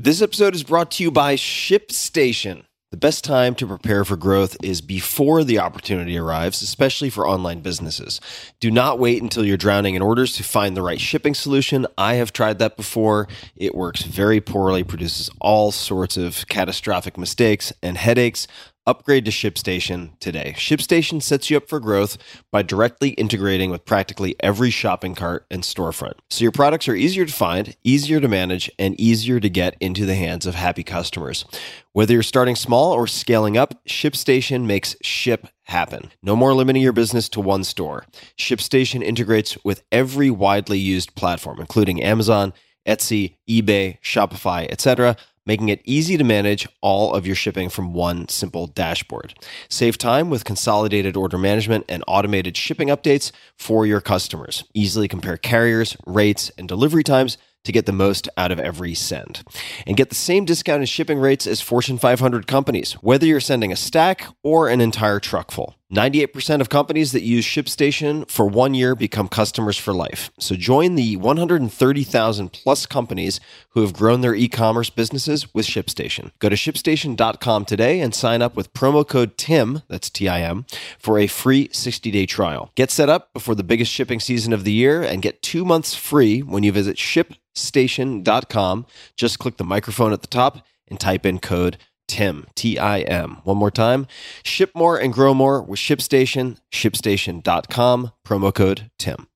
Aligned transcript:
This 0.00 0.22
episode 0.22 0.54
is 0.54 0.62
brought 0.62 0.92
to 0.92 1.02
you 1.02 1.10
by 1.10 1.34
ShipStation. 1.34 2.62
The 2.92 2.96
best 2.96 3.24
time 3.24 3.56
to 3.56 3.66
prepare 3.66 4.04
for 4.04 4.16
growth 4.16 4.56
is 4.62 4.80
before 4.80 5.42
the 5.42 5.58
opportunity 5.58 6.16
arrives, 6.16 6.62
especially 6.62 7.10
for 7.10 7.26
online 7.26 7.62
businesses. 7.62 8.20
Do 8.60 8.70
not 8.70 9.00
wait 9.00 9.20
until 9.20 9.44
you're 9.44 9.56
drowning 9.56 9.96
in 9.96 10.00
orders 10.00 10.34
to 10.34 10.44
find 10.44 10.76
the 10.76 10.82
right 10.82 11.00
shipping 11.00 11.34
solution. 11.34 11.84
I 11.98 12.14
have 12.14 12.32
tried 12.32 12.60
that 12.60 12.76
before. 12.76 13.26
It 13.56 13.74
works 13.74 14.02
very 14.02 14.40
poorly, 14.40 14.84
produces 14.84 15.30
all 15.40 15.72
sorts 15.72 16.16
of 16.16 16.46
catastrophic 16.46 17.18
mistakes 17.18 17.72
and 17.82 17.98
headaches. 17.98 18.46
Upgrade 18.88 19.26
to 19.26 19.30
ShipStation 19.30 20.18
today. 20.18 20.54
ShipStation 20.56 21.22
sets 21.22 21.50
you 21.50 21.58
up 21.58 21.68
for 21.68 21.78
growth 21.78 22.16
by 22.50 22.62
directly 22.62 23.10
integrating 23.10 23.70
with 23.70 23.84
practically 23.84 24.34
every 24.40 24.70
shopping 24.70 25.14
cart 25.14 25.44
and 25.50 25.62
storefront. 25.62 26.14
So 26.30 26.42
your 26.42 26.52
products 26.52 26.88
are 26.88 26.94
easier 26.94 27.26
to 27.26 27.32
find, 27.32 27.76
easier 27.84 28.18
to 28.18 28.28
manage, 28.28 28.70
and 28.78 28.98
easier 28.98 29.40
to 29.40 29.50
get 29.50 29.76
into 29.78 30.06
the 30.06 30.14
hands 30.14 30.46
of 30.46 30.54
happy 30.54 30.84
customers. 30.84 31.44
Whether 31.92 32.14
you're 32.14 32.22
starting 32.22 32.56
small 32.56 32.92
or 32.92 33.06
scaling 33.06 33.58
up, 33.58 33.84
ShipStation 33.84 34.64
makes 34.64 34.96
ship 35.02 35.48
happen. 35.64 36.10
No 36.22 36.34
more 36.34 36.54
limiting 36.54 36.80
your 36.80 36.94
business 36.94 37.28
to 37.30 37.42
one 37.42 37.64
store. 37.64 38.06
ShipStation 38.38 39.02
integrates 39.02 39.62
with 39.62 39.82
every 39.92 40.30
widely 40.30 40.78
used 40.78 41.14
platform, 41.14 41.60
including 41.60 42.02
Amazon, 42.02 42.54
Etsy, 42.86 43.36
eBay, 43.46 44.00
Shopify, 44.00 44.66
etc 44.70 45.14
making 45.48 45.70
it 45.70 45.80
easy 45.84 46.18
to 46.18 46.22
manage 46.22 46.68
all 46.82 47.14
of 47.14 47.26
your 47.26 47.34
shipping 47.34 47.70
from 47.70 47.94
one 47.94 48.28
simple 48.28 48.66
dashboard. 48.66 49.32
Save 49.70 49.96
time 49.96 50.28
with 50.28 50.44
consolidated 50.44 51.16
order 51.16 51.38
management 51.38 51.86
and 51.88 52.04
automated 52.06 52.54
shipping 52.54 52.88
updates 52.88 53.32
for 53.56 53.86
your 53.86 54.02
customers. 54.02 54.64
Easily 54.74 55.08
compare 55.08 55.38
carriers, 55.38 55.96
rates, 56.06 56.52
and 56.58 56.68
delivery 56.68 57.02
times 57.02 57.38
to 57.64 57.72
get 57.72 57.86
the 57.86 57.92
most 57.92 58.28
out 58.36 58.52
of 58.52 58.60
every 58.60 58.94
send. 58.94 59.42
And 59.86 59.96
get 59.96 60.10
the 60.10 60.14
same 60.14 60.44
discounted 60.44 60.88
shipping 60.88 61.18
rates 61.18 61.46
as 61.46 61.62
Fortune 61.62 61.96
500 61.96 62.46
companies, 62.46 62.92
whether 63.00 63.24
you're 63.26 63.40
sending 63.40 63.72
a 63.72 63.76
stack 63.76 64.26
or 64.42 64.68
an 64.68 64.82
entire 64.82 65.18
truck 65.18 65.50
full. 65.50 65.77
98% 65.92 66.60
of 66.60 66.68
companies 66.68 67.12
that 67.12 67.22
use 67.22 67.46
ShipStation 67.46 68.30
for 68.30 68.46
one 68.46 68.74
year 68.74 68.94
become 68.94 69.26
customers 69.26 69.78
for 69.78 69.94
life. 69.94 70.30
So 70.38 70.54
join 70.54 70.96
the 70.96 71.16
130,000 71.16 72.52
plus 72.52 72.84
companies 72.84 73.40
who 73.70 73.80
have 73.80 73.94
grown 73.94 74.20
their 74.20 74.34
e 74.34 74.48
commerce 74.48 74.90
businesses 74.90 75.54
with 75.54 75.64
ShipStation. 75.64 76.30
Go 76.40 76.50
to 76.50 76.56
shipstation.com 76.56 77.64
today 77.64 78.00
and 78.00 78.14
sign 78.14 78.42
up 78.42 78.54
with 78.54 78.74
promo 78.74 79.06
code 79.06 79.38
TIM, 79.38 79.80
that's 79.88 80.10
T 80.10 80.28
I 80.28 80.42
M, 80.42 80.66
for 80.98 81.18
a 81.18 81.26
free 81.26 81.70
60 81.72 82.10
day 82.10 82.26
trial. 82.26 82.70
Get 82.74 82.90
set 82.90 83.08
up 83.08 83.32
before 83.32 83.54
the 83.54 83.64
biggest 83.64 83.90
shipping 83.90 84.20
season 84.20 84.52
of 84.52 84.64
the 84.64 84.72
year 84.72 85.02
and 85.02 85.22
get 85.22 85.40
two 85.40 85.64
months 85.64 85.94
free 85.94 86.40
when 86.40 86.62
you 86.64 86.70
visit 86.70 86.98
shipstation.com. 86.98 88.86
Just 89.16 89.38
click 89.38 89.56
the 89.56 89.64
microphone 89.64 90.12
at 90.12 90.20
the 90.20 90.26
top 90.26 90.66
and 90.86 91.00
type 91.00 91.24
in 91.24 91.38
code 91.38 91.78
TIM, 92.08 92.46
T 92.54 92.78
I 92.78 93.00
M. 93.00 93.38
One 93.44 93.56
more 93.56 93.70
time. 93.70 94.06
Ship 94.42 94.70
more 94.74 94.98
and 94.98 95.12
grow 95.12 95.34
more 95.34 95.62
with 95.62 95.78
ShipStation, 95.78 96.58
shipstation.com, 96.72 98.12
promo 98.26 98.54
code 98.54 98.90
TIM. 98.98 99.28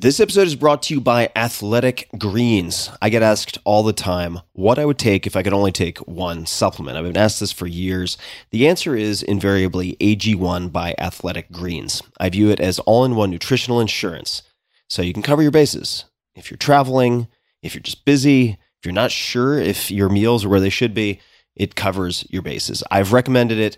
This 0.00 0.18
episode 0.18 0.46
is 0.46 0.56
brought 0.56 0.82
to 0.84 0.94
you 0.94 1.00
by 1.02 1.28
Athletic 1.36 2.08
Greens. 2.16 2.88
I 3.02 3.10
get 3.10 3.22
asked 3.22 3.58
all 3.64 3.82
the 3.82 3.92
time 3.92 4.40
what 4.54 4.78
I 4.78 4.86
would 4.86 4.96
take 4.96 5.26
if 5.26 5.36
I 5.36 5.42
could 5.42 5.52
only 5.52 5.72
take 5.72 5.98
one 5.98 6.46
supplement. 6.46 6.96
I've 6.96 7.04
been 7.04 7.18
asked 7.18 7.38
this 7.38 7.52
for 7.52 7.66
years. 7.66 8.16
The 8.50 8.66
answer 8.66 8.96
is 8.96 9.22
invariably 9.22 9.96
AG1 10.00 10.72
by 10.72 10.94
Athletic 10.96 11.52
Greens. 11.52 12.02
I 12.18 12.30
view 12.30 12.48
it 12.48 12.60
as 12.60 12.78
all 12.78 13.04
in 13.04 13.14
one 13.14 13.28
nutritional 13.28 13.78
insurance. 13.78 14.42
So 14.88 15.02
you 15.02 15.12
can 15.12 15.22
cover 15.22 15.42
your 15.42 15.50
bases. 15.50 16.06
If 16.34 16.50
you're 16.50 16.56
traveling, 16.56 17.28
if 17.62 17.74
you're 17.74 17.82
just 17.82 18.06
busy, 18.06 18.56
if 18.80 18.86
you're 18.86 18.94
not 18.94 19.10
sure 19.10 19.58
if 19.58 19.90
your 19.90 20.08
meals 20.08 20.44
are 20.44 20.48
where 20.48 20.60
they 20.60 20.70
should 20.70 20.94
be, 20.94 21.20
it 21.54 21.74
covers 21.74 22.26
your 22.30 22.40
bases. 22.40 22.82
I've 22.90 23.12
recommended 23.12 23.58
it 23.58 23.76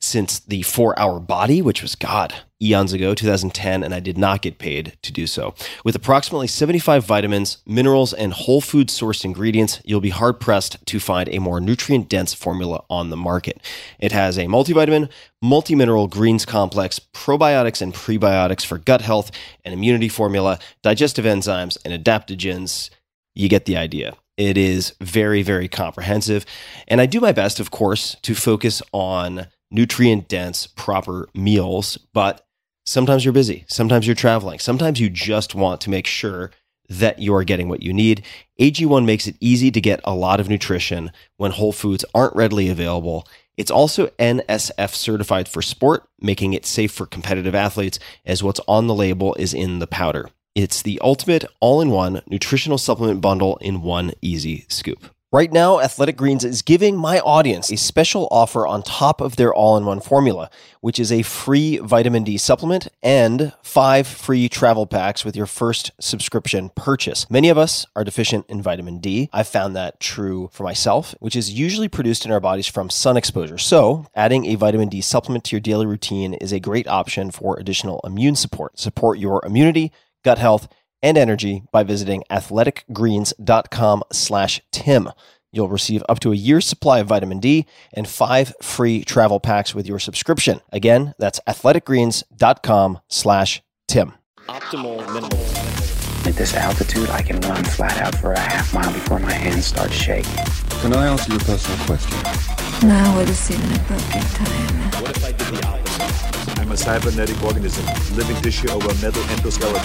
since 0.00 0.40
the 0.40 0.62
four 0.62 0.98
hour 0.98 1.20
body, 1.20 1.62
which 1.62 1.82
was 1.82 1.94
God, 1.94 2.34
eons 2.60 2.92
ago, 2.92 3.14
2010, 3.14 3.84
and 3.84 3.94
I 3.94 4.00
did 4.00 4.18
not 4.18 4.42
get 4.42 4.58
paid 4.58 4.96
to 5.02 5.12
do 5.12 5.28
so. 5.28 5.54
With 5.84 5.94
approximately 5.94 6.48
75 6.48 7.04
vitamins, 7.04 7.58
minerals, 7.64 8.12
and 8.12 8.32
whole 8.32 8.60
food 8.60 8.88
sourced 8.88 9.24
ingredients, 9.24 9.80
you'll 9.84 10.00
be 10.00 10.10
hard 10.10 10.40
pressed 10.40 10.84
to 10.86 10.98
find 10.98 11.28
a 11.28 11.38
more 11.38 11.60
nutrient 11.60 12.08
dense 12.08 12.34
formula 12.34 12.82
on 12.90 13.10
the 13.10 13.16
market. 13.16 13.60
It 14.00 14.10
has 14.10 14.36
a 14.36 14.46
multivitamin, 14.46 15.10
multi 15.40 15.76
mineral 15.76 16.08
greens 16.08 16.44
complex, 16.44 16.98
probiotics 16.98 17.80
and 17.80 17.94
prebiotics 17.94 18.66
for 18.66 18.78
gut 18.78 19.02
health, 19.02 19.30
and 19.64 19.72
immunity 19.74 20.08
formula, 20.08 20.58
digestive 20.82 21.26
enzymes, 21.26 21.78
and 21.84 21.92
adaptogens. 21.92 22.90
You 23.34 23.48
get 23.48 23.66
the 23.66 23.76
idea. 23.76 24.16
It 24.40 24.56
is 24.56 24.94
very, 25.02 25.42
very 25.42 25.68
comprehensive. 25.68 26.46
And 26.88 26.98
I 26.98 27.04
do 27.04 27.20
my 27.20 27.30
best, 27.30 27.60
of 27.60 27.70
course, 27.70 28.16
to 28.22 28.34
focus 28.34 28.80
on 28.90 29.48
nutrient 29.70 30.28
dense, 30.28 30.66
proper 30.66 31.28
meals, 31.34 31.98
but 32.14 32.46
sometimes 32.86 33.22
you're 33.22 33.34
busy. 33.34 33.66
Sometimes 33.68 34.06
you're 34.06 34.16
traveling. 34.16 34.58
Sometimes 34.58 34.98
you 34.98 35.10
just 35.10 35.54
want 35.54 35.82
to 35.82 35.90
make 35.90 36.06
sure 36.06 36.52
that 36.88 37.20
you're 37.20 37.44
getting 37.44 37.68
what 37.68 37.82
you 37.82 37.92
need. 37.92 38.24
AG1 38.58 39.04
makes 39.04 39.26
it 39.26 39.36
easy 39.40 39.70
to 39.70 39.80
get 39.80 40.00
a 40.04 40.14
lot 40.14 40.40
of 40.40 40.48
nutrition 40.48 41.12
when 41.36 41.50
whole 41.50 41.70
foods 41.70 42.06
aren't 42.14 42.34
readily 42.34 42.70
available. 42.70 43.28
It's 43.58 43.70
also 43.70 44.06
NSF 44.18 44.94
certified 44.94 45.48
for 45.48 45.60
sport, 45.60 46.08
making 46.18 46.54
it 46.54 46.64
safe 46.64 46.92
for 46.92 47.04
competitive 47.04 47.54
athletes, 47.54 47.98
as 48.24 48.42
what's 48.42 48.60
on 48.66 48.86
the 48.86 48.94
label 48.94 49.34
is 49.34 49.52
in 49.52 49.80
the 49.80 49.86
powder. 49.86 50.30
It's 50.56 50.82
the 50.82 51.00
ultimate 51.00 51.44
all 51.60 51.80
in 51.80 51.90
one 51.90 52.22
nutritional 52.26 52.76
supplement 52.76 53.20
bundle 53.20 53.56
in 53.58 53.82
one 53.82 54.12
easy 54.20 54.66
scoop. 54.68 55.14
Right 55.32 55.52
now, 55.52 55.78
Athletic 55.78 56.16
Greens 56.16 56.44
is 56.44 56.60
giving 56.60 56.96
my 56.96 57.20
audience 57.20 57.70
a 57.70 57.76
special 57.76 58.26
offer 58.32 58.66
on 58.66 58.82
top 58.82 59.20
of 59.20 59.36
their 59.36 59.54
all 59.54 59.76
in 59.76 59.84
one 59.86 60.00
formula, 60.00 60.50
which 60.80 60.98
is 60.98 61.12
a 61.12 61.22
free 61.22 61.76
vitamin 61.76 62.24
D 62.24 62.36
supplement 62.36 62.88
and 63.00 63.52
five 63.62 64.08
free 64.08 64.48
travel 64.48 64.88
packs 64.88 65.24
with 65.24 65.36
your 65.36 65.46
first 65.46 65.92
subscription 66.00 66.72
purchase. 66.74 67.30
Many 67.30 67.48
of 67.48 67.56
us 67.56 67.86
are 67.94 68.02
deficient 68.02 68.44
in 68.48 68.60
vitamin 68.60 68.98
D. 68.98 69.30
I've 69.32 69.46
found 69.46 69.76
that 69.76 70.00
true 70.00 70.50
for 70.52 70.64
myself, 70.64 71.14
which 71.20 71.36
is 71.36 71.52
usually 71.52 71.86
produced 71.86 72.26
in 72.26 72.32
our 72.32 72.40
bodies 72.40 72.66
from 72.66 72.90
sun 72.90 73.16
exposure. 73.16 73.58
So, 73.58 74.06
adding 74.16 74.46
a 74.46 74.56
vitamin 74.56 74.88
D 74.88 75.00
supplement 75.00 75.44
to 75.44 75.54
your 75.54 75.60
daily 75.60 75.86
routine 75.86 76.34
is 76.34 76.52
a 76.52 76.58
great 76.58 76.88
option 76.88 77.30
for 77.30 77.56
additional 77.56 78.00
immune 78.02 78.34
support. 78.34 78.80
Support 78.80 79.20
your 79.20 79.46
immunity 79.46 79.92
gut 80.22 80.38
health, 80.38 80.68
and 81.02 81.16
energy 81.16 81.62
by 81.72 81.82
visiting 81.82 82.22
athleticgreens.com 82.30 84.02
slash 84.12 84.60
tim. 84.70 85.10
You'll 85.52 85.68
receive 85.68 86.02
up 86.08 86.20
to 86.20 86.32
a 86.32 86.36
year's 86.36 86.66
supply 86.66 87.00
of 87.00 87.08
vitamin 87.08 87.40
D 87.40 87.66
and 87.92 88.06
five 88.06 88.54
free 88.62 89.02
travel 89.02 89.40
packs 89.40 89.74
with 89.74 89.86
your 89.86 89.98
subscription. 89.98 90.60
Again, 90.72 91.14
that's 91.18 91.40
athleticgreens.com 91.48 93.00
slash 93.08 93.62
tim. 93.88 94.14
Optimal 94.48 94.98
minimal. 95.12 95.38
At 96.26 96.36
this 96.36 96.54
altitude, 96.54 97.08
I 97.08 97.22
can 97.22 97.40
run 97.40 97.64
flat 97.64 97.98
out 98.00 98.14
for 98.14 98.32
a 98.32 98.38
half 98.38 98.72
mile 98.74 98.92
before 98.92 99.18
my 99.18 99.32
hands 99.32 99.64
start 99.64 99.90
shaking. 99.90 100.44
Can 100.80 100.92
I 100.92 101.08
answer 101.08 101.32
your 101.32 101.40
personal 101.40 101.84
question? 101.86 102.88
Now 102.88 103.16
would 103.16 103.28
seem 103.30 103.60
an 103.60 103.76
appropriate 103.76 104.26
time. 104.26 105.02
What 105.02 105.16
if 105.16 105.24
I 105.24 105.32
did 105.32 105.46
the 105.48 105.66
opposite? 105.66 105.89
I'm 106.70 106.74
a 106.74 106.76
cybernetic 106.76 107.42
organism, 107.42 107.84
living 108.16 108.40
tissue 108.42 108.70
over 108.70 108.86
metal 109.04 109.24
endoskeleton. 109.24 109.84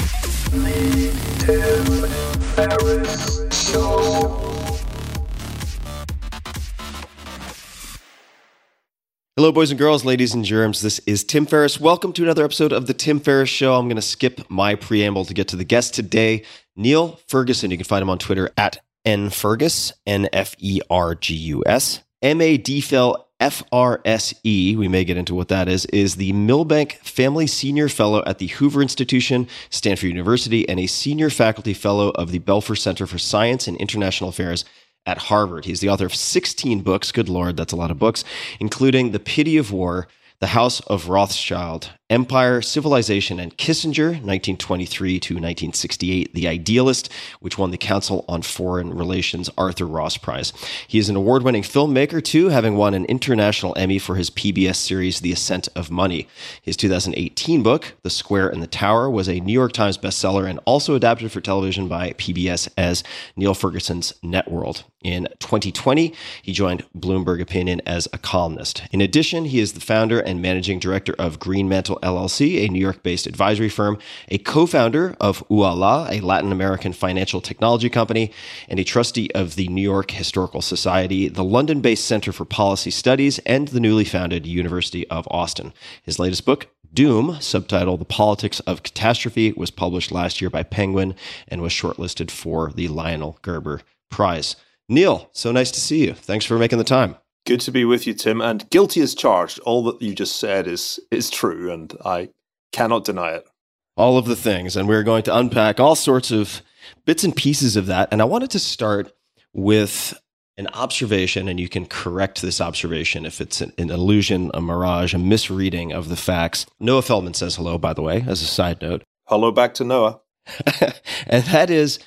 Hello, 9.35 9.51
boys 9.51 9.71
and 9.71 9.79
girls, 9.79 10.05
ladies 10.05 10.35
and 10.35 10.45
germs. 10.45 10.83
This 10.83 10.99
is 11.07 11.23
Tim 11.23 11.47
Ferriss. 11.47 11.79
Welcome 11.79 12.13
to 12.13 12.21
another 12.21 12.45
episode 12.45 12.71
of 12.71 12.85
The 12.85 12.93
Tim 12.93 13.19
Ferriss 13.19 13.49
Show. 13.49 13.73
I'm 13.73 13.87
going 13.87 13.95
to 13.95 14.01
skip 14.03 14.47
my 14.47 14.75
preamble 14.75 15.25
to 15.25 15.33
get 15.33 15.47
to 15.47 15.55
the 15.55 15.63
guest 15.63 15.95
today, 15.95 16.43
Niall 16.75 17.19
Ferguson. 17.27 17.71
You 17.71 17.77
can 17.77 17.85
find 17.85 18.03
him 18.03 18.11
on 18.11 18.19
Twitter 18.19 18.51
at 18.57 18.77
nfergus, 19.07 19.91
N 20.05 20.29
F 20.31 20.53
E 20.59 20.81
R 20.91 21.15
G 21.15 21.33
U 21.33 21.63
S. 21.65 22.03
M 22.21 22.41
A 22.41 22.57
D 22.57 22.77
F 22.77 23.24
FRSE, 23.45 24.75
we 24.75 24.87
may 24.87 25.03
get 25.03 25.17
into 25.17 25.35
what 25.35 25.49
that 25.49 25.67
is, 25.67 25.85
is 25.87 26.15
the 26.15 26.33
Milbank 26.33 26.93
Family 27.03 27.45
Senior 27.45 27.87
Fellow 27.89 28.23
at 28.25 28.39
the 28.39 28.47
Hoover 28.47 28.81
Institution, 28.81 29.47
Stanford 29.69 30.09
University, 30.09 30.67
and 30.67 30.79
a 30.79 30.87
Senior 30.87 31.29
Faculty 31.29 31.75
Fellow 31.75 32.09
of 32.09 32.31
the 32.31 32.39
Belfer 32.39 32.75
Center 32.75 33.05
for 33.05 33.19
Science 33.19 33.67
and 33.67 33.77
International 33.77 34.31
Affairs 34.31 34.65
at 35.05 35.19
Harvard. 35.19 35.65
He's 35.65 35.79
the 35.79 35.89
author 35.89 36.07
of 36.07 36.15
16 36.15 36.81
books, 36.81 37.11
good 37.11 37.29
lord, 37.29 37.55
that's 37.55 37.71
a 37.71 37.75
lot 37.75 37.91
of 37.91 37.99
books, 37.99 38.23
including 38.59 39.11
The 39.11 39.19
Pity 39.19 39.57
of 39.57 39.71
War, 39.71 40.07
The 40.39 40.47
House 40.47 40.79
of 40.79 41.07
Rothschild, 41.07 41.91
Empire, 42.11 42.61
Civilization, 42.61 43.39
and 43.39 43.57
Kissinger, 43.57 44.09
1923 44.09 45.19
to 45.21 45.33
1968, 45.33 46.35
The 46.35 46.47
Idealist, 46.47 47.11
which 47.39 47.57
won 47.57 47.71
the 47.71 47.79
Council 47.79 48.23
on 48.27 48.43
Foreign 48.43 48.93
Relations 48.93 49.49
Arthur 49.57 49.87
Ross 49.87 50.15
Prize. 50.15 50.53
He 50.87 50.99
is 50.99 51.09
an 51.09 51.15
award 51.15 51.41
winning 51.41 51.63
filmmaker, 51.63 52.23
too, 52.23 52.49
having 52.49 52.77
won 52.77 52.93
an 52.93 53.05
International 53.05 53.75
Emmy 53.75 53.97
for 53.97 54.17
his 54.17 54.29
PBS 54.29 54.75
series, 54.75 55.21
The 55.21 55.31
Ascent 55.31 55.67
of 55.75 55.89
Money. 55.89 56.27
His 56.61 56.77
2018 56.77 57.63
book, 57.63 57.95
The 58.03 58.11
Square 58.11 58.49
and 58.49 58.61
the 58.61 58.67
Tower, 58.67 59.09
was 59.09 59.27
a 59.27 59.39
New 59.39 59.53
York 59.53 59.71
Times 59.71 59.97
bestseller 59.97 60.47
and 60.47 60.59
also 60.65 60.93
adapted 60.93 61.31
for 61.31 61.41
television 61.41 61.87
by 61.87 62.11
PBS 62.11 62.69
as 62.77 63.03
Niall 63.35 63.55
Ferguson's 63.55 64.13
Networld. 64.23 64.83
In 65.05 65.27
2020, 65.39 66.15
he 66.41 66.51
joined 66.51 66.83
Bloomberg 66.97 67.39
Opinion 67.39 67.79
as 67.85 68.07
a 68.11 68.17
columnist. 68.17 68.81
In 68.91 69.01
addition, 69.01 69.45
he 69.45 69.59
is 69.59 69.73
the 69.73 69.79
founder 69.79 70.19
and 70.19 70.41
managing 70.41 70.79
director 70.79 71.13
of 71.19 71.39
Greenmantle 71.39 71.94
LLC, 72.01 72.65
a 72.65 72.69
New 72.69 72.79
York 72.79 73.03
based 73.03 73.27
advisory 73.27 73.69
firm, 73.69 73.97
a 74.29 74.37
co 74.37 74.65
founder 74.65 75.15
of 75.19 75.47
Ualá, 75.49 76.09
a 76.11 76.25
Latin 76.25 76.51
American 76.51 76.93
financial 76.93 77.41
technology 77.41 77.89
company, 77.89 78.31
and 78.67 78.79
a 78.79 78.83
trustee 78.83 79.29
of 79.35 79.55
the 79.55 79.67
New 79.67 79.81
York 79.81 80.11
Historical 80.11 80.61
Society, 80.61 81.27
the 81.27 81.43
London 81.43 81.81
based 81.81 82.05
Center 82.05 82.31
for 82.31 82.45
Policy 82.45 82.91
Studies, 82.91 83.39
and 83.39 83.69
the 83.69 83.79
newly 83.79 84.05
founded 84.05 84.45
University 84.45 85.07
of 85.09 85.27
Austin. 85.31 85.73
His 86.03 86.19
latest 86.19 86.45
book, 86.45 86.67
Doom, 86.93 87.31
subtitled 87.35 87.99
The 87.99 88.05
Politics 88.05 88.61
of 88.61 88.83
Catastrophe, 88.83 89.51
was 89.51 89.71
published 89.71 90.11
last 90.11 90.39
year 90.39 90.49
by 90.49 90.63
Penguin 90.63 91.15
and 91.47 91.61
was 91.61 91.73
shortlisted 91.73 92.31
for 92.31 92.71
the 92.71 92.87
Lionel 92.87 93.37
Gelber 93.43 93.81
Prize. 94.09 94.55
Niall, 94.87 95.29
so 95.33 95.51
nice 95.51 95.71
to 95.71 95.81
see 95.81 96.05
you. 96.05 96.13
Thanks 96.13 96.45
for 96.45 96.57
making 96.57 96.77
the 96.77 96.83
time. 96.83 97.15
Good 97.45 97.61
to 97.61 97.71
be 97.71 97.85
with 97.85 98.07
you, 98.07 98.13
Tim. 98.15 98.41
And 98.41 98.67
guilty 98.71 99.01
as 99.01 99.13
charged. 99.13 99.59
All 99.59 99.83
that 99.83 100.01
you 100.01 100.15
just 100.15 100.37
said 100.37 100.67
is 100.67 100.99
is 101.11 101.29
true, 101.29 101.71
and 101.71 101.93
I 102.03 102.29
cannot 102.71 103.05
deny 103.05 103.31
it. 103.31 103.47
All 103.95 104.17
of 104.17 104.25
the 104.25 104.35
things, 104.35 104.75
and 104.75 104.87
we're 104.87 105.03
going 105.03 105.23
to 105.23 105.37
unpack 105.37 105.79
all 105.79 105.95
sorts 105.95 106.31
of 106.31 106.61
bits 107.05 107.23
and 107.23 107.35
pieces 107.35 107.75
of 107.75 107.85
that. 107.85 108.09
And 108.11 108.21
I 108.21 108.25
wanted 108.25 108.49
to 108.51 108.59
start 108.59 109.13
with 109.53 110.19
an 110.57 110.67
observation, 110.73 111.47
and 111.47 111.59
you 111.59 111.69
can 111.69 111.85
correct 111.85 112.41
this 112.41 112.59
observation 112.59 113.25
if 113.25 113.39
it's 113.39 113.61
an, 113.61 113.73
an, 113.77 113.91
illusion, 113.91 114.51
a 114.53 114.61
mirage, 114.61 115.13
a 115.13 115.19
misreading 115.19 115.93
of 115.93 116.09
the 116.09 116.15
facts. 116.15 116.65
Noah 116.79 117.03
Feldman 117.03 117.35
says 117.35 117.55
hello, 117.55 117.77
by 117.77 117.93
the 117.93 118.01
way, 118.01 118.23
as 118.27 118.41
a 118.41 118.45
side 118.45 118.81
note. 118.81 119.03
Hello 119.27 119.51
back 119.51 119.75
to 119.75 119.83
Noah. 119.83 120.19
and 121.27 121.43
that 121.45 121.69
is 121.69 121.99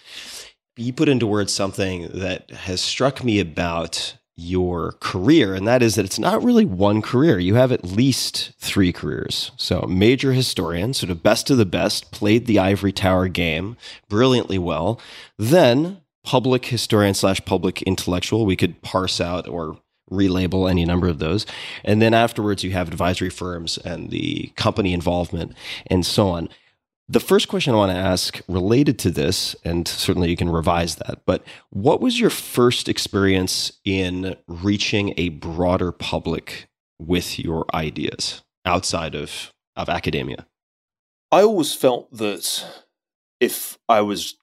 you 0.77 0.93
put 0.93 1.09
into 1.09 1.27
words 1.27 1.53
something 1.53 2.09
that 2.13 2.51
has 2.51 2.81
struck 2.81 3.25
me 3.25 3.41
about 3.41 4.18
your 4.39 4.93
career, 5.01 5.53
and 5.53 5.67
that 5.67 5.83
is 5.83 5.97
that 5.97 6.05
it's 6.05 6.19
not 6.19 6.45
really 6.45 6.65
one 6.65 7.03
career. 7.03 7.41
You 7.41 7.57
have 7.57 7.73
at 7.73 7.85
least 7.85 8.53
three 8.59 8.93
careers. 8.93 9.51
So, 9.57 9.81
major 9.89 10.33
historian, 10.33 10.95
sort 10.95 11.11
of 11.11 11.25
best 11.25 11.51
of 11.51 11.59
the 11.59 11.67
best, 11.67 12.13
played 12.13 12.47
the 12.47 12.61
ivory 12.61 12.93
tower 12.93 13.27
game 13.27 13.77
brilliantly 14.09 14.59
well. 14.59 15.01
Then, 15.37 16.03
public 16.23 16.67
historian 16.67 17.15
slash 17.15 17.45
public 17.45 17.83
intellectual. 17.83 18.47
We 18.47 18.55
could 18.55 18.81
parse 18.81 19.21
out 19.21 19.49
or 19.49 19.81
relabel 20.11 20.71
any 20.71 20.85
number 20.85 21.09
of 21.09 21.19
those. 21.19 21.45
And 21.85 22.01
then 22.01 22.15
afterwards, 22.15 22.63
you 22.63 22.71
have 22.73 22.89
advisory 22.89 23.31
firms 23.31 23.77
and 23.79 24.11
the 24.11 24.53
company 24.55 24.93
involvement 24.93 25.53
and 25.87 26.07
so 26.07 26.29
on. 26.29 26.49
The 27.11 27.21
first 27.21 27.49
question 27.49 27.73
I 27.73 27.79
want 27.79 27.91
to 27.91 27.97
ask 27.97 28.39
related 28.49 28.99
to 28.99 29.11
this, 29.11 29.57
and 29.65 29.89
certainly 29.89 30.29
you 30.29 30.37
can 30.37 30.51
revise 30.51 30.97
that, 30.97 31.23
but 31.25 31.43
what 31.71 32.03
was 32.03 32.21
your 32.21 32.29
first 32.29 32.87
experience 32.87 33.73
in 33.83 34.37
reaching 34.47 35.15
a 35.17 35.31
broader 35.31 35.91
public 35.91 36.69
with 36.99 37.39
your 37.39 37.65
ideas 37.73 38.43
outside 38.67 39.15
of, 39.15 39.55
of 39.75 39.89
academia? 39.89 40.47
I 41.33 41.41
always 41.41 41.75
felt 41.75 42.13
that 42.13 42.85
if 43.41 43.79
I 43.89 44.03
was 44.03 44.37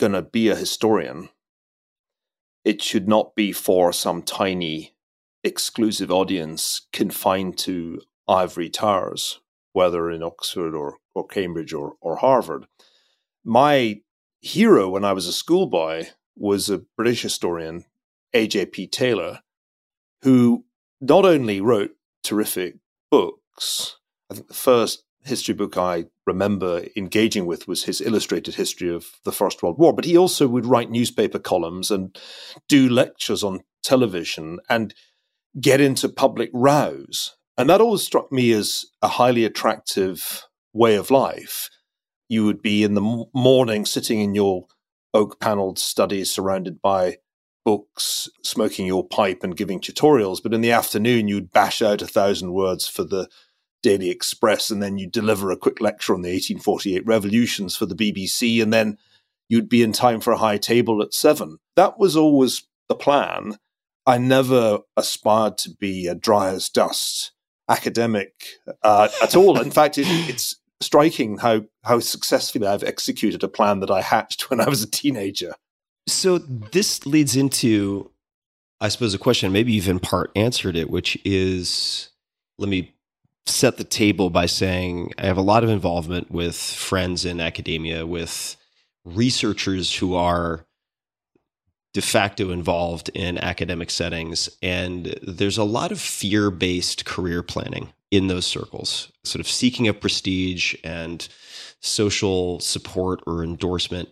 going 0.00 0.12
to 0.12 0.22
be 0.22 0.48
a 0.48 0.56
historian, 0.56 1.28
it 2.64 2.80
should 2.80 3.06
not 3.06 3.34
be 3.34 3.52
for 3.52 3.92
some 3.92 4.22
tiny 4.22 4.94
exclusive 5.44 6.10
audience 6.10 6.86
confined 6.90 7.58
to 7.58 8.00
ivory 8.26 8.70
towers, 8.70 9.40
whether 9.74 10.10
in 10.10 10.22
Oxford 10.22 10.74
or 10.74 10.96
or 11.18 11.26
Cambridge 11.26 11.72
or, 11.72 11.94
or 12.00 12.16
Harvard. 12.16 12.66
My 13.44 14.00
hero 14.40 14.88
when 14.88 15.04
I 15.04 15.12
was 15.12 15.26
a 15.26 15.32
schoolboy 15.32 16.06
was 16.36 16.70
a 16.70 16.78
British 16.96 17.22
historian, 17.22 17.84
A.J.P. 18.32 18.88
Taylor, 18.88 19.40
who 20.22 20.64
not 21.00 21.24
only 21.24 21.60
wrote 21.60 21.90
terrific 22.22 22.76
books, 23.10 23.96
I 24.30 24.34
think 24.34 24.48
the 24.48 24.54
first 24.54 25.04
history 25.24 25.54
book 25.54 25.76
I 25.76 26.06
remember 26.26 26.84
engaging 26.96 27.46
with 27.46 27.68
was 27.68 27.84
his 27.84 28.00
illustrated 28.00 28.54
history 28.54 28.92
of 28.92 29.06
the 29.24 29.32
First 29.32 29.62
World 29.62 29.78
War, 29.78 29.92
but 29.92 30.04
he 30.04 30.16
also 30.16 30.48
would 30.48 30.66
write 30.66 30.90
newspaper 30.90 31.38
columns 31.38 31.90
and 31.90 32.18
do 32.68 32.88
lectures 32.88 33.42
on 33.42 33.60
television 33.82 34.58
and 34.68 34.94
get 35.60 35.80
into 35.80 36.08
public 36.08 36.50
rows. 36.52 37.36
And 37.56 37.68
that 37.70 37.80
always 37.80 38.02
struck 38.02 38.30
me 38.30 38.52
as 38.52 38.86
a 39.02 39.08
highly 39.08 39.44
attractive 39.44 40.44
way 40.72 40.96
of 40.96 41.10
life. 41.10 41.70
You 42.28 42.44
would 42.44 42.62
be 42.62 42.82
in 42.82 42.94
the 42.94 43.26
morning 43.34 43.86
sitting 43.86 44.20
in 44.20 44.34
your 44.34 44.66
oak 45.14 45.40
paneled 45.40 45.78
study 45.78 46.24
surrounded 46.24 46.82
by 46.82 47.18
books, 47.64 48.28
smoking 48.42 48.86
your 48.86 49.06
pipe 49.06 49.42
and 49.42 49.56
giving 49.56 49.80
tutorials. 49.80 50.42
But 50.42 50.54
in 50.54 50.60
the 50.60 50.72
afternoon, 50.72 51.28
you'd 51.28 51.52
bash 51.52 51.82
out 51.82 52.02
a 52.02 52.06
thousand 52.06 52.52
words 52.52 52.88
for 52.88 53.04
the 53.04 53.28
Daily 53.82 54.10
Express, 54.10 54.70
and 54.70 54.82
then 54.82 54.98
you'd 54.98 55.12
deliver 55.12 55.50
a 55.50 55.56
quick 55.56 55.80
lecture 55.80 56.14
on 56.14 56.22
the 56.22 56.30
1848 56.30 57.06
revolutions 57.06 57.76
for 57.76 57.86
the 57.86 57.94
BBC, 57.94 58.62
and 58.62 58.72
then 58.72 58.98
you'd 59.48 59.68
be 59.68 59.82
in 59.82 59.92
time 59.92 60.20
for 60.20 60.32
a 60.32 60.38
high 60.38 60.58
table 60.58 61.02
at 61.02 61.14
seven. 61.14 61.58
That 61.76 61.98
was 61.98 62.16
always 62.16 62.64
the 62.88 62.94
plan. 62.94 63.58
I 64.06 64.18
never 64.18 64.80
aspired 64.96 65.58
to 65.58 65.70
be 65.70 66.06
a 66.06 66.14
dry 66.14 66.48
as 66.48 66.68
dust 66.68 67.32
academic 67.68 68.32
uh, 68.82 69.08
at 69.22 69.36
all. 69.36 69.60
In 69.60 69.70
fact, 69.70 69.98
it, 69.98 70.06
it's 70.28 70.56
striking 70.80 71.38
how 71.38 71.62
how 71.82 72.00
successfully 72.00 72.66
I've 72.66 72.84
executed 72.84 73.42
a 73.42 73.48
plan 73.48 73.80
that 73.80 73.90
I 73.90 74.00
hatched 74.00 74.50
when 74.50 74.60
I 74.60 74.68
was 74.68 74.82
a 74.82 74.90
teenager. 74.90 75.54
So 76.06 76.38
this 76.38 77.04
leads 77.04 77.36
into, 77.36 78.10
I 78.80 78.88
suppose, 78.88 79.12
a 79.12 79.18
question. 79.18 79.52
Maybe 79.52 79.72
you've 79.72 79.88
in 79.88 80.00
part 80.00 80.30
answered 80.34 80.76
it, 80.76 80.88
which 80.88 81.18
is, 81.24 82.10
let 82.56 82.68
me 82.68 82.94
set 83.44 83.76
the 83.76 83.84
table 83.84 84.30
by 84.30 84.46
saying 84.46 85.12
I 85.18 85.26
have 85.26 85.36
a 85.36 85.42
lot 85.42 85.64
of 85.64 85.70
involvement 85.70 86.30
with 86.30 86.56
friends 86.56 87.24
in 87.24 87.40
academia, 87.40 88.06
with 88.06 88.56
researchers 89.04 89.96
who 89.96 90.14
are 90.14 90.64
de 91.94 92.02
facto 92.02 92.50
involved 92.50 93.10
in 93.14 93.38
academic 93.38 93.90
settings. 93.90 94.48
And 94.62 95.18
there's 95.22 95.58
a 95.58 95.64
lot 95.64 95.92
of 95.92 96.00
fear 96.00 96.50
based 96.50 97.04
career 97.04 97.42
planning 97.42 97.92
in 98.10 98.28
those 98.28 98.46
circles, 98.46 99.12
sort 99.24 99.40
of 99.40 99.48
seeking 99.48 99.88
a 99.88 99.94
prestige 99.94 100.74
and 100.82 101.28
social 101.80 102.60
support 102.60 103.20
or 103.26 103.42
endorsement. 103.42 104.08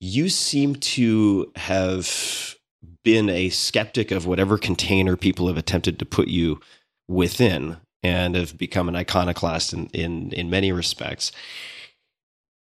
You 0.00 0.28
seem 0.28 0.76
to 0.76 1.52
have 1.56 2.56
been 3.04 3.28
a 3.28 3.50
skeptic 3.50 4.10
of 4.10 4.26
whatever 4.26 4.58
container 4.58 5.16
people 5.16 5.46
have 5.46 5.58
attempted 5.58 5.98
to 5.98 6.06
put 6.06 6.28
you 6.28 6.60
within 7.08 7.76
and 8.02 8.34
have 8.34 8.58
become 8.58 8.88
an 8.88 8.96
iconoclast 8.96 9.72
in, 9.72 9.86
in, 9.88 10.32
in 10.32 10.50
many 10.50 10.72
respects. 10.72 11.32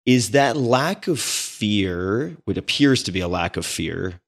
Is 0.07 0.31
that 0.31 0.57
lack 0.57 1.09
of 1.09 1.21
fear, 1.21 2.37
what 2.45 2.59
appears 2.59 3.03
to 3.05 3.13
be 3.13 3.21
a 3.21 3.29
lack 3.29 3.57
of 3.57 3.67
fear, 3.67 4.21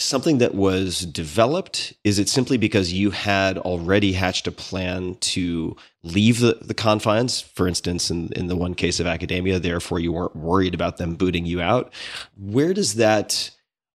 something 0.00 0.38
that 0.38 0.54
was 0.54 1.00
developed? 1.00 1.94
Is 2.04 2.18
it 2.18 2.28
simply 2.28 2.56
because 2.56 2.92
you 2.92 3.10
had 3.10 3.58
already 3.58 4.12
hatched 4.12 4.46
a 4.46 4.52
plan 4.52 5.16
to 5.20 5.76
leave 6.02 6.40
the, 6.40 6.58
the 6.60 6.74
confines? 6.74 7.40
For 7.40 7.68
instance, 7.68 8.10
in, 8.10 8.32
in 8.34 8.46
the 8.46 8.56
one 8.56 8.74
case 8.74 9.00
of 9.00 9.06
academia, 9.06 9.58
therefore 9.58 10.00
you 10.00 10.12
weren't 10.12 10.36
worried 10.36 10.74
about 10.74 10.96
them 10.96 11.14
booting 11.14 11.46
you 11.46 11.60
out. 11.60 11.92
Where 12.36 12.74
does 12.74 12.94
that 12.94 13.50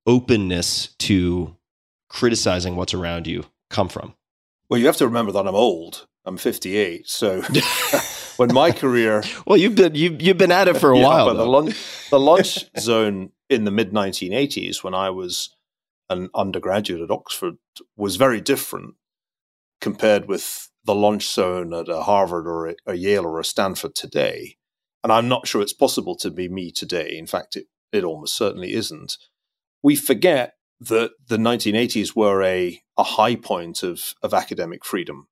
openness 0.06 0.94
to 0.98 1.56
criticizing 2.08 2.76
what's 2.76 2.94
around 2.94 3.26
you 3.26 3.44
come 3.70 3.88
from? 3.88 4.14
Well, 4.68 4.80
you 4.80 4.86
have 4.86 4.96
to 4.98 5.06
remember 5.06 5.32
that 5.32 5.46
I'm 5.46 5.54
old. 5.54 6.06
I'm 6.24 6.36
58. 6.36 7.08
So 7.08 7.42
when 8.36 8.52
my 8.52 8.70
career, 8.70 9.22
well, 9.46 9.56
you've 9.56 9.74
been 9.74 9.94
you've, 9.94 10.22
you've 10.22 10.38
been 10.38 10.52
at 10.52 10.68
it 10.68 10.76
for 10.76 10.92
a 10.92 10.98
yeah, 10.98 11.04
while. 11.04 11.26
But 11.26 11.34
the, 11.34 11.46
lunch, 11.46 12.10
the 12.10 12.20
lunch 12.20 12.64
zone 12.78 13.32
in 13.48 13.64
the 13.64 13.70
mid 13.70 13.92
1980s, 13.92 14.84
when 14.84 14.94
I 14.94 15.10
was 15.10 15.54
an 16.12 16.30
undergraduate 16.34 17.02
at 17.02 17.10
Oxford 17.10 17.56
was 17.96 18.16
very 18.16 18.40
different 18.40 18.94
compared 19.80 20.28
with 20.28 20.70
the 20.84 20.94
launch 20.94 21.28
zone 21.28 21.74
at 21.74 21.88
a 21.88 22.02
Harvard 22.02 22.46
or 22.46 22.68
a, 22.68 22.74
a, 22.86 22.94
Yale 22.94 23.24
or 23.26 23.40
a 23.40 23.44
Stanford 23.44 23.94
today. 23.94 24.56
And 25.04 25.12
I'm 25.12 25.28
not 25.28 25.46
sure 25.48 25.62
it's 25.62 25.72
possible 25.72 26.16
to 26.18 26.30
be 26.30 26.48
me 26.48 26.70
today. 26.72 27.16
In 27.16 27.26
fact, 27.26 27.56
it, 27.56 27.66
it 27.92 28.04
almost 28.04 28.36
certainly 28.36 28.74
isn't. 28.74 29.18
We 29.82 29.96
forget 29.96 30.54
that 30.80 31.12
the 31.28 31.36
1980s 31.36 32.16
were 32.16 32.42
a, 32.42 32.80
a 32.96 33.02
high 33.02 33.36
point 33.36 33.82
of, 33.82 34.14
of 34.22 34.34
academic 34.34 34.84
freedom. 34.84 35.28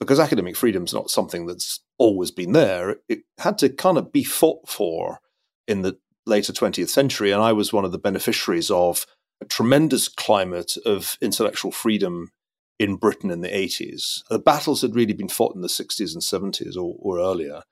because 0.00 0.20
academic 0.20 0.56
freedom 0.56 0.84
is 0.84 0.94
not 0.94 1.10
something 1.10 1.46
that's 1.46 1.80
always 1.98 2.30
been 2.30 2.52
there, 2.52 2.96
it 3.08 3.20
had 3.38 3.58
to 3.58 3.68
kind 3.68 3.98
of 3.98 4.12
be 4.12 4.24
fought 4.24 4.68
for 4.68 5.20
in 5.66 5.82
the 5.82 5.98
later 6.26 6.52
20th 6.52 6.88
century. 6.88 7.32
And 7.32 7.42
I 7.42 7.52
was 7.52 7.72
one 7.72 7.84
of 7.84 7.92
the 7.92 7.98
beneficiaries 7.98 8.70
of 8.70 9.06
a 9.40 9.44
tremendous 9.44 10.08
climate 10.08 10.76
of 10.84 11.16
intellectual 11.20 11.70
freedom 11.70 12.30
in 12.78 12.96
Britain 12.96 13.30
in 13.30 13.40
the 13.40 13.48
80s. 13.48 14.22
The 14.30 14.38
battles 14.38 14.82
had 14.82 14.94
really 14.94 15.12
been 15.12 15.28
fought 15.28 15.54
in 15.54 15.62
the 15.62 15.68
60s 15.68 16.12
and 16.12 16.22
70s 16.22 16.76
or, 16.76 16.96
or 16.98 17.18
earlier. 17.18 17.62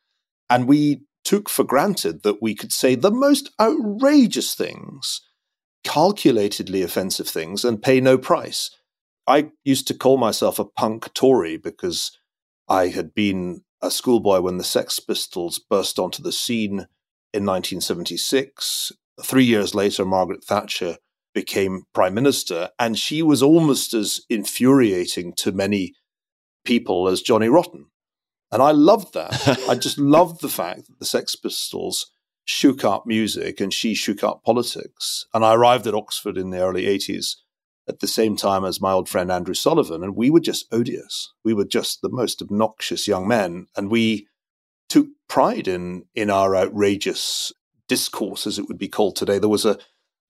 And 0.50 0.66
we 0.66 1.02
took 1.24 1.48
for 1.48 1.64
granted 1.64 2.22
that 2.22 2.40
we 2.40 2.54
could 2.54 2.72
say 2.72 2.94
the 2.94 3.10
most 3.10 3.50
outrageous 3.60 4.54
things, 4.54 5.22
calculatedly 5.84 6.84
offensive 6.84 7.28
things, 7.28 7.64
and 7.64 7.82
pay 7.82 8.00
no 8.00 8.16
price. 8.16 8.70
I 9.26 9.50
used 9.64 9.88
to 9.88 9.94
call 9.94 10.18
myself 10.18 10.58
a 10.58 10.64
punk 10.64 11.12
Tory 11.14 11.56
because 11.56 12.16
I 12.68 12.88
had 12.88 13.12
been 13.12 13.62
a 13.82 13.90
schoolboy 13.90 14.40
when 14.40 14.58
the 14.58 14.64
Sex 14.64 15.00
Pistols 15.00 15.58
burst 15.58 15.98
onto 15.98 16.22
the 16.22 16.32
scene 16.32 16.86
in 17.32 17.44
1976. 17.44 18.92
Three 19.22 19.44
years 19.44 19.74
later, 19.74 20.04
Margaret 20.04 20.44
Thatcher 20.44 20.98
became 21.36 21.82
prime 21.92 22.14
minister, 22.14 22.70
and 22.78 22.98
she 22.98 23.20
was 23.20 23.42
almost 23.42 23.92
as 23.92 24.22
infuriating 24.30 25.34
to 25.34 25.52
many 25.52 25.92
people 26.64 27.08
as 27.08 27.20
Johnny 27.20 27.50
Rotten. 27.50 27.88
And 28.50 28.62
I 28.62 28.70
loved 28.70 29.12
that. 29.12 29.46
I 29.68 29.74
just 29.74 29.98
loved 29.98 30.40
the 30.40 30.48
fact 30.48 30.86
that 30.86 30.98
the 30.98 31.04
Sex 31.04 31.36
Pistols 31.36 32.10
shook 32.46 32.84
up 32.84 33.04
music 33.06 33.60
and 33.60 33.70
she 33.70 33.92
shook 33.92 34.24
up 34.24 34.44
politics. 34.44 35.26
And 35.34 35.44
I 35.44 35.52
arrived 35.52 35.86
at 35.86 35.92
Oxford 35.94 36.38
in 36.38 36.48
the 36.48 36.60
early 36.60 36.86
80s 36.86 37.34
at 37.86 38.00
the 38.00 38.08
same 38.08 38.34
time 38.34 38.64
as 38.64 38.80
my 38.80 38.92
old 38.92 39.06
friend 39.06 39.30
Andrew 39.30 39.52
Sullivan, 39.54 40.02
and 40.02 40.16
we 40.16 40.30
were 40.30 40.40
just 40.40 40.66
odious. 40.72 41.34
We 41.44 41.52
were 41.52 41.66
just 41.66 42.00
the 42.00 42.08
most 42.08 42.40
obnoxious 42.40 43.06
young 43.06 43.28
men, 43.28 43.66
and 43.76 43.90
we 43.90 44.26
took 44.88 45.08
pride 45.28 45.68
in 45.68 46.06
in 46.14 46.30
our 46.30 46.56
outrageous 46.56 47.52
discourse, 47.88 48.46
as 48.46 48.58
it 48.58 48.68
would 48.68 48.78
be 48.78 48.88
called 48.88 49.16
today. 49.16 49.38
There 49.38 49.50
was 49.50 49.66
a, 49.66 49.78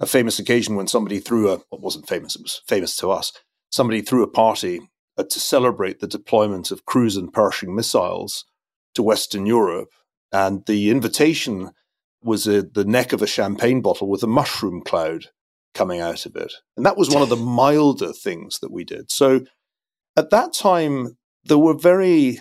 a 0.00 0.06
famous 0.06 0.38
occasion 0.38 0.76
when 0.76 0.86
somebody 0.86 1.18
threw 1.18 1.50
a 1.50 1.58
what 1.70 1.80
wasn't 1.80 2.08
famous, 2.08 2.36
it 2.36 2.42
was 2.42 2.62
famous 2.66 2.96
to 2.96 3.10
us. 3.10 3.32
Somebody 3.70 4.00
threw 4.00 4.22
a 4.22 4.30
party 4.30 4.80
uh, 5.16 5.24
to 5.24 5.40
celebrate 5.40 6.00
the 6.00 6.06
deployment 6.06 6.70
of 6.70 6.84
cruise 6.84 7.16
and 7.16 7.32
Pershing 7.32 7.74
missiles 7.74 8.44
to 8.94 9.02
Western 9.02 9.46
Europe, 9.46 9.90
and 10.32 10.64
the 10.66 10.90
invitation 10.90 11.70
was 12.22 12.46
a, 12.46 12.62
the 12.62 12.84
neck 12.84 13.12
of 13.12 13.22
a 13.22 13.26
champagne 13.26 13.80
bottle 13.80 14.08
with 14.08 14.22
a 14.22 14.28
mushroom 14.28 14.82
cloud 14.82 15.26
coming 15.74 16.00
out 16.00 16.26
of 16.26 16.34
it. 16.34 16.52
And 16.76 16.84
that 16.84 16.96
was 16.96 17.10
one 17.10 17.22
of 17.22 17.28
the 17.28 17.36
milder 17.60 18.12
things 18.12 18.58
that 18.60 18.72
we 18.72 18.84
did. 18.84 19.10
So 19.10 19.42
at 20.16 20.30
that 20.30 20.52
time, 20.52 21.16
there 21.44 21.58
were 21.58 21.74
very 21.74 22.40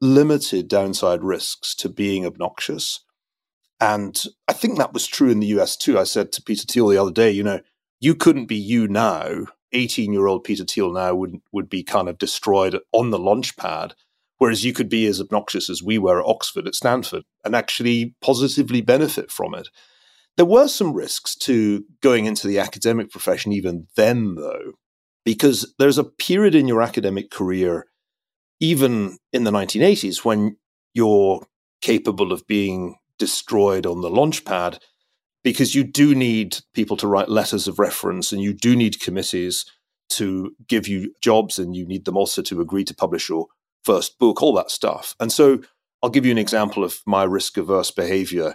limited 0.00 0.68
downside 0.68 1.22
risks 1.22 1.74
to 1.76 1.88
being 1.88 2.26
obnoxious. 2.26 3.00
And 3.80 4.22
I 4.48 4.52
think 4.52 4.78
that 4.78 4.92
was 4.92 5.06
true 5.06 5.30
in 5.30 5.40
the 5.40 5.48
US 5.58 5.76
too. 5.76 5.98
I 5.98 6.04
said 6.04 6.32
to 6.32 6.42
Peter 6.42 6.64
Thiel 6.64 6.88
the 6.88 6.98
other 6.98 7.12
day, 7.12 7.30
you 7.30 7.42
know, 7.42 7.60
you 8.00 8.14
couldn't 8.14 8.46
be 8.46 8.56
you 8.56 8.88
now. 8.88 9.46
18 9.72 10.12
year 10.12 10.26
old 10.26 10.44
Peter 10.44 10.64
Thiel 10.64 10.92
now 10.92 11.14
would, 11.14 11.40
would 11.52 11.68
be 11.68 11.82
kind 11.82 12.08
of 12.08 12.18
destroyed 12.18 12.78
on 12.92 13.10
the 13.10 13.18
launch 13.18 13.56
pad, 13.56 13.94
whereas 14.38 14.64
you 14.64 14.72
could 14.72 14.88
be 14.88 15.06
as 15.06 15.20
obnoxious 15.20 15.68
as 15.68 15.82
we 15.82 15.98
were 15.98 16.20
at 16.20 16.26
Oxford, 16.26 16.68
at 16.68 16.76
Stanford, 16.76 17.24
and 17.44 17.56
actually 17.56 18.14
positively 18.20 18.80
benefit 18.80 19.30
from 19.30 19.54
it. 19.54 19.68
There 20.36 20.46
were 20.46 20.68
some 20.68 20.92
risks 20.92 21.34
to 21.36 21.84
going 22.00 22.26
into 22.26 22.46
the 22.46 22.58
academic 22.58 23.10
profession 23.10 23.52
even 23.52 23.86
then, 23.96 24.34
though, 24.36 24.72
because 25.24 25.74
there's 25.78 25.98
a 25.98 26.04
period 26.04 26.54
in 26.54 26.68
your 26.68 26.82
academic 26.82 27.30
career, 27.30 27.86
even 28.60 29.18
in 29.32 29.44
the 29.44 29.50
1980s, 29.50 30.24
when 30.24 30.56
you're 30.92 31.46
capable 31.80 32.32
of 32.32 32.46
being 32.46 32.96
destroyed 33.18 33.86
on 33.86 34.00
the 34.00 34.10
launch 34.10 34.44
pad 34.44 34.78
because 35.42 35.74
you 35.74 35.84
do 35.84 36.14
need 36.14 36.58
people 36.74 36.96
to 36.96 37.06
write 37.06 37.28
letters 37.28 37.68
of 37.68 37.78
reference 37.78 38.32
and 38.32 38.42
you 38.42 38.52
do 38.52 38.74
need 38.74 39.00
committees 39.00 39.66
to 40.08 40.54
give 40.66 40.88
you 40.88 41.14
jobs 41.20 41.58
and 41.58 41.76
you 41.76 41.86
need 41.86 42.04
them 42.04 42.16
also 42.16 42.42
to 42.42 42.60
agree 42.60 42.84
to 42.84 42.94
publish 42.94 43.28
your 43.28 43.46
first 43.84 44.18
book, 44.18 44.42
all 44.42 44.54
that 44.54 44.70
stuff. 44.70 45.14
And 45.20 45.32
so 45.32 45.60
I'll 46.02 46.10
give 46.10 46.24
you 46.24 46.32
an 46.32 46.38
example 46.38 46.84
of 46.84 46.98
my 47.06 47.24
risk 47.24 47.56
averse 47.56 47.90
behavior 47.90 48.54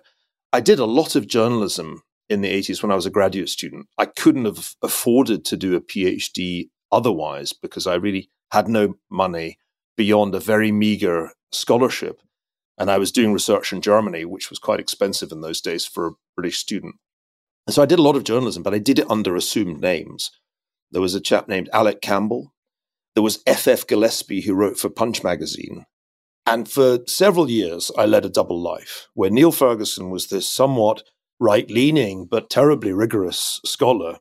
I 0.51 0.61
did 0.61 0.79
a 0.79 0.85
lot 0.85 1.15
of 1.15 1.27
journalism 1.27 2.01
in 2.27 2.41
the 2.41 2.49
80s 2.49 2.81
when 2.81 2.91
I 2.91 2.95
was 2.95 3.05
a 3.05 3.11
graduate 3.11 3.49
student. 3.49 3.87
I 3.99 4.05
couldn't 4.05 4.45
have 4.45 4.73
afforded 4.81 5.45
to 5.45 5.57
do 5.57 5.75
a 5.75 5.81
PhD 5.81 6.69
otherwise 6.91 7.53
because 7.53 7.85
I 7.85 7.95
really 7.95 8.31
had 8.51 8.67
no 8.67 8.95
money 9.11 9.59
beyond 9.95 10.33
a 10.33 10.39
very 10.39 10.71
meager 10.71 11.31
scholarship. 11.51 12.21
And 12.79 12.89
I 12.89 12.97
was 12.97 13.11
doing 13.11 13.33
research 13.33 13.73
in 13.73 13.81
Germany, 13.81 14.25
which 14.25 14.49
was 14.49 14.57
quite 14.57 14.79
expensive 14.79 15.31
in 15.31 15.41
those 15.41 15.61
days 15.61 15.85
for 15.85 16.07
a 16.07 16.11
British 16.35 16.57
student. 16.57 16.95
And 17.67 17.73
so 17.73 17.83
I 17.83 17.85
did 17.85 17.99
a 17.99 18.03
lot 18.03 18.15
of 18.15 18.23
journalism, 18.23 18.63
but 18.63 18.73
I 18.73 18.79
did 18.79 18.97
it 18.97 19.11
under 19.11 19.35
assumed 19.35 19.81
names. 19.81 20.31
There 20.91 21.01
was 21.01 21.13
a 21.13 21.21
chap 21.21 21.47
named 21.47 21.69
Alec 21.73 22.01
Campbell. 22.01 22.53
There 23.13 23.23
was 23.23 23.43
F.F. 23.45 23.85
Gillespie, 23.85 24.41
who 24.41 24.55
wrote 24.55 24.79
for 24.79 24.89
Punch 24.89 25.23
magazine. 25.23 25.85
And 26.45 26.67
for 26.67 26.99
several 27.05 27.49
years, 27.49 27.91
I 27.97 28.05
led 28.05 28.25
a 28.25 28.29
double 28.29 28.59
life 28.59 29.07
where 29.13 29.29
Niall 29.29 29.51
Ferguson 29.51 30.09
was 30.09 30.27
this 30.27 30.51
somewhat 30.51 31.03
right 31.39 31.69
leaning 31.69 32.25
but 32.25 32.49
terribly 32.49 32.91
rigorous 32.91 33.59
scholar. 33.65 34.17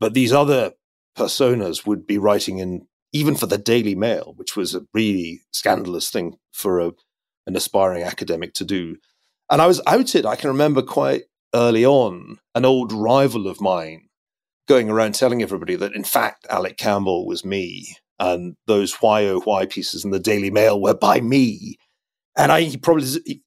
But 0.00 0.14
these 0.14 0.32
other 0.32 0.72
personas 1.18 1.86
would 1.86 2.06
be 2.06 2.18
writing 2.18 2.58
in, 2.58 2.86
even 3.12 3.34
for 3.34 3.46
the 3.46 3.58
Daily 3.58 3.94
Mail, 3.94 4.32
which 4.36 4.56
was 4.56 4.74
a 4.74 4.86
really 4.94 5.42
scandalous 5.52 6.10
thing 6.10 6.38
for 6.52 6.80
a, 6.80 6.92
an 7.46 7.56
aspiring 7.56 8.02
academic 8.02 8.54
to 8.54 8.64
do. 8.64 8.96
And 9.50 9.62
I 9.62 9.66
was 9.66 9.80
outed, 9.86 10.26
I 10.26 10.36
can 10.36 10.48
remember 10.48 10.82
quite 10.82 11.24
early 11.54 11.86
on, 11.86 12.38
an 12.54 12.64
old 12.64 12.92
rival 12.92 13.46
of 13.46 13.60
mine 13.60 14.08
going 14.66 14.90
around 14.90 15.14
telling 15.14 15.42
everybody 15.42 15.76
that, 15.76 15.94
in 15.94 16.04
fact, 16.04 16.46
Alec 16.50 16.76
Campbell 16.76 17.26
was 17.26 17.44
me 17.44 17.96
and 18.18 18.56
those 18.66 18.94
why 18.94 19.24
oh 19.26 19.40
why 19.40 19.66
pieces 19.66 20.04
in 20.04 20.10
the 20.10 20.18
Daily 20.18 20.50
Mail 20.50 20.80
were 20.80 20.94
by 20.94 21.20
me. 21.20 21.76
And 22.36 22.52
I 22.52 22.62
he 22.62 22.76
probably 22.76 23.06
he, 23.24 23.42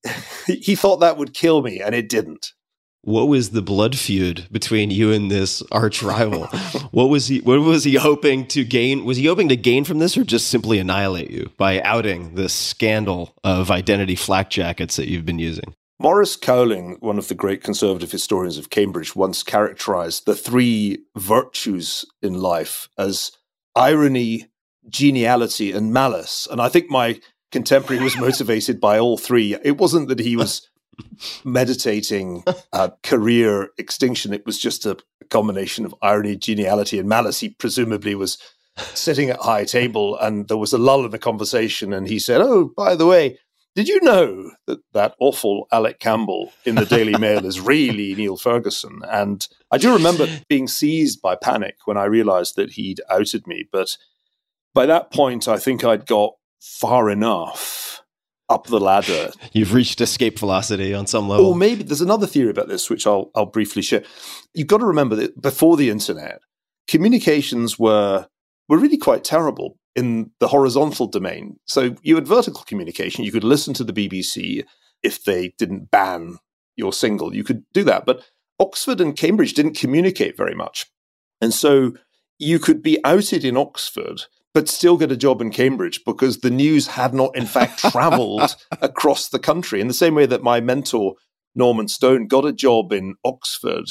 he 0.47 0.75
thought 0.75 0.97
that 0.97 1.17
would 1.17 1.33
kill 1.33 1.61
me, 1.61 1.81
and 1.81 1.93
it 1.93 2.09
didn't. 2.09 2.53
What 3.01 3.29
was 3.29 3.51
the 3.51 3.61
blood 3.61 3.97
feud 3.97 4.47
between 4.51 4.91
you 4.91 5.11
and 5.11 5.31
this 5.31 5.63
arch 5.71 6.03
rival? 6.03 6.47
what 6.91 7.05
was 7.05 7.27
he? 7.27 7.39
What 7.39 7.61
was 7.61 7.85
he 7.85 7.95
hoping 7.95 8.45
to 8.47 8.63
gain? 8.63 9.05
Was 9.05 9.17
he 9.17 9.25
hoping 9.25 9.49
to 9.49 9.55
gain 9.55 9.85
from 9.85 9.99
this, 9.99 10.17
or 10.17 10.23
just 10.23 10.47
simply 10.47 10.79
annihilate 10.79 11.31
you 11.31 11.49
by 11.57 11.81
outing 11.81 12.35
this 12.35 12.53
scandal 12.53 13.35
of 13.43 13.71
identity 13.71 14.15
flak 14.15 14.49
jackets 14.49 14.97
that 14.97 15.07
you've 15.07 15.25
been 15.25 15.39
using? 15.39 15.73
Maurice 16.01 16.37
Cowling, 16.37 16.95
one 17.01 17.17
of 17.17 17.27
the 17.27 17.35
great 17.35 17.61
conservative 17.61 18.11
historians 18.11 18.57
of 18.57 18.69
Cambridge, 18.69 19.15
once 19.17 19.43
characterized 19.43 20.25
the 20.25 20.35
three 20.35 20.99
virtues 21.17 22.05
in 22.21 22.35
life 22.35 22.87
as 22.97 23.33
irony, 23.75 24.47
geniality 24.87 25.73
and 25.73 25.91
malice. 25.91 26.47
And 26.49 26.61
I 26.61 26.69
think 26.69 26.89
my 26.89 27.19
contemporary 27.51 28.01
was 28.01 28.17
motivated 28.17 28.79
by 28.79 28.97
all 28.97 29.17
three. 29.17 29.57
It 29.63 29.77
wasn't 29.77 30.07
that 30.07 30.19
he 30.19 30.37
was 30.37 30.69
meditating 31.43 32.43
a 32.47 32.55
uh, 32.73 32.89
career 33.03 33.69
extinction, 33.77 34.33
it 34.33 34.45
was 34.45 34.59
just 34.59 34.85
a 34.85 34.97
combination 35.29 35.85
of 35.85 35.95
irony, 36.01 36.35
geniality, 36.35 36.99
and 36.99 37.09
malice. 37.09 37.39
He 37.39 37.49
presumably 37.49 38.15
was 38.15 38.37
sitting 38.77 39.29
at 39.29 39.39
high 39.39 39.65
table 39.65 40.17
and 40.17 40.47
there 40.47 40.57
was 40.57 40.73
a 40.73 40.77
lull 40.77 41.05
in 41.05 41.11
the 41.11 41.19
conversation 41.19 41.93
and 41.93 42.07
he 42.07 42.19
said, 42.19 42.41
Oh, 42.41 42.71
by 42.75 42.95
the 42.95 43.05
way, 43.05 43.37
did 43.75 43.87
you 43.87 44.01
know 44.01 44.51
that 44.67 44.79
that 44.93 45.15
awful 45.19 45.67
Alec 45.71 45.99
Campbell 45.99 46.51
in 46.65 46.75
the 46.75 46.85
Daily 46.85 47.17
Mail 47.19 47.45
is 47.45 47.59
really 47.59 48.15
Niall 48.15 48.37
Ferguson? 48.37 49.01
And 49.09 49.47
I 49.71 49.77
do 49.77 49.93
remember 49.93 50.27
being 50.47 50.67
seized 50.67 51.21
by 51.21 51.35
panic 51.35 51.75
when 51.85 51.97
I 51.97 52.05
realized 52.05 52.55
that 52.55 52.71
he'd 52.71 53.01
outed 53.09 53.47
me. 53.47 53.67
But 53.71 53.97
by 54.73 54.85
that 54.87 55.11
point, 55.11 55.47
I 55.47 55.57
think 55.57 55.83
I'd 55.83 56.05
got 56.05 56.33
far 56.59 57.09
enough 57.09 57.98
up 58.49 58.67
the 58.67 58.79
ladder. 58.79 59.31
You've 59.53 59.73
reached 59.73 60.01
escape 60.01 60.39
velocity 60.39 60.93
on 60.93 61.07
some 61.07 61.29
level. 61.29 61.47
Or 61.47 61.55
maybe 61.55 61.83
there's 61.83 62.01
another 62.01 62.27
theory 62.27 62.49
about 62.49 62.67
this, 62.67 62.89
which 62.89 63.05
I'll, 63.05 63.31
I'll 63.35 63.45
briefly 63.45 63.81
share. 63.81 64.03
You've 64.53 64.67
got 64.67 64.79
to 64.79 64.85
remember 64.85 65.15
that 65.17 65.41
before 65.41 65.77
the 65.77 65.89
internet, 65.89 66.41
communications 66.87 67.77
were 67.77 68.27
were 68.67 68.77
really 68.77 68.97
quite 68.97 69.23
terrible 69.23 69.77
in 69.95 70.31
the 70.39 70.47
horizontal 70.47 71.07
domain. 71.07 71.57
So 71.65 71.95
you 72.03 72.15
had 72.15 72.27
vertical 72.27 72.63
communication. 72.63 73.23
You 73.23 73.31
could 73.31 73.43
listen 73.43 73.73
to 73.75 73.83
the 73.83 73.93
BBC 73.93 74.63
if 75.01 75.23
they 75.23 75.53
didn't 75.57 75.89
ban 75.89 76.37
your 76.75 76.93
single. 76.93 77.35
You 77.35 77.43
could 77.43 77.63
do 77.73 77.83
that. 77.85 78.05
But 78.05 78.23
Oxford 78.59 79.01
and 79.01 79.17
Cambridge 79.17 79.53
didn't 79.53 79.77
communicate 79.77 80.37
very 80.37 80.53
much. 80.53 80.85
And 81.41 81.53
so 81.53 81.93
you 82.37 82.59
could 82.59 82.83
be 82.83 83.03
outed 83.03 83.43
in 83.43 83.57
Oxford 83.57 84.21
but 84.53 84.67
still 84.67 84.97
get 84.97 85.11
a 85.11 85.17
job 85.17 85.41
in 85.41 85.51
Cambridge 85.51 86.01
because 86.05 86.39
the 86.39 86.49
news 86.49 86.87
had 86.87 87.13
not, 87.13 87.35
in 87.35 87.45
fact, 87.45 87.79
traveled 87.91 88.55
across 88.81 89.29
the 89.29 89.39
country 89.39 89.81
in 89.81 89.87
the 89.87 89.93
same 89.93 90.15
way 90.15 90.25
that 90.25 90.43
my 90.43 90.59
mentor, 90.59 91.15
Norman 91.55 91.87
Stone, 91.87 92.27
got 92.27 92.45
a 92.45 92.53
job 92.53 92.91
in 92.91 93.15
Oxford 93.23 93.85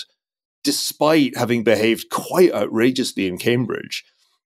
despite 0.64 1.36
having 1.36 1.62
behaved 1.62 2.10
quite 2.10 2.52
outrageously 2.52 3.26
in 3.26 3.38
Cambridge. 3.38 4.04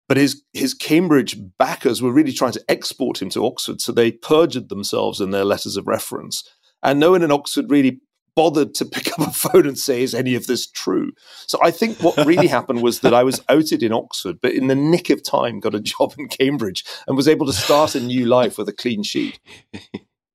but 0.09 0.16
his 0.19 0.42
his 0.52 0.75
Cambridge 0.75 1.37
backers 1.59 2.02
were 2.02 2.12
really 2.12 2.33
trying 2.33 2.52
to 2.52 2.64
export 2.69 3.23
him 3.23 3.31
to 3.31 3.47
Oxford, 3.47 3.81
so 3.81 3.92
they 3.92 4.12
perjured 4.12 4.69
themselves 4.69 5.21
in 5.21 5.31
their 5.31 5.45
letters 5.45 5.76
of 5.76 5.87
reference, 5.87 6.45
and 6.83 7.00
no 7.00 7.12
one 7.12 7.23
in 7.23 7.33
Oxford 7.33 7.71
really 7.71 8.00
bothered 8.35 8.75
to 8.75 8.85
pick 8.85 9.12
up 9.19 9.27
a 9.27 9.31
phone 9.31 9.67
and 9.67 9.79
say, 9.79 10.03
"Is 10.03 10.15
any 10.15 10.35
of 10.35 10.47
this 10.47 10.67
true?" 10.67 11.12
So 11.47 11.59
I 11.62 11.71
think 11.71 12.03
what 12.03 12.27
really 12.27 12.47
happened 12.59 12.83
was 12.83 13.01
that 13.01 13.15
I 13.15 13.25
was 13.25 13.43
outed 13.49 13.83
in 13.83 13.93
Oxford, 13.93 14.41
but 14.41 14.53
in 14.53 14.69
the 14.69 14.75
nick 14.75 15.11
of 15.11 15.23
time, 15.23 15.61
got 15.61 15.75
a 15.75 15.81
job 15.81 16.15
in 16.19 16.29
Cambridge 16.29 16.85
and 17.07 17.17
was 17.17 17.29
able 17.29 17.47
to 17.47 17.53
start 17.53 17.95
a 17.95 18.01
new 18.01 18.27
life 18.27 18.59
with 18.59 18.69
a 18.69 18.73
clean 18.73 19.03
sheet. 19.03 19.39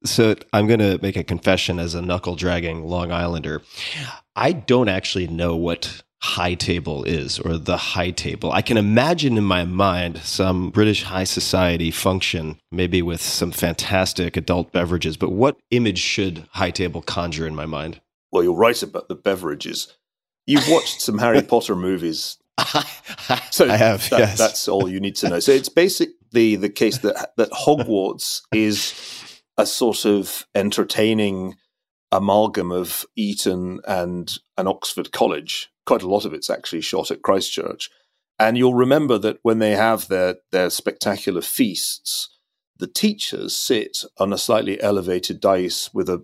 So 0.05 0.35
I'm 0.53 0.67
going 0.67 0.79
to 0.79 0.99
make 1.01 1.17
a 1.17 1.23
confession 1.23 1.79
as 1.79 1.95
a 1.95 2.01
knuckle 2.01 2.35
dragging 2.35 2.85
Long 2.85 3.11
Islander. 3.11 3.61
I 4.35 4.51
don't 4.53 4.89
actually 4.89 5.27
know 5.27 5.55
what 5.55 6.03
high 6.21 6.55
table 6.55 7.03
is 7.03 7.39
or 7.39 7.57
the 7.57 7.77
high 7.77 8.11
table. 8.11 8.51
I 8.51 8.61
can 8.61 8.77
imagine 8.77 9.37
in 9.37 9.43
my 9.43 9.65
mind 9.65 10.17
some 10.23 10.71
British 10.71 11.03
high 11.03 11.25
society 11.25 11.91
function, 11.91 12.59
maybe 12.71 13.01
with 13.01 13.21
some 13.21 13.51
fantastic 13.51 14.35
adult 14.35 14.71
beverages, 14.71 15.15
but 15.17 15.31
what 15.31 15.57
image 15.71 15.99
should 15.99 16.47
high 16.51 16.71
table 16.71 17.01
conjure 17.01 17.45
in 17.45 17.55
my 17.55 17.65
mind? 17.65 18.01
Well, 18.31 18.43
you're 18.43 18.55
right 18.55 18.81
about 18.81 19.07
the 19.09 19.15
beverages. 19.15 19.95
You've 20.45 20.67
watched 20.69 21.01
some 21.01 21.17
Harry 21.19 21.41
Potter 21.47 21.75
movies. 21.75 22.37
So 23.51 23.69
I 23.69 23.77
have, 23.77 24.09
that- 24.09 24.19
yes. 24.19 24.37
That's 24.37 24.67
all 24.67 24.89
you 24.89 24.99
need 24.99 25.15
to 25.17 25.29
know. 25.29 25.39
So 25.39 25.51
it's 25.51 25.69
basically 25.69 26.55
the 26.55 26.69
case 26.69 26.97
that 26.99 27.33
that 27.37 27.51
Hogwarts 27.51 28.41
is 28.51 28.93
a 29.57 29.65
sort 29.65 30.05
of 30.05 30.45
entertaining 30.55 31.55
amalgam 32.11 32.71
of 32.71 33.05
Eton 33.15 33.79
and 33.87 34.35
an 34.57 34.67
Oxford 34.67 35.11
College. 35.11 35.69
Quite 35.87 36.03
a 36.03 36.07
lot 36.07 36.25
of 36.25 36.33
it's 36.33 36.49
actually 36.49 36.81
shot 36.81 37.09
at 37.09 37.23
Christ 37.23 37.51
Church. 37.51 37.89
And 38.37 38.57
you'll 38.57 38.75
remember 38.75 39.17
that 39.17 39.39
when 39.41 39.57
they 39.57 39.71
have 39.71 40.07
their, 40.09 40.35
their 40.51 40.69
spectacular 40.69 41.41
feasts, 41.41 42.29
the 42.77 42.87
teachers 42.87 43.55
sit 43.55 44.03
on 44.19 44.31
a 44.31 44.37
slightly 44.37 44.79
elevated 44.79 45.39
dais 45.39 45.89
with 45.93 46.07
a 46.09 46.23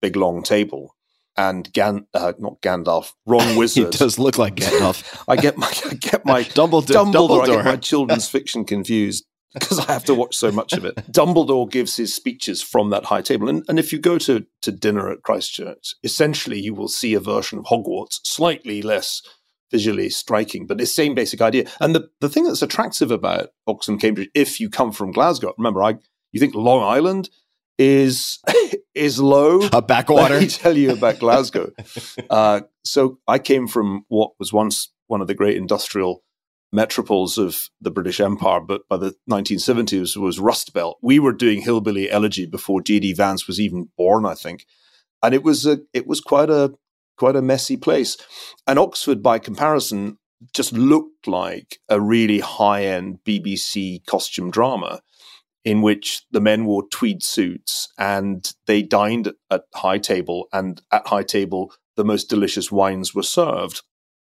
big 0.00 0.14
long 0.14 0.44
table. 0.44 0.94
And 1.36 1.72
Gan, 1.72 2.06
uh, 2.14 2.34
not 2.38 2.60
Gandalf, 2.60 3.12
wrong 3.26 3.56
wizard. 3.56 3.86
it 3.94 3.98
does 3.98 4.18
look 4.18 4.38
like 4.38 4.54
Gandalf. 4.56 5.24
I 5.28 5.36
get 5.36 5.56
my 5.56 5.72
I 5.90 5.94
get 5.94 6.24
my 6.26 6.42
Dumbledore. 6.60 7.12
Dumbledore. 7.12 7.42
I 7.42 7.46
get 7.46 7.64
my 7.64 7.76
children's 7.76 8.28
fiction 8.28 8.64
confused 8.64 9.24
because 9.54 9.78
I 9.78 9.92
have 9.92 10.04
to 10.04 10.14
watch 10.14 10.36
so 10.36 10.50
much 10.50 10.72
of 10.72 10.84
it. 10.84 10.96
Dumbledore 11.10 11.70
gives 11.70 11.96
his 11.96 12.14
speeches 12.14 12.62
from 12.62 12.90
that 12.90 13.06
high 13.06 13.22
table, 13.22 13.48
and, 13.48 13.64
and 13.68 13.78
if 13.78 13.92
you 13.92 13.98
go 13.98 14.18
to 14.18 14.46
to 14.62 14.72
dinner 14.72 15.10
at 15.10 15.22
Christ 15.22 15.52
Church, 15.52 15.94
essentially 16.02 16.60
you 16.60 16.74
will 16.74 16.88
see 16.88 17.14
a 17.14 17.20
version 17.20 17.58
of 17.58 17.66
Hogwarts, 17.66 18.20
slightly 18.24 18.82
less 18.82 19.22
visually 19.70 20.10
striking, 20.10 20.66
but 20.66 20.78
the 20.78 20.86
same 20.86 21.14
basic 21.14 21.40
idea. 21.40 21.66
And 21.80 21.94
the 21.94 22.08
the 22.20 22.28
thing 22.28 22.44
that's 22.44 22.62
attractive 22.62 23.10
about 23.10 23.50
Oxford 23.66 23.92
and 23.92 24.00
Cambridge, 24.00 24.30
if 24.34 24.60
you 24.60 24.70
come 24.70 24.92
from 24.92 25.12
Glasgow, 25.12 25.54
remember 25.58 25.82
I 25.82 25.98
you 26.32 26.40
think 26.40 26.54
Long 26.54 26.82
Island 26.82 27.30
is 27.78 28.38
is 28.94 29.18
low. 29.18 29.62
A 29.72 29.82
backwater. 29.82 30.34
Let 30.34 30.42
me 30.42 30.48
tell 30.48 30.76
you 30.76 30.92
about 30.92 31.18
Glasgow. 31.18 31.72
uh, 32.30 32.60
so 32.84 33.18
I 33.26 33.38
came 33.38 33.66
from 33.66 34.04
what 34.08 34.32
was 34.38 34.52
once 34.52 34.92
one 35.06 35.20
of 35.20 35.26
the 35.26 35.34
great 35.34 35.56
industrial 35.56 36.22
metropoles 36.74 37.38
of 37.38 37.68
the 37.80 37.90
British 37.90 38.20
Empire, 38.20 38.60
but 38.60 38.88
by 38.88 38.96
the 38.96 39.14
1970s 39.30 40.16
was 40.16 40.38
Rust 40.38 40.72
Belt. 40.72 40.98
We 41.02 41.18
were 41.18 41.32
doing 41.32 41.60
hillbilly 41.60 42.10
elegy 42.10 42.46
before 42.46 42.80
J.D. 42.80 43.14
Vance 43.14 43.46
was 43.46 43.60
even 43.60 43.88
born, 43.96 44.24
I 44.24 44.34
think, 44.34 44.66
and 45.22 45.34
it 45.34 45.42
was 45.42 45.66
a 45.66 45.80
it 45.92 46.06
was 46.06 46.20
quite 46.20 46.50
a 46.50 46.72
quite 47.16 47.36
a 47.36 47.42
messy 47.42 47.76
place. 47.76 48.16
And 48.66 48.78
Oxford, 48.78 49.22
by 49.22 49.38
comparison, 49.38 50.18
just 50.52 50.72
looked 50.72 51.28
like 51.28 51.78
a 51.88 52.00
really 52.00 52.40
high 52.40 52.84
end 52.84 53.18
BBC 53.24 54.04
costume 54.06 54.50
drama 54.50 55.00
in 55.64 55.80
which 55.82 56.22
the 56.32 56.40
men 56.40 56.64
wore 56.64 56.88
tweed 56.88 57.22
suits 57.22 57.88
and 57.96 58.52
they 58.66 58.82
dined 58.82 59.32
at 59.50 59.62
high 59.74 59.98
table 59.98 60.48
and 60.52 60.82
at 60.90 61.06
high 61.06 61.22
table 61.22 61.72
the 61.96 62.04
most 62.04 62.28
delicious 62.28 62.72
wines 62.72 63.14
were 63.14 63.22
served 63.22 63.82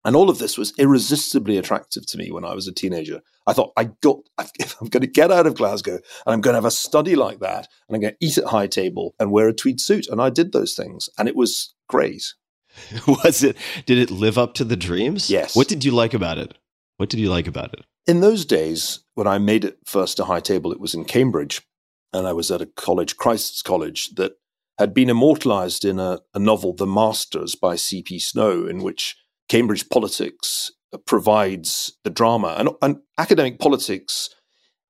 and 0.09 0.17
all 0.17 0.31
of 0.31 0.39
this 0.39 0.57
was 0.57 0.73
irresistibly 0.79 1.59
attractive 1.59 2.07
to 2.07 2.17
me 2.17 2.31
when 2.31 2.43
I 2.43 2.55
was 2.55 2.67
a 2.67 2.73
teenager. 2.73 3.21
I 3.47 3.53
thought, 3.53 3.75
I 3.77 3.91
got, 4.01 4.21
if 4.59 4.75
I'm 4.81 4.89
going 4.89 5.03
to 5.03 5.07
get 5.07 5.31
out 5.31 5.47
of 5.47 5.55
Glasgow 5.55 5.97
and 5.97 6.03
I'm 6.33 6.41
going 6.41 6.55
to 6.55 6.57
have 6.57 6.65
a 6.65 6.71
study 6.71 7.15
like 7.15 7.41
that, 7.41 7.69
and 7.87 7.95
I'm 7.95 8.01
going 8.01 8.15
to 8.15 8.27
eat 8.27 8.39
at 8.39 8.47
high 8.47 8.69
table 8.69 9.15
and 9.21 9.31
wear 9.31 9.49
a 9.49 9.53
tweed 9.53 9.83
suit, 9.83 10.09
and 10.09 10.19
I 10.19 10.31
did 10.31 10.53
those 10.53 10.73
things, 10.73 11.11
and 11.19 11.29
it 11.29 11.37
was 11.37 11.75
great. 11.91 12.33
Was 13.07 13.43
it? 13.45 13.59
Did 13.85 13.99
it 13.99 14.11
live 14.11 14.39
up 14.39 14.55
to 14.55 14.65
the 14.65 14.77
dreams? 14.77 15.29
Yes. 15.29 15.55
What 15.55 15.69
did 15.69 15.85
you 15.85 15.91
like 15.91 16.15
about 16.15 16.39
it? 16.39 16.57
What 16.97 17.11
did 17.11 17.21
you 17.21 17.29
like 17.29 17.47
about 17.47 17.75
it? 17.75 17.85
In 18.07 18.23
those 18.23 18.47
days, 18.47 19.01
when 19.15 19.27
I 19.27 19.37
made 19.37 19.63
it 19.63 19.77
first 19.85 20.17
to 20.17 20.25
high 20.25 20.41
table, 20.41 20.73
it 20.73 20.81
was 20.81 20.95
in 20.95 21.05
Cambridge, 21.05 21.61
and 22.15 22.27
I 22.27 22.33
was 22.33 22.51
at 22.51 22.63
a 22.63 22.67
college, 22.67 23.19
Christ's 23.19 23.61
College, 23.61 24.15
that 24.15 24.39
had 24.79 24.95
been 24.95 25.11
immortalized 25.11 25.85
in 25.85 25.99
a, 25.99 26.21
a 26.33 26.39
novel, 26.39 26.73
The 26.73 26.87
Masters 26.87 27.55
by 27.55 27.77
C.P. 27.77 28.19
Snow, 28.21 28.65
in 28.65 28.83
which 28.83 29.17
Cambridge 29.49 29.89
politics 29.89 30.71
provides 31.07 31.93
the 32.05 32.11
drama. 32.11 32.55
And, 32.59 32.71
and 32.83 32.97
academic 33.19 33.59
politics 33.59 34.31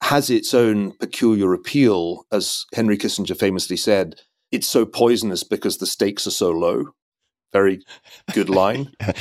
has 0.02 0.30
its 0.30 0.54
own 0.54 0.92
peculiar 0.98 1.52
appeal. 1.52 2.24
As 2.32 2.64
Henry 2.74 2.98
Kissinger 2.98 3.38
famously 3.38 3.76
said, 3.76 4.16
it's 4.52 4.68
so 4.68 4.86
poisonous 4.86 5.44
because 5.44 5.78
the 5.78 5.86
stakes 5.86 6.26
are 6.26 6.32
so 6.32 6.50
low. 6.50 6.86
Very 7.52 7.82
good 8.34 8.50
line. 8.50 8.92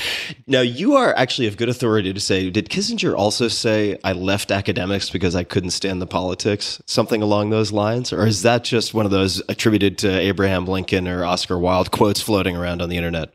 Now, 0.50 0.62
you 0.62 0.96
are 0.96 1.14
actually 1.18 1.48
of 1.48 1.58
good 1.58 1.68
authority 1.68 2.14
to 2.14 2.22
say, 2.22 2.50
did 2.50 2.70
Kissinger 2.70 3.18
also 3.18 3.50
say, 3.50 3.98
I 4.06 4.14
left 4.14 4.50
academics 4.50 5.10
because 5.10 5.36
I 5.36 5.44
couldn't 5.44 5.72
stand 5.72 6.02
the 6.02 6.08
politics? 6.08 6.82
Something 6.86 7.22
along 7.22 7.50
those 7.50 7.74
lines? 7.74 8.14
Or 8.14 8.26
is 8.26 8.44
that 8.44 8.64
just 8.64 8.94
one 8.94 9.04
of 9.04 9.12
those 9.12 9.42
attributed 9.50 9.98
to 10.00 10.20
Abraham 10.20 10.66
Lincoln 10.66 11.06
or 11.06 11.26
Oscar 11.26 11.60
Wilde 11.60 11.92
quotes 11.92 12.22
floating 12.22 12.56
around 12.56 12.82
on 12.82 12.88
the 12.88 12.96
internet? 12.96 13.34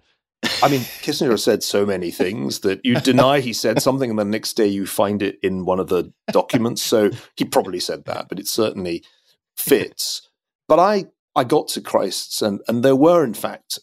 I 0.63 0.69
mean, 0.69 0.81
Kissinger 1.03 1.39
said 1.39 1.63
so 1.63 1.87
many 1.87 2.11
things 2.11 2.61
that 2.61 2.81
you 2.85 2.97
deny 2.97 3.41
he 3.41 3.53
said 3.53 3.81
something, 3.81 4.11
and 4.11 4.19
the 4.19 4.25
next 4.25 4.55
day 4.55 4.67
you 4.67 4.87
find 4.87 5.23
it 5.23 5.39
in 5.43 5.65
one 5.65 5.79
of 5.79 5.89
the 5.89 6.13
documents. 6.33 6.83
So 6.83 7.11
he 7.37 7.45
probably 7.45 7.81
said 7.81 8.05
that, 8.07 8.29
but 8.29 8.41
it 8.41 8.49
certainly 8.49 9.05
fits. 9.57 10.29
But 10.69 10.79
I, 10.79 11.07
I 11.37 11.45
got 11.45 11.69
to 11.69 11.81
Christ's, 11.81 12.43
and, 12.43 12.61
and 12.67 12.85
there 12.85 12.97
were, 12.97 13.25
in 13.25 13.35
fact, 13.35 13.79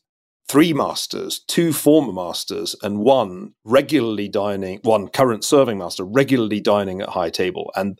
three 0.50 0.74
masters, 0.74 1.39
two 1.48 1.72
former 1.72 2.12
masters, 2.12 2.76
and 2.82 3.00
one 3.00 3.54
regularly 3.63 4.28
dining, 4.28 4.80
one 4.84 5.08
current 5.08 5.43
serving 5.43 5.78
master 5.78 6.04
regularly 6.04 6.60
dining 6.60 7.02
at 7.02 7.10
high 7.10 7.30
table. 7.30 7.72
And 7.76 8.00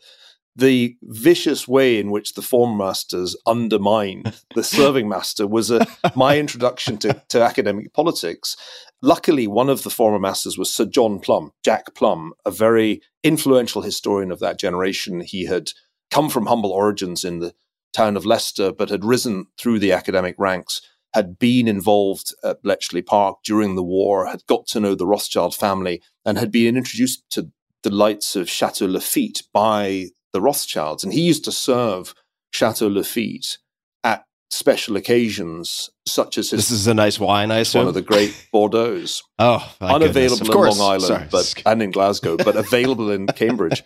the 0.56 0.96
vicious 1.02 1.68
way 1.68 1.98
in 1.98 2.10
which 2.10 2.34
the 2.34 2.42
former 2.42 2.76
masters 2.76 3.36
undermined 3.46 4.34
the 4.54 4.64
serving 4.64 5.08
master 5.08 5.46
was 5.46 5.70
a, 5.70 5.86
my 6.14 6.38
introduction 6.38 6.98
to, 6.98 7.22
to 7.28 7.42
academic 7.42 7.92
politics. 7.94 8.56
Luckily, 9.02 9.46
one 9.46 9.68
of 9.68 9.82
the 9.82 9.90
former 9.90 10.18
masters 10.18 10.58
was 10.58 10.72
Sir 10.72 10.84
John 10.84 11.20
Plumb, 11.20 11.52
Jack 11.64 11.94
Plumb, 11.94 12.32
a 12.44 12.50
very 12.50 13.00
influential 13.22 13.82
historian 13.82 14.30
of 14.30 14.40
that 14.40 14.58
generation. 14.58 15.20
He 15.20 15.46
had 15.46 15.72
come 16.10 16.28
from 16.28 16.46
humble 16.46 16.72
origins 16.72 17.24
in 17.24 17.38
the 17.38 17.54
town 17.92 18.16
of 18.16 18.26
Leicester, 18.26 18.72
but 18.72 18.90
had 18.90 19.04
risen 19.04 19.46
through 19.58 19.78
the 19.78 19.92
academic 19.92 20.34
ranks, 20.38 20.82
had 21.14 21.38
been 21.38 21.66
involved 21.66 22.34
at 22.44 22.62
Bletchley 22.62 23.02
Park 23.02 23.38
during 23.44 23.74
the 23.74 23.82
war, 23.82 24.26
had 24.26 24.46
got 24.46 24.66
to 24.68 24.80
know 24.80 24.94
the 24.94 25.06
Rothschild 25.06 25.54
family, 25.54 26.02
and 26.24 26.38
had 26.38 26.52
been 26.52 26.76
introduced 26.76 27.28
to 27.30 27.50
the 27.82 27.90
lights 27.90 28.36
of 28.36 28.50
Chateau 28.50 28.86
Lafite 28.86 29.42
by 29.52 30.08
the 30.32 30.40
Rothschilds. 30.40 31.04
And 31.04 31.12
he 31.12 31.20
used 31.22 31.44
to 31.44 31.52
serve 31.52 32.14
Chateau 32.52 32.88
Lafite 32.88 33.58
at 34.04 34.24
special 34.50 34.96
occasions, 34.96 35.90
such 36.06 36.36
as 36.38 36.50
his, 36.50 36.68
This 36.68 36.70
is 36.70 36.86
a 36.86 36.94
nice 36.94 37.18
wine, 37.20 37.50
I 37.50 37.58
assume. 37.58 37.80
one 37.80 37.88
of 37.88 37.94
the 37.94 38.02
great 38.02 38.34
Bordeaux's, 38.54 39.22
oh, 39.38 39.74
unavailable 39.80 40.46
in. 40.46 40.58
Long 40.78 40.80
Island, 40.80 41.02
Sorry. 41.02 41.28
but 41.30 41.62
and 41.66 41.82
in 41.82 41.90
Glasgow, 41.90 42.36
but 42.36 42.56
available 42.66 43.10
in 43.10 43.26
Cambridge. 43.28 43.82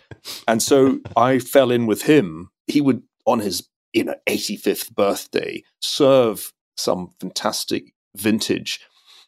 And 0.47 0.61
so 0.61 0.99
I 1.15 1.39
fell 1.39 1.71
in 1.71 1.85
with 1.85 2.03
him. 2.03 2.49
He 2.67 2.81
would, 2.81 3.03
on 3.25 3.39
his 3.39 3.67
you 3.93 4.03
know 4.03 4.15
85th 4.27 4.93
birthday, 4.95 5.63
serve 5.81 6.51
some 6.77 7.11
fantastic 7.19 7.93
vintage, 8.15 8.79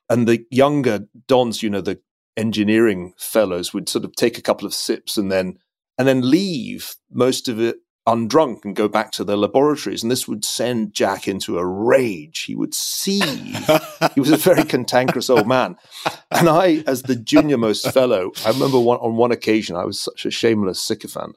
and 0.10 0.28
the 0.28 0.46
younger 0.50 1.08
dons, 1.28 1.62
you 1.62 1.70
know, 1.70 1.82
the 1.82 2.00
engineering 2.36 3.14
fellows 3.18 3.74
would 3.74 3.90
sort 3.90 4.06
of 4.06 4.16
take 4.16 4.38
a 4.38 4.42
couple 4.44 4.66
of 4.68 4.74
sips 4.74 5.18
and 5.18 5.32
then 5.32 5.58
and 5.98 6.08
then 6.08 6.30
leave 6.30 6.96
most 7.12 7.48
of 7.48 7.60
it 7.60 7.78
undrunk 8.08 8.64
and 8.64 8.76
go 8.76 8.88
back 8.88 9.12
to 9.12 9.24
their 9.24 9.36
laboratories. 9.36 10.02
And 10.02 10.12
this 10.12 10.28
would 10.28 10.46
send 10.46 10.94
Jack 10.94 11.28
into 11.28 11.58
a 11.58 11.66
rage. 11.66 12.44
He 12.44 12.56
would 12.56 12.74
seethe. 12.74 13.26
he 14.16 14.20
was 14.20 14.32
a 14.32 14.38
very 14.38 14.64
cantankerous 14.64 15.30
old 15.30 15.48
man. 15.48 15.76
And 16.32 16.48
I, 16.48 16.84
as 16.88 17.04
the 17.04 17.16
junior 17.16 17.58
most 17.58 17.92
fellow, 17.92 18.32
I 18.46 18.50
remember 18.50 18.80
one, 18.80 19.00
on 19.00 19.18
one 19.18 19.32
occasion, 19.32 19.76
I 19.76 19.84
was 19.86 20.00
such 20.00 20.26
a 20.26 20.32
shameless 20.32 20.82
sycophant, 20.82 21.36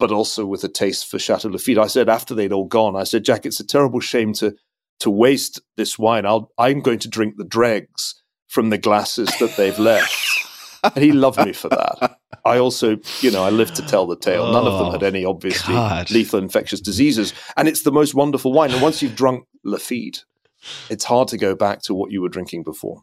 but 0.00 0.10
also 0.10 0.44
with 0.44 0.64
a 0.64 0.68
taste 0.68 1.08
for 1.08 1.18
Chateau 1.18 1.48
Lafite. 1.48 1.78
I 1.78 1.86
said, 1.86 2.08
after 2.08 2.34
they'd 2.34 2.52
all 2.52 2.66
gone, 2.66 2.96
I 2.96 3.04
said, 3.04 3.24
Jack, 3.24 3.46
it's 3.46 3.60
a 3.60 3.66
terrible 3.66 4.00
shame 4.00 4.32
to, 4.34 4.56
to 4.98 5.10
waste 5.10 5.60
this 5.76 5.96
wine. 5.96 6.26
I'll, 6.26 6.50
I'm 6.58 6.80
going 6.80 6.98
to 7.00 7.08
drink 7.08 7.34
the 7.36 7.44
dregs 7.44 8.20
from 8.48 8.70
the 8.70 8.78
glasses 8.78 9.30
that 9.38 9.56
they've 9.56 9.78
left. 9.78 10.12
and 10.82 11.04
he 11.04 11.12
loved 11.12 11.44
me 11.44 11.52
for 11.52 11.68
that. 11.68 12.19
I 12.44 12.58
also, 12.58 12.98
you 13.20 13.30
know, 13.30 13.44
I 13.44 13.50
lived 13.50 13.76
to 13.76 13.82
tell 13.86 14.06
the 14.06 14.16
tale. 14.16 14.50
None 14.52 14.66
of 14.66 14.78
them 14.78 14.92
had 14.92 15.02
Oh, 15.02 15.06
any 15.06 15.24
obviously 15.24 15.74
God. 15.74 16.10
lethal 16.10 16.38
infectious 16.40 16.80
diseases, 16.80 17.32
and 17.56 17.68
it's 17.68 17.82
the 17.82 17.92
most 17.92 18.14
wonderful 18.14 18.52
wine. 18.52 18.70
And 18.72 18.82
once 18.82 19.02
you've 19.02 19.16
drunk 19.16 19.44
Lafite, 19.64 20.24
it's 20.88 21.04
hard 21.04 21.28
to 21.28 21.36
go 21.38 21.54
back 21.54 21.82
to 21.82 21.94
what 21.94 22.10
you 22.10 22.20
were 22.22 22.28
drinking 22.28 22.62
before. 22.64 23.02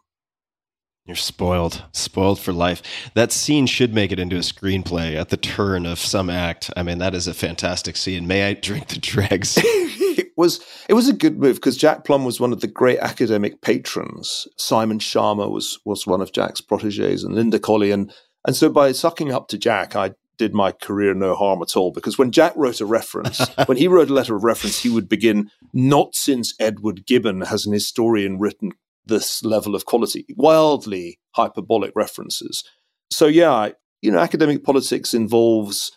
You're 1.06 1.15
spoiled, 1.15 1.86
spoiled 1.93 2.38
for 2.38 2.52
life. 2.52 2.82
That 3.13 3.32
scene 3.32 3.65
should 3.65 3.93
make 3.93 4.12
it 4.12 4.19
into 4.19 4.36
a 4.36 4.39
screenplay 4.39 5.15
at 5.15 5.30
the 5.30 5.38
turn 5.38 5.86
of 5.86 6.00
some 6.00 6.30
act. 6.30 6.69
I 6.76 6.84
mean, 6.84 6.97
that 6.97 7.15
is 7.15 7.28
a 7.28 7.34
fantastic 7.34 7.95
scene. 7.95 8.28
May 8.28 8.50
I 8.50 8.54
drink 8.56 8.89
the 8.89 9.00
dregs? 9.00 9.58
it 9.63 10.32
was 10.36 10.60
it 10.89 10.95
was 10.95 11.08
a 11.08 11.13
good 11.13 11.39
move 11.39 11.56
because 11.56 11.78
Jack 11.78 12.04
Plumb 12.04 12.26
was 12.26 12.41
one 12.41 12.52
of 12.52 12.60
the 12.60 12.67
great 12.67 13.00
academic 13.00 13.62
patrons. 13.62 14.50
Simon 14.58 15.00
Schama 15.00 15.50
was 15.50 15.80
was 15.86 16.06
one 16.06 16.19
of 16.21 16.34
Jack's 16.34 16.60
proteges, 16.60 17.23
and 17.23 17.34
Linda 17.36 17.58
Colley, 17.58 17.91
and 17.91 18.13
and 18.47 18.55
so 18.55 18.69
by 18.69 18.93
sucking 18.93 19.31
up 19.31 19.49
to 19.49 19.57
Jack, 19.57 19.95
I 19.95 20.13
did 20.38 20.53
my 20.53 20.71
career 20.71 21.13
no 21.13 21.36
harm 21.36 21.62
at 21.62 21.75
all. 21.75 21.91
Because 21.91 22.17
when 22.17 22.31
Jack 22.31 22.53
wrote 22.55 22.79
a 22.79 22.86
reference, 22.86 23.45
when 23.65 23.77
he 23.77 23.88
wrote 23.88 24.10
a 24.10 24.13
letter 24.13 24.36
of 24.36 24.43
reference, 24.43 24.79
he 24.79 24.89
would 24.89 25.10
begin, 25.10 25.51
"Not 25.73 26.15
since 26.15 26.55
Edward 26.60 27.05
Gibbon 27.05 27.41
has 27.41 27.65
an 27.65 27.73
historian 27.73 28.39
written 28.39 28.71
this 29.05 29.43
level 29.43 29.75
of 29.75 29.86
quality." 29.86 30.25
Wildly 30.36 31.19
hyperbolic 31.31 31.91
references. 31.95 32.63
So 33.12 33.27
yeah, 33.27 33.71
you 34.01 34.12
know, 34.12 34.19
academic 34.19 34.63
politics 34.63 35.13
involves 35.13 35.91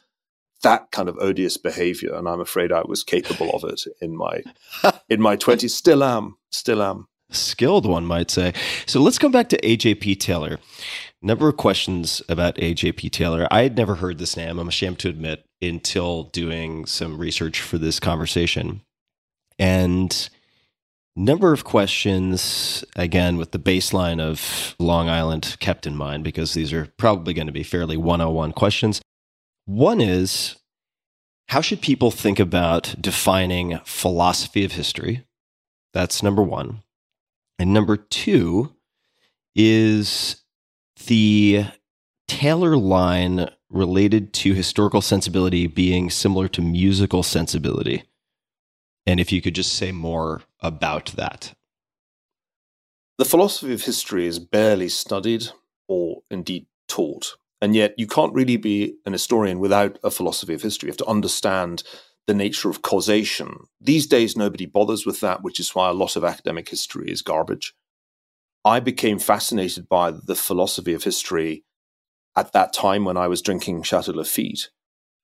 that 0.62 0.90
kind 0.90 1.08
of 1.08 1.16
odious 1.18 1.56
behavior 1.56 2.14
and 2.14 2.28
i'm 2.28 2.38
afraid 2.38 2.70
i 2.70 2.82
was 2.82 3.02
capable 3.02 3.48
of 3.52 3.64
it 3.64 3.80
in 4.02 4.14
my 4.14 4.42
in 5.08 5.18
my 5.18 5.34
20s 5.34 5.70
still 5.70 6.04
am 6.04 6.36
still 6.50 6.82
am 6.82 7.06
Skilled, 7.32 7.86
one 7.86 8.06
might 8.06 8.30
say. 8.30 8.52
So 8.86 9.00
let's 9.00 9.18
come 9.18 9.30
back 9.30 9.48
to 9.50 9.60
AJP 9.60 10.18
Taylor. 10.18 10.58
Number 11.22 11.48
of 11.48 11.58
questions 11.58 12.22
about 12.30 12.56
AJP 12.56 13.10
Taylor. 13.10 13.46
I 13.50 13.62
had 13.62 13.76
never 13.76 13.96
heard 13.96 14.18
this 14.18 14.36
name, 14.36 14.58
I'm 14.58 14.68
ashamed 14.68 14.98
to 15.00 15.10
admit, 15.10 15.44
until 15.60 16.24
doing 16.24 16.86
some 16.86 17.18
research 17.18 17.60
for 17.60 17.76
this 17.76 18.00
conversation. 18.00 18.80
And 19.58 20.30
number 21.14 21.52
of 21.52 21.64
questions, 21.64 22.84
again, 22.96 23.36
with 23.36 23.50
the 23.50 23.58
baseline 23.58 24.18
of 24.18 24.74
Long 24.78 25.10
Island 25.10 25.56
kept 25.60 25.86
in 25.86 25.94
mind, 25.94 26.24
because 26.24 26.54
these 26.54 26.72
are 26.72 26.88
probably 26.96 27.34
going 27.34 27.48
to 27.48 27.52
be 27.52 27.64
fairly 27.64 27.98
101 27.98 28.52
questions. 28.52 29.02
One 29.66 30.00
is 30.00 30.56
how 31.48 31.60
should 31.60 31.82
people 31.82 32.10
think 32.10 32.40
about 32.40 32.94
defining 32.98 33.78
philosophy 33.84 34.64
of 34.64 34.72
history? 34.72 35.26
That's 35.92 36.22
number 36.22 36.42
one. 36.42 36.82
And 37.58 37.74
number 37.74 37.98
two 37.98 38.74
is 39.54 40.36
the 41.06 41.66
Taylor 42.28 42.76
line 42.76 43.50
related 43.70 44.32
to 44.32 44.54
historical 44.54 45.00
sensibility 45.02 45.66
being 45.66 46.10
similar 46.10 46.48
to 46.48 46.62
musical 46.62 47.22
sensibility. 47.22 48.04
And 49.06 49.20
if 49.20 49.32
you 49.32 49.40
could 49.42 49.54
just 49.54 49.74
say 49.74 49.92
more 49.92 50.42
about 50.60 51.06
that. 51.16 51.54
the 53.18 53.24
philosophy 53.26 53.74
of 53.74 53.82
history 53.84 54.26
is 54.26 54.38
barely 54.38 54.88
studied 54.88 55.48
or 55.88 56.22
indeed 56.30 56.66
taught 56.88 57.36
and 57.60 57.76
yet 57.76 57.94
you 57.98 58.06
can't 58.06 58.32
really 58.32 58.56
be 58.56 58.94
an 59.04 59.12
historian 59.12 59.58
without 59.58 59.98
a 60.02 60.10
philosophy 60.10 60.54
of 60.54 60.62
history 60.62 60.86
you 60.86 60.90
have 60.90 60.96
to 60.96 61.06
understand 61.06 61.82
the 62.26 62.34
nature 62.34 62.70
of 62.70 62.80
causation 62.80 63.66
these 63.78 64.06
days 64.06 64.36
nobody 64.36 64.64
bothers 64.64 65.04
with 65.04 65.20
that 65.20 65.42
which 65.42 65.60
is 65.60 65.74
why 65.74 65.88
a 65.90 65.92
lot 65.92 66.16
of 66.16 66.24
academic 66.24 66.68
history 66.70 67.10
is 67.10 67.20
garbage 67.22 67.74
i 68.64 68.80
became 68.80 69.18
fascinated 69.18 69.88
by 69.88 70.10
the 70.10 70.34
philosophy 70.34 70.92
of 70.92 71.04
history 71.04 71.64
at 72.36 72.52
that 72.52 72.72
time 72.72 73.04
when 73.04 73.16
i 73.16 73.26
was 73.26 73.42
drinking 73.42 73.82
chateau 73.82 74.12
lafite 74.12 74.68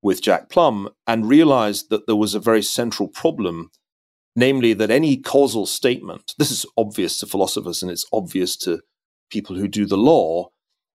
with 0.03 0.23
jack 0.23 0.49
plumb 0.49 0.89
and 1.07 1.29
realized 1.29 1.91
that 1.91 2.07
there 2.07 2.17
was 2.17 2.35
a 2.35 2.41
very 2.41 2.63
central 2.63 3.09
problem 3.09 3.71
namely 4.37 4.75
that 4.75 4.91
any 4.91 5.17
causal 5.17 5.67
statement, 5.67 6.35
this 6.39 6.51
is 6.51 6.67
obvious 6.77 7.19
to 7.19 7.27
philosophers 7.27 7.83
and 7.83 7.91
it's 7.91 8.07
obvious 8.13 8.57
to 8.59 8.83
people 9.31 9.57
who 9.57 9.67
do 9.67 9.87
the 9.87 9.97
law, 9.97 10.51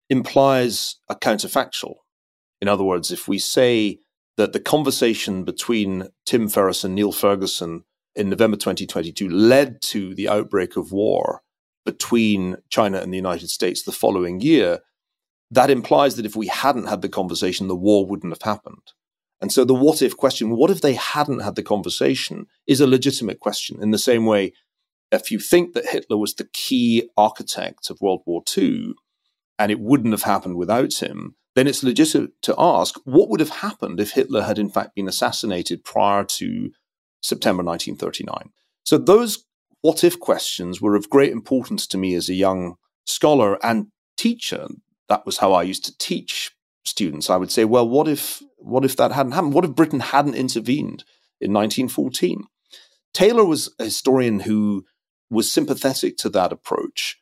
implies 0.09 0.97
a 1.07 1.15
counterfactual. 1.15 1.95
In 2.61 2.67
other 2.67 2.83
words, 2.83 3.11
if 3.11 3.27
we 3.27 3.39
say 3.39 3.99
that 4.35 4.51
the 4.53 4.59
conversation 4.59 5.45
between 5.45 6.09
Tim 6.25 6.49
Ferriss 6.49 6.83
and 6.83 6.93
Niall 6.93 7.13
Ferguson 7.13 7.85
in 8.15 8.29
November 8.29 8.57
2022 8.57 9.29
led 9.29 9.81
to 9.83 10.13
the 10.13 10.27
outbreak 10.27 10.75
of 10.75 10.91
war 10.91 11.41
between 11.91 12.57
China 12.69 12.99
and 12.99 13.11
the 13.11 13.17
United 13.17 13.49
States 13.49 13.81
the 13.81 13.91
following 13.91 14.39
year, 14.41 14.81
that 15.49 15.71
implies 15.71 16.15
that 16.15 16.25
if 16.25 16.35
we 16.35 16.45
hadn't 16.45 16.85
had 16.87 17.01
the 17.01 17.09
conversation, 17.09 17.67
the 17.67 17.75
war 17.75 18.05
wouldn't 18.05 18.31
have 18.31 18.43
happened. 18.43 18.93
And 19.41 19.51
so 19.51 19.65
the 19.65 19.73
what 19.73 20.03
if 20.03 20.15
question, 20.15 20.51
what 20.51 20.69
if 20.69 20.81
they 20.81 20.93
hadn't 20.93 21.39
had 21.39 21.55
the 21.55 21.63
conversation, 21.63 22.45
is 22.67 22.79
a 22.79 22.85
legitimate 22.85 23.39
question. 23.39 23.81
In 23.81 23.89
the 23.89 23.97
same 23.97 24.27
way, 24.27 24.53
if 25.11 25.31
you 25.31 25.39
think 25.39 25.73
that 25.73 25.89
Hitler 25.89 26.17
was 26.17 26.35
the 26.35 26.47
key 26.53 27.09
architect 27.17 27.89
of 27.89 28.01
World 28.01 28.21
War 28.27 28.43
II 28.55 28.93
and 29.57 29.71
it 29.71 29.79
wouldn't 29.79 30.13
have 30.13 30.23
happened 30.23 30.57
without 30.57 31.01
him, 31.01 31.35
then 31.55 31.65
it's 31.65 31.83
legitimate 31.83 32.39
to 32.43 32.53
ask 32.59 32.99
what 33.05 33.29
would 33.29 33.39
have 33.39 33.49
happened 33.49 33.99
if 33.99 34.11
Hitler 34.11 34.43
had 34.43 34.59
in 34.59 34.69
fact 34.69 34.93
been 34.93 35.07
assassinated 35.07 35.83
prior 35.83 36.23
to 36.23 36.69
September 37.21 37.63
1939. 37.63 38.51
So 38.83 38.99
those 38.99 39.45
what 39.81 40.03
if 40.03 40.19
questions 40.19 40.81
were 40.81 40.95
of 40.95 41.09
great 41.09 41.31
importance 41.31 41.87
to 41.87 41.97
me 41.97 42.15
as 42.15 42.29
a 42.29 42.33
young 42.33 42.75
scholar 43.05 43.63
and 43.65 43.87
teacher. 44.17 44.67
That 45.07 45.25
was 45.25 45.37
how 45.37 45.53
I 45.53 45.63
used 45.63 45.85
to 45.85 45.97
teach 45.97 46.51
students. 46.85 47.29
I 47.29 47.37
would 47.37 47.51
say, 47.51 47.65
well, 47.65 47.87
what 47.87 48.07
if 48.07 48.41
what 48.57 48.85
if 48.85 48.95
that 48.97 49.11
hadn't 49.11 49.31
happened? 49.31 49.53
What 49.53 49.65
if 49.65 49.75
Britain 49.75 50.01
hadn't 50.01 50.35
intervened 50.35 51.03
in 51.41 51.53
1914? 51.53 52.43
Taylor 53.13 53.45
was 53.45 53.73
a 53.79 53.85
historian 53.85 54.41
who 54.41 54.85
was 55.29 55.51
sympathetic 55.51 56.17
to 56.17 56.29
that 56.29 56.51
approach. 56.51 57.17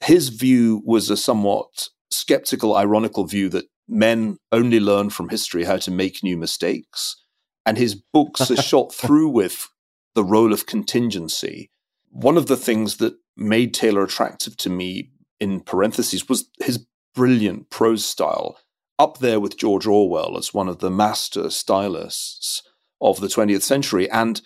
His 0.00 0.28
view 0.28 0.82
was 0.84 1.10
a 1.10 1.16
somewhat 1.16 1.88
skeptical, 2.10 2.76
ironical 2.76 3.26
view 3.26 3.48
that 3.50 3.66
men 3.88 4.38
only 4.52 4.80
learn 4.80 5.10
from 5.10 5.28
history 5.28 5.64
how 5.64 5.76
to 5.78 5.90
make 5.90 6.22
new 6.22 6.36
mistakes. 6.36 7.22
And 7.66 7.76
his 7.76 8.00
books 8.12 8.50
are 8.50 8.62
shot 8.70 8.94
through 8.94 9.28
with 9.28 9.68
the 10.14 10.24
role 10.24 10.52
of 10.52 10.66
contingency. 10.66 11.70
One 12.10 12.36
of 12.36 12.46
the 12.46 12.56
things 12.56 12.96
that 12.96 13.16
made 13.36 13.74
Taylor 13.74 14.02
attractive 14.02 14.56
to 14.58 14.70
me, 14.70 15.10
in 15.40 15.60
parentheses, 15.60 16.28
was 16.28 16.50
his 16.60 16.86
brilliant 17.14 17.70
prose 17.70 18.04
style, 18.04 18.58
up 18.98 19.18
there 19.18 19.40
with 19.40 19.56
George 19.56 19.86
Orwell 19.86 20.36
as 20.36 20.52
one 20.52 20.68
of 20.68 20.78
the 20.78 20.90
master 20.90 21.50
stylists 21.50 22.62
of 23.00 23.20
the 23.20 23.28
20th 23.28 23.62
century, 23.62 24.10
and 24.10 24.40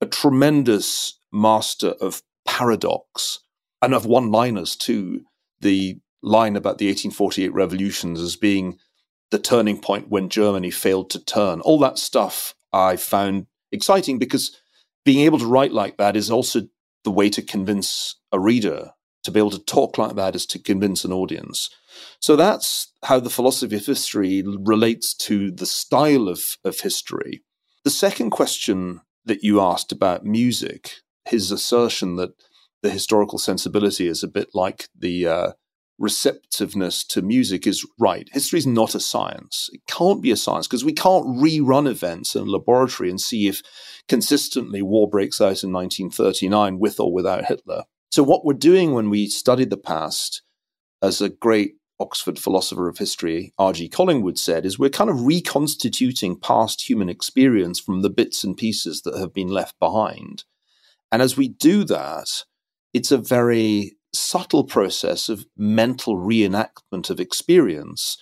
a 0.00 0.06
tremendous 0.06 1.18
master 1.32 1.94
of 2.00 2.22
paradox 2.46 3.40
and 3.82 3.94
of 3.94 4.06
one 4.06 4.30
liners 4.30 4.76
too. 4.76 5.22
The 5.60 5.98
line 6.22 6.56
about 6.56 6.78
the 6.78 6.86
1848 6.86 7.52
revolutions 7.52 8.20
as 8.20 8.36
being 8.36 8.78
the 9.30 9.38
turning 9.38 9.80
point 9.80 10.08
when 10.08 10.28
Germany 10.28 10.70
failed 10.70 11.10
to 11.10 11.24
turn. 11.24 11.60
All 11.60 11.78
that 11.80 11.98
stuff 11.98 12.54
I 12.72 12.96
found 12.96 13.46
exciting 13.72 14.18
because 14.18 14.56
being 15.04 15.24
able 15.24 15.38
to 15.38 15.46
write 15.46 15.72
like 15.72 15.96
that 15.96 16.16
is 16.16 16.30
also 16.30 16.62
the 17.06 17.12
way 17.12 17.30
to 17.30 17.40
convince 17.40 18.16
a 18.32 18.40
reader. 18.40 18.90
To 19.22 19.30
be 19.30 19.38
able 19.38 19.52
to 19.52 19.64
talk 19.64 19.96
like 19.96 20.16
that 20.16 20.34
is 20.34 20.44
to 20.46 20.58
convince 20.58 21.04
an 21.04 21.12
audience. 21.12 21.70
So 22.20 22.34
that's 22.34 22.92
how 23.04 23.20
the 23.20 23.30
philosophy 23.30 23.76
of 23.76 23.86
history 23.86 24.42
relates 24.44 25.14
to 25.26 25.52
the 25.52 25.66
style 25.66 26.28
of, 26.28 26.56
of 26.64 26.80
history. 26.80 27.42
The 27.84 27.90
second 27.90 28.30
question 28.30 29.02
that 29.24 29.44
you 29.44 29.60
asked 29.60 29.92
about 29.92 30.24
music, 30.24 30.96
his 31.24 31.52
assertion 31.52 32.16
that 32.16 32.32
the 32.82 32.90
historical 32.90 33.38
sensibility 33.38 34.08
is 34.08 34.24
a 34.24 34.28
bit 34.28 34.48
like 34.52 34.88
the 34.96 35.28
uh, 35.28 35.52
receptiveness 35.98 37.04
to 37.04 37.22
music 37.22 37.66
is 37.66 37.86
right. 37.98 38.28
History 38.32 38.58
is 38.58 38.66
not 38.66 38.94
a 38.94 39.00
science. 39.00 39.70
It 39.72 39.80
can't 39.86 40.22
be 40.22 40.30
a 40.30 40.36
science 40.36 40.66
because 40.66 40.84
we 40.84 40.92
can't 40.92 41.26
rerun 41.26 41.88
events 41.88 42.34
in 42.34 42.42
a 42.42 42.50
laboratory 42.50 43.10
and 43.10 43.20
see 43.20 43.48
if 43.48 43.62
consistently 44.08 44.82
war 44.82 45.08
breaks 45.08 45.40
out 45.40 45.64
in 45.64 45.72
1939 45.72 46.78
with 46.78 47.00
or 47.00 47.12
without 47.12 47.46
Hitler. 47.46 47.84
So, 48.10 48.22
what 48.22 48.44
we're 48.44 48.54
doing 48.54 48.92
when 48.92 49.10
we 49.10 49.26
study 49.26 49.64
the 49.64 49.76
past, 49.76 50.42
as 51.02 51.20
a 51.20 51.28
great 51.28 51.74
Oxford 51.98 52.38
philosopher 52.38 52.88
of 52.88 52.98
history, 52.98 53.52
R.G. 53.58 53.88
Collingwood, 53.88 54.38
said, 54.38 54.66
is 54.66 54.78
we're 54.78 54.90
kind 54.90 55.08
of 55.08 55.24
reconstituting 55.24 56.38
past 56.38 56.88
human 56.88 57.08
experience 57.08 57.80
from 57.80 58.02
the 58.02 58.10
bits 58.10 58.44
and 58.44 58.56
pieces 58.56 59.02
that 59.02 59.18
have 59.18 59.32
been 59.32 59.48
left 59.48 59.78
behind. 59.78 60.44
And 61.10 61.22
as 61.22 61.36
we 61.36 61.48
do 61.48 61.84
that, 61.84 62.44
it's 62.92 63.10
a 63.10 63.18
very 63.18 63.96
subtle 64.18 64.64
process 64.64 65.28
of 65.28 65.46
mental 65.56 66.16
reenactment 66.16 67.10
of 67.10 67.20
experience. 67.20 68.16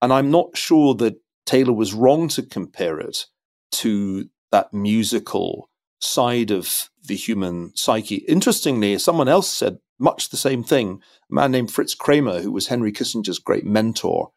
And 0.00 0.12
I'm 0.12 0.30
not 0.30 0.56
sure 0.56 0.94
that 0.94 1.20
Taylor 1.46 1.72
was 1.72 1.94
wrong 1.94 2.28
to 2.28 2.42
compare 2.42 2.98
it 2.98 3.26
to 3.72 4.28
that 4.50 4.72
musical 4.72 5.68
side 6.00 6.50
of 6.50 6.90
the 7.04 7.16
human 7.16 7.72
psyche. 7.74 8.24
Interestingly, 8.28 8.98
someone 8.98 9.28
else 9.28 9.48
said 9.48 9.78
much 9.98 10.30
the 10.30 10.36
same 10.36 10.64
thing. 10.64 11.00
A 11.30 11.34
man 11.34 11.52
named 11.52 11.70
Fritz 11.70 11.94
Kraemer, 11.94 12.42
who 12.42 12.52
was 12.52 12.66
Henry 12.66 12.92
Kissinger's 12.92 13.38
great 13.38 13.64
mentor 13.64 14.30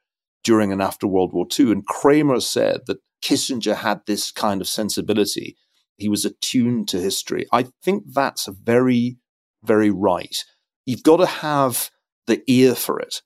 during 0.43 0.71
and 0.71 0.81
after 0.81 1.07
World 1.07 1.33
War 1.33 1.47
II. 1.59 1.71
And 1.71 1.87
Kraemer 1.87 2.41
said 2.41 2.81
that 2.87 2.99
Kissinger 3.23 3.75
had 3.75 4.01
this 4.05 4.31
kind 4.31 4.61
of 4.61 4.67
sensibility. 4.67 5.57
He 5.97 6.07
was 6.07 6.25
attuned 6.25 6.87
to 6.89 6.99
history. 6.99 7.47
I 7.51 7.67
think 7.83 8.03
that's 8.13 8.47
very, 8.47 9.17
very 9.63 9.89
right. 9.89 10.43
You've 10.85 11.03
got 11.03 11.17
to 11.17 11.25
have 11.25 11.89
the 12.27 12.41
ear 12.47 12.75
for 12.75 12.99
it. 12.99 13.21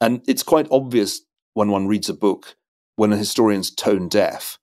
And 0.00 0.22
it's 0.26 0.42
quite 0.42 0.68
obvious 0.70 1.20
when 1.54 1.70
one 1.70 1.86
reads 1.86 2.08
a 2.08 2.14
book 2.14 2.56
when 2.96 3.12
a 3.14 3.16
historian's 3.16 3.70
tone 3.70 4.08
deaf 4.08 4.58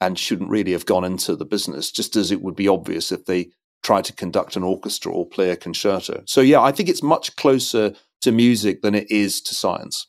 and 0.00 0.16
shouldn't 0.16 0.50
really 0.50 0.70
have 0.70 0.86
gone 0.86 1.04
into 1.04 1.34
the 1.34 1.44
business, 1.44 1.90
just 1.90 2.14
as 2.14 2.30
it 2.30 2.40
would 2.40 2.54
be 2.54 2.68
obvious 2.68 3.10
if 3.10 3.24
they 3.24 3.50
tried 3.82 4.04
to 4.04 4.12
conduct 4.12 4.54
an 4.54 4.62
orchestra 4.62 5.10
or 5.10 5.28
play 5.28 5.50
a 5.50 5.56
concerto. 5.56 6.22
So, 6.26 6.40
yeah, 6.40 6.60
I 6.60 6.70
think 6.70 6.88
it's 6.88 7.02
much 7.02 7.34
closer 7.34 7.94
to 8.20 8.32
music 8.32 8.82
than 8.82 8.94
it 8.94 9.10
is 9.10 9.40
to 9.42 9.54
science. 9.54 10.06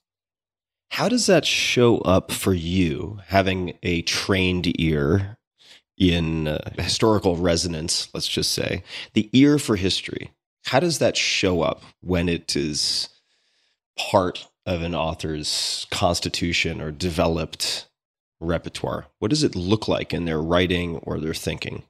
How 0.92 1.10
does 1.10 1.26
that 1.26 1.46
show 1.46 1.98
up 2.00 2.32
for 2.32 2.54
you, 2.54 3.20
having 3.28 3.78
a 3.82 4.04
trained 4.04 4.80
ear 4.80 5.38
in 5.98 6.48
uh, 6.48 6.72
historical 6.78 7.36
resonance, 7.36 8.10
let's 8.14 8.28
just 8.28 8.52
say, 8.52 8.84
the 9.14 9.30
ear 9.34 9.58
for 9.58 9.76
history? 9.76 10.32
How 10.66 10.80
does 10.80 10.98
that 10.98 11.16
show 11.16 11.62
up 11.62 11.84
when 12.02 12.28
it 12.28 12.56
is 12.56 13.10
part 13.98 14.48
of 14.66 14.82
an 14.82 14.96
author's 14.96 15.86
constitution 15.92 16.82
or 16.82 16.92
developed 16.92 17.88
repertoire? 18.40 19.06
What 19.20 19.30
does 19.30 19.44
it 19.44 19.56
look 19.56 19.88
like 19.88 20.12
in 20.12 20.26
their 20.26 20.42
writing 20.42 20.98
or 20.98 21.20
their 21.20 21.36
thinking? 21.36 21.84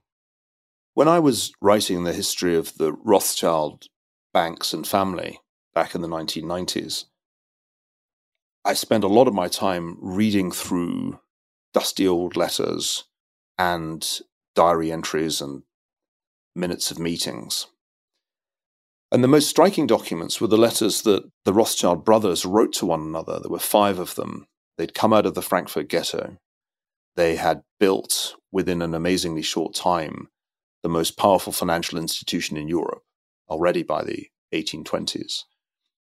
When 0.94 1.08
I 1.08 1.20
was 1.20 1.54
writing 1.62 2.04
the 2.04 2.12
history 2.12 2.56
of 2.56 2.78
the 2.78 2.92
Rothschild 2.92 3.86
banks 4.34 4.74
and 4.74 4.86
family 4.86 5.40
back 5.74 5.96
in 5.96 6.02
the 6.02 6.10
1990s, 6.10 7.06
I 8.66 8.74
spent 8.74 9.06
a 9.06 9.10
lot 9.10 9.30
of 9.30 9.34
my 9.34 9.48
time 9.48 9.98
reading 10.02 10.52
through 10.52 11.20
dusty 11.74 12.06
old 12.06 12.36
letters 12.36 13.06
and 13.58 14.20
diary 14.54 14.92
entries 14.92 15.40
and 15.40 15.64
minutes 16.56 16.92
of 16.92 17.00
meetings. 17.00 17.68
And 19.12 19.24
the 19.24 19.28
most 19.30 19.50
striking 19.50 19.88
documents 19.88 20.42
were 20.42 20.48
the 20.48 20.58
letters 20.58 21.04
that 21.04 21.30
the 21.46 21.54
Rothschild 21.54 22.04
brothers 22.04 22.46
wrote 22.46 22.74
to 22.74 22.86
one 22.86 23.02
another. 23.02 23.40
There 23.40 23.52
were 23.52 23.60
five 23.60 24.00
of 24.00 24.16
them. 24.16 24.48
They'd 24.78 24.94
come 24.94 25.14
out 25.14 25.26
of 25.26 25.36
the 25.36 25.42
Frankfurt 25.42 25.88
ghetto. 25.88 26.38
They 27.16 27.36
had 27.36 27.62
built, 27.80 28.36
within 28.52 28.82
an 28.82 28.94
amazingly 28.94 29.42
short 29.42 29.74
time, 29.74 30.30
the 30.84 30.90
most 30.90 31.18
powerful 31.18 31.54
financial 31.54 31.98
institution 31.98 32.58
in 32.58 32.68
Europe 32.68 33.04
already 33.50 33.84
by 33.84 34.04
the 34.04 34.28
1820s. 34.54 35.44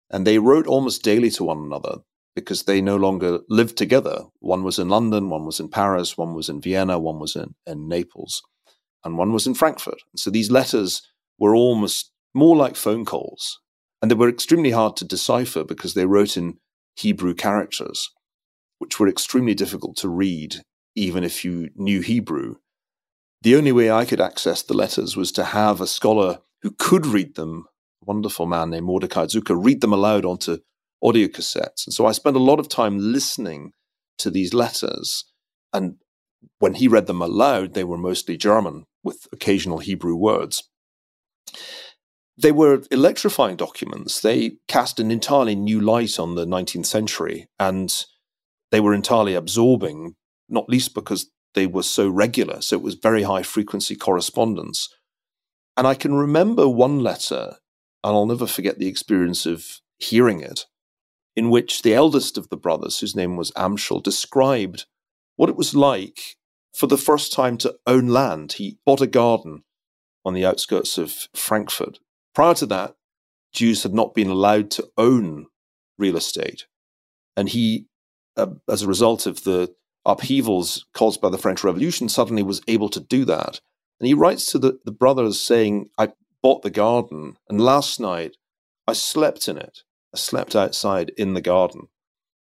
And 0.10 0.26
they 0.26 0.40
wrote 0.40 0.68
almost 0.68 1.04
daily 1.04 1.30
to 1.32 1.44
one 1.44 1.60
another 1.60 2.00
because 2.36 2.64
they 2.64 2.82
no 2.82 2.98
longer 2.98 3.40
lived 3.50 3.78
together. 3.78 4.26
One 4.40 4.64
was 4.64 4.78
in 4.78 4.90
London, 4.90 5.30
one 5.30 5.46
was 5.46 5.60
in 5.60 5.70
Paris, 5.70 6.18
one 6.18 6.34
was 6.34 6.50
in 6.50 6.62
Vienna, 6.62 7.00
one 7.00 7.20
was 7.20 7.36
in, 7.36 7.56
in 7.66 7.88
Naples, 7.88 8.44
and 9.04 9.18
one 9.18 9.32
was 9.32 9.48
in 9.48 9.54
Frankfurt. 9.54 10.02
So 10.16 10.30
these 10.30 10.52
letters 10.52 11.02
were 11.40 11.56
almost 11.56 12.12
more 12.36 12.56
like 12.56 12.76
phone 12.76 13.06
calls. 13.06 13.60
And 14.02 14.12
they 14.12 14.16
were 14.16 14.30
extremely 14.30 14.72
hard 14.72 14.98
to 14.98 15.06
decipher 15.06 15.64
because 15.64 15.94
they 15.94 16.06
wrote 16.06 16.38
in 16.38 16.58
Hebrew 16.96 17.34
characters, 17.34 18.12
which 18.78 19.00
were 19.00 19.08
extremely 19.08 19.56
difficult 19.56 19.96
to 19.98 20.10
read, 20.10 20.58
even 20.96 21.24
if 21.24 21.44
you 21.44 21.70
knew 21.76 22.02
Hebrew. 22.02 22.56
The 23.42 23.56
only 23.56 23.72
way 23.72 23.90
I 23.90 24.06
could 24.06 24.22
access 24.22 24.62
the 24.62 24.74
letters 24.74 25.16
was 25.16 25.32
to 25.34 25.46
have 25.46 25.82
a 25.82 25.88
scholar 25.88 26.40
who 26.62 26.72
could 26.72 27.06
read 27.06 27.36
them, 27.36 27.66
a 28.02 28.06
wonderful 28.06 28.46
man 28.46 28.70
named 28.70 28.86
Mordecai 28.86 29.26
Zucker, 29.26 29.58
read 29.58 29.82
them 29.82 29.94
aloud 29.94 30.26
onto 30.26 30.60
audio 31.02 31.28
cassettes. 31.28 31.88
And 31.88 31.94
so 31.94 32.06
I 32.06 32.12
spent 32.12 32.36
a 32.36 32.40
lot 32.40 32.60
of 32.60 32.70
time 32.70 32.98
listening 32.98 33.72
to 34.18 34.30
these 34.30 34.54
letters. 34.54 35.26
And 35.74 35.96
when 36.60 36.76
he 36.76 36.88
read 36.88 37.08
them 37.08 37.22
aloud, 37.22 37.74
they 37.74 37.84
were 37.84 37.98
mostly 37.98 38.38
German 38.38 38.86
with 39.04 39.28
occasional 39.32 39.80
Hebrew 39.80 40.16
words 40.16 40.64
they 42.38 42.52
were 42.52 42.84
electrifying 42.92 43.56
documents. 43.56 44.20
They 44.22 44.58
cast 44.68 45.00
an 45.00 45.12
entirely 45.12 45.56
new 45.56 45.80
light 45.80 46.20
on 46.20 46.36
the 46.36 46.46
19th 46.46 46.86
century 46.86 47.48
and 47.60 47.92
they 48.72 48.80
were 48.80 48.94
entirely 48.94 49.36
absorbing, 49.36 50.16
not 50.50 50.70
least 50.70 50.94
because 50.94 51.32
they 51.54 51.66
were 51.66 51.84
so 51.84 52.10
regular. 52.10 52.62
So 52.62 52.76
it 52.76 52.82
was 52.82 52.96
very 52.96 53.24
high 53.24 53.44
frequency 53.44 53.96
correspondence. 53.96 54.90
And 55.78 55.88
I 55.88 55.96
can 55.96 56.14
remember 56.14 56.68
one 56.68 57.00
letter, 57.00 57.58
and 58.04 58.16
I'll 58.16 58.26
never 58.26 58.48
forget 58.48 58.80
the 58.80 58.88
experience 58.88 59.46
of 59.46 59.66
hearing 59.98 60.42
it, 60.42 60.66
in 61.36 61.50
which 61.50 61.82
the 61.82 61.94
eldest 61.94 62.38
of 62.38 62.50
the 62.50 62.58
brothers, 62.58 63.00
whose 63.00 63.16
name 63.16 63.36
was 63.36 63.52
Amschel, 63.52 64.04
described 64.04 64.86
what 65.36 65.50
it 65.50 65.56
was 65.56 65.76
like 65.76 66.38
for 66.74 66.88
the 66.88 66.98
first 66.98 67.34
time 67.34 67.58
to 67.60 67.76
own 67.88 68.08
land. 68.08 68.54
He 68.54 68.78
bought 68.86 69.02
a 69.02 69.08
garden 69.08 69.64
on 70.26 70.34
the 70.34 70.46
outskirts 70.46 70.98
of 70.98 71.28
Frankfurt 71.34 72.00
Prior 72.36 72.54
to 72.56 72.66
that, 72.68 72.96
Jews 73.54 73.84
had 73.84 73.94
not 73.94 74.14
been 74.14 74.30
allowed 74.30 74.70
to 74.72 74.90
own 74.98 75.48
real 75.98 76.18
estate. 76.18 76.66
And 77.38 77.50
he, 77.50 77.88
uh, 78.36 78.48
as 78.70 78.82
a 78.82 78.88
result 78.88 79.26
of 79.26 79.46
the 79.46 79.74
upheavals 80.06 80.86
caused 80.94 81.22
by 81.22 81.30
the 81.30 81.38
French 81.38 81.64
Revolution, 81.64 82.10
suddenly 82.10 82.44
was 82.44 82.62
able 82.68 82.90
to 82.90 83.00
do 83.00 83.24
that. 83.26 83.62
And 84.00 84.08
he 84.08 84.14
writes 84.14 84.52
to 84.52 84.60
the, 84.60 84.80
the 84.84 84.92
brothers 84.92 85.40
saying, 85.40 85.90
I 85.98 86.10
bought 86.44 86.62
the 86.62 86.70
garden, 86.70 87.38
and 87.50 87.62
last 87.62 88.00
night 88.00 88.36
I 88.86 88.94
slept 88.94 89.48
in 89.48 89.58
it. 89.58 89.80
I 90.14 90.18
slept 90.18 90.56
outside 90.56 91.12
in 91.18 91.34
the 91.34 91.42
garden. 91.42 91.88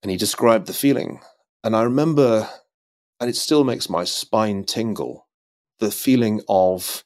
And 0.03 0.11
he 0.11 0.17
described 0.17 0.67
the 0.67 0.73
feeling. 0.73 1.21
And 1.63 1.75
I 1.75 1.83
remember, 1.83 2.49
and 3.21 3.31
it 3.31 3.37
still 3.37 3.65
makes 3.65 3.89
my 3.89 4.05
spine 4.05 4.65
tingle, 4.65 5.29
the 5.79 5.91
feeling 5.91 6.43
of 6.49 7.05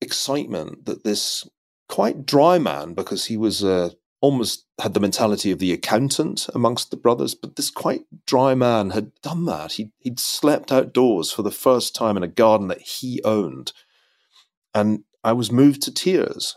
excitement 0.00 0.86
that 0.86 1.04
this 1.04 1.48
quite 1.88 2.26
dry 2.26 2.58
man, 2.58 2.94
because 2.94 3.26
he 3.26 3.36
was 3.36 3.62
uh, 3.62 3.90
almost 4.20 4.66
had 4.80 4.94
the 4.94 5.00
mentality 5.00 5.50
of 5.50 5.58
the 5.58 5.72
accountant 5.72 6.48
amongst 6.54 6.90
the 6.90 6.96
brothers, 6.96 7.34
but 7.34 7.56
this 7.56 7.70
quite 7.70 8.02
dry 8.26 8.54
man 8.54 8.90
had 8.90 9.12
done 9.22 9.44
that. 9.46 9.72
He, 9.72 9.92
he'd 10.00 10.18
slept 10.18 10.72
outdoors 10.72 11.30
for 11.30 11.42
the 11.42 11.50
first 11.50 11.94
time 11.94 12.16
in 12.16 12.22
a 12.22 12.28
garden 12.28 12.68
that 12.68 12.80
he 12.80 13.20
owned. 13.24 13.72
And 14.74 15.04
I 15.22 15.32
was 15.32 15.52
moved 15.52 15.82
to 15.82 15.92
tears. 15.92 16.56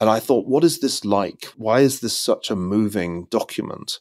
And 0.00 0.08
I 0.08 0.18
thought, 0.18 0.46
what 0.46 0.64
is 0.64 0.80
this 0.80 1.04
like? 1.04 1.44
Why 1.56 1.80
is 1.80 2.00
this 2.00 2.18
such 2.18 2.50
a 2.50 2.56
moving 2.56 3.26
document? 3.30 4.00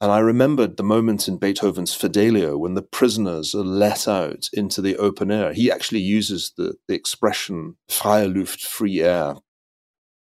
And 0.00 0.12
I 0.12 0.20
remembered 0.20 0.76
the 0.76 0.84
moment 0.84 1.26
in 1.26 1.38
Beethoven's 1.38 1.92
Fidelio 1.92 2.56
when 2.56 2.74
the 2.74 2.82
prisoners 2.82 3.52
are 3.54 3.64
let 3.64 4.06
out 4.06 4.48
into 4.52 4.80
the 4.80 4.96
open 4.96 5.30
air. 5.30 5.52
He 5.52 5.72
actually 5.72 6.00
uses 6.00 6.52
the, 6.56 6.74
the 6.86 6.94
expression 6.94 7.76
freie 7.88 8.28
Luft, 8.28 8.64
free 8.64 9.00
air. 9.00 9.34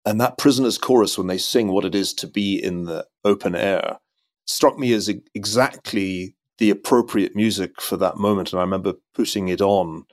And 0.03 0.19
that 0.19 0.37
prisoners' 0.37 0.79
chorus, 0.79 1.17
when 1.17 1.27
they 1.27 1.37
sing 1.37 1.67
what 1.67 1.85
it 1.85 1.93
is 1.93 2.13
to 2.15 2.27
be 2.27 2.55
in 2.61 2.85
the 2.85 3.05
open 3.23 3.53
air, 3.53 3.99
struck 4.47 4.79
me 4.79 4.93
as 4.93 5.11
exactly 5.35 6.35
the 6.57 6.71
appropriate 6.71 7.35
music 7.35 7.79
for 7.79 7.97
that 7.97 8.17
moment. 8.17 8.51
And 8.51 8.59
I 8.59 8.63
remember 8.63 8.93
putting 9.13 9.47
it 9.47 9.61
on 9.61 10.05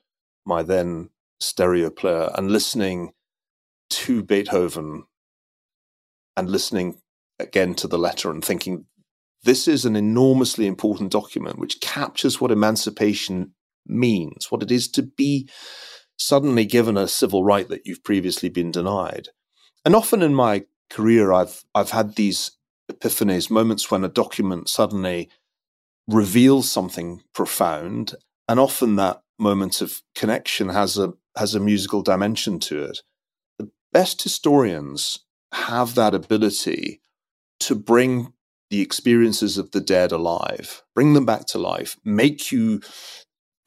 my 0.44 0.62
then 0.62 1.09
stereo 1.40 1.88
player 1.88 2.31
and 2.35 2.50
listening 2.50 3.12
to 3.90 4.22
Beethoven 4.22 5.05
and 6.37 6.50
listening 6.50 7.00
again 7.38 7.74
to 7.77 7.88
the 7.88 7.98
letter 7.98 8.31
and 8.31 8.44
thinking, 8.44 8.87
this 9.44 9.68
is 9.68 9.85
an 9.85 9.96
enormously 9.96 10.66
important 10.66 11.12
document 11.12 11.59
which 11.59 11.80
captures 11.80 12.40
what 12.40 12.50
emancipation 12.50 13.52
means, 13.87 14.50
what 14.50 14.62
it 14.62 14.70
is 14.70 14.88
to 14.88 15.02
be 15.02 15.48
suddenly 16.18 16.64
given 16.64 16.96
a 16.96 17.09
civil 17.09 17.44
right 17.44 17.68
that 17.68 17.83
you've 17.85 18.04
previously 18.04 18.48
been 18.48 18.70
denied. 18.70 19.28
And 19.85 19.94
often 19.94 20.22
in 20.22 20.35
my 20.35 20.64
career, 20.90 21.33
I've 21.33 21.64
I've 21.74 21.90
had 21.90 22.16
these 22.16 22.52
epiphanies, 22.90 23.50
moments 23.50 23.90
when 23.90 24.04
a 24.04 24.09
document 24.09 24.68
suddenly 24.68 25.30
reveals 26.07 26.70
something 26.70 27.22
profound, 27.35 28.14
and 28.48 28.61
often 28.61 28.96
that 28.96 29.22
moment 29.38 29.80
of 29.80 30.02
connection 30.14 30.68
has 30.68 30.98
a 30.98 31.12
has 31.37 31.54
a 31.54 31.61
musical 31.61 32.02
dimension 32.02 32.59
to 32.61 32.85
it. 32.85 33.00
The 33.59 33.70
best 33.92 34.22
historians 34.22 35.20
have 35.52 35.94
that 35.94 36.14
ability 36.14 37.00
to 37.61 37.74
bring 37.74 38.34
the 38.74 38.82
experiences 38.82 39.56
of 39.56 39.70
the 39.70 39.80
dead 39.80 40.10
alive, 40.10 40.82
bring 40.96 41.14
them 41.14 41.24
back 41.24 41.46
to 41.46 41.58
life, 41.58 41.96
make 42.04 42.50
you 42.50 42.80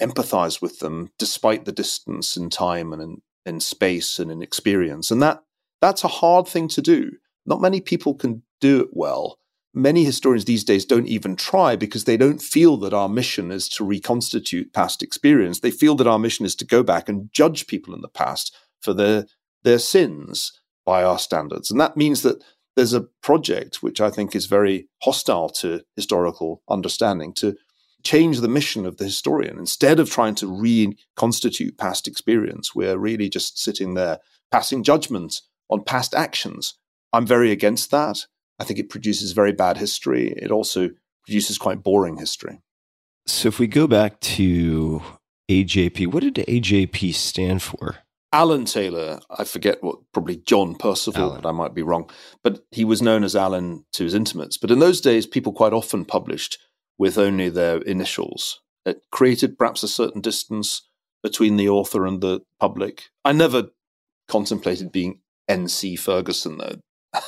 empathize 0.01 0.61
with 0.61 0.79
them 0.79 1.09
despite 1.17 1.63
the 1.63 1.71
distance 1.71 2.35
in 2.35 2.49
time 2.49 2.91
and 2.91 3.21
in, 3.45 3.61
space 3.61 4.19
and 4.19 4.29
in 4.29 4.41
experience. 4.41 5.09
And 5.09 5.21
that 5.21 5.43
that's 5.79 6.03
a 6.03 6.09
hard 6.09 6.45
thing 6.45 6.67
to 6.67 6.81
do. 6.81 7.11
Not 7.45 7.61
many 7.61 7.79
people 7.79 8.15
can 8.15 8.43
do 8.59 8.81
it 8.81 8.89
well. 8.91 9.37
Many 9.73 10.03
historians 10.03 10.43
these 10.43 10.65
days 10.65 10.83
don't 10.83 11.07
even 11.07 11.37
try 11.37 11.77
because 11.77 12.03
they 12.03 12.17
don't 12.17 12.41
feel 12.41 12.75
that 12.79 12.93
our 12.93 13.07
mission 13.07 13.49
is 13.49 13.69
to 13.69 13.85
reconstitute 13.85 14.73
past 14.73 15.01
experience. 15.01 15.61
They 15.61 15.71
feel 15.71 15.95
that 15.95 16.07
our 16.07 16.19
mission 16.19 16.45
is 16.45 16.55
to 16.57 16.65
go 16.65 16.83
back 16.83 17.07
and 17.07 17.31
judge 17.31 17.67
people 17.67 17.95
in 17.95 18.01
the 18.01 18.09
past 18.09 18.53
for 18.81 18.93
their 18.93 19.25
their 19.63 19.79
sins 19.79 20.51
by 20.85 21.01
our 21.01 21.17
standards. 21.17 21.71
And 21.71 21.79
that 21.79 21.95
means 21.95 22.23
that 22.23 22.43
there's 22.77 22.93
a 22.93 23.07
project 23.23 23.81
which 23.81 23.99
I 23.99 24.11
think 24.11 24.35
is 24.35 24.45
very 24.45 24.87
hostile 25.01 25.49
to 25.49 25.81
historical 25.95 26.61
understanding 26.69 27.33
to 27.33 27.57
change 28.03 28.39
the 28.39 28.47
mission 28.47 28.85
of 28.85 28.97
the 28.97 29.03
historian. 29.05 29.57
Instead 29.57 29.99
of 29.99 30.11
trying 30.11 30.35
to 30.35 30.47
reconstitute 30.47 31.79
past 31.79 32.07
experience, 32.07 32.75
we're 32.75 32.97
really 32.97 33.29
just 33.29 33.59
sitting 33.59 33.95
there 33.95 34.19
passing 34.51 34.83
judgment 34.83 35.41
on 35.69 35.83
past 35.83 36.13
actions. 36.13 36.75
I'm 37.11 37.25
very 37.25 37.51
against 37.51 37.89
that. 37.89 38.27
I 38.59 38.63
think 38.63 38.79
it 38.79 38.91
produces 38.91 39.31
very 39.31 39.53
bad 39.53 39.77
history. 39.77 40.33
It 40.37 40.51
also 40.51 40.91
produces 41.25 41.57
quite 41.57 41.81
boring 41.81 42.17
history. 42.17 42.61
So 43.25 43.47
if 43.47 43.57
we 43.57 43.65
go 43.65 43.87
back 43.87 44.19
to 44.21 45.01
AJP, 45.49 46.13
what 46.13 46.21
did 46.21 46.35
AJP 46.35 47.15
stand 47.15 47.63
for? 47.63 47.97
Alan 48.33 48.65
Taylor, 48.65 49.19
I 49.29 49.45
forget 49.45 49.81
what, 49.81 49.99
probably 50.13 50.37
John 50.37 50.75
Percival, 50.75 51.23
Alan. 51.29 51.41
but 51.41 51.49
I 51.49 51.51
might 51.53 51.73
be 51.73 51.81
wrong. 51.81 52.09
But 52.43 52.65
he 52.71 52.83
was 52.83 53.01
known 53.01 53.23
as 53.23 53.35
Alan 53.35 53.85
to 53.93 54.03
his 54.03 54.13
intimates. 54.13 54.57
But 54.57 54.71
in 54.71 54.79
those 54.79 54.99
days, 54.99 55.25
people 55.25 55.53
quite 55.53 55.73
often 55.73 56.03
published 56.05 56.57
with 56.97 57.17
only 57.17 57.49
their 57.49 57.77
initials. 57.77 58.59
It 58.85 59.01
created 59.11 59.57
perhaps 59.57 59.83
a 59.83 59.87
certain 59.87 60.21
distance 60.21 60.87
between 61.23 61.57
the 61.57 61.69
author 61.69 62.05
and 62.05 62.21
the 62.21 62.41
public. 62.59 63.05
I 63.23 63.31
never 63.31 63.69
contemplated 64.27 64.91
being 64.91 65.21
NC 65.49 65.97
Ferguson, 65.99 66.57
though. 66.57 66.79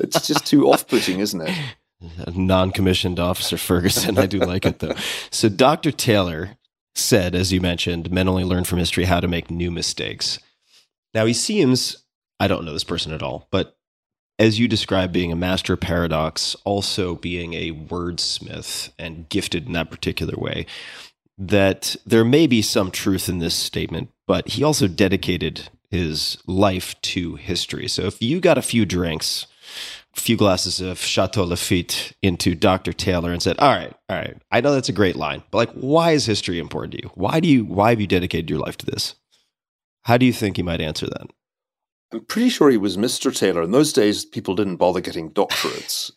it's 0.00 0.26
just 0.26 0.46
too 0.46 0.70
off 0.70 0.86
putting, 0.88 1.20
isn't 1.20 1.40
it? 1.40 1.56
Non 2.34 2.70
commissioned 2.70 3.20
officer 3.20 3.58
Ferguson. 3.58 4.16
I 4.16 4.24
do 4.24 4.38
like 4.38 4.64
it 4.64 4.78
though. 4.78 4.94
So 5.30 5.50
Dr. 5.50 5.92
Taylor 5.92 6.56
said, 7.00 7.34
as 7.34 7.52
you 7.52 7.60
mentioned, 7.60 8.10
men 8.10 8.28
only 8.28 8.44
learn 8.44 8.64
from 8.64 8.78
history 8.78 9.04
how 9.04 9.20
to 9.20 9.28
make 9.28 9.50
new 9.50 9.70
mistakes. 9.70 10.38
Now 11.14 11.26
he 11.26 11.32
seems, 11.32 12.04
I 12.38 12.48
don't 12.48 12.64
know 12.64 12.72
this 12.72 12.84
person 12.84 13.12
at 13.12 13.22
all, 13.22 13.48
but 13.50 13.76
as 14.38 14.58
you 14.58 14.68
describe 14.68 15.12
being 15.12 15.32
a 15.32 15.36
master 15.36 15.76
paradox, 15.76 16.56
also 16.64 17.14
being 17.14 17.52
a 17.54 17.72
wordsmith 17.72 18.90
and 18.98 19.28
gifted 19.28 19.66
in 19.66 19.72
that 19.72 19.90
particular 19.90 20.34
way, 20.36 20.66
that 21.36 21.96
there 22.06 22.24
may 22.24 22.46
be 22.46 22.62
some 22.62 22.90
truth 22.90 23.28
in 23.28 23.38
this 23.38 23.54
statement, 23.54 24.10
but 24.26 24.48
he 24.48 24.62
also 24.62 24.88
dedicated 24.88 25.68
his 25.90 26.38
life 26.46 27.00
to 27.02 27.34
history. 27.36 27.88
So 27.88 28.02
if 28.02 28.22
you 28.22 28.40
got 28.40 28.58
a 28.58 28.62
few 28.62 28.86
drinks, 28.86 29.46
few 30.20 30.36
glasses 30.36 30.80
of 30.80 30.98
Chateau 30.98 31.44
Lafite 31.44 32.12
into 32.22 32.54
Dr. 32.54 32.92
Taylor 32.92 33.32
and 33.32 33.42
said, 33.42 33.58
"All 33.58 33.72
right, 33.74 33.92
all 34.08 34.16
right, 34.16 34.36
I 34.50 34.60
know 34.60 34.72
that's 34.72 34.88
a 34.88 34.92
great 34.92 35.16
line, 35.16 35.42
but 35.50 35.58
like, 35.58 35.70
why 35.72 36.12
is 36.12 36.26
history 36.26 36.58
important 36.58 36.92
to 36.94 37.02
you? 37.02 37.10
Why 37.14 37.40
do 37.40 37.48
you 37.48 37.64
why 37.64 37.90
have 37.90 38.00
you 38.00 38.06
dedicated 38.06 38.48
your 38.50 38.58
life 38.60 38.76
to 38.78 38.86
this?" 38.86 39.14
How 40.04 40.16
do 40.16 40.24
you 40.24 40.32
think 40.32 40.56
he 40.56 40.62
might 40.62 40.80
answer 40.80 41.06
that? 41.06 41.26
I'm 42.12 42.24
pretty 42.24 42.48
sure 42.48 42.70
he 42.70 42.76
was 42.76 42.96
Mr. 42.96 43.36
Taylor. 43.36 43.62
In 43.62 43.70
those 43.70 43.92
days, 43.92 44.24
people 44.24 44.54
didn't 44.56 44.76
bother 44.76 45.00
getting 45.00 45.30
doctorates. 45.30 46.10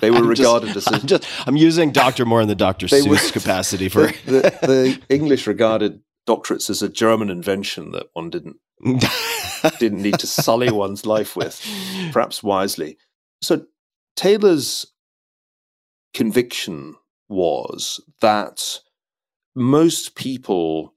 They 0.00 0.10
were 0.10 0.16
I'm 0.18 0.28
just- 0.34 0.38
regarded 0.40 0.76
as 0.76 0.86
I'm 0.86 1.06
just 1.06 1.24
I'm 1.46 1.56
using 1.56 1.90
Doctor 1.92 2.24
more 2.24 2.40
in 2.40 2.48
the 2.48 2.54
Doctor 2.54 2.86
They 2.86 3.02
were- 3.02 3.16
Seuss 3.16 3.32
capacity 3.32 3.88
for 3.90 4.06
the, 4.26 4.40
the, 4.62 4.66
the 4.66 5.00
English 5.14 5.46
regarded 5.46 6.00
doctorates 6.26 6.70
as 6.70 6.80
a 6.82 6.88
German 6.88 7.28
invention 7.30 7.90
that 7.92 8.06
one 8.14 8.30
didn't 8.30 8.56
didn't 9.78 10.02
need 10.02 10.18
to 10.20 10.26
sully 10.26 10.70
one's 10.70 11.04
life 11.04 11.36
with, 11.36 11.60
perhaps 12.12 12.42
wisely. 12.42 12.96
So 13.42 13.66
Taylor's 14.16 14.86
conviction 16.14 16.96
was 17.28 18.00
that 18.20 18.80
most 19.54 20.14
people 20.14 20.94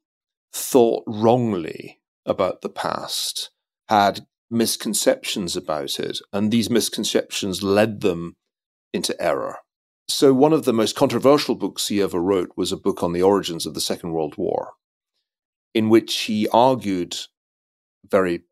thought 0.52 1.04
wrongly 1.08 2.02
about 2.26 2.62
the 2.62 2.70
past, 2.70 3.50
had 3.90 4.26
misconceptions 4.50 5.56
about 5.56 6.00
it, 6.00 6.20
and 6.32 6.52
these 6.52 6.70
misconceptions 6.70 7.64
led 7.64 8.02
them 8.02 8.36
into 8.94 9.20
error. 9.22 9.58
So, 10.08 10.34
one 10.34 10.54
of 10.54 10.66
the 10.66 10.74
most 10.74 10.96
controversial 10.96 11.56
books 11.56 11.88
he 11.88 12.02
ever 12.02 12.20
wrote 12.20 12.52
was 12.56 12.72
a 12.72 12.78
book 12.78 13.02
on 13.02 13.14
the 13.14 13.24
origins 13.24 13.66
of 13.66 13.74
the 13.74 13.82
Second 13.82 14.12
World 14.12 14.38
War, 14.38 14.74
in 15.74 15.90
which 15.90 16.24
he 16.24 16.48
argued 16.50 17.16
very 18.10 18.44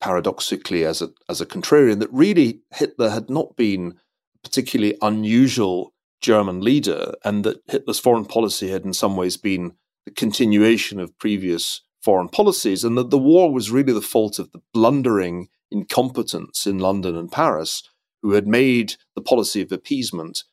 paradoxically 0.00 0.84
as 0.84 1.02
a, 1.02 1.10
as 1.28 1.40
a 1.40 1.46
contrarian 1.46 2.00
that 2.00 2.12
really 2.12 2.60
Hitler 2.74 3.10
had 3.10 3.30
not 3.30 3.56
been 3.56 3.98
a 4.34 4.38
particularly 4.42 4.96
unusual 5.02 5.92
German 6.20 6.60
leader, 6.60 7.14
and 7.24 7.44
that 7.44 7.62
Hitler's 7.66 7.98
foreign 7.98 8.26
policy 8.26 8.70
had 8.70 8.84
in 8.84 8.92
some 8.92 9.16
ways 9.16 9.36
been 9.36 9.72
the 10.04 10.12
continuation 10.12 11.00
of 11.00 11.18
previous 11.18 11.82
foreign 12.02 12.28
policies, 12.28 12.84
and 12.84 12.96
that 12.98 13.10
the 13.10 13.18
war 13.18 13.52
was 13.52 13.70
really 13.70 13.92
the 13.92 14.00
fault 14.00 14.38
of 14.38 14.52
the 14.52 14.60
blundering 14.72 15.48
incompetence 15.70 16.66
in 16.66 16.78
London 16.78 17.16
and 17.16 17.30
Paris 17.30 17.82
who 18.22 18.32
had 18.32 18.46
made 18.46 18.94
the 19.14 19.22
policy 19.22 19.62
of 19.62 19.72
appeasement 19.72 20.44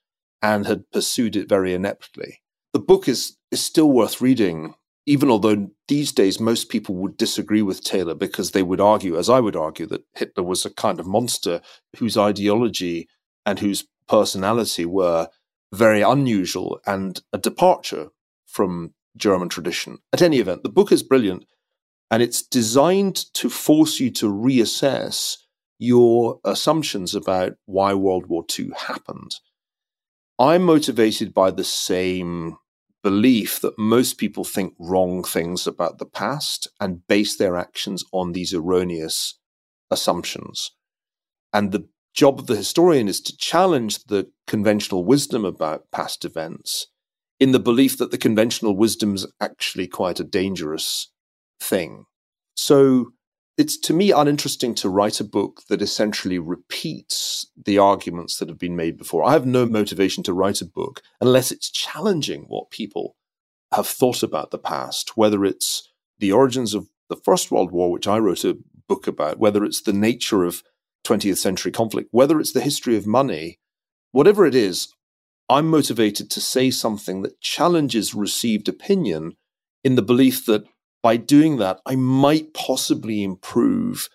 and 0.42 0.66
had 0.66 0.90
pursued 0.92 1.36
it 1.36 1.50
very 1.50 1.74
ineptly. 1.74 2.42
The 2.74 2.80
book 2.80 3.08
is, 3.08 3.38
is 3.52 3.62
still 3.62 3.92
worth 3.92 4.22
reading, 4.22 4.76
even 5.08 5.32
although 5.32 5.70
these 5.88 6.12
days 6.12 6.40
most 6.40 6.68
people 6.68 6.94
would 6.96 7.16
disagree 7.16 7.62
with 7.62 7.84
Taylor 7.84 8.14
because 8.14 8.52
they 8.52 8.62
would 8.62 8.82
argue, 8.82 9.18
as 9.18 9.30
I 9.30 9.40
would 9.40 9.56
argue, 9.56 9.86
that 9.88 10.04
Hitler 10.14 10.44
was 10.44 10.66
a 10.66 10.74
kind 10.74 11.00
of 11.00 11.08
monster 11.08 11.62
whose 11.96 12.18
ideology 12.18 13.08
and 13.46 13.58
whose 13.58 13.88
personality 14.10 14.86
were 14.86 15.30
very 15.74 16.02
unusual 16.02 16.80
and 16.86 17.22
a 17.32 17.38
departure 17.38 18.10
from 18.46 18.94
German 19.16 19.48
tradition. 19.48 20.00
At 20.12 20.22
any 20.22 20.40
event, 20.40 20.64
the 20.64 20.70
book 20.70 20.92
is 20.92 21.04
brilliant 21.04 21.46
and 22.12 22.22
it's 22.22 22.42
designed 22.42 23.16
to 23.36 23.50
force 23.50 24.02
you 24.02 24.12
to 24.12 24.32
reassess 24.32 25.38
your 25.80 26.40
assumptions 26.44 27.16
about 27.16 27.54
why 27.66 27.94
World 27.94 28.28
War 28.28 28.44
II 28.58 28.72
happened. 28.78 29.36
I'm 30.38 30.64
motivated 30.64 31.34
by 31.34 31.52
the 31.52 31.64
same 31.64 32.58
belief 33.04 33.60
that 33.62 33.78
most 33.78 34.18
people 34.18 34.44
think 34.44 34.74
wrong 34.80 35.24
things 35.24 35.68
about 35.68 35.98
the 35.98 36.06
past 36.06 36.68
and 36.80 37.06
base 37.08 37.38
their 37.38 37.56
actions 37.56 38.04
on 38.12 38.32
these 38.32 38.54
erroneous 38.54 39.40
assumptions. 39.92 40.72
And 41.54 41.72
the 41.72 41.88
job 42.14 42.40
of 42.40 42.48
the 42.48 42.56
historian 42.56 43.08
is 43.08 43.22
to 43.22 43.38
challenge 43.38 44.04
the 44.06 44.30
conventional 44.48 45.06
wisdom 45.06 45.46
about 45.46 45.92
past 45.92 46.26
events 46.26 46.88
in 47.40 47.52
the 47.52 47.60
belief 47.60 47.98
that 47.98 48.12
the 48.12 48.18
conventional 48.18 48.76
wisdom 48.76 49.16
is 49.16 49.32
actually 49.40 49.88
quite 49.88 50.20
a 50.20 50.24
dangerous 50.24 51.12
thing. 51.60 52.06
So 52.56 53.12
it's 53.58 53.78
to 53.78 53.94
me 53.94 54.12
uninteresting 54.12 54.76
to 54.76 54.90
write 54.90 55.20
a 55.20 55.24
book 55.24 55.64
that 55.68 55.82
essentially 55.82 56.38
repeats 56.38 57.50
the 57.56 57.80
arguments 57.80 58.38
that 58.38 58.50
have 58.50 58.60
been 58.60 58.76
made 58.76 58.98
before. 58.98 59.24
I 59.24 59.34
have 59.34 59.48
no 59.48 59.66
motivation 59.66 60.24
to 60.24 60.34
write 60.34 60.62
a 60.62 60.66
book 60.66 61.02
unless 61.20 61.52
it's 61.52 61.72
challenging 61.72 62.46
what 62.48 62.70
people 62.70 63.16
have 63.74 63.88
thought 63.88 64.22
about 64.22 64.52
the 64.52 64.60
past, 64.60 65.18
whether 65.18 65.44
it's 65.44 65.92
the 66.20 66.32
origins 66.32 66.74
of 66.74 66.88
the 67.10 67.16
First 67.16 67.52
World 67.52 67.72
War, 67.72 67.92
which 67.92 68.08
I 68.08 68.20
wrote 68.20 68.46
a 68.46 68.58
book 68.88 69.08
about, 69.08 69.40
whether 69.40 69.66
it's 69.66 69.82
the 69.82 69.94
nature 69.94 70.44
of 70.44 70.64
20th 71.06 71.38
century 71.38 71.72
conflict, 71.72 72.10
whether 72.12 72.40
it's 72.40 72.54
the 72.54 72.62
history 72.62 72.96
of 72.96 73.08
money, 73.08 73.60
whatever 74.12 74.46
it 74.46 74.56
is, 74.56 74.94
I'm 75.50 75.68
motivated 75.68 76.30
to 76.32 76.42
say 76.42 76.70
something 76.70 77.22
that 77.24 77.42
challenges 77.42 78.14
received 78.14 78.68
opinion 78.68 79.36
in 79.84 79.96
the 79.96 80.02
belief 80.02 80.46
that 80.46 80.66
by 81.04 81.18
doing 81.18 81.58
that, 81.58 81.80
I 81.86 81.96
might 81.96 82.54
possibly 82.54 83.24
improve 83.24 84.10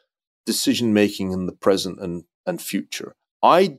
decision 0.46 0.92
making 0.92 1.32
in 1.32 1.46
the 1.46 1.52
present 1.52 2.00
and, 2.00 2.24
and 2.46 2.60
future. 2.60 3.14
I 3.42 3.78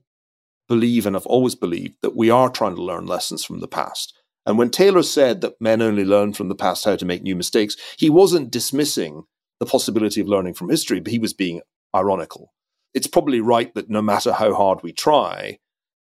believe, 0.68 1.06
and 1.06 1.16
I've 1.16 1.26
always 1.26 1.56
believed, 1.56 1.98
that 2.02 2.16
we 2.16 2.30
are 2.30 2.50
trying 2.50 2.76
to 2.76 2.84
learn 2.84 3.06
lessons 3.06 3.44
from 3.44 3.60
the 3.60 3.68
past. 3.68 4.13
And 4.46 4.58
when 4.58 4.70
Taylor 4.70 5.04
said 5.04 5.42
that 5.42 5.60
men 5.62 5.82
only 5.82 6.04
learn 6.04 6.34
from 6.34 6.50
the 6.50 6.56
past 6.56 6.86
how 6.86 6.96
to 6.96 7.06
make 7.06 7.24
new 7.24 7.36
mistakes, 7.36 7.76
he 7.98 8.10
wasn't 8.10 8.52
dismissing 8.52 9.24
the 9.60 9.66
possibility 9.66 10.20
of 10.20 10.28
learning 10.28 10.54
from 10.54 10.70
history, 10.70 11.00
but 11.00 11.12
he 11.12 11.20
was 11.20 11.34
being 11.34 11.62
ironical. 11.96 12.54
It's 12.94 13.08
probably 13.08 13.39
right 13.39 13.74
that 13.76 13.89
no 13.89 14.02
matter 14.02 14.34
how 14.34 14.54
hard 14.54 14.84
we 14.84 14.92
try, 14.92 15.60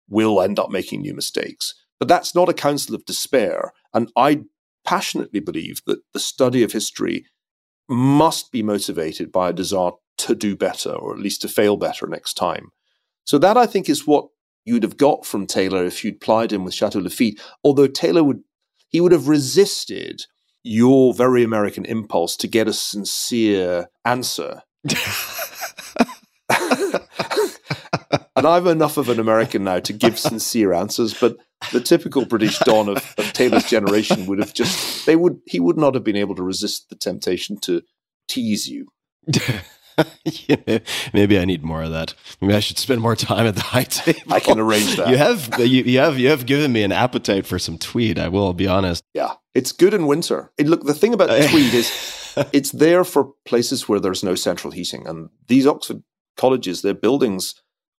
we'll 0.08 0.40
end 0.40 0.58
up 0.58 0.70
making 0.70 1.02
new 1.02 1.14
mistakes. 1.14 1.74
But 1.98 2.08
that's 2.08 2.34
not 2.34 2.48
a 2.48 2.54
counsel 2.54 2.94
of 2.94 3.04
despair. 3.04 3.72
And 3.92 4.10
I 4.16 4.42
passionately 4.84 5.40
believe 5.40 5.82
that 5.86 6.00
the 6.12 6.20
study 6.20 6.62
of 6.62 6.72
history 6.72 7.24
must 7.88 8.52
be 8.52 8.62
motivated 8.62 9.32
by 9.32 9.50
a 9.50 9.52
desire 9.52 9.92
to 10.18 10.34
do 10.34 10.56
better, 10.56 10.92
or 10.92 11.12
at 11.14 11.20
least 11.20 11.42
to 11.42 11.48
fail 11.48 11.76
better 11.76 12.06
next 12.06 12.34
time. 12.34 12.70
So 13.24 13.38
that 13.38 13.56
I 13.56 13.66
think 13.66 13.88
is 13.88 14.06
what 14.06 14.28
you'd 14.64 14.82
have 14.82 14.96
got 14.96 15.24
from 15.24 15.46
Taylor 15.46 15.84
if 15.84 16.04
you'd 16.04 16.20
plied 16.20 16.52
him 16.52 16.64
with 16.64 16.74
Chateau 16.74 17.00
Lafite. 17.00 17.40
Although 17.64 17.86
Taylor 17.86 18.22
would 18.22 18.42
he 18.88 19.00
would 19.00 19.12
have 19.12 19.28
resisted 19.28 20.22
your 20.62 21.14
very 21.14 21.42
American 21.42 21.84
impulse 21.84 22.36
to 22.36 22.48
get 22.48 22.68
a 22.68 22.72
sincere 22.72 23.88
answer. 24.04 24.62
and 28.36 28.46
I'm 28.46 28.66
enough 28.66 28.96
of 28.96 29.08
an 29.08 29.20
American 29.20 29.64
now 29.64 29.80
to 29.80 29.92
give 29.92 30.18
sincere 30.18 30.72
answers, 30.72 31.14
but 31.14 31.36
the 31.72 31.80
typical 31.80 32.24
British 32.24 32.58
Don 32.64 32.88
of, 32.88 33.14
of 33.18 33.32
Taylor's 33.32 33.68
generation 33.68 34.26
would 34.26 34.38
have 34.38 34.54
just 34.54 35.06
they 35.06 35.16
would 35.16 35.40
he 35.46 35.60
would 35.60 35.76
not 35.76 35.94
have 35.94 36.04
been 36.04 36.16
able 36.16 36.34
to 36.34 36.42
resist 36.42 36.88
the 36.88 36.96
temptation 36.96 37.58
to 37.60 37.82
tease 38.28 38.68
you. 38.68 38.88
Yeah, 40.24 40.78
maybe 41.12 41.38
I 41.38 41.44
need 41.44 41.62
more 41.62 41.82
of 41.82 41.90
that. 41.90 42.14
Maybe 42.40 42.54
I 42.54 42.60
should 42.60 42.78
spend 42.78 43.00
more 43.00 43.16
time 43.16 43.46
at 43.46 43.54
the 43.54 43.62
high 43.62 43.84
table. 43.84 44.20
I 44.32 44.40
can 44.40 44.58
arrange 44.58 44.96
that. 44.96 45.08
You 45.08 45.16
have 45.16 45.58
you, 45.58 45.82
you 45.82 45.98
have 45.98 46.18
you 46.18 46.28
have 46.30 46.46
given 46.46 46.72
me 46.72 46.82
an 46.82 46.92
appetite 46.92 47.46
for 47.46 47.58
some 47.58 47.78
tweed. 47.78 48.18
I 48.18 48.28
will 48.28 48.54
be 48.54 48.66
honest. 48.66 49.04
Yeah, 49.14 49.34
it's 49.54 49.72
good 49.72 49.94
in 49.94 50.06
winter. 50.06 50.52
It, 50.56 50.66
look, 50.66 50.84
the 50.84 50.94
thing 50.94 51.12
about 51.12 51.26
tweed 51.50 51.74
is 51.74 52.34
it's 52.52 52.72
there 52.72 53.04
for 53.04 53.32
places 53.44 53.88
where 53.88 54.00
there's 54.00 54.24
no 54.24 54.34
central 54.34 54.70
heating, 54.70 55.06
and 55.06 55.28
these 55.48 55.66
Oxford 55.66 56.02
colleges, 56.36 56.82
their 56.82 56.94
buildings 56.94 57.54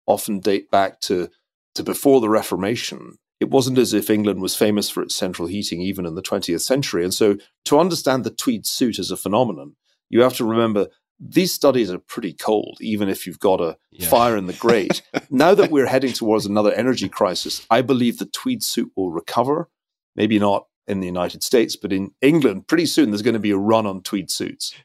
often 0.07 0.39
date 0.39 0.72
back 0.72 1.01
to 1.01 1.30
to 1.76 1.84
before 1.84 2.22
the 2.22 2.30
Reformation. 2.30 3.18
It 3.41 3.49
wasn't 3.49 3.77
as 3.79 3.93
if 3.93 4.09
England 4.09 4.41
was 4.41 4.55
famous 4.55 4.89
for 4.89 5.01
its 5.03 5.15
central 5.15 5.47
heating 5.49 5.81
even 5.81 6.05
in 6.05 6.15
the 6.15 6.21
20th 6.21 6.61
century, 6.61 7.03
and 7.03 7.13
so 7.13 7.35
to 7.65 7.79
understand 7.79 8.23
the 8.23 8.29
tweed 8.29 8.65
suit 8.65 8.99
as 8.99 9.11
a 9.11 9.17
phenomenon, 9.17 9.75
you 10.09 10.21
have 10.21 10.35
to 10.35 10.45
remember 10.45 10.87
these 11.19 11.53
studies 11.53 11.91
are 11.91 11.99
pretty 11.99 12.33
cold, 12.33 12.77
even 12.81 13.09
if 13.09 13.27
you've 13.27 13.39
got 13.39 13.59
a 13.61 13.77
Yeah. 13.91 14.07
fire 14.09 14.37
in 14.37 14.45
the 14.47 14.53
grate. 14.53 15.01
now 15.29 15.53
that 15.55 15.69
we're 15.71 15.87
heading 15.87 16.13
towards 16.13 16.45
another 16.45 16.71
energy 16.73 17.09
crisis, 17.09 17.65
I 17.69 17.81
believe 17.81 18.17
the 18.19 18.25
tweed 18.25 18.63
suit 18.63 18.91
will 18.95 19.11
recover. 19.11 19.69
Maybe 20.15 20.39
not 20.39 20.65
in 20.87 20.99
the 20.99 21.05
United 21.07 21.43
States, 21.43 21.75
but 21.75 21.93
in 21.93 22.11
England, 22.21 22.67
pretty 22.67 22.85
soon 22.87 23.11
there's 23.11 23.21
going 23.21 23.33
to 23.35 23.39
be 23.39 23.51
a 23.51 23.57
run 23.57 23.85
on 23.85 24.01
tweed 24.01 24.29
suits. 24.31 24.73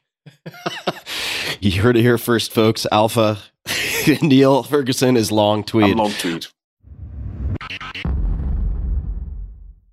You 1.59 1.81
heard 1.81 1.97
it 1.97 2.01
here 2.01 2.19
first, 2.19 2.53
folks. 2.53 2.85
Alpha 2.91 3.39
Niall 4.21 4.61
Ferguson 4.63 5.17
is 5.17 5.31
long 5.31 5.63
tweed. 5.63 5.91
I'm 5.91 5.97
long 5.97 6.11
tweed. 6.11 6.45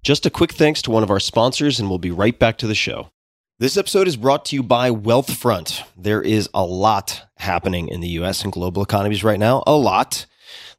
Just 0.04 0.26
a 0.26 0.30
quick 0.30 0.52
thanks 0.52 0.82
to 0.82 0.90
one 0.90 1.02
of 1.02 1.10
our 1.10 1.18
sponsors, 1.18 1.80
and 1.80 1.88
we'll 1.88 1.96
be 1.96 2.10
right 2.10 2.38
back 2.38 2.58
to 2.58 2.66
the 2.66 2.74
show. 2.74 3.08
This 3.58 3.78
episode 3.78 4.06
is 4.06 4.18
brought 4.18 4.44
to 4.44 4.54
you 4.54 4.62
by 4.62 4.90
Wealthfront. 4.90 5.82
There 5.96 6.20
is 6.20 6.46
a 6.52 6.62
lot 6.62 7.22
happening 7.38 7.88
in 7.88 8.02
the 8.02 8.08
US 8.20 8.44
and 8.44 8.52
global 8.52 8.82
economies 8.82 9.24
right 9.24 9.38
now. 9.38 9.62
A 9.66 9.74
lot. 9.74 10.26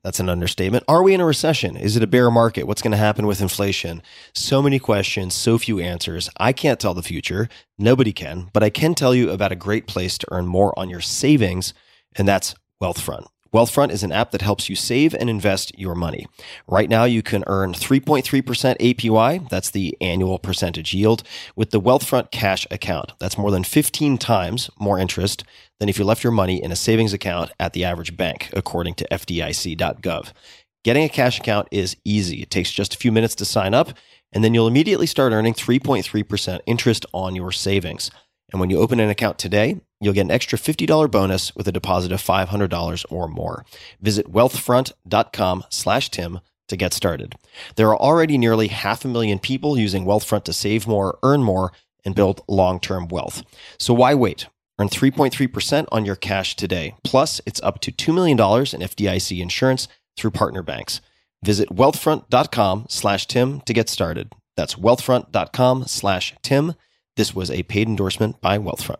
That's 0.03 0.19
an 0.19 0.29
understatement. 0.29 0.83
Are 0.87 1.01
we 1.01 1.15
in 1.15 1.21
a 1.21 1.25
recession? 1.25 1.75
Is 1.75 1.97
it 1.97 2.03
a 2.03 2.07
bear 2.07 2.29
market? 2.29 2.67
What's 2.67 2.83
going 2.83 2.91
to 2.91 2.97
happen 2.97 3.25
with 3.25 3.41
inflation? 3.41 4.03
So 4.35 4.61
many 4.61 4.77
questions, 4.77 5.33
so 5.33 5.57
few 5.57 5.79
answers. 5.79 6.29
I 6.37 6.53
can't 6.53 6.79
tell 6.79 6.93
the 6.93 7.01
future. 7.01 7.49
Nobody 7.79 8.13
can, 8.13 8.51
but 8.53 8.61
I 8.61 8.69
can 8.69 8.93
tell 8.93 9.15
you 9.15 9.31
about 9.31 9.51
a 9.51 9.55
great 9.55 9.87
place 9.87 10.19
to 10.19 10.27
earn 10.29 10.45
more 10.45 10.77
on 10.77 10.87
your 10.87 11.01
savings, 11.01 11.73
and 12.15 12.27
that's 12.27 12.53
Wealthfront. 12.79 13.25
Wealthfront 13.55 13.91
is 13.91 14.03
an 14.03 14.11
app 14.11 14.31
that 14.31 14.41
helps 14.41 14.69
you 14.69 14.75
save 14.75 15.13
and 15.13 15.29
invest 15.29 15.79
your 15.79 15.95
money. 15.95 16.27
Right 16.67 16.89
now, 16.89 17.05
you 17.05 17.23
can 17.23 17.45
earn 17.47 17.71
3.3% 17.71 18.25
APY, 18.81 19.49
that's 19.49 19.69
the 19.69 19.95
annual 20.01 20.39
percentage 20.39 20.93
yield, 20.93 21.23
with 21.55 21.71
the 21.71 21.79
Wealthfront 21.79 22.31
cash 22.31 22.67
account. 22.69 23.13
That's 23.17 23.37
more 23.37 23.51
than 23.51 23.63
15 23.63 24.17
times 24.17 24.69
more 24.77 24.99
interest 24.99 25.45
than 25.79 25.87
if 25.87 25.97
you 25.97 26.03
left 26.03 26.21
your 26.21 26.33
money 26.33 26.61
in 26.61 26.73
a 26.73 26.75
savings 26.75 27.13
account 27.13 27.49
at 27.57 27.71
the 27.71 27.85
average 27.85 28.17
bank, 28.17 28.49
according 28.51 28.95
to 28.95 29.07
FDIC.gov. 29.09 30.33
Getting 30.83 31.05
a 31.05 31.09
cash 31.09 31.39
account 31.39 31.69
is 31.71 31.95
easy. 32.03 32.41
It 32.41 32.49
takes 32.49 32.71
just 32.71 32.93
a 32.93 32.97
few 32.97 33.13
minutes 33.13 33.35
to 33.35 33.45
sign 33.45 33.73
up, 33.73 33.93
and 34.33 34.43
then 34.43 34.53
you'll 34.53 34.67
immediately 34.67 35.07
start 35.07 35.31
earning 35.31 35.53
3.3% 35.53 36.59
interest 36.65 37.05
on 37.13 37.37
your 37.37 37.53
savings. 37.53 38.11
And 38.51 38.59
when 38.59 38.69
you 38.69 38.79
open 38.79 38.99
an 38.99 39.09
account 39.09 39.39
today, 39.39 39.81
you'll 39.99 40.13
get 40.13 40.21
an 40.21 40.31
extra 40.31 40.57
$50 40.57 41.09
bonus 41.09 41.55
with 41.55 41.67
a 41.67 41.71
deposit 41.71 42.11
of 42.11 42.21
$500 42.21 43.05
or 43.09 43.27
more. 43.27 43.65
Visit 44.01 44.31
wealthfront.com 44.31 45.63
slash 45.69 46.09
Tim 46.09 46.39
to 46.67 46.77
get 46.77 46.93
started. 46.93 47.35
There 47.75 47.89
are 47.89 47.97
already 47.97 48.37
nearly 48.37 48.67
half 48.67 49.05
a 49.05 49.07
million 49.07 49.39
people 49.39 49.77
using 49.77 50.05
Wealthfront 50.05 50.43
to 50.45 50.53
save 50.53 50.87
more, 50.87 51.17
earn 51.23 51.43
more, 51.43 51.71
and 52.03 52.15
build 52.15 52.41
long-term 52.47 53.07
wealth. 53.07 53.43
So 53.77 53.93
why 53.93 54.13
wait? 54.13 54.47
Earn 54.79 54.89
3.3% 54.89 55.87
on 55.91 56.05
your 56.05 56.15
cash 56.15 56.55
today. 56.55 56.95
Plus, 57.03 57.39
it's 57.45 57.61
up 57.61 57.79
to 57.81 57.91
$2 57.91 58.13
million 58.13 58.37
in 58.37 58.87
FDIC 58.87 59.39
insurance 59.41 59.87
through 60.17 60.31
partner 60.31 60.61
banks. 60.61 61.01
Visit 61.43 61.69
wealthfront.com 61.69 62.87
slash 62.89 63.25
Tim 63.27 63.61
to 63.61 63.73
get 63.73 63.89
started. 63.89 64.33
That's 64.57 64.75
wealthfront.com 64.75 65.85
slash 65.87 66.35
Tim. 66.41 66.75
This 67.15 67.33
was 67.33 67.49
a 67.49 67.63
paid 67.63 67.87
endorsement 67.87 68.41
by 68.41 68.57
Wealthfront. 68.57 68.97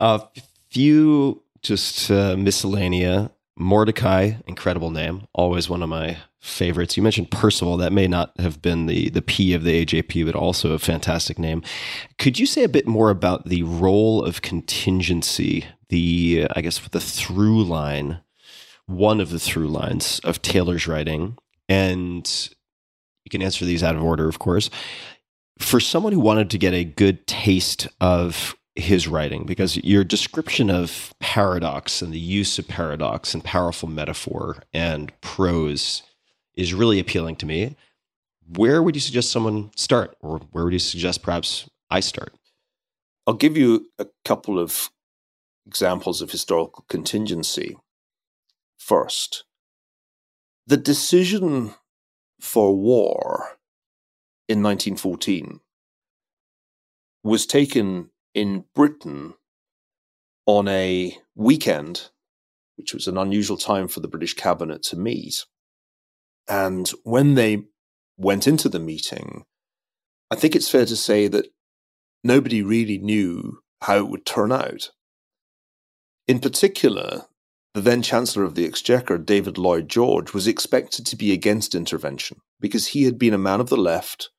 A 0.00 0.22
few 0.70 1.42
just 1.62 2.10
uh, 2.10 2.34
miscellanea. 2.36 3.30
Mordecai, 3.56 4.32
incredible 4.46 4.90
name, 4.90 5.28
always 5.34 5.68
one 5.68 5.82
of 5.82 5.88
my 5.88 6.16
favorites. 6.40 6.96
You 6.96 7.02
mentioned 7.02 7.30
Percival, 7.30 7.76
that 7.76 7.92
may 7.92 8.08
not 8.08 8.32
have 8.40 8.60
been 8.60 8.86
the 8.86 9.10
the 9.10 9.22
P 9.22 9.52
of 9.54 9.62
the 9.62 9.84
AJP, 9.84 10.24
but 10.26 10.34
also 10.34 10.72
a 10.72 10.78
fantastic 10.78 11.38
name. 11.38 11.62
Could 12.18 12.38
you 12.38 12.46
say 12.46 12.64
a 12.64 12.68
bit 12.68 12.86
more 12.86 13.10
about 13.10 13.48
the 13.48 13.62
role 13.62 14.24
of 14.24 14.42
contingency? 14.42 15.66
The 15.90 16.46
I 16.56 16.62
guess 16.62 16.78
the 16.78 17.00
through 17.00 17.62
line, 17.64 18.20
one 18.86 19.20
of 19.20 19.30
the 19.30 19.38
through 19.38 19.68
lines 19.68 20.18
of 20.24 20.42
Taylor's 20.42 20.86
writing, 20.86 21.36
and 21.68 22.48
you 23.24 23.30
can 23.30 23.42
answer 23.42 23.64
these 23.64 23.82
out 23.82 23.96
of 23.96 24.02
order, 24.02 24.28
of 24.28 24.38
course. 24.38 24.70
For 25.58 25.80
someone 25.80 26.12
who 26.12 26.20
wanted 26.20 26.50
to 26.50 26.58
get 26.58 26.74
a 26.74 26.84
good 26.84 27.26
taste 27.26 27.86
of 28.00 28.56
his 28.74 29.06
writing, 29.06 29.44
because 29.44 29.76
your 29.78 30.02
description 30.02 30.70
of 30.70 31.12
paradox 31.20 32.00
and 32.00 32.12
the 32.12 32.18
use 32.18 32.58
of 32.58 32.66
paradox 32.66 33.34
and 33.34 33.44
powerful 33.44 33.88
metaphor 33.88 34.62
and 34.72 35.12
prose 35.20 36.02
is 36.54 36.72
really 36.74 36.98
appealing 36.98 37.36
to 37.36 37.46
me. 37.46 37.76
Where 38.56 38.82
would 38.82 38.94
you 38.94 39.00
suggest 39.00 39.30
someone 39.30 39.70
start, 39.76 40.16
or 40.20 40.38
where 40.50 40.64
would 40.64 40.72
you 40.72 40.78
suggest 40.78 41.22
perhaps 41.22 41.68
I 41.90 42.00
start? 42.00 42.34
I'll 43.26 43.34
give 43.34 43.56
you 43.56 43.86
a 43.98 44.06
couple 44.24 44.58
of 44.58 44.90
examples 45.66 46.20
of 46.20 46.30
historical 46.30 46.84
contingency. 46.88 47.76
First, 48.78 49.44
the 50.66 50.76
decision 50.76 51.74
for 52.42 52.76
war 52.76 53.56
in 54.48 54.62
1914 54.64 55.60
was 57.22 57.46
taken 57.46 58.10
in 58.34 58.64
Britain 58.74 59.34
on 60.44 60.66
a 60.66 61.16
weekend, 61.36 62.10
which 62.76 62.92
was 62.92 63.06
an 63.06 63.16
unusual 63.16 63.56
time 63.56 63.86
for 63.86 64.00
the 64.00 64.08
British 64.08 64.34
cabinet 64.34 64.82
to 64.82 64.96
meet. 64.96 65.44
And 66.48 66.90
when 67.04 67.36
they 67.36 67.62
went 68.18 68.48
into 68.48 68.68
the 68.68 68.80
meeting, 68.80 69.44
I 70.28 70.34
think 70.34 70.56
it's 70.56 70.68
fair 70.68 70.84
to 70.86 70.96
say 70.96 71.28
that 71.28 71.46
nobody 72.24 72.60
really 72.60 72.98
knew 72.98 73.60
how 73.82 73.98
it 73.98 74.08
would 74.08 74.26
turn 74.26 74.50
out. 74.50 74.90
In 76.26 76.40
particular, 76.40 77.26
the 77.74 77.80
then 77.80 78.02
Chancellor 78.02 78.44
of 78.44 78.54
the 78.54 78.66
Exchequer, 78.66 79.16
David 79.16 79.56
Lloyd 79.56 79.88
George, 79.88 80.34
was 80.34 80.46
expected 80.46 81.06
to 81.06 81.16
be 81.16 81.32
against 81.32 81.74
intervention 81.74 82.38
because 82.60 82.88
he 82.88 83.04
had 83.04 83.18
been 83.18 83.32
a 83.32 83.38
man 83.38 83.60
of 83.60 83.70
the 83.70 83.78
left, 83.78 84.30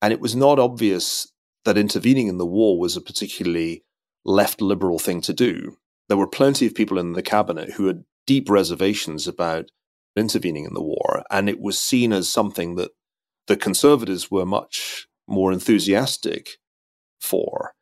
and 0.00 0.12
it 0.12 0.20
was 0.20 0.36
not 0.36 0.60
obvious 0.60 1.26
that 1.64 1.76
intervening 1.76 2.28
in 2.28 2.38
the 2.38 2.46
war 2.46 2.78
was 2.78 2.96
a 2.96 3.00
particularly 3.00 3.84
left 4.24 4.60
liberal 4.60 4.98
thing 4.98 5.20
to 5.22 5.32
do. 5.32 5.76
There 6.08 6.16
were 6.16 6.28
plenty 6.28 6.66
of 6.66 6.74
people 6.74 6.98
in 6.98 7.12
the 7.12 7.22
cabinet 7.22 7.72
who 7.72 7.86
had 7.86 8.04
deep 8.26 8.48
reservations 8.48 9.26
about 9.26 9.70
intervening 10.16 10.64
in 10.64 10.74
the 10.74 10.82
war, 10.82 11.24
and 11.30 11.48
it 11.48 11.60
was 11.60 11.78
seen 11.78 12.12
as 12.12 12.28
something 12.28 12.76
that 12.76 12.92
the 13.48 13.56
conservatives 13.56 14.30
were 14.30 14.46
much 14.46 15.08
more 15.26 15.52
enthusiastic 15.52 16.58
for. 17.20 17.72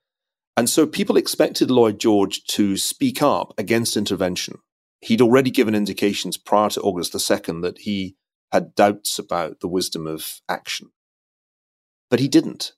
And 0.56 0.70
so 0.70 0.86
people 0.86 1.16
expected 1.16 1.70
Lloyd 1.70 1.98
George 1.98 2.44
to 2.44 2.76
speak 2.76 3.22
up 3.22 3.52
against 3.58 3.96
intervention. 3.96 4.58
He'd 5.01 5.20
already 5.20 5.51
given 5.51 5.74
indications 5.74 6.36
prior 6.36 6.70
to 6.70 6.80
August 6.80 7.12
the 7.12 7.18
2nd 7.18 7.62
that 7.62 7.78
he 7.78 8.16
had 8.53 8.74
doubts 8.74 9.18
about 9.18 9.61
the 9.61 9.68
wisdom 9.68 10.07
of 10.07 10.40
action. 10.48 10.90
But 12.11 12.20
he 12.20 12.28
didn't, 12.28 12.72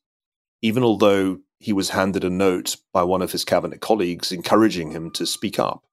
even 0.61 0.83
although 0.83 1.39
he 1.59 1.73
was 1.73 1.91
handed 1.91 2.25
a 2.25 2.31
note 2.31 2.77
by 2.93 3.03
one 3.03 3.23
of 3.23 3.33
his 3.33 3.45
cabinet 3.45 3.81
colleagues 3.81 4.33
encouraging 4.33 4.91
him 4.91 5.11
to 5.12 5.27
speak 5.27 5.59
up. 5.59 5.85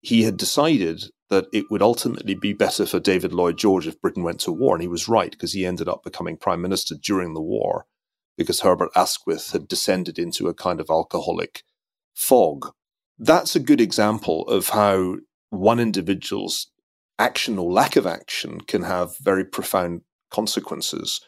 He 0.00 0.22
had 0.22 0.36
decided 0.36 1.04
that 1.28 1.46
it 1.52 1.66
would 1.70 1.82
ultimately 1.82 2.34
be 2.34 2.52
better 2.52 2.86
for 2.86 3.00
David 3.00 3.32
Lloyd 3.32 3.58
George 3.58 3.86
if 3.86 4.00
Britain 4.00 4.22
went 4.22 4.40
to 4.40 4.52
war, 4.52 4.74
and 4.74 4.82
he 4.82 4.88
was 4.88 5.08
right 5.08 5.30
because 5.30 5.52
he 5.52 5.66
ended 5.66 5.88
up 5.88 6.02
becoming 6.02 6.36
prime 6.36 6.62
minister 6.62 6.94
during 6.94 7.34
the 7.34 7.40
war 7.40 7.86
because 8.36 8.60
Herbert 8.60 8.90
Asquith 8.94 9.52
had 9.52 9.66
descended 9.66 10.18
into 10.18 10.48
a 10.48 10.54
kind 10.54 10.80
of 10.80 10.90
alcoholic 10.90 11.62
fog. 12.14 12.72
That's 13.18 13.56
a 13.56 13.60
good 13.60 13.80
example 13.80 14.46
of 14.48 14.70
how 14.70 15.16
one 15.50 15.80
individual's 15.80 16.70
action 17.18 17.58
or 17.58 17.72
lack 17.72 17.96
of 17.96 18.06
action 18.06 18.60
can 18.60 18.82
have 18.82 19.16
very 19.18 19.44
profound 19.44 20.02
consequences. 20.30 21.20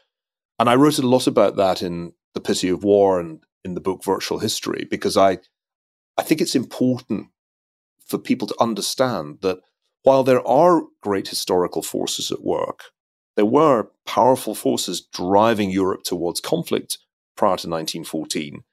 And 0.59 0.69
I 0.69 0.75
wrote 0.75 0.99
a 0.99 1.07
lot 1.07 1.27
about 1.27 1.57
that 1.57 1.83
in 1.83 2.12
The 2.35 2.41
Pity 2.41 2.69
of 2.69 2.85
War 2.85 3.21
and 3.21 3.41
in 3.64 3.75
the 3.75 3.81
book 3.81 4.05
Virtual 4.05 4.39
History 4.39 4.87
because 4.91 5.16
I 5.16 5.39
I 6.16 6.23
think 6.23 6.41
it's 6.41 6.57
important 6.57 7.29
for 8.07 8.19
people 8.19 8.49
to 8.49 8.61
understand 8.61 9.39
that 9.43 9.59
while 10.03 10.25
there 10.25 10.47
are 10.47 10.83
great 11.01 11.29
historical 11.29 11.83
forces 11.83 12.31
at 12.33 12.43
work, 12.43 12.85
there 13.37 13.45
were 13.47 13.91
powerful 14.07 14.55
forces 14.55 15.01
driving 15.01 15.71
Europe 15.71 16.03
towards 16.05 16.41
conflict 16.41 16.99
prior 17.37 17.57
to 17.57 17.69
1914. 17.69 18.64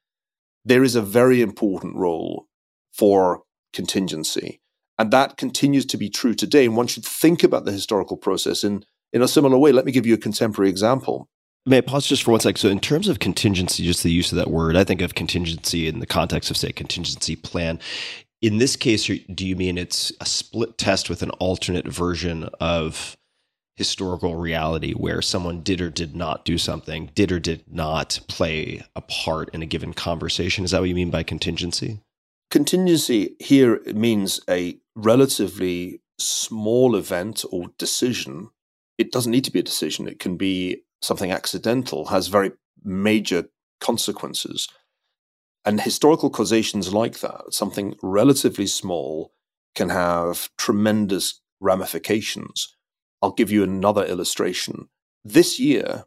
there 0.68 0.84
is 0.84 0.96
a 0.96 1.02
very 1.02 1.42
important 1.42 1.96
role 1.96 2.48
for 2.92 3.44
contingency. 3.72 4.60
And 4.98 5.12
that 5.12 5.38
continues 5.38 5.86
to 5.88 5.98
be 5.98 6.10
true 6.10 6.34
today. 6.34 6.66
And 6.66 6.78
one 6.78 6.88
should 6.88 7.06
think 7.06 7.44
about 7.44 7.66
the 7.66 7.72
historical 7.72 8.18
process 8.18 8.64
in, 8.64 8.86
in 9.12 9.22
a 9.22 9.28
similar 9.28 9.58
way. 9.58 9.72
Let 9.72 9.86
me 9.86 9.92
give 9.92 10.06
you 10.06 10.14
a 10.14 10.18
contemporary 10.18 10.70
example. 10.70 11.28
May 11.66 11.80
I 11.80 11.82
pause 11.82 12.06
just 12.06 12.24
for 12.24 12.32
one 12.32 12.40
second? 12.40 12.60
So, 12.60 12.70
in 12.70 12.80
terms 12.80 13.08
of 13.08 13.20
contingency, 13.20 13.84
just 13.84 14.04
the 14.04 14.12
use 14.12 14.32
of 14.32 14.36
that 14.38 14.52
word, 14.52 14.76
I 14.76 14.84
think 14.84 15.02
of 15.02 15.16
contingency 15.16 15.88
in 15.88 16.00
the 16.00 16.06
context 16.06 16.52
of, 16.52 16.58
say, 16.58 16.72
contingency 16.72 17.36
plan. 17.36 17.80
In 18.42 18.60
this 18.60 18.76
case, 18.76 19.08
do 19.08 19.48
you 19.48 19.56
mean 19.56 19.78
it's 19.78 20.12
a 20.22 20.26
split 20.26 20.78
test 20.78 21.10
with 21.10 21.24
an 21.24 21.32
alternate 21.32 21.88
version 21.88 22.50
of 22.60 23.18
historical 23.76 24.36
reality 24.36 24.94
where 24.94 25.22
someone 25.22 25.62
did 25.62 25.82
or 25.82 25.90
did 25.90 26.16
not 26.16 26.46
do 26.46 26.58
something, 26.58 27.10
did 27.16 27.32
or 27.32 27.40
did 27.40 27.64
not 27.68 28.20
play 28.28 28.84
a 28.96 29.02
part 29.02 29.50
in 29.54 29.64
a 29.64 29.66
given 29.66 29.94
conversation? 29.94 30.64
Is 30.64 30.72
that 30.72 30.82
what 30.82 30.90
you 30.90 30.96
mean 30.96 31.10
by 31.10 31.24
contingency? 31.24 32.00
Contingency 32.52 33.36
here 33.40 33.82
means 33.88 34.40
a 34.48 34.78
relatively 34.96 36.02
small 36.18 36.96
event 36.96 37.44
or 37.52 37.68
decision. 37.78 38.50
It 38.98 39.12
doesn't 39.12 39.32
need 39.32 39.44
to 39.46 39.52
be 39.52 39.60
a 39.60 39.64
decision, 39.64 40.08
it 40.08 40.20
can 40.20 40.38
be 40.38 40.84
something 41.02 41.32
accidental, 41.32 42.06
has 42.06 42.28
very 42.28 42.52
major 42.84 43.50
consequences. 43.82 44.68
And 45.66 45.82
historical 45.82 46.30
causations 46.30 46.94
like 46.94 47.20
that, 47.20 47.54
something 47.54 47.96
relatively 48.02 48.68
small, 48.68 49.34
can 49.74 49.90
have 49.90 50.50
tremendous 50.58 51.42
ramifications. 51.60 52.76
I'll 53.22 53.32
give 53.32 53.52
you 53.52 53.64
another 53.64 54.06
illustration. 54.06 54.90
This 55.24 55.60
year, 55.60 56.06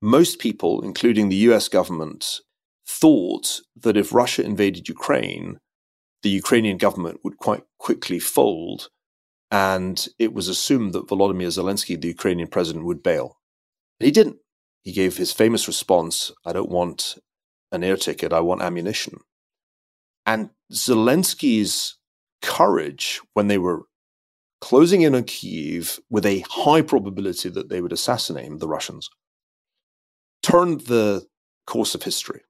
most 0.00 0.38
people, 0.38 0.82
including 0.82 1.28
the 1.28 1.36
US 1.36 1.68
government, 1.68 2.40
thought 2.86 3.60
that 3.76 3.96
if 3.96 4.14
Russia 4.14 4.42
invaded 4.42 4.88
Ukraine, 4.88 5.60
the 6.22 6.30
Ukrainian 6.30 6.78
government 6.78 7.20
would 7.22 7.36
quite 7.38 7.64
quickly 7.78 8.18
fold, 8.18 8.88
and 9.50 10.06
it 10.18 10.32
was 10.32 10.48
assumed 10.48 10.92
that 10.92 11.06
Volodymyr 11.06 11.48
Zelensky, 11.48 12.00
the 12.00 12.08
Ukrainian 12.08 12.48
president, 12.48 12.84
would 12.84 13.02
bail. 13.02 13.38
He 13.98 14.10
didn't. 14.10 14.38
He 14.82 14.92
gave 14.92 15.16
his 15.16 15.32
famous 15.32 15.66
response 15.66 16.30
I 16.46 16.52
don't 16.52 16.70
want 16.70 17.18
an 17.72 17.84
air 17.84 17.96
ticket, 17.96 18.32
I 18.32 18.40
want 18.40 18.62
ammunition. 18.62 19.18
And 20.24 20.50
Zelensky's 20.72 21.96
courage 22.42 23.20
when 23.34 23.48
they 23.48 23.58
were 23.58 23.82
closing 24.60 25.02
in 25.02 25.14
on 25.14 25.24
Kiev 25.24 26.00
with 26.10 26.26
a 26.26 26.44
high 26.50 26.82
probability 26.82 27.48
that 27.48 27.68
they 27.68 27.80
would 27.80 27.92
assassinate 27.92 28.44
him, 28.44 28.58
the 28.58 28.68
Russians, 28.68 29.08
turned 30.42 30.82
the 30.82 31.26
course 31.66 31.94
of 31.94 32.02
history 32.02 32.42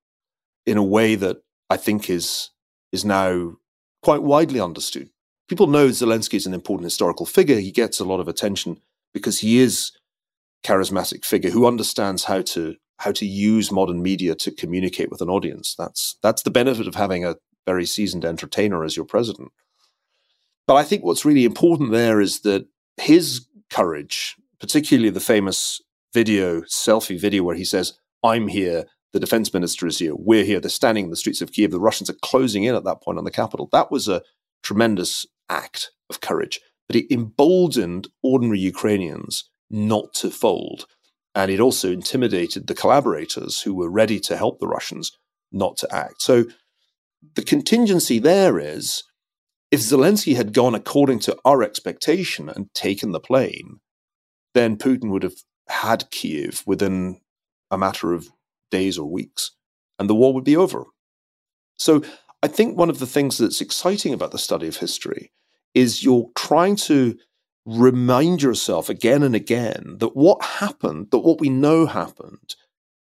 in 0.66 0.76
a 0.76 0.82
way 0.82 1.14
that 1.14 1.38
I 1.70 1.76
think 1.76 2.08
is 2.08 2.50
is 2.92 3.04
now 3.04 3.56
quite 4.02 4.22
widely 4.22 4.60
understood. 4.60 5.10
People 5.48 5.66
know 5.66 5.88
Zelensky 5.88 6.34
is 6.34 6.46
an 6.46 6.54
important 6.54 6.84
historical 6.84 7.26
figure. 7.26 7.58
He 7.58 7.72
gets 7.72 8.00
a 8.00 8.04
lot 8.04 8.20
of 8.20 8.28
attention 8.28 8.80
because 9.14 9.40
he 9.40 9.58
is 9.58 9.92
charismatic 10.64 11.24
figure 11.24 11.50
who 11.50 11.66
understands 11.66 12.24
how 12.24 12.42
to 12.42 12.76
how 12.98 13.12
to 13.12 13.24
use 13.24 13.70
modern 13.70 14.02
media 14.02 14.34
to 14.34 14.50
communicate 14.50 15.10
with 15.10 15.20
an 15.20 15.30
audience. 15.30 15.74
That's 15.78 16.16
that's 16.22 16.42
the 16.42 16.50
benefit 16.50 16.86
of 16.86 16.96
having 16.96 17.24
a 17.24 17.36
very 17.66 17.86
seasoned 17.86 18.24
entertainer 18.24 18.84
as 18.84 18.96
your 18.96 19.06
president. 19.06 19.52
But 20.66 20.74
I 20.74 20.84
think 20.84 21.02
what's 21.02 21.24
really 21.24 21.44
important 21.44 21.92
there 21.92 22.20
is 22.20 22.40
that 22.40 22.66
his 22.96 23.46
courage, 23.70 24.36
particularly 24.60 25.10
the 25.10 25.20
famous 25.20 25.80
video, 26.12 26.62
selfie 26.62 27.20
video 27.20 27.42
where 27.42 27.56
he 27.56 27.64
says, 27.64 27.94
I'm 28.22 28.48
here, 28.48 28.86
the 29.12 29.20
defense 29.20 29.52
minister 29.52 29.86
is 29.86 29.98
here, 29.98 30.14
we're 30.14 30.44
here, 30.44 30.60
they're 30.60 30.70
standing 30.70 31.04
in 31.04 31.10
the 31.10 31.16
streets 31.16 31.40
of 31.40 31.52
Kiev, 31.52 31.70
the 31.70 31.80
Russians 31.80 32.10
are 32.10 32.16
closing 32.22 32.64
in 32.64 32.74
at 32.74 32.84
that 32.84 33.02
point 33.02 33.18
on 33.18 33.24
the 33.24 33.30
capital. 33.30 33.68
That 33.72 33.90
was 33.90 34.08
a 34.08 34.22
tremendous 34.62 35.26
act 35.48 35.90
of 36.10 36.20
courage, 36.20 36.60
but 36.86 36.96
it 36.96 37.12
emboldened 37.12 38.08
ordinary 38.22 38.58
Ukrainians 38.58 39.50
not 39.70 40.12
to 40.14 40.30
fold. 40.30 40.86
And 41.34 41.50
it 41.50 41.60
also 41.60 41.92
intimidated 41.92 42.66
the 42.66 42.74
collaborators 42.74 43.60
who 43.60 43.74
were 43.74 43.90
ready 43.90 44.18
to 44.20 44.36
help 44.36 44.58
the 44.58 44.66
Russians 44.66 45.12
not 45.52 45.76
to 45.78 45.94
act. 45.94 46.20
So 46.22 46.44
the 47.34 47.42
contingency 47.42 48.18
there 48.18 48.58
is 48.58 49.04
if 49.70 49.80
Zelensky 49.80 50.34
had 50.36 50.54
gone 50.54 50.74
according 50.74 51.18
to 51.20 51.36
our 51.44 51.62
expectation 51.62 52.48
and 52.48 52.72
taken 52.74 53.12
the 53.12 53.20
plane, 53.20 53.80
then 54.54 54.76
Putin 54.76 55.10
would 55.10 55.22
have 55.22 55.36
had 55.68 56.10
Kiev 56.10 56.62
within 56.66 57.20
a 57.70 57.76
matter 57.76 58.14
of 58.14 58.30
days 58.70 58.98
or 58.98 59.10
weeks, 59.10 59.52
and 59.98 60.08
the 60.08 60.14
war 60.14 60.32
would 60.34 60.44
be 60.44 60.56
over. 60.56 60.84
So 61.78 62.02
I 62.42 62.48
think 62.48 62.76
one 62.76 62.90
of 62.90 62.98
the 62.98 63.06
things 63.06 63.38
that's 63.38 63.60
exciting 63.60 64.12
about 64.12 64.30
the 64.30 64.38
study 64.38 64.68
of 64.68 64.76
history 64.76 65.32
is 65.74 66.02
you're 66.02 66.30
trying 66.36 66.76
to 66.76 67.16
remind 67.66 68.42
yourself 68.42 68.88
again 68.88 69.22
and 69.22 69.34
again 69.34 69.96
that 69.98 70.16
what 70.16 70.42
happened, 70.42 71.08
that 71.10 71.18
what 71.18 71.40
we 71.40 71.50
know 71.50 71.86
happened, 71.86 72.56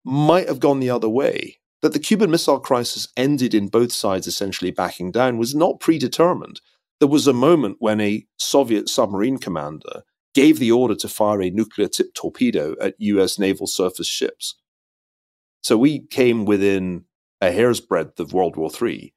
might 0.04 0.48
have 0.48 0.60
gone 0.60 0.80
the 0.80 0.90
other 0.90 1.08
way 1.08 1.58
that 1.82 1.92
the 1.92 1.98
Cuban 1.98 2.30
Missile 2.30 2.58
Crisis 2.58 3.08
ended 3.16 3.54
in 3.54 3.68
both 3.68 3.92
sides 3.92 4.26
essentially 4.26 4.70
backing 4.70 5.12
down 5.12 5.38
was 5.38 5.54
not 5.54 5.80
predetermined. 5.80 6.60
There 6.98 7.08
was 7.08 7.26
a 7.26 7.32
moment 7.32 7.76
when 7.78 8.00
a 8.00 8.26
Soviet 8.38 8.88
submarine 8.88 9.38
commander 9.38 10.02
gave 10.34 10.58
the 10.58 10.72
order 10.72 10.94
to 10.96 11.08
fire 11.08 11.40
a 11.42 11.50
nuclear 11.50 11.88
tipped 11.88 12.16
torpedo 12.16 12.74
at 12.80 12.94
US 12.98 13.38
naval 13.38 13.66
surface 13.66 14.08
ships. 14.08 14.56
So 15.62 15.76
we 15.76 16.06
came 16.06 16.44
within 16.44 17.04
a 17.40 17.50
hair's 17.50 17.80
breadth 17.80 18.20
of 18.20 18.32
World 18.32 18.56
War 18.56 18.70
III. 18.70 19.12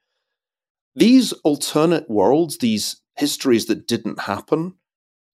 These 0.96 1.32
alternate 1.44 2.10
worlds, 2.10 2.58
these 2.58 3.02
histories 3.16 3.68
that 3.68 3.88
didn't 3.88 4.22
happen, 4.22 4.76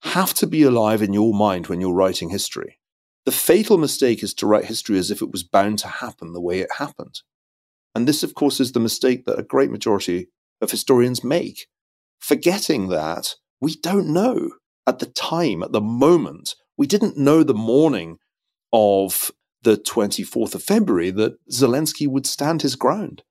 have 0.03 0.34
to 0.36 0.47
be 0.47 0.64
alive 0.64 1.01
in 1.01 1.14
your 1.14 1.34
mind 1.34 1.68
when 1.68 1.82
you're 1.82 1.93
writing 1.93 2.30
history. 2.30 2.80
The 3.26 3.32
fatal 3.32 3.78
mistake 3.78 4.24
is 4.24 4.34
to 4.36 4.47
write 4.47 4.66
history 4.66 4.97
as 4.97 5.12
if 5.12 5.22
it 5.22 5.32
was 5.32 5.43
bound 5.43 5.80
to 5.80 5.88
happen 5.88 6.34
the 6.34 6.41
way 6.41 6.60
it 6.60 6.70
happened. 6.78 7.22
And 7.93 8.08
this, 8.08 8.24
of 8.24 8.36
course, 8.36 8.60
is 8.60 8.72
the 8.72 8.80
mistake 8.80 9.26
that 9.26 9.39
a 9.39 9.43
great 9.43 9.72
majority 9.72 10.28
of 10.62 10.72
historians 10.72 11.24
make, 11.24 11.68
forgetting 12.20 12.89
that 12.89 13.36
we 13.60 13.76
don't 13.76 14.08
know 14.08 14.51
at 14.86 14.99
the 14.99 15.08
time, 15.08 15.64
at 15.64 15.72
the 15.72 15.82
moment. 15.82 16.55
We 16.78 16.88
didn't 16.88 17.18
know 17.18 17.43
the 17.43 17.53
morning 17.53 18.20
of 18.72 19.32
the 19.68 19.76
24th 19.76 20.55
of 20.55 20.63
February 20.63 21.11
that 21.11 21.38
Zelensky 21.51 22.07
would 22.07 22.26
stand 22.26 22.61
his 22.61 22.78
ground. 22.78 23.24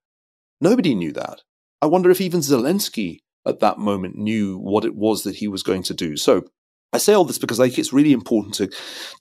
Nobody 0.61 0.95
knew 0.95 1.11
that. 1.13 1.41
I 1.81 1.87
wonder 1.87 2.11
if 2.11 2.21
even 2.21 2.41
Zelensky 2.41 3.21
at 3.47 3.61
that 3.61 3.79
moment 3.79 4.17
knew 4.17 4.59
what 4.59 4.85
it 4.85 4.95
was 4.95 5.23
that 5.23 5.37
he 5.37 5.49
was 5.49 5.63
going 5.63 5.83
to 5.85 5.95
do. 5.95 6.15
So 6.19 6.45
I 6.93 6.99
say 6.99 7.15
all 7.15 7.25
this 7.25 7.39
because 7.39 7.59
I 7.59 7.69
think 7.69 7.79
it's 7.79 7.93
really 7.95 8.13
important 8.13 8.55
to 8.57 8.71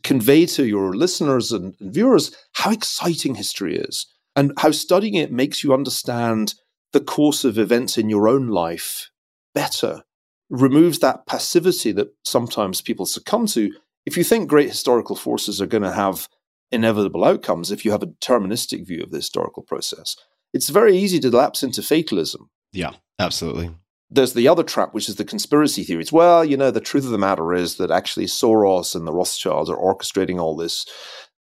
convey 0.04 0.46
to 0.48 0.66
your 0.66 0.94
listeners 0.94 1.54
and, 1.54 1.74
viewers 1.80 2.36
how 2.52 2.72
exciting 2.72 3.36
history 3.36 3.78
is 3.78 4.08
and 4.36 4.52
how 4.58 4.72
studying 4.72 5.14
it 5.14 5.32
makes 5.32 5.64
you 5.64 5.74
understand 5.74 6.56
the 6.92 7.00
course 7.00 7.46
of 7.46 7.58
events 7.58 7.98
in 7.98 8.10
your 8.10 8.28
own 8.28 8.50
life 8.50 9.10
better, 9.54 10.04
removes 10.50 11.00
that 11.00 11.26
passivity 11.28 11.94
that 11.94 12.10
sometimes 12.26 12.82
people 12.82 13.06
succumb 13.06 13.48
to. 13.48 13.72
If 14.06 14.18
you 14.18 14.26
think 14.26 14.50
great 14.50 14.68
historical 14.68 15.16
forces 15.16 15.62
are 15.62 15.66
going 15.66 15.84
to 15.84 15.94
have 15.94 16.28
inevitable 16.76 17.24
outcomes, 17.24 17.72
if 17.72 17.84
you 17.84 17.92
have 17.92 18.04
a 18.04 18.08
deterministic 18.08 18.86
view 18.86 19.02
of 19.02 19.12
the 19.12 19.18
historical 19.18 19.64
process, 19.64 20.16
it's 20.54 20.70
very 20.70 20.96
easy 20.96 21.20
to 21.20 21.36
lapse 21.36 21.64
into 21.64 21.82
fatalism. 21.82 22.50
Yeah, 22.72 22.92
absolutely 23.18 23.72
there's 24.10 24.34
the 24.34 24.48
other 24.48 24.64
trap, 24.64 24.94
which 24.94 25.10
is 25.10 25.16
the 25.16 25.26
conspiracy 25.26 25.84
theories. 25.84 26.12
Well, 26.12 26.46
you 26.46 26.58
know, 26.58 26.72
the 26.72 26.80
truth 26.80 27.06
of 27.06 27.12
the 27.12 27.18
matter 27.18 27.54
is 27.54 27.76
that 27.76 27.92
actually 27.92 28.28
Soros 28.28 28.96
and 28.96 29.08
the 29.08 29.14
Rothschilds 29.14 29.70
are 29.70 29.78
orchestrating 29.78 30.40
all 30.40 30.56
this. 30.56 30.86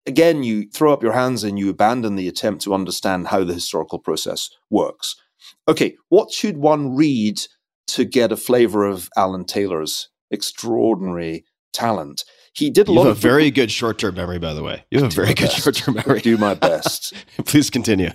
Again, 0.07 0.43
you 0.43 0.68
throw 0.71 0.93
up 0.93 1.03
your 1.03 1.12
hands 1.12 1.45
and 1.45 1.59
you 1.59 1.71
abandon 1.71 2.16
the 2.16 2.29
attempt 2.29 2.62
to 2.64 2.75
understand 2.75 3.29
how 3.29 3.45
the 3.45 3.55
historical 3.55 3.99
process 3.99 4.51
works. 4.68 5.14
Okay, 5.68 5.97
what 6.09 6.33
should 6.33 6.57
one 6.57 6.97
read 6.97 7.41
to 7.89 8.05
get 8.05 8.33
a 8.33 8.37
flavor 8.37 8.85
of 8.85 9.09
Alan 9.16 9.45
Taylor's 9.45 10.09
extraordinary 10.31 11.45
talent? 11.73 12.25
He 12.53 12.71
did 12.71 12.89
a 12.89 12.91
you 12.93 12.99
lot 12.99 13.05
have 13.07 13.13
of 13.13 13.19
a 13.19 13.21
very 13.21 13.51
good 13.51 13.71
short-term 13.71 14.17
memory, 14.17 14.39
by 14.39 14.55
the 14.55 14.63
way. 14.63 14.85
You 14.91 15.01
have 15.01 15.13
a 15.13 15.15
very 15.15 15.35
good 15.35 15.47
best. 15.49 15.63
short-term 15.63 15.95
memory. 15.95 16.21
do 16.21 16.37
my 16.37 16.55
best. 16.69 17.13
Please 17.45 17.71
continue. 17.71 18.11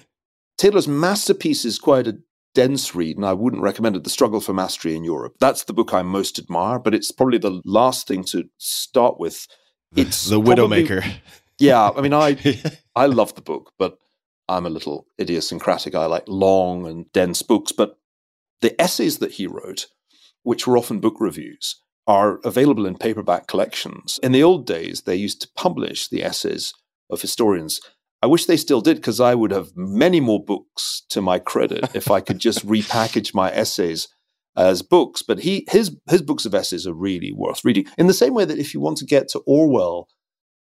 Taylor's 0.58 0.88
masterpiece 0.88 1.66
is 1.66 1.80
quite 1.80 2.08
a 2.08 2.18
dense 2.54 2.96
read, 2.96 3.18
and 3.18 3.26
I 3.26 3.34
wouldn't 3.34 3.62
recommend 3.62 3.96
it. 3.96 4.04
The 4.04 4.10
Struggle 4.10 4.42
for 4.42 4.54
Mastery 4.54 4.96
in 4.96 5.04
Europe. 5.04 5.36
That's 5.40 5.64
the 5.66 5.74
book 5.74 5.94
I 5.94 6.02
most 6.02 6.38
admire, 6.40 6.80
but 6.80 6.94
it's 6.94 7.12
probably 7.12 7.38
the 7.38 7.62
last 7.66 8.08
thing 8.08 8.24
to 8.26 8.46
start 8.58 9.20
with. 9.20 9.48
It's 9.96 10.28
the 10.30 10.40
Widowmaker. 10.42 11.06
Yeah, 11.58 11.90
I 11.96 12.02
mean, 12.02 12.14
I 12.14 12.36
I 12.98 13.06
love 13.06 13.36
the 13.36 13.42
book, 13.42 13.72
but 13.80 13.98
I'm 14.50 14.66
a 14.66 14.70
little 14.70 15.08
idiosyncratic. 15.22 15.96
I 15.96 16.06
like 16.06 16.26
long 16.28 16.86
and 16.86 17.10
dense 17.14 17.42
books, 17.42 17.72
but 17.72 17.98
the 18.60 18.80
essays 18.82 19.20
that 19.20 19.32
he 19.32 19.48
wrote, 19.48 19.88
which 20.44 20.68
were 20.68 20.78
often 20.78 21.00
book 21.00 21.16
reviews, 21.22 21.82
are 22.08 22.40
available 22.44 22.86
in 22.86 22.98
paperback 22.98 23.48
collections. 23.48 24.20
In 24.22 24.32
the 24.32 24.44
old 24.44 24.68
days, 24.68 25.02
they 25.02 25.16
used 25.16 25.42
to 25.42 25.50
publish 25.56 26.08
the 26.08 26.24
essays 26.24 26.74
of 27.10 27.22
historians 27.22 27.80
I 28.26 28.28
wish 28.28 28.46
they 28.46 28.58
still 28.58 28.82
did 28.82 28.98
because 28.98 29.20
I 29.20 29.36
would 29.36 29.52
have 29.52 29.76
many 29.76 30.20
more 30.20 30.44
books 30.44 31.04
to 31.10 31.22
my 31.22 31.38
credit 31.38 31.92
if 31.96 32.10
I 32.10 32.22
could 32.22 32.40
just 32.40 32.66
repackage 32.66 33.36
my 33.36 33.52
essays 33.52 34.08
as 34.58 34.82
books. 34.82 35.22
But 35.22 35.42
he 35.42 35.68
his 35.70 35.96
his 36.10 36.24
books 36.24 36.44
of 36.44 36.56
essays 36.56 36.88
are 36.88 36.94
really 36.94 37.32
worth 37.32 37.64
reading. 37.64 37.86
In 38.00 38.08
the 38.08 38.16
same 38.16 38.34
way 38.34 38.44
that 38.46 38.58
if 38.58 38.74
you 38.74 38.80
want 38.80 38.98
to 38.98 39.06
get 39.06 39.28
to 39.30 39.44
Orwell, 39.46 40.08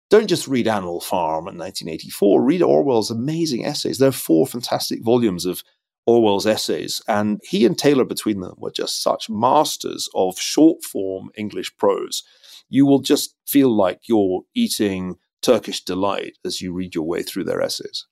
don't 0.09 0.25
just 0.25 0.47
read 0.47 0.67
Animal 0.67 1.01
Farm 1.01 1.47
in 1.47 1.55
1984. 1.55 2.41
Read 2.41 2.63
Orwell's 2.63 3.11
amazing 3.11 3.63
essays. 3.63 3.99
There 3.99 4.09
are 4.09 4.13
four 4.13 4.47
fantastic 4.47 5.03
volumes 5.03 5.45
of 5.45 5.61
Orwell's 6.05 6.47
essays, 6.47 7.01
and 7.07 7.39
he 7.43 7.65
and 7.65 7.77
Taylor 7.77 8.05
between 8.05 8.41
them 8.41 8.55
were 8.57 8.71
just 8.71 9.01
such 9.01 9.29
masters 9.29 10.09
of 10.15 10.39
short 10.39 10.83
form 10.83 11.29
English 11.35 11.75
prose. 11.77 12.23
You 12.69 12.85
will 12.85 13.01
just 13.01 13.35
feel 13.45 13.75
like 13.75 14.07
you're 14.07 14.41
eating 14.55 15.17
Turkish 15.41 15.83
delight 15.83 16.37
as 16.45 16.61
you 16.61 16.73
read 16.73 16.95
your 16.95 17.07
way 17.07 17.23
through 17.23 17.43
their 17.43 17.61
essays. 17.61 18.05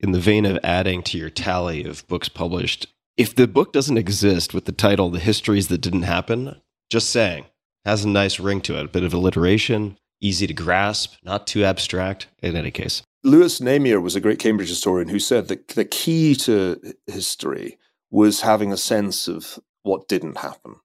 In 0.00 0.12
the 0.12 0.20
vein 0.20 0.44
of 0.44 0.58
adding 0.64 1.02
to 1.04 1.18
your 1.18 1.30
tally 1.30 1.84
of 1.84 2.06
books 2.08 2.28
published, 2.28 2.88
if 3.16 3.34
the 3.34 3.46
book 3.46 3.72
doesn't 3.72 3.98
exist 3.98 4.52
with 4.52 4.64
the 4.64 4.72
title 4.72 5.10
The 5.10 5.20
Histories 5.20 5.68
That 5.68 5.80
Didn't 5.80 6.02
Happen, 6.02 6.60
just 6.90 7.10
saying, 7.10 7.46
has 7.84 8.04
a 8.04 8.08
nice 8.08 8.40
ring 8.40 8.60
to 8.62 8.78
it, 8.78 8.86
a 8.86 8.88
bit 8.88 9.04
of 9.04 9.14
alliteration, 9.14 9.98
easy 10.22 10.46
to 10.46 10.54
grasp, 10.54 11.14
not 11.22 11.46
too 11.46 11.64
abstract 11.64 12.28
in 12.42 12.56
any 12.56 12.70
case. 12.70 13.02
Lewis 13.24 13.60
Namier 13.60 14.00
was 14.00 14.16
a 14.16 14.20
great 14.20 14.38
Cambridge 14.38 14.68
historian 14.68 15.08
who 15.08 15.18
said 15.18 15.48
that 15.48 15.68
the 15.68 15.84
key 15.84 16.34
to 16.36 16.80
history 17.06 17.78
was 18.10 18.40
having 18.40 18.72
a 18.72 18.76
sense 18.76 19.28
of 19.28 19.58
what 19.82 20.08
didn't 20.08 20.38
happen. 20.38 20.76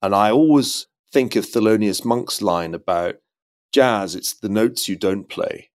And 0.00 0.14
I 0.14 0.30
always 0.30 0.86
think 1.12 1.36
of 1.36 1.44
Thelonious 1.44 2.04
Monk's 2.04 2.40
line 2.40 2.74
about 2.74 3.16
jazz, 3.72 4.14
it's 4.14 4.34
the 4.34 4.48
notes 4.48 4.88
you 4.88 4.96
don't 4.96 5.28
play. 5.28 5.70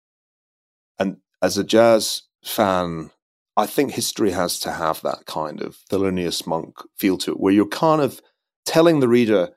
And 0.99 1.19
as 1.41 1.59
a 1.59 1.65
jazz 1.65 2.23
fan, 2.45 3.11
I 3.57 3.67
think 3.67 3.93
history 3.93 4.31
has 4.31 4.59
to 4.61 4.73
have 4.73 5.03
that 5.03 5.27
kind 5.27 5.61
of 5.61 5.79
Thelonious 5.91 6.47
Monk 6.47 6.77
feel 6.97 7.19
to 7.19 7.33
it, 7.33 7.41
where 7.41 7.53
you're 7.53 7.67
kind 7.67 8.01
of 8.01 8.21
telling 8.65 9.01
the 9.01 9.09
reader, 9.09 9.51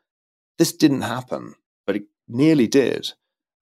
this 0.58 0.74
didn't 0.74 1.02
happen, 1.02 1.56
but 1.86 1.96
it 1.96 2.04
nearly 2.28 2.68
did. 2.68 3.14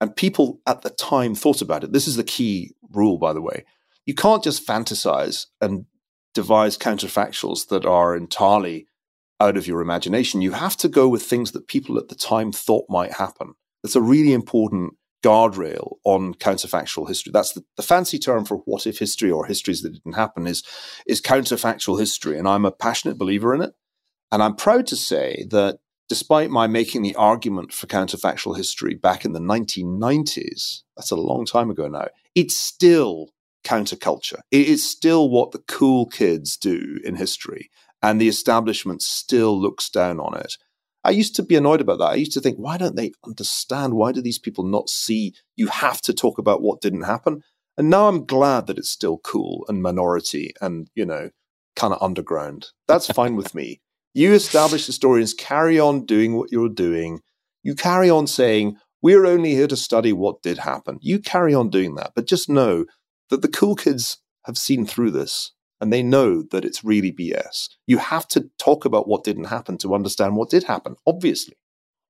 And 0.03 0.13
people 0.13 0.59
at 0.67 0.81
the 0.81 0.89
time 0.89 1.33
thought 1.33 1.61
about 1.61 1.85
it. 1.85 1.93
This 1.93 2.09
is 2.09 2.17
the 2.17 2.25
key 2.25 2.75
rule, 2.91 3.17
by 3.17 3.31
the 3.31 3.41
way. 3.41 3.63
You 4.05 4.13
can't 4.13 4.43
just 4.43 4.67
fantasize 4.67 5.45
and 5.61 5.85
devise 6.33 6.77
counterfactuals 6.77 7.69
that 7.69 7.85
are 7.85 8.13
entirely 8.13 8.85
out 9.39 9.55
of 9.55 9.65
your 9.65 9.79
imagination. 9.79 10.41
You 10.41 10.51
have 10.51 10.75
to 10.77 10.89
go 10.89 11.07
with 11.07 11.23
things 11.23 11.53
that 11.53 11.69
people 11.69 11.97
at 11.97 12.09
the 12.09 12.15
time 12.15 12.51
thought 12.51 12.83
might 12.89 13.13
happen. 13.13 13.53
That's 13.81 13.95
a 13.95 14.01
really 14.01 14.33
important 14.33 14.95
guardrail 15.23 15.93
on 16.03 16.33
counterfactual 16.33 17.07
history. 17.07 17.31
That's 17.33 17.53
the, 17.53 17.63
the, 17.77 17.81
fancy 17.81 18.19
term 18.19 18.43
for 18.43 18.57
what 18.65 18.85
if 18.85 18.99
history 18.99 19.31
or 19.31 19.45
histories 19.45 19.83
that 19.83 19.93
didn't 19.93 20.15
happen 20.15 20.47
is, 20.47 20.63
is 21.07 21.21
counterfactual 21.21 21.97
history. 21.97 22.37
And 22.37 22.45
I'm 22.45 22.65
a 22.65 22.71
passionate 22.71 23.17
believer 23.17 23.55
in 23.55 23.61
it. 23.61 23.71
And 24.33 24.43
I'm 24.43 24.57
proud 24.57 24.85
to 24.87 24.97
say 24.97 25.45
that 25.51 25.79
despite 26.09 26.49
my 26.49 26.67
making 26.67 27.01
the 27.01 27.15
argument 27.15 27.73
for 27.73 27.87
counterfactual 27.87 28.57
history 28.57 28.95
back 28.95 29.25
in 29.25 29.33
the 29.33 29.39
1990s, 29.39 30.81
that's 30.95 31.11
a 31.11 31.15
long 31.15 31.45
time 31.45 31.69
ago 31.69 31.87
now, 31.87 32.07
it's 32.35 32.55
still 32.55 33.29
counterculture. 33.63 34.39
It 34.51 34.67
is 34.67 34.89
still 34.89 35.29
what 35.29 35.51
the 35.51 35.63
cool 35.67 36.05
kids 36.05 36.57
do 36.57 36.99
in 37.03 37.15
history. 37.15 37.69
And 38.01 38.19
the 38.19 38.27
establishment 38.27 39.01
still 39.01 39.59
looks 39.59 39.89
down 39.89 40.19
on 40.19 40.37
it. 40.37 40.57
I 41.05 41.11
used 41.11 41.35
to 41.37 41.43
be 41.43 41.55
annoyed 41.55 41.81
about 41.81 41.99
that. 41.99 42.11
I 42.11 42.15
used 42.15 42.33
to 42.33 42.41
think, 42.41 42.57
why 42.57 42.77
don't 42.77 42.95
they 42.95 43.11
understand? 43.25 43.93
Why 43.93 44.11
do 44.11 44.21
these 44.21 44.39
people 44.39 44.63
not 44.65 44.89
see 44.89 45.33
you 45.55 45.67
have 45.67 46.01
to 46.01 46.13
talk 46.13 46.37
about 46.37 46.61
what 46.61 46.81
didn't 46.81 47.03
happen? 47.03 47.43
And 47.77 47.89
now 47.89 48.07
I'm 48.07 48.25
glad 48.25 48.67
that 48.67 48.77
it's 48.77 48.89
still 48.89 49.17
cool 49.17 49.65
and 49.67 49.81
minority 49.81 50.53
and, 50.61 50.89
you 50.95 51.05
know, 51.05 51.29
kind 51.75 51.93
of 51.93 52.01
underground. 52.01 52.67
That's 52.87 53.07
fine 53.07 53.35
with 53.35 53.55
me. 53.55 53.81
You 54.13 54.33
established 54.33 54.85
historians 54.85 55.33
carry 55.33 55.79
on 55.79 56.05
doing 56.05 56.35
what 56.35 56.51
you're 56.51 56.69
doing. 56.69 57.21
You 57.63 57.73
carry 57.73 58.09
on 58.09 58.27
saying, 58.27 58.77
we're 59.01 59.25
only 59.25 59.55
here 59.55 59.67
to 59.67 59.75
study 59.75 60.13
what 60.13 60.41
did 60.43 60.59
happen. 60.59 60.99
You 61.01 61.19
carry 61.19 61.53
on 61.53 61.69
doing 61.69 61.95
that. 61.95 62.11
But 62.15 62.27
just 62.27 62.47
know 62.47 62.85
that 63.29 63.41
the 63.41 63.47
cool 63.47 63.75
kids 63.75 64.19
have 64.45 64.57
seen 64.57 64.85
through 64.85 65.11
this 65.11 65.51
and 65.81 65.91
they 65.91 66.03
know 66.03 66.43
that 66.51 66.63
it's 66.63 66.83
really 66.83 67.11
BS. 67.11 67.69
You 67.87 67.97
have 67.97 68.27
to 68.29 68.49
talk 68.59 68.85
about 68.85 69.07
what 69.07 69.23
didn't 69.23 69.45
happen 69.45 69.77
to 69.79 69.95
understand 69.95 70.35
what 70.35 70.49
did 70.49 70.65
happen, 70.65 70.95
obviously. 71.07 71.55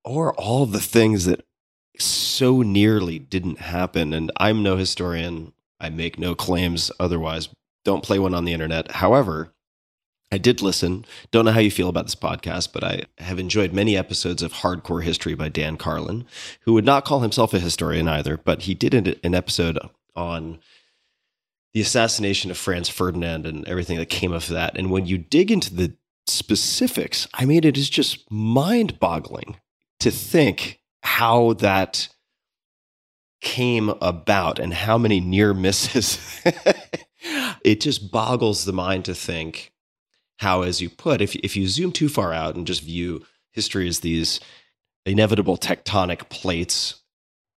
Or 0.04 0.34
all 0.34 0.66
the 0.66 0.80
things 0.80 1.24
that 1.24 1.44
so 1.98 2.60
nearly 2.60 3.18
didn't 3.18 3.60
happen. 3.60 4.12
And 4.12 4.30
I'm 4.36 4.62
no 4.62 4.76
historian. 4.76 5.54
I 5.80 5.88
make 5.88 6.18
no 6.18 6.34
claims 6.34 6.92
otherwise. 7.00 7.48
Don't 7.84 8.04
play 8.04 8.18
one 8.18 8.34
on 8.34 8.44
the 8.44 8.52
internet. 8.52 8.90
However, 8.90 9.53
I 10.34 10.38
did 10.38 10.60
listen. 10.60 11.04
Don't 11.30 11.44
know 11.44 11.52
how 11.52 11.60
you 11.60 11.70
feel 11.70 11.88
about 11.88 12.06
this 12.06 12.16
podcast, 12.16 12.72
but 12.72 12.82
I 12.82 13.02
have 13.18 13.38
enjoyed 13.38 13.72
many 13.72 13.96
episodes 13.96 14.42
of 14.42 14.52
Hardcore 14.52 15.04
History 15.04 15.34
by 15.34 15.48
Dan 15.48 15.76
Carlin, 15.76 16.26
who 16.62 16.72
would 16.72 16.84
not 16.84 17.04
call 17.04 17.20
himself 17.20 17.54
a 17.54 17.60
historian 17.60 18.08
either, 18.08 18.36
but 18.36 18.62
he 18.62 18.74
did 18.74 18.94
an 18.94 19.32
episode 19.32 19.78
on 20.16 20.58
the 21.72 21.80
assassination 21.80 22.50
of 22.50 22.58
Franz 22.58 22.88
Ferdinand 22.88 23.46
and 23.46 23.64
everything 23.68 23.96
that 23.98 24.08
came 24.08 24.32
of 24.32 24.48
that. 24.48 24.76
And 24.76 24.90
when 24.90 25.06
you 25.06 25.18
dig 25.18 25.52
into 25.52 25.72
the 25.72 25.94
specifics, 26.26 27.28
I 27.32 27.44
mean, 27.44 27.62
it 27.62 27.78
is 27.78 27.88
just 27.88 28.28
mind 28.28 28.98
boggling 28.98 29.58
to 30.00 30.10
think 30.10 30.80
how 31.04 31.52
that 31.52 32.08
came 33.40 33.88
about 33.88 34.58
and 34.58 34.74
how 34.74 34.98
many 34.98 35.20
near 35.20 35.54
misses. 35.54 36.18
it 37.64 37.80
just 37.80 38.10
boggles 38.10 38.64
the 38.64 38.72
mind 38.72 39.04
to 39.04 39.14
think 39.14 39.70
how, 40.38 40.62
as 40.62 40.80
you 40.80 40.90
put, 40.90 41.20
if, 41.20 41.34
if 41.36 41.56
you 41.56 41.68
zoom 41.68 41.92
too 41.92 42.08
far 42.08 42.32
out 42.32 42.54
and 42.54 42.66
just 42.66 42.82
view 42.82 43.24
history 43.52 43.88
as 43.88 44.00
these 44.00 44.40
inevitable 45.06 45.56
tectonic 45.56 46.28
plates 46.28 47.02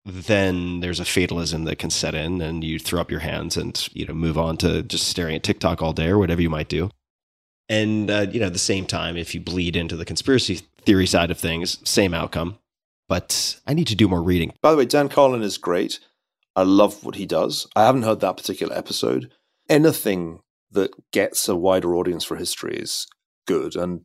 then 0.08 0.80
there's 0.80 1.00
a 1.00 1.06
fatalism 1.06 1.66
that 1.66 1.78
can 1.80 1.90
set 1.90 2.16
in 2.16 2.42
and 2.42 2.64
you 2.64 2.80
throw 2.80 3.02
up 3.02 3.12
your 3.12 3.20
hands 3.20 3.58
and 3.58 3.90
you 3.92 4.06
know 4.06 4.14
move 4.14 4.38
on 4.38 4.58
to 4.58 4.82
just 4.84 5.08
staring 5.08 5.36
at 5.36 5.44
TikTok 5.44 5.82
all 5.82 5.94
day 5.94 6.08
or 6.08 6.18
whatever 6.18 6.42
you 6.42 6.50
might 6.50 6.70
do. 6.70 6.90
And 7.70 8.10
uh, 8.10 8.28
you 8.32 8.40
know, 8.40 8.48
at 8.48 8.54
the 8.54 8.60
same 8.60 8.86
time, 8.86 9.18
if 9.18 9.36
you 9.36 9.42
bleed 9.42 9.76
into 9.76 9.98
the 9.98 10.06
conspiracy 10.06 10.62
theory 10.82 11.06
side 11.06 11.30
of 11.30 11.38
things, 11.38 11.78
same 11.88 12.14
outcome. 12.14 12.58
But 13.10 13.60
I 13.68 13.74
need 13.74 13.88
to 13.88 13.96
do 13.96 14.08
more 14.08 14.22
reading. 14.22 14.54
By 14.62 14.72
the 14.72 14.78
way, 14.78 14.86
Dan 14.86 15.10
Carlin 15.10 15.42
is 15.42 15.58
great. 15.58 16.00
I 16.56 16.64
love 16.64 17.04
what 17.04 17.16
he 17.16 17.26
does. 17.26 17.68
I 17.76 17.86
haven't 17.86 18.04
heard 18.04 18.22
that 18.22 18.38
particular 18.38 18.76
episode. 18.76 19.32
Anything 19.70 20.40
that 20.72 20.92
gets 21.12 21.48
a 21.48 21.56
wider 21.56 21.96
audience 21.96 22.24
for 22.24 22.36
history 22.36 22.78
is 22.78 23.08
good. 23.46 23.76
And 23.76 24.02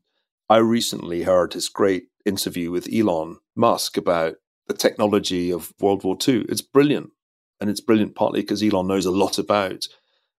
I 0.48 0.58
recently 0.58 1.22
heard 1.22 1.54
his 1.54 1.68
great 1.68 2.04
interview 2.24 2.70
with 2.70 2.88
Elon 2.92 3.38
Musk 3.56 3.96
about 3.96 4.34
the 4.66 4.74
technology 4.74 5.50
of 5.52 5.72
World 5.80 6.04
War 6.04 6.16
II. 6.26 6.46
It's 6.48 6.62
brilliant. 6.62 7.10
And 7.60 7.70
it's 7.70 7.80
brilliant 7.80 8.14
partly 8.14 8.40
because 8.40 8.62
Elon 8.62 8.88
knows 8.88 9.06
a 9.06 9.10
lot 9.10 9.38
about 9.38 9.86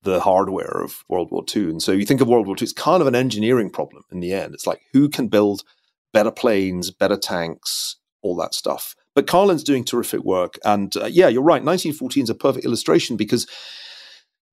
the 0.02 0.20
hardware 0.20 0.82
of 0.84 1.04
World 1.08 1.32
War 1.32 1.44
II. 1.54 1.64
And 1.70 1.82
so 1.82 1.92
you 1.92 2.06
think 2.06 2.22
of 2.22 2.28
World 2.28 2.48
War 2.48 2.56
II, 2.58 2.64
it's 2.64 2.74
kind 2.74 3.02
of 3.02 3.08
an 3.08 3.16
engineering 3.16 3.70
problem 3.70 4.04
in 4.12 4.20
the 4.20 4.34
end. 4.34 4.54
It's 4.54 4.68
like 4.68 4.82
who 4.92 5.10
can 5.10 5.30
build 5.30 5.64
better 6.12 6.32
planes, 6.32 6.92
better 6.92 7.18
tanks, 7.18 7.98
all 8.22 8.36
that 8.38 8.54
stuff. 8.54 8.96
But 9.16 9.28
Carlin's 9.28 9.64
doing 9.64 9.84
terrific 9.84 10.24
work. 10.24 10.58
And 10.66 10.96
uh, 10.98 11.06
yeah, 11.06 11.28
you're 11.28 11.42
right. 11.42 11.64
1914 11.64 12.24
is 12.24 12.30
a 12.30 12.36
perfect 12.36 12.66
illustration 12.66 13.16
because 13.16 13.48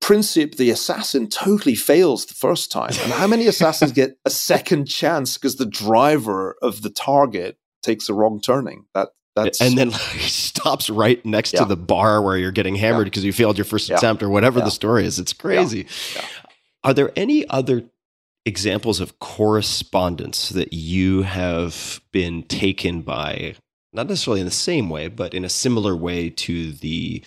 Princip, 0.03 0.57
the 0.57 0.71
assassin, 0.71 1.29
totally 1.29 1.75
fails 1.75 2.27
the 2.27 2.35
first 2.35 2.73
time. 2.73 2.93
And 3.03 3.13
how 3.13 3.27
many 3.27 3.47
assassins 3.47 3.93
get 3.93 4.19
a 4.25 4.31
second 4.31 4.87
chance 4.87 5.37
because 5.37 5.57
the 5.57 5.67
driver 5.67 6.57
of 6.63 6.83
the 6.83 6.91
target 6.91 7.59
takes 7.83 8.09
a 8.09 8.15
wrong 8.15 8.41
turning? 8.41 8.87
That 8.95 9.11
that's, 9.37 9.61
and 9.61 9.77
then 9.77 9.91
he 10.13 10.29
stops 10.29 10.91
right 10.91 11.25
next 11.25 11.53
yeah. 11.53 11.61
to 11.61 11.67
the 11.67 11.77
bar 11.77 12.23
where 12.23 12.37
you're 12.37 12.51
getting 12.51 12.75
hammered 12.75 13.05
because 13.05 13.23
yeah. 13.23 13.29
you 13.29 13.33
failed 13.33 13.59
your 13.59 13.65
first 13.65 13.89
yeah. 13.89 13.97
attempt 13.97 14.23
or 14.23 14.29
whatever 14.29 14.61
the 14.61 14.71
story 14.71 15.05
is. 15.05 15.19
It's 15.19 15.33
crazy. 15.33 15.87
Are 16.83 16.95
there 16.95 17.13
any 17.15 17.47
other 17.49 17.85
examples 18.47 19.01
of 19.01 19.19
correspondence 19.19 20.49
that 20.51 20.73
you 20.73 21.23
have 21.23 22.01
been 22.11 22.43
taken 22.45 23.03
by, 23.03 23.55
not 23.93 24.09
necessarily 24.09 24.41
in 24.41 24.47
the 24.47 24.51
same 24.51 24.89
way, 24.89 25.09
but 25.09 25.35
in 25.35 25.45
a 25.45 25.49
similar 25.49 25.95
way 25.95 26.31
to 26.31 26.73
the 26.73 27.23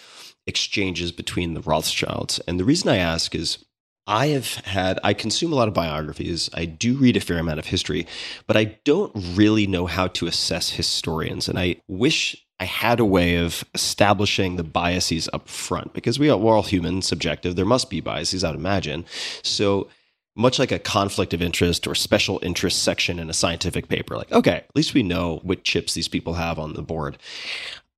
exchanges 0.48 1.12
between 1.12 1.54
the 1.54 1.62
Rothschilds? 1.62 2.40
And 2.48 2.60
the 2.60 2.66
reason 2.66 2.90
I 2.90 2.98
ask 2.98 3.34
is 3.36 3.66
I 4.06 4.28
have 4.28 4.56
had, 4.66 5.00
I 5.04 5.14
consume 5.14 5.54
a 5.54 5.56
lot 5.56 5.70
of 5.70 5.74
biographies. 5.74 6.50
I 6.54 6.66
do 6.66 6.98
read 6.98 7.16
a 7.16 7.22
fair 7.22 7.38
amount 7.38 7.60
of 7.60 7.68
history, 7.68 8.06
but 8.48 8.58
I 8.58 8.78
don't 8.84 9.12
really 9.36 9.66
know 9.66 9.86
how 9.86 10.08
to 10.08 10.28
assess 10.28 10.72
historians. 10.72 11.48
And 11.48 11.58
I 11.58 11.78
wish 11.88 12.36
I 12.60 12.66
had 12.66 13.00
a 13.00 13.06
way 13.06 13.38
of 13.38 13.64
establishing 13.74 14.58
the 14.58 14.64
biases 14.64 15.30
up 15.32 15.48
front 15.48 15.94
because 15.94 16.20
we 16.20 16.30
are, 16.30 16.38
we're 16.38 16.56
all 16.56 16.64
human, 16.64 17.02
subjective. 17.02 17.56
There 17.56 17.66
must 17.66 17.90
be 17.90 18.02
biases, 18.02 18.44
I'd 18.44 18.56
imagine. 18.56 19.06
So, 19.42 19.90
much 20.36 20.58
like 20.58 20.72
a 20.72 20.80
conflict 20.80 21.34
of 21.34 21.44
interest 21.44 21.86
or 21.86 21.94
special 21.94 22.40
interest 22.42 22.82
section 22.82 23.20
in 23.20 23.30
a 23.30 23.34
scientific 23.34 23.88
paper, 23.88 24.18
like, 24.18 24.32
okay, 24.32 24.56
at 24.56 24.76
least 24.76 24.96
we 24.96 25.04
know 25.04 25.40
what 25.44 25.64
chips 25.64 25.94
these 25.94 26.08
people 26.08 26.34
have 26.34 26.58
on 26.58 26.74
the 26.74 26.82
board. 26.82 27.18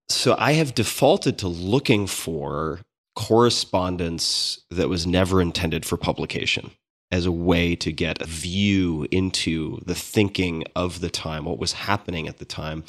So 0.09 0.35
I 0.37 0.53
have 0.53 0.75
defaulted 0.75 1.37
to 1.39 1.47
looking 1.47 2.07
for 2.07 2.81
correspondence 3.15 4.63
that 4.69 4.89
was 4.89 5.07
never 5.07 5.41
intended 5.41 5.85
for 5.85 5.97
publication 5.97 6.71
as 7.11 7.25
a 7.25 7.31
way 7.31 7.75
to 7.75 7.91
get 7.91 8.21
a 8.21 8.25
view 8.25 9.07
into 9.11 9.79
the 9.85 9.95
thinking 9.95 10.63
of 10.75 10.99
the 10.99 11.09
time, 11.09 11.45
what 11.45 11.59
was 11.59 11.73
happening 11.73 12.27
at 12.27 12.39
the 12.39 12.45
time. 12.45 12.83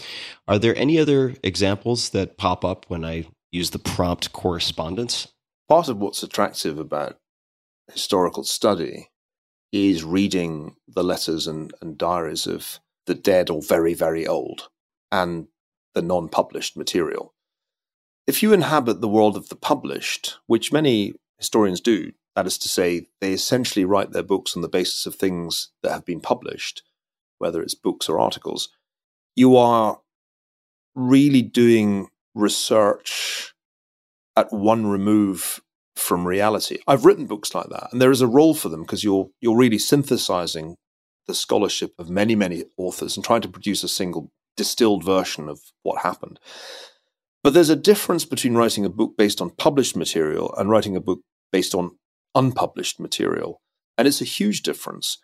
Are 0.49 0.59
there 0.59 0.77
any 0.77 0.99
other 0.99 1.35
examples 1.43 2.11
that 2.11 2.37
pop 2.37 2.65
up 2.65 2.87
when 2.89 3.05
I 3.05 3.27
use 3.53 3.71
the 3.71 3.79
prompt 3.79 4.33
correspondence? 4.33 5.29
Part 5.69 5.89
of 5.89 5.99
what's 5.99 6.23
attractive 6.23 6.79
about 6.79 7.19
historical 7.93 8.45
study 8.45 9.11
is 9.73 10.03
reading 10.03 10.77
the 10.89 11.05
letters 11.05 11.47
and, 11.47 11.73
and 11.81 11.99
diaries 11.99 12.47
of 12.47 12.81
the 13.07 13.15
dead 13.15 13.51
or 13.51 13.63
very, 13.63 13.95
very 13.95 14.27
old 14.27 14.69
and 15.13 15.47
the 15.97 16.03
non 16.03 16.29
published 16.29 16.77
material. 16.77 17.35
If 18.27 18.43
you 18.43 18.53
inhabit 18.53 19.01
the 19.01 19.09
world 19.09 19.37
of 19.37 19.49
the 19.49 19.57
published, 19.57 20.37
which 20.47 20.73
many 20.73 21.15
historians 21.39 21.81
do, 21.81 22.13
that 22.37 22.47
is 22.47 22.59
to 22.59 22.69
say, 22.69 23.09
they 23.23 23.33
essentially 23.33 23.85
write 23.85 24.13
their 24.13 24.23
books 24.23 24.55
on 24.55 24.63
the 24.63 24.69
basis 24.69 25.07
of 25.07 25.15
things 25.15 25.71
that 25.83 25.93
have 25.93 26.05
been 26.05 26.21
published, 26.21 26.83
whether 27.39 27.63
it's 27.63 27.75
books 27.75 28.11
or 28.11 28.21
articles, 28.21 28.69
you 29.35 29.57
are 29.57 30.01
really 30.95 31.41
doing 31.41 32.09
research 32.35 33.55
at 34.37 34.53
one 34.53 34.87
remove 34.87 35.63
from 35.95 36.27
reality. 36.27 36.79
I've 36.87 37.07
written 37.07 37.27
books 37.27 37.55
like 37.55 37.71
that, 37.71 37.89
and 37.91 38.03
there 38.03 38.11
is 38.11 38.21
a 38.21 38.27
role 38.27 38.55
for 38.55 38.69
them 38.69 38.83
because 38.83 39.03
you're 39.03 39.31
you're 39.41 39.57
really 39.57 39.79
synthesizing 39.79 40.77
the 41.27 41.35
scholarship 41.35 41.95
of 41.99 42.11
many 42.11 42.35
many 42.35 42.65
authors 42.77 43.17
and 43.17 43.25
trying 43.25 43.41
to 43.41 43.49
produce 43.49 43.83
a 43.83 43.89
single 43.89 44.31
distilled 44.57 45.05
version 45.05 45.49
of 45.49 45.61
what 45.83 46.03
happened. 46.03 46.41
But 47.43 47.55
there's 47.55 47.71
a 47.71 47.77
difference 47.77 48.25
between 48.25 48.55
writing 48.55 48.85
a 48.85 48.91
book 48.91 49.17
based 49.17 49.41
on 49.41 49.51
published 49.51 49.97
material 49.97 50.55
and 50.57 50.69
writing 50.69 50.97
a 50.97 51.01
book 51.01 51.21
based 51.53 51.75
on 51.75 51.97
unpublished 52.35 52.99
material, 52.99 53.61
and 53.97 54.09
it's 54.09 54.21
a 54.21 54.25
huge 54.25 54.63
difference. 54.63 55.19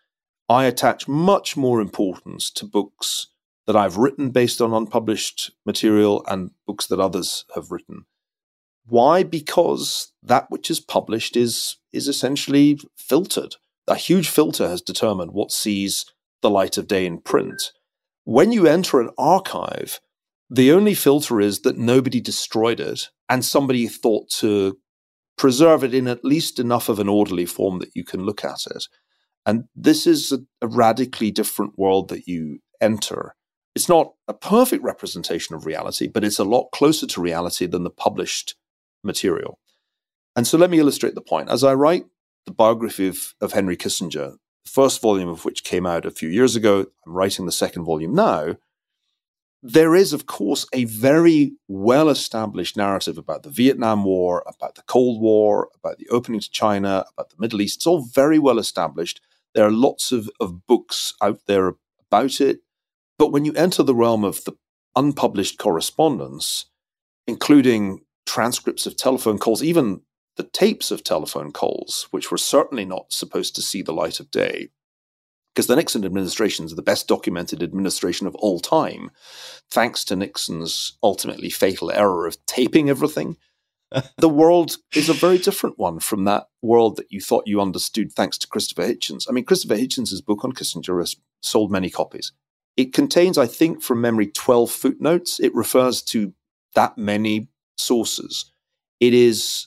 I 0.48 0.64
attach 0.64 1.08
much 1.08 1.56
more 1.56 1.80
importance 1.80 2.50
to 2.52 2.64
books 2.64 3.28
that 3.66 3.76
I've 3.76 3.96
written 3.96 4.30
based 4.30 4.60
on 4.60 4.72
unpublished 4.72 5.52
material 5.64 6.24
and 6.28 6.50
books 6.66 6.86
that 6.86 7.00
others 7.00 7.44
have 7.54 7.70
written. 7.70 8.04
Why? 8.86 9.22
Because 9.22 10.12
that 10.22 10.50
which 10.50 10.70
is 10.70 10.80
published 10.80 11.36
is 11.36 11.76
is 11.92 12.08
essentially 12.08 12.80
filtered. 12.96 13.56
A 13.86 13.94
huge 13.94 14.28
filter 14.28 14.68
has 14.68 14.80
determined 14.80 15.32
what 15.32 15.52
sees 15.52 16.06
the 16.40 16.50
light 16.50 16.76
of 16.76 16.88
day 16.88 17.06
in 17.06 17.18
print. 17.18 17.72
When 18.24 18.52
you 18.52 18.66
enter 18.66 19.00
an 19.00 19.10
archive, 19.18 20.00
the 20.48 20.72
only 20.72 20.94
filter 20.94 21.40
is 21.40 21.60
that 21.60 21.78
nobody 21.78 22.20
destroyed 22.20 22.78
it 22.78 23.08
and 23.28 23.44
somebody 23.44 23.88
thought 23.88 24.28
to 24.38 24.78
preserve 25.38 25.82
it 25.82 25.94
in 25.94 26.06
at 26.06 26.24
least 26.24 26.60
enough 26.60 26.88
of 26.88 26.98
an 26.98 27.08
orderly 27.08 27.46
form 27.46 27.78
that 27.78 27.90
you 27.94 28.04
can 28.04 28.24
look 28.24 28.44
at 28.44 28.66
it. 28.70 28.84
And 29.44 29.64
this 29.74 30.06
is 30.06 30.30
a, 30.30 30.38
a 30.60 30.68
radically 30.68 31.30
different 31.30 31.78
world 31.78 32.08
that 32.10 32.28
you 32.28 32.60
enter. 32.80 33.34
It's 33.74 33.88
not 33.88 34.12
a 34.28 34.34
perfect 34.34 34.84
representation 34.84 35.56
of 35.56 35.66
reality, 35.66 36.06
but 36.06 36.22
it's 36.22 36.38
a 36.38 36.44
lot 36.44 36.68
closer 36.72 37.06
to 37.06 37.20
reality 37.20 37.66
than 37.66 37.82
the 37.82 37.90
published 37.90 38.54
material. 39.02 39.58
And 40.36 40.46
so 40.46 40.58
let 40.58 40.70
me 40.70 40.78
illustrate 40.78 41.14
the 41.14 41.22
point. 41.22 41.50
As 41.50 41.64
I 41.64 41.74
write 41.74 42.04
the 42.46 42.52
biography 42.52 43.08
of, 43.08 43.34
of 43.40 43.52
Henry 43.52 43.76
Kissinger, 43.76 44.34
the 44.64 44.70
first 44.70 45.00
volume 45.00 45.28
of 45.28 45.44
which 45.44 45.64
came 45.64 45.86
out 45.86 46.06
a 46.06 46.10
few 46.10 46.28
years 46.28 46.56
ago, 46.56 46.86
I'm 47.06 47.12
writing 47.12 47.46
the 47.46 47.52
second 47.52 47.84
volume 47.84 48.14
now. 48.14 48.56
There 49.64 49.94
is, 49.94 50.12
of 50.12 50.26
course, 50.26 50.66
a 50.72 50.84
very 50.84 51.52
well 51.68 52.08
established 52.08 52.76
narrative 52.76 53.16
about 53.16 53.44
the 53.44 53.50
Vietnam 53.50 54.04
War, 54.04 54.42
about 54.46 54.74
the 54.74 54.82
Cold 54.82 55.20
War, 55.20 55.68
about 55.74 55.98
the 55.98 56.08
opening 56.08 56.40
to 56.40 56.50
China, 56.50 57.04
about 57.12 57.30
the 57.30 57.36
Middle 57.38 57.60
East. 57.60 57.76
It's 57.78 57.86
all 57.86 58.04
very 58.04 58.40
well 58.40 58.58
established. 58.58 59.20
There 59.54 59.64
are 59.66 59.70
lots 59.70 60.10
of, 60.10 60.28
of 60.40 60.66
books 60.66 61.14
out 61.22 61.40
there 61.46 61.74
about 62.10 62.40
it. 62.40 62.60
But 63.18 63.30
when 63.30 63.44
you 63.44 63.52
enter 63.52 63.84
the 63.84 63.94
realm 63.94 64.24
of 64.24 64.42
the 64.44 64.54
unpublished 64.96 65.58
correspondence, 65.58 66.66
including 67.28 68.00
transcripts 68.26 68.86
of 68.86 68.96
telephone 68.96 69.38
calls, 69.38 69.62
even 69.62 70.00
the 70.36 70.42
tapes 70.42 70.90
of 70.90 71.04
telephone 71.04 71.52
calls, 71.52 72.08
which 72.10 72.30
were 72.30 72.38
certainly 72.38 72.84
not 72.84 73.12
supposed 73.12 73.54
to 73.54 73.62
see 73.62 73.82
the 73.82 73.92
light 73.92 74.20
of 74.20 74.30
day. 74.30 74.68
Because 75.54 75.66
the 75.66 75.76
Nixon 75.76 76.04
administration 76.04 76.64
is 76.64 76.74
the 76.74 76.82
best 76.82 77.06
documented 77.06 77.62
administration 77.62 78.26
of 78.26 78.34
all 78.36 78.58
time, 78.58 79.10
thanks 79.70 80.02
to 80.04 80.16
Nixon's 80.16 80.96
ultimately 81.02 81.50
fatal 81.50 81.90
error 81.90 82.26
of 82.26 82.44
taping 82.46 82.88
everything. 82.88 83.36
the 84.16 84.28
world 84.28 84.78
is 84.94 85.10
a 85.10 85.14
very 85.14 85.36
different 85.36 85.78
one 85.78 86.00
from 86.00 86.24
that 86.24 86.46
world 86.62 86.96
that 86.96 87.12
you 87.12 87.20
thought 87.20 87.46
you 87.46 87.60
understood 87.60 88.10
thanks 88.12 88.38
to 88.38 88.48
Christopher 88.48 88.84
Hitchens. 88.84 89.26
I 89.28 89.32
mean, 89.32 89.44
Christopher 89.44 89.76
Hitchens' 89.76 90.24
book 90.24 90.42
on 90.42 90.52
Kissinger 90.52 90.98
has 91.00 91.16
sold 91.42 91.70
many 91.70 91.90
copies. 91.90 92.32
It 92.78 92.94
contains, 92.94 93.36
I 93.36 93.46
think, 93.46 93.82
from 93.82 94.00
memory, 94.00 94.28
12 94.28 94.70
footnotes. 94.70 95.38
It 95.38 95.54
refers 95.54 96.00
to 96.04 96.32
that 96.74 96.96
many 96.96 97.48
sources. 97.76 98.50
It 98.98 99.12
is 99.12 99.66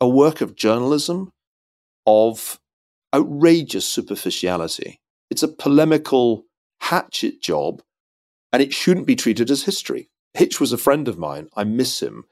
a 0.00 0.08
work 0.08 0.40
of 0.40 0.56
journalism 0.56 1.32
of 2.06 2.60
outrageous 3.14 3.86
superficiality. 3.86 5.00
It's 5.30 5.42
a 5.42 5.48
polemical 5.48 6.44
hatchet 6.80 7.40
job, 7.40 7.82
and 8.52 8.62
it 8.62 8.74
shouldn't 8.74 9.06
be 9.06 9.16
treated 9.16 9.50
as 9.50 9.64
history. 9.64 10.08
Hitch 10.34 10.60
was 10.60 10.72
a 10.72 10.78
friend 10.78 11.08
of 11.08 11.18
mine. 11.18 11.48
I 11.56 11.64
miss 11.64 12.00
him. 12.00 12.24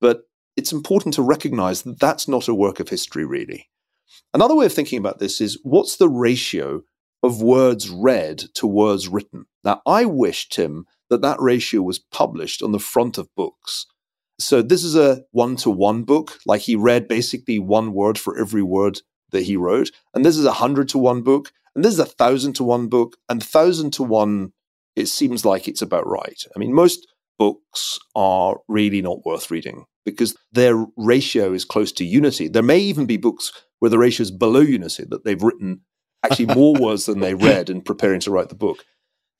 But 0.00 0.22
it's 0.56 0.72
important 0.72 1.14
to 1.14 1.22
recognize 1.22 1.82
that 1.82 2.00
that's 2.00 2.28
not 2.28 2.48
a 2.48 2.54
work 2.54 2.80
of 2.80 2.88
history, 2.88 3.24
really. 3.24 3.70
Another 4.34 4.54
way 4.54 4.66
of 4.66 4.72
thinking 4.72 4.98
about 4.98 5.18
this 5.18 5.40
is 5.40 5.58
what's 5.62 5.96
the 5.96 6.08
ratio 6.08 6.82
of 7.22 7.40
words 7.40 7.88
read 7.88 8.38
to 8.54 8.66
words 8.66 9.08
written? 9.08 9.46
Now, 9.64 9.80
I 9.86 10.04
wish, 10.04 10.48
Tim, 10.48 10.86
that 11.08 11.22
that 11.22 11.40
ratio 11.40 11.82
was 11.82 11.98
published 11.98 12.62
on 12.62 12.72
the 12.72 12.78
front 12.78 13.16
of 13.16 13.34
books 13.36 13.86
so 14.38 14.62
this 14.62 14.82
is 14.84 14.96
a 14.96 15.22
one 15.30 15.56
to 15.56 15.70
one 15.70 16.04
book. 16.04 16.38
Like 16.46 16.62
he 16.62 16.76
read 16.76 17.08
basically 17.08 17.58
one 17.58 17.92
word 17.92 18.18
for 18.18 18.38
every 18.38 18.62
word 18.62 19.00
that 19.30 19.42
he 19.44 19.56
wrote. 19.56 19.90
And 20.14 20.24
this 20.24 20.36
is 20.36 20.44
a 20.44 20.52
hundred 20.52 20.88
to 20.90 20.98
one 20.98 21.22
book. 21.22 21.52
And 21.74 21.84
this 21.84 21.94
is 21.94 22.00
a 22.00 22.06
thousand 22.06 22.54
to 22.54 22.64
one 22.64 22.88
book. 22.88 23.16
And 23.28 23.42
thousand 23.42 23.92
to 23.94 24.02
one, 24.02 24.52
it 24.96 25.06
seems 25.06 25.44
like 25.44 25.68
it's 25.68 25.82
about 25.82 26.06
right. 26.06 26.42
I 26.54 26.58
mean, 26.58 26.74
most 26.74 27.06
books 27.38 27.98
are 28.14 28.58
really 28.68 29.02
not 29.02 29.24
worth 29.24 29.50
reading 29.50 29.84
because 30.04 30.36
their 30.52 30.86
ratio 30.96 31.52
is 31.52 31.64
close 31.64 31.92
to 31.92 32.04
unity. 32.04 32.48
There 32.48 32.62
may 32.62 32.78
even 32.78 33.06
be 33.06 33.16
books 33.16 33.52
where 33.78 33.90
the 33.90 33.98
ratio 33.98 34.22
is 34.22 34.30
below 34.30 34.60
unity, 34.60 35.04
that 35.08 35.24
they've 35.24 35.42
written 35.42 35.80
actually 36.22 36.54
more 36.54 36.74
words 36.78 37.06
than 37.06 37.20
they 37.20 37.34
read 37.34 37.70
in 37.70 37.80
preparing 37.80 38.20
to 38.20 38.30
write 38.30 38.48
the 38.48 38.54
book. 38.54 38.84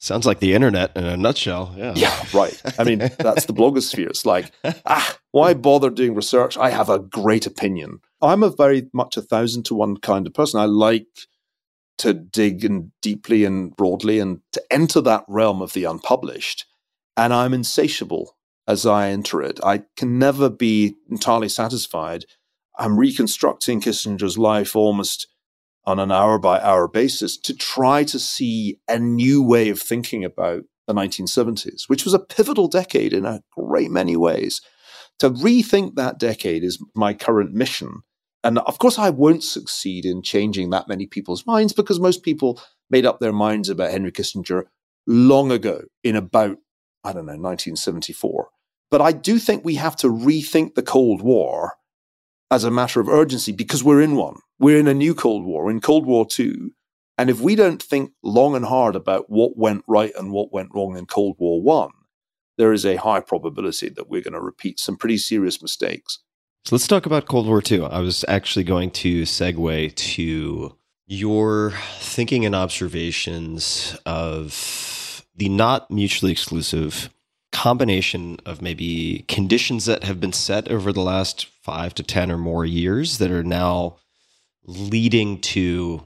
Sounds 0.02 0.26
like 0.26 0.40
the 0.40 0.52
internet 0.52 0.90
in 0.96 1.04
a 1.04 1.16
nutshell. 1.16 1.72
Yeah. 1.76 1.92
Yeah, 1.94 2.24
right. 2.34 2.60
I 2.76 2.82
mean, 2.82 2.98
that's 2.98 3.44
the 3.44 3.54
blogosphere. 3.54 4.08
It's 4.08 4.26
like, 4.26 4.50
ah, 4.84 5.16
why 5.30 5.54
bother 5.54 5.90
doing 5.90 6.16
research? 6.16 6.58
I 6.58 6.70
have 6.70 6.88
a 6.88 6.98
great 6.98 7.46
opinion. 7.46 8.00
I'm 8.20 8.42
a 8.42 8.50
very 8.50 8.90
much 8.92 9.16
a 9.16 9.22
thousand 9.22 9.64
to 9.66 9.76
one 9.76 9.96
kind 9.96 10.26
of 10.26 10.34
person. 10.34 10.58
I 10.58 10.64
like 10.64 11.06
to 11.98 12.14
dig 12.14 12.64
and 12.64 12.90
deeply 13.00 13.44
and 13.44 13.76
broadly 13.76 14.18
and 14.18 14.40
to 14.54 14.62
enter 14.72 15.00
that 15.02 15.24
realm 15.28 15.62
of 15.62 15.72
the 15.72 15.84
unpublished. 15.84 16.66
And 17.16 17.32
I'm 17.32 17.54
insatiable 17.54 18.36
as 18.66 18.84
I 18.84 19.08
enter 19.08 19.40
it. 19.40 19.60
I 19.62 19.84
can 19.96 20.18
never 20.18 20.50
be 20.50 20.96
entirely 21.12 21.48
satisfied. 21.48 22.24
I'm 22.76 22.98
reconstructing 22.98 23.80
Kissinger's 23.80 24.36
life 24.36 24.74
almost 24.74 25.28
on 25.84 25.98
an 25.98 26.12
hour 26.12 26.38
by 26.38 26.60
hour 26.60 26.88
basis 26.88 27.36
to 27.36 27.54
try 27.54 28.04
to 28.04 28.18
see 28.18 28.78
a 28.88 28.98
new 28.98 29.42
way 29.42 29.68
of 29.68 29.80
thinking 29.80 30.24
about 30.24 30.62
the 30.86 30.94
1970s, 30.94 31.88
which 31.88 32.04
was 32.04 32.14
a 32.14 32.18
pivotal 32.18 32.68
decade 32.68 33.12
in 33.12 33.24
a 33.24 33.42
great 33.56 33.90
many 33.90 34.16
ways. 34.16 34.60
To 35.18 35.30
rethink 35.30 35.94
that 35.94 36.18
decade 36.18 36.64
is 36.64 36.82
my 36.94 37.14
current 37.14 37.52
mission. 37.52 38.02
And 38.44 38.58
of 38.60 38.78
course, 38.78 38.98
I 38.98 39.10
won't 39.10 39.44
succeed 39.44 40.04
in 40.04 40.22
changing 40.22 40.70
that 40.70 40.88
many 40.88 41.06
people's 41.06 41.46
minds 41.46 41.72
because 41.72 42.00
most 42.00 42.22
people 42.22 42.60
made 42.90 43.06
up 43.06 43.20
their 43.20 43.32
minds 43.32 43.68
about 43.68 43.92
Henry 43.92 44.10
Kissinger 44.10 44.64
long 45.06 45.50
ago, 45.52 45.82
in 46.02 46.16
about, 46.16 46.58
I 47.04 47.12
don't 47.12 47.26
know, 47.26 47.32
1974. 47.32 48.48
But 48.90 49.00
I 49.00 49.12
do 49.12 49.38
think 49.38 49.64
we 49.64 49.76
have 49.76 49.96
to 49.96 50.08
rethink 50.08 50.74
the 50.74 50.82
Cold 50.82 51.22
War 51.22 51.74
as 52.52 52.64
a 52.64 52.70
matter 52.70 53.00
of 53.00 53.08
urgency 53.08 53.50
because 53.50 53.82
we're 53.82 54.02
in 54.02 54.14
one. 54.14 54.36
We're 54.58 54.78
in 54.78 54.86
a 54.86 54.92
new 54.92 55.14
Cold 55.14 55.44
War, 55.46 55.70
in 55.70 55.80
Cold 55.80 56.04
War 56.04 56.26
II. 56.38 56.72
And 57.16 57.30
if 57.30 57.40
we 57.40 57.56
don't 57.56 57.82
think 57.82 58.12
long 58.22 58.54
and 58.54 58.66
hard 58.66 58.94
about 58.94 59.30
what 59.30 59.56
went 59.56 59.84
right 59.88 60.12
and 60.18 60.32
what 60.32 60.52
went 60.52 60.68
wrong 60.74 60.98
in 60.98 61.06
Cold 61.06 61.36
War 61.38 61.62
One, 61.62 61.92
there 62.58 62.72
is 62.72 62.84
a 62.84 62.96
high 62.96 63.20
probability 63.20 63.88
that 63.88 64.10
we're 64.10 64.20
going 64.20 64.34
to 64.34 64.40
repeat 64.40 64.78
some 64.78 64.96
pretty 64.96 65.16
serious 65.16 65.62
mistakes. 65.62 66.18
So 66.66 66.76
let's 66.76 66.86
talk 66.86 67.06
about 67.06 67.26
Cold 67.26 67.46
War 67.46 67.62
II. 67.68 67.86
I 67.86 68.00
was 68.00 68.22
actually 68.28 68.64
going 68.64 68.90
to 68.90 69.22
segue 69.22 69.94
to 69.94 70.76
your 71.06 71.72
thinking 71.98 72.44
and 72.44 72.54
observations 72.54 73.96
of 74.04 75.24
the 75.34 75.48
not 75.48 75.90
mutually 75.90 76.32
exclusive 76.32 77.08
combination 77.52 78.38
of 78.46 78.62
maybe 78.62 79.24
conditions 79.28 79.84
that 79.84 80.04
have 80.04 80.18
been 80.20 80.32
set 80.32 80.68
over 80.68 80.92
the 80.92 81.02
last 81.02 81.46
five 81.62 81.94
to 81.94 82.02
10 82.02 82.30
or 82.30 82.38
more 82.38 82.64
years 82.64 83.18
that 83.18 83.30
are 83.30 83.44
now 83.44 83.96
leading 84.64 85.38
to 85.40 86.02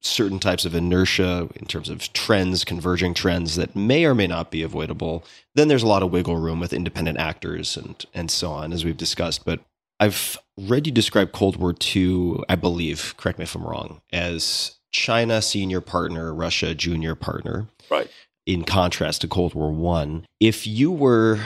certain 0.00 0.38
types 0.38 0.64
of 0.64 0.74
inertia 0.74 1.48
in 1.56 1.66
terms 1.66 1.88
of 1.88 2.12
trends, 2.12 2.64
converging 2.64 3.14
trends 3.14 3.56
that 3.56 3.74
may 3.74 4.04
or 4.04 4.14
may 4.14 4.26
not 4.26 4.50
be 4.50 4.62
avoidable. 4.62 5.24
Then 5.54 5.68
there's 5.68 5.82
a 5.82 5.88
lot 5.88 6.02
of 6.02 6.10
wiggle 6.10 6.36
room 6.36 6.60
with 6.60 6.72
independent 6.72 7.18
actors 7.18 7.76
and 7.76 8.04
and 8.12 8.30
so 8.30 8.50
on, 8.50 8.72
as 8.72 8.84
we've 8.84 8.96
discussed. 8.96 9.44
But 9.44 9.60
I've 10.00 10.38
read 10.58 10.86
you 10.86 10.92
describe 10.92 11.32
Cold 11.32 11.56
War 11.56 11.74
II, 11.94 12.42
I 12.48 12.56
believe, 12.56 13.14
correct 13.16 13.38
me 13.38 13.44
if 13.44 13.54
I'm 13.54 13.64
wrong, 13.64 14.02
as 14.12 14.76
China 14.90 15.40
senior 15.40 15.80
partner, 15.80 16.34
Russia 16.34 16.74
junior 16.74 17.14
partner. 17.14 17.68
Right. 17.90 18.10
In 18.46 18.64
contrast 18.64 19.22
to 19.22 19.28
Cold 19.28 19.54
War 19.54 19.72
One. 19.72 20.26
If 20.38 20.66
you 20.66 20.92
were 20.92 21.40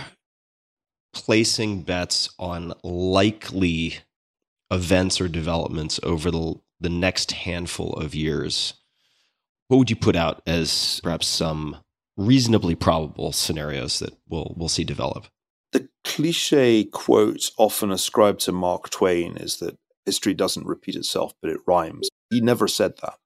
placing 1.15 1.83
bets 1.83 2.31
on 2.39 2.75
likely 2.83 3.99
events 4.71 5.21
or 5.21 5.29
developments 5.29 6.01
over 6.03 6.31
the 6.31 6.55
the 6.81 6.89
next 6.89 7.33
handful 7.33 7.93
of 7.95 8.15
years, 8.15 8.75
what 9.69 9.79
would 9.79 9.91
you 9.91 9.97
put 9.97 10.17
out 10.17 10.43
as 10.47 11.01
perhaps 11.03 11.27
some 11.27 11.77
reasonably 12.17 12.75
probable 12.75 13.33
scenarios 13.33 13.99
that 14.01 14.15
we'll 14.29 14.55
we'll 14.57 14.69
see 14.69 14.85
develop? 14.85 15.27
The 15.73 15.89
cliche 16.05 16.85
quote 16.85 17.51
often 17.59 17.91
ascribed 17.91 18.41
to 18.41 18.53
Mark 18.53 18.91
Twain 18.91 19.37
is 19.37 19.59
that 19.59 19.77
history 20.07 20.35
doesn't 20.35 20.67
repeat 20.67 20.97
itself, 20.97 21.33
but 21.43 21.51
it 21.51 21.61
rhymes. 21.67 22.09
He 22.31 22.41
never 22.41 22.67
said 22.67 22.95
that. 23.03 23.19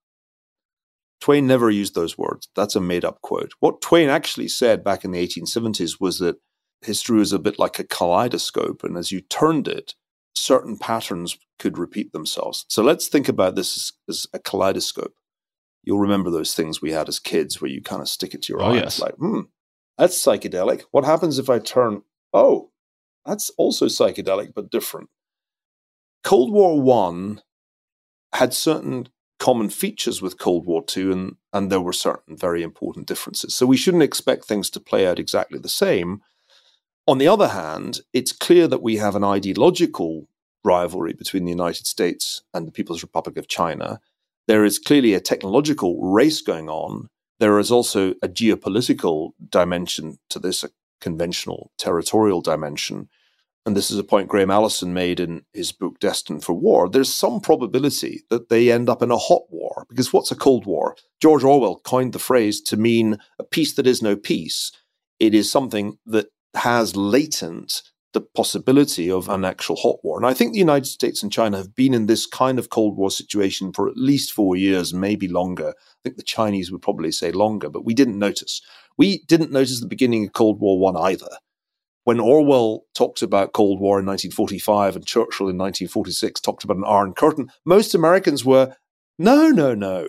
Twain 1.22 1.46
never 1.46 1.70
used 1.70 1.94
those 1.94 2.18
words. 2.18 2.48
That's 2.56 2.74
a 2.74 2.80
made 2.80 3.04
up 3.04 3.20
quote. 3.22 3.52
What 3.60 3.80
Twain 3.80 4.08
actually 4.08 4.48
said 4.48 4.82
back 4.82 5.04
in 5.04 5.12
the 5.12 5.24
1870s 5.24 6.00
was 6.00 6.18
that 6.18 6.40
history 6.80 7.20
was 7.20 7.32
a 7.32 7.38
bit 7.38 7.60
like 7.60 7.78
a 7.78 7.84
kaleidoscope, 7.84 8.82
and 8.82 8.96
as 8.96 9.12
you 9.12 9.20
turned 9.20 9.68
it, 9.68 9.94
certain 10.34 10.76
patterns 10.76 11.38
could 11.60 11.78
repeat 11.78 12.12
themselves. 12.12 12.66
So 12.68 12.82
let's 12.82 13.06
think 13.06 13.28
about 13.28 13.54
this 13.54 13.76
as, 13.76 13.92
as, 14.08 14.26
a 14.34 14.40
kaleidoscope. 14.40 15.14
You'll 15.84 16.00
remember 16.00 16.28
those 16.28 16.54
things 16.54 16.82
we 16.82 16.90
had 16.90 17.08
as 17.08 17.20
kids 17.20 17.62
where 17.62 17.70
you 17.70 17.82
kind 17.82 18.02
of 18.02 18.08
stick 18.08 18.34
it 18.34 18.42
to 18.42 18.52
your 18.52 18.60
oh, 18.60 18.72
eyes, 18.72 18.82
yes. 18.82 19.00
like, 19.00 19.14
hmm, 19.14 19.42
that's 19.96 20.18
psychedelic. 20.18 20.82
What 20.90 21.04
happens 21.04 21.38
if 21.38 21.48
I 21.48 21.60
turn? 21.60 22.02
Oh, 22.32 22.72
that's 23.24 23.50
also 23.50 23.86
psychedelic 23.86 24.54
but 24.56 24.72
different. 24.72 25.08
Cold 26.24 26.52
War 26.52 26.80
One 26.80 27.42
had 28.32 28.52
certain 28.52 29.08
common 29.43 29.70
features 29.70 30.22
with 30.22 30.38
Cold 30.38 30.66
War 30.66 30.84
Two, 30.84 31.11
and 31.12 31.36
and 31.53 31.68
there 31.68 31.80
were 31.80 31.93
certain 32.09 32.36
very 32.36 32.62
important 32.62 33.09
differences. 33.09 33.57
So 33.57 33.66
we 33.66 33.76
shouldn't 33.76 34.09
expect 34.09 34.45
things 34.45 34.70
to 34.70 34.80
play 34.80 35.05
out 35.07 35.18
exactly 35.18 35.59
the 35.59 35.78
same. 35.84 36.20
On 37.07 37.18
the 37.18 37.26
other 37.26 37.49
hand, 37.49 38.01
it's 38.12 38.45
clear 38.47 38.68
that 38.68 38.82
we 38.82 38.99
have 38.99 39.16
an 39.16 39.24
ideological 39.24 40.28
rivalry 40.64 41.12
between 41.12 41.45
the 41.45 41.57
United 41.61 41.86
States 41.86 42.43
and 42.55 42.66
the 42.66 42.72
People's 42.72 43.03
Republic 43.03 43.36
of 43.36 43.49
China. 43.49 44.01
There 44.47 44.64
is 44.64 44.78
clearly 44.78 45.14
a 45.14 45.20
technological 45.20 46.01
race 46.01 46.40
going 46.40 46.68
on. 46.68 47.09
There 47.40 47.59
is 47.59 47.72
also 47.72 48.14
a 48.22 48.28
geopolitical 48.28 49.32
dimension 49.51 50.18
to 50.30 50.38
this, 50.38 50.62
a 50.62 50.70
conventional 51.01 51.72
territorial 51.78 52.40
dimension. 52.40 53.09
And 53.64 53.76
this 53.76 53.90
is 53.92 53.98
a 53.98 54.04
point 54.04 54.28
Graham 54.28 54.50
Allison 54.50 54.92
made 54.92 55.20
in 55.20 55.42
his 55.52 55.70
book 55.70 56.00
Destined 56.00 56.42
for 56.42 56.52
War. 56.52 56.88
There's 56.88 57.12
some 57.12 57.40
probability 57.40 58.22
that 58.28 58.48
they 58.48 58.72
end 58.72 58.88
up 58.88 59.02
in 59.02 59.12
a 59.12 59.16
hot 59.16 59.42
war. 59.50 59.86
Because 59.88 60.12
what's 60.12 60.32
a 60.32 60.36
Cold 60.36 60.66
War? 60.66 60.96
George 61.20 61.44
Orwell 61.44 61.80
coined 61.84 62.12
the 62.12 62.18
phrase 62.18 62.60
to 62.62 62.76
mean 62.76 63.18
a 63.38 63.44
peace 63.44 63.74
that 63.74 63.86
is 63.86 64.02
no 64.02 64.16
peace. 64.16 64.72
It 65.20 65.32
is 65.32 65.50
something 65.50 65.98
that 66.06 66.26
has 66.54 66.96
latent 66.96 67.82
the 68.12 68.20
possibility 68.20 69.10
of 69.10 69.28
an 69.28 69.44
actual 69.44 69.76
hot 69.76 69.96
war. 70.02 70.18
And 70.18 70.26
I 70.26 70.34
think 70.34 70.52
the 70.52 70.58
United 70.58 70.86
States 70.86 71.22
and 71.22 71.32
China 71.32 71.56
have 71.56 71.74
been 71.74 71.94
in 71.94 72.06
this 72.06 72.26
kind 72.26 72.58
of 72.58 72.68
Cold 72.68 72.96
War 72.96 73.10
situation 73.10 73.72
for 73.72 73.88
at 73.88 73.96
least 73.96 74.32
four 74.32 74.54
years, 74.56 74.92
maybe 74.92 75.28
longer. 75.28 75.68
I 75.78 75.98
think 76.02 76.16
the 76.16 76.22
Chinese 76.22 76.70
would 76.70 76.82
probably 76.82 77.12
say 77.12 77.32
longer, 77.32 77.70
but 77.70 77.84
we 77.84 77.94
didn't 77.94 78.18
notice. 78.18 78.60
We 78.98 79.22
didn't 79.28 79.52
notice 79.52 79.80
the 79.80 79.86
beginning 79.86 80.26
of 80.26 80.32
Cold 80.32 80.60
War 80.60 80.78
One 80.78 80.96
either. 80.96 81.38
When 82.05 82.18
Orwell 82.18 82.84
talked 82.94 83.22
about 83.22 83.53
Cold 83.53 83.80
War 83.80 84.00
in 84.00 84.07
1945 84.07 84.96
and 84.96 85.07
Churchill 85.07 85.48
in 85.48 85.57
1946 85.57 86.40
talked 86.40 86.64
about 86.64 86.76
an 86.76 86.84
Iron 86.86 87.14
Curtain, 87.14 87.50
most 87.64 87.94
Americans 87.94 88.44
were, 88.44 88.74
no, 89.18 89.50
no, 89.50 89.74
no. 89.74 90.09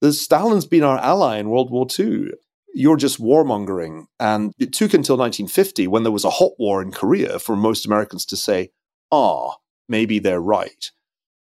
The 0.00 0.12
Stalin's 0.14 0.66
been 0.66 0.82
our 0.82 0.98
ally 0.98 1.38
in 1.38 1.50
World 1.50 1.70
War 1.70 1.86
II 1.98 2.30
you're 2.74 2.96
just 2.96 3.20
warmongering. 3.20 4.06
And 4.18 4.52
it 4.58 4.72
took 4.72 4.94
until 4.94 5.16
1950, 5.16 5.86
when 5.86 6.02
there 6.02 6.12
was 6.12 6.24
a 6.24 6.30
hot 6.30 6.52
war 6.58 6.82
in 6.82 6.92
Korea, 6.92 7.38
for 7.38 7.56
most 7.56 7.86
Americans 7.86 8.24
to 8.26 8.36
say, 8.36 8.70
ah, 9.10 9.56
maybe 9.88 10.18
they're 10.18 10.40
right. 10.40 10.90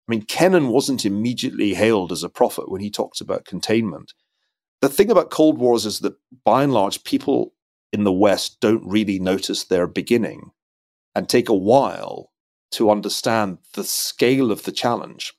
I 0.09 0.11
mean, 0.11 0.23
Kennan 0.23 0.69
wasn't 0.69 1.07
immediately 1.07 1.75
hailed 1.75 2.13
as 2.13 2.23
a 2.23 2.29
prophet 2.29 2.71
when 2.71 2.81
he 2.81 2.91
talked 2.91 3.21
about 3.21 3.45
containment. 3.45 4.15
The 4.81 4.89
thing 4.89 5.11
about 5.11 5.31
Cold 5.31 5.59
Wars 5.59 5.87
is 5.87 6.01
that 6.01 6.15
by 6.45 6.65
and 6.65 6.73
large, 6.73 7.05
people 7.05 7.55
in 7.93 8.05
the 8.05 8.13
West 8.13 8.61
don't 8.61 8.85
really 8.85 9.19
notice 9.19 9.65
their 9.65 9.87
beginning 9.87 10.53
and 11.15 11.29
take 11.29 11.49
a 11.49 11.55
while 11.55 12.33
to 12.73 12.91
understand 12.91 13.59
the 13.75 13.85
scale 13.85 14.51
of 14.51 14.63
the 14.63 14.73
challenge. 14.73 15.35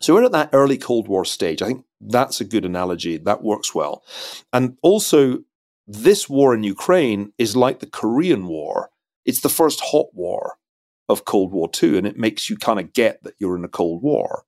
So 0.00 0.14
we're 0.14 0.24
at 0.24 0.32
that 0.32 0.50
early 0.52 0.78
Cold 0.78 1.08
War 1.08 1.24
stage. 1.24 1.62
I 1.62 1.66
think 1.66 1.84
that's 2.00 2.40
a 2.40 2.44
good 2.44 2.64
analogy. 2.64 3.16
That 3.16 3.42
works 3.42 3.74
well. 3.74 4.04
And 4.52 4.76
also, 4.82 5.42
this 5.86 6.28
war 6.28 6.54
in 6.54 6.62
Ukraine 6.62 7.32
is 7.38 7.56
like 7.56 7.80
the 7.80 7.86
Korean 7.86 8.46
War. 8.46 8.90
It's 9.24 9.40
the 9.40 9.48
first 9.48 9.80
hot 9.80 10.08
war 10.12 10.58
of 11.08 11.24
Cold 11.24 11.52
War 11.52 11.70
II, 11.82 11.98
and 11.98 12.06
it 12.06 12.18
makes 12.18 12.50
you 12.50 12.56
kind 12.56 12.78
of 12.78 12.92
get 12.92 13.22
that 13.24 13.34
you're 13.38 13.56
in 13.56 13.64
a 13.64 13.68
Cold 13.68 14.02
War. 14.02 14.44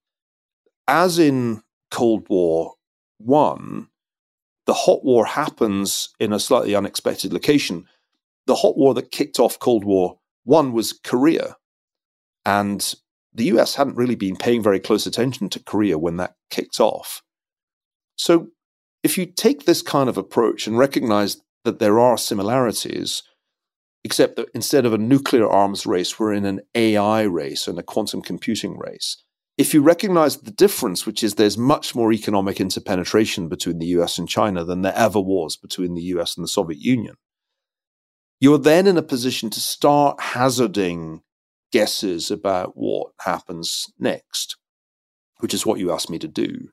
As 0.87 1.19
in 1.19 1.63
Cold 1.91 2.29
War 2.29 2.75
One, 3.19 3.89
the 4.69 4.75
hot 4.75 5.03
war 5.03 5.25
happens 5.25 6.11
in 6.21 6.31
a 6.31 6.39
slightly 6.39 6.75
unexpected 6.75 7.33
location. 7.33 7.87
The 8.47 8.57
hot 8.57 8.77
war 8.77 8.93
that 8.93 9.11
kicked 9.11 9.41
off 9.41 9.59
Cold 9.59 9.83
War 9.83 10.19
One 10.45 10.75
was 10.75 10.93
Korea. 10.93 11.57
And 12.45 12.95
the 13.33 13.45
US 13.45 13.77
hadn't 13.77 13.97
really 13.97 14.15
been 14.15 14.37
paying 14.37 14.63
very 14.63 14.79
close 14.79 15.07
attention 15.07 15.49
to 15.49 15.65
Korea 15.65 15.99
when 15.99 16.19
that 16.19 16.35
kicked 16.51 16.81
off. 16.81 17.23
So, 18.17 18.49
if 19.03 19.17
you 19.17 19.25
take 19.25 19.65
this 19.65 19.81
kind 19.81 20.07
of 20.07 20.19
approach 20.19 20.67
and 20.67 20.77
recognize 20.77 21.41
that 21.65 21.79
there 21.79 21.99
are 21.99 22.19
similarities, 22.19 23.23
except 24.05 24.37
that 24.37 24.51
instead 24.55 24.85
of 24.85 24.93
a 24.93 24.99
nuclear 24.99 25.49
arms 25.49 25.87
race, 25.87 26.19
we're 26.19 26.35
in 26.35 26.45
an 26.45 26.61
AI 26.75 27.23
race 27.23 27.67
and 27.67 27.79
a 27.79 27.83
quantum 27.83 28.21
computing 28.21 28.77
race. 28.77 29.23
If 29.59 29.75
you 29.75 29.83
recognize 29.83 30.37
the 30.37 30.53
difference, 30.53 31.05
which 31.05 31.25
is 31.25 31.35
there's 31.35 31.59
much 31.59 31.95
more 31.95 32.13
economic 32.13 32.61
interpenetration 32.61 33.49
between 33.49 33.81
the 33.81 33.87
US 33.87 34.17
and 34.17 34.29
China 34.29 34.65
than 34.65 34.83
there 34.83 34.95
ever 34.95 35.21
was 35.21 35.57
between 35.57 35.95
the 35.95 36.03
US 36.03 36.37
and 36.37 36.45
the 36.45 36.49
Soviet 36.49 36.81
Union, 36.81 37.17
you're 38.41 38.59
then 38.59 38.87
in 38.87 38.97
a 38.97 39.03
position 39.03 39.51
to 39.51 39.61
start 39.61 40.21
hazarding 40.21 41.23
guesses 41.73 42.31
about 42.31 42.73
what 42.77 43.09
happens 43.21 43.87
next, 43.99 44.57
which 45.41 45.53
is 45.53 45.67
what 45.67 45.81
you 45.81 45.93
asked 45.93 46.09
me 46.09 46.21
to 46.21 46.29
do. 46.29 46.69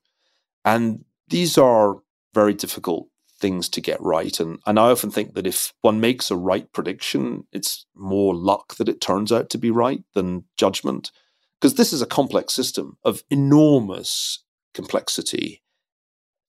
And 0.63 1.05
these 1.27 1.57
are 1.57 1.97
very 2.36 2.53
difficult 2.53 3.07
things 3.39 3.67
to 3.69 3.81
get 3.81 3.99
right. 3.99 4.39
And, 4.39 4.59
and 4.65 4.79
I 4.79 4.91
often 4.91 5.09
think 5.09 5.33
that 5.33 5.47
if 5.47 5.73
one 5.81 5.99
makes 5.99 6.29
a 6.29 6.38
right 6.38 6.71
prediction, 6.71 7.45
it's 7.51 7.86
more 7.95 8.36
luck 8.36 8.75
that 8.75 8.89
it 8.89 9.01
turns 9.01 9.31
out 9.31 9.49
to 9.49 9.57
be 9.57 9.71
right 9.71 10.03
than 10.13 10.45
judgment. 10.55 11.11
Because 11.60 11.76
this 11.76 11.93
is 11.93 12.01
a 12.01 12.08
complex 12.08 12.53
system 12.53 12.97
of 13.03 13.24
enormous 13.30 14.43
complexity. 14.74 15.64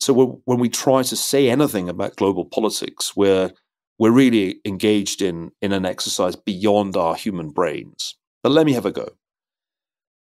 So 0.00 0.40
when 0.44 0.58
we 0.58 0.68
try 0.68 1.02
to 1.02 1.16
say 1.16 1.48
anything 1.48 1.88
about 1.88 2.16
global 2.16 2.44
politics, 2.44 3.16
we're, 3.16 3.52
we're 3.98 4.10
really 4.10 4.60
engaged 4.64 5.22
in, 5.22 5.52
in 5.62 5.72
an 5.72 5.86
exercise 5.86 6.36
beyond 6.36 6.96
our 6.96 7.14
human 7.14 7.50
brains. 7.50 8.16
But 8.42 8.52
let 8.52 8.66
me 8.66 8.72
have 8.72 8.86
a 8.86 8.92
go. 8.92 9.08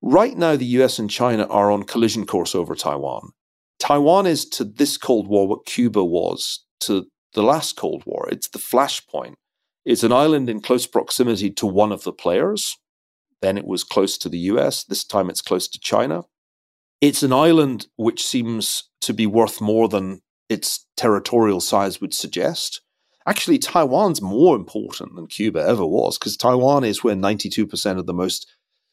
Right 0.02 0.38
now, 0.38 0.56
the 0.56 0.66
US 0.66 1.00
and 1.00 1.10
China 1.10 1.48
are 1.48 1.72
on 1.72 1.84
collision 1.84 2.26
course 2.26 2.54
over 2.54 2.76
Taiwan. 2.76 3.32
Taiwan 3.80 4.28
is 4.28 4.46
to 4.50 4.64
this 4.64 4.98
Cold 4.98 5.28
War 5.28 5.48
what 5.48 5.66
Cuba 5.66 6.04
was 6.04 6.64
to 6.82 7.08
the 7.34 7.44
last 7.44 7.76
Cold 7.76 8.04
War. 8.06 8.28
It's 8.32 8.48
the 8.50 8.60
flashpoint. 8.60 9.34
It's 9.84 10.04
an 10.04 10.12
island 10.12 10.50
in 10.50 10.62
close 10.62 10.88
proximity 10.88 11.52
to 11.52 11.66
one 11.66 11.92
of 11.92 12.04
the 12.04 12.14
players. 12.14 12.78
Then 13.42 13.58
it 13.58 13.68
was 13.68 13.84
close 13.84 14.18
to 14.20 14.30
the 14.30 14.40
US. 14.40 14.84
This 14.84 15.04
time 15.04 15.30
it's 15.30 15.42
close 15.42 15.68
to 15.68 15.80
China. 15.80 16.24
It's 17.02 17.24
an 17.24 17.34
island 17.34 17.88
which 17.98 18.26
seems 18.26 18.90
to 19.02 19.14
be 19.14 19.28
worth 19.28 19.62
more 19.62 19.88
than 19.88 20.22
its 20.50 20.86
territorial 20.98 21.62
size 21.62 22.00
would 22.02 22.14
suggest. 22.14 22.82
Actually, 23.28 23.58
Taiwan's 23.58 24.22
more 24.22 24.56
important 24.56 25.16
than 25.16 25.28
Cuba 25.28 25.60
ever 25.60 25.86
was 25.86 26.18
because 26.18 26.38
Taiwan 26.38 26.84
is 26.84 27.04
where 27.04 27.16
92% 27.16 27.98
of 27.98 28.06
the 28.06 28.14
most 28.14 28.48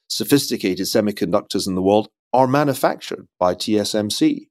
sophisticated 0.09 0.87
semiconductors 0.87 1.67
in 1.67 1.75
the 1.75 1.83
world 1.83 2.09
are 2.33 2.47
manufactured 2.47 3.29
by 3.39 3.55
TSMC. 3.55 4.49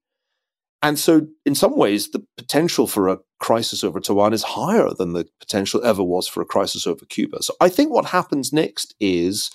And 0.84 0.98
so, 0.98 1.28
in 1.46 1.54
some 1.54 1.78
ways, 1.78 2.10
the 2.10 2.26
potential 2.38 2.88
for 2.88 3.08
a 3.08 3.20
crisis 3.39 3.84
over 3.84 4.00
Taiwan 4.00 4.34
is 4.34 4.44
higher 4.44 4.89
than 4.98 5.14
the 5.14 5.28
potential 5.39 5.84
ever 5.84 6.04
was 6.04 6.28
for 6.28 6.42
a 6.42 6.46
crisis 6.46 6.88
over 6.88 7.06
Cuba. 7.06 7.44
So, 7.44 7.54
I 7.60 7.70
think 7.70 7.92
what 7.92 8.06
happens 8.06 8.52
next 8.52 8.96
is 9.00 9.52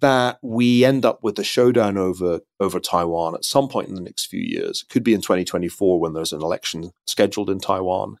that 0.00 0.38
we 0.42 0.84
end 0.84 1.04
up 1.04 1.20
with 1.22 1.38
a 1.38 1.44
showdown 1.44 1.96
over 1.98 2.40
over 2.60 2.80
Taiwan 2.80 3.34
at 3.34 3.44
some 3.44 3.68
point 3.68 3.88
in 3.88 3.94
the 3.94 4.00
next 4.00 4.26
few 4.26 4.40
years. 4.40 4.82
It 4.82 4.92
could 4.92 5.04
be 5.04 5.14
in 5.14 5.20
2024 5.20 6.00
when 6.00 6.12
there's 6.12 6.32
an 6.32 6.42
election 6.42 6.92
scheduled 7.06 7.50
in 7.50 7.60
Taiwan. 7.60 8.16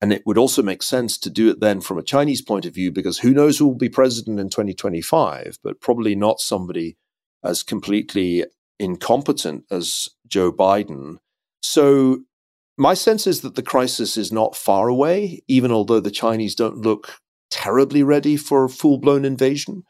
And 0.00 0.12
it 0.12 0.22
would 0.26 0.36
also 0.36 0.62
make 0.62 0.82
sense 0.82 1.16
to 1.18 1.30
do 1.30 1.48
it 1.48 1.60
then 1.60 1.80
from 1.80 1.98
a 1.98 2.02
Chinese 2.02 2.42
point 2.42 2.66
of 2.66 2.74
view, 2.74 2.92
because 2.92 3.18
who 3.18 3.32
knows 3.32 3.58
who 3.58 3.66
will 3.66 3.76
be 3.76 3.88
president 3.88 4.38
in 4.38 4.50
2025, 4.50 5.58
but 5.62 5.80
probably 5.80 6.14
not 6.14 6.40
somebody 6.40 6.98
as 7.42 7.62
completely 7.62 8.44
incompetent 8.78 9.64
as 9.70 10.10
Joe 10.26 10.52
Biden. 10.52 11.16
So 11.62 12.20
my 12.76 12.92
sense 12.92 13.26
is 13.26 13.40
that 13.40 13.54
the 13.54 13.62
crisis 13.62 14.18
is 14.18 14.30
not 14.30 14.54
far 14.54 14.88
away, 14.88 15.40
even 15.48 15.72
although 15.72 16.00
the 16.00 16.10
Chinese 16.10 16.54
don't 16.54 16.82
look 16.82 17.16
terribly 17.50 18.02
ready 18.02 18.36
for 18.36 18.64
a 18.64 18.68
full 18.68 18.98
blown 18.98 19.24
invasion. 19.24 19.84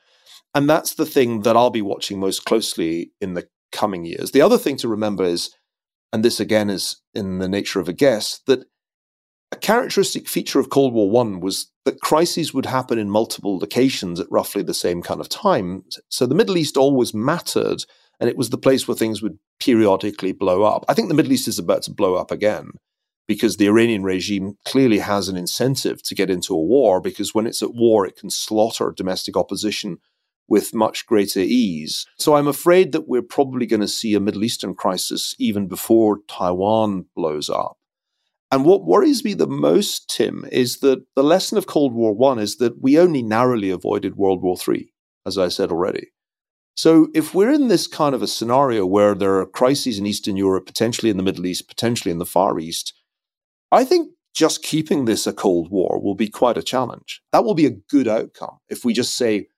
And 0.57 0.71
that's 0.71 0.95
the 0.95 1.05
thing 1.05 1.43
that 1.43 1.55
I'll 1.55 1.69
be 1.69 1.83
watching 1.83 2.19
most 2.19 2.47
closely 2.47 3.13
in 3.21 3.35
the 3.35 3.47
coming 3.73 4.07
years. 4.07 4.31
The 4.31 4.41
other 4.41 4.57
thing 4.57 4.79
to 4.79 4.89
remember 4.89 5.23
is, 5.23 5.55
and 6.15 6.25
this 6.25 6.41
again 6.41 6.71
is 6.71 6.97
in 7.13 7.41
the 7.41 7.49
nature 7.49 7.79
of 7.79 7.91
a 7.91 7.93
guess, 7.93 8.41
that 8.47 8.65
a 9.53 9.57
characteristic 9.57 10.27
feature 10.27 10.59
of 10.59 10.71
Cold 10.71 10.95
War 10.95 11.11
One 11.11 11.41
was 11.41 11.71
that 11.85 12.01
crises 12.01 12.55
would 12.55 12.65
happen 12.65 12.99
in 12.99 13.11
multiple 13.11 13.59
locations 13.59 14.19
at 14.19 14.31
roughly 14.31 14.63
the 14.63 14.73
same 14.73 15.03
kind 15.03 15.21
of 15.21 15.29
time. 15.29 15.85
So 16.09 16.25
the 16.25 16.35
Middle 16.35 16.57
East 16.57 16.79
always 16.79 17.13
mattered, 17.13 17.85
and 18.19 18.31
it 18.31 18.39
was 18.39 18.49
the 18.49 18.57
place 18.57 18.89
where 18.89 18.97
things 18.97 19.21
would 19.21 19.39
periodically 19.61 20.33
blow 20.33 20.63
up. 20.63 20.87
I 20.89 20.95
think 20.95 21.09
the 21.09 21.15
Middle 21.15 21.33
East 21.33 21.49
is 21.49 21.59
about 21.59 21.83
to 21.83 21.93
blow 21.93 22.15
up 22.15 22.31
again 22.31 22.71
because 23.29 23.59
the 23.59 23.69
Iranian 23.69 24.05
regime 24.05 24.55
clearly 24.65 25.01
has 25.01 25.29
an 25.29 25.37
incentive 25.37 26.03
to 26.05 26.15
get 26.15 26.31
into 26.31 26.55
a 26.55 26.65
war 26.65 26.99
because 26.99 27.35
when 27.35 27.47
it's 27.47 27.63
at 27.63 27.75
war, 27.75 28.07
it 28.07 28.17
can 28.17 28.31
slaughter 28.31 28.91
domestic 28.97 29.37
opposition 29.37 29.99
with 30.49 30.75
much 30.75 31.07
greater 31.07 31.41
ease. 31.41 32.07
So 32.19 32.35
I'm 32.35 32.47
afraid 32.47 32.93
that 32.93 33.09
we're 33.09 33.23
probably 33.23 33.67
going 33.67 33.81
to 33.81 33.89
see 33.89 34.15
a 34.15 34.21
Middle 34.21 34.45
Eastern 34.45 34.75
crisis 34.75 35.35
even 35.39 35.67
before 35.67 36.21
Taiwan 36.29 37.07
blows 37.15 37.51
up. 37.51 37.79
And 38.53 38.65
what 38.65 38.87
worries 38.87 39.25
me 39.25 39.35
the 39.35 39.49
most, 39.49 40.09
Tim, 40.09 40.47
is 40.53 40.79
that 40.79 41.05
the 41.17 41.25
lesson 41.25 41.59
of 41.59 41.67
Cold 41.67 41.93
War 41.93 42.15
One 42.15 42.39
is 42.39 42.57
that 42.59 42.81
we 42.81 42.99
only 42.99 43.23
narrowly 43.23 43.71
avoided 43.71 44.17
World 44.17 44.41
War 44.41 44.57
Three, 44.57 44.93
as 45.27 45.37
I 45.37 45.49
said 45.49 45.73
already. 45.73 46.13
So 46.77 47.09
if 47.15 47.35
we're 47.35 47.53
in 47.53 47.69
this 47.69 47.87
kind 47.87 48.15
of 48.15 48.23
a 48.23 48.27
scenario 48.29 48.85
where 48.87 49.15
there 49.15 49.39
are 49.39 49.47
crises 49.47 49.99
in 49.99 50.07
Eastern 50.07 50.37
Europe, 50.37 50.67
potentially 50.67 51.11
in 51.11 51.17
the 51.17 51.23
Middle 51.23 51.47
East, 51.47 51.69
potentially 51.69 52.13
in 52.13 52.19
the 52.19 52.27
Far 52.27 52.59
East, 52.59 52.93
I 53.73 53.85
think 53.85 54.11
just 54.35 54.63
keeping 54.63 55.07
this 55.07 55.27
a 55.27 55.33
Cold 55.33 55.71
War 55.71 55.99
will 56.01 56.15
be 56.15 56.29
quite 56.29 56.59
a 56.59 56.63
challenge. 56.63 57.23
That 57.33 57.45
will 57.45 57.55
be 57.55 57.67
a 57.67 57.79
good 57.91 58.07
outcome 58.07 58.59
if 58.69 58.85
we 58.85 58.93
just 58.93 59.17
say, 59.17 59.49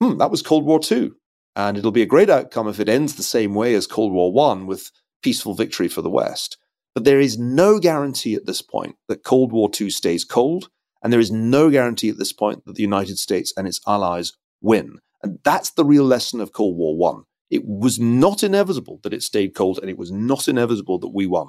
hmm, 0.00 0.18
that 0.18 0.30
was 0.30 0.42
Cold 0.42 0.64
War 0.64 0.78
Two. 0.78 1.16
And 1.56 1.76
it'll 1.76 1.90
be 1.90 2.02
a 2.02 2.06
great 2.06 2.30
outcome 2.30 2.68
if 2.68 2.78
it 2.78 2.88
ends 2.88 3.14
the 3.14 3.22
same 3.22 3.54
way 3.54 3.74
as 3.74 3.86
Cold 3.86 4.12
War 4.12 4.32
One 4.32 4.66
with 4.66 4.90
peaceful 5.22 5.54
victory 5.54 5.88
for 5.88 6.02
the 6.02 6.10
West. 6.10 6.56
But 6.94 7.04
there 7.04 7.20
is 7.20 7.38
no 7.38 7.78
guarantee 7.78 8.34
at 8.34 8.46
this 8.46 8.62
point 8.62 8.96
that 9.08 9.24
Cold 9.24 9.52
War 9.52 9.70
II 9.78 9.90
stays 9.90 10.24
cold, 10.24 10.68
and 11.02 11.12
there 11.12 11.20
is 11.20 11.30
no 11.30 11.70
guarantee 11.70 12.08
at 12.08 12.18
this 12.18 12.32
point 12.32 12.64
that 12.64 12.74
the 12.74 12.82
United 12.82 13.18
States 13.18 13.52
and 13.56 13.66
its 13.66 13.80
allies 13.86 14.32
win. 14.60 14.98
And 15.22 15.38
that's 15.44 15.70
the 15.70 15.84
real 15.84 16.04
lesson 16.04 16.40
of 16.40 16.52
Cold 16.52 16.76
War 16.76 16.96
One. 16.96 17.24
It 17.50 17.64
was 17.64 17.98
not 17.98 18.42
inevitable 18.42 19.00
that 19.02 19.14
it 19.14 19.22
stayed 19.22 19.54
cold, 19.54 19.78
and 19.78 19.90
it 19.90 19.98
was 19.98 20.12
not 20.12 20.48
inevitable 20.48 20.98
that 20.98 21.14
we 21.14 21.26
won. 21.26 21.48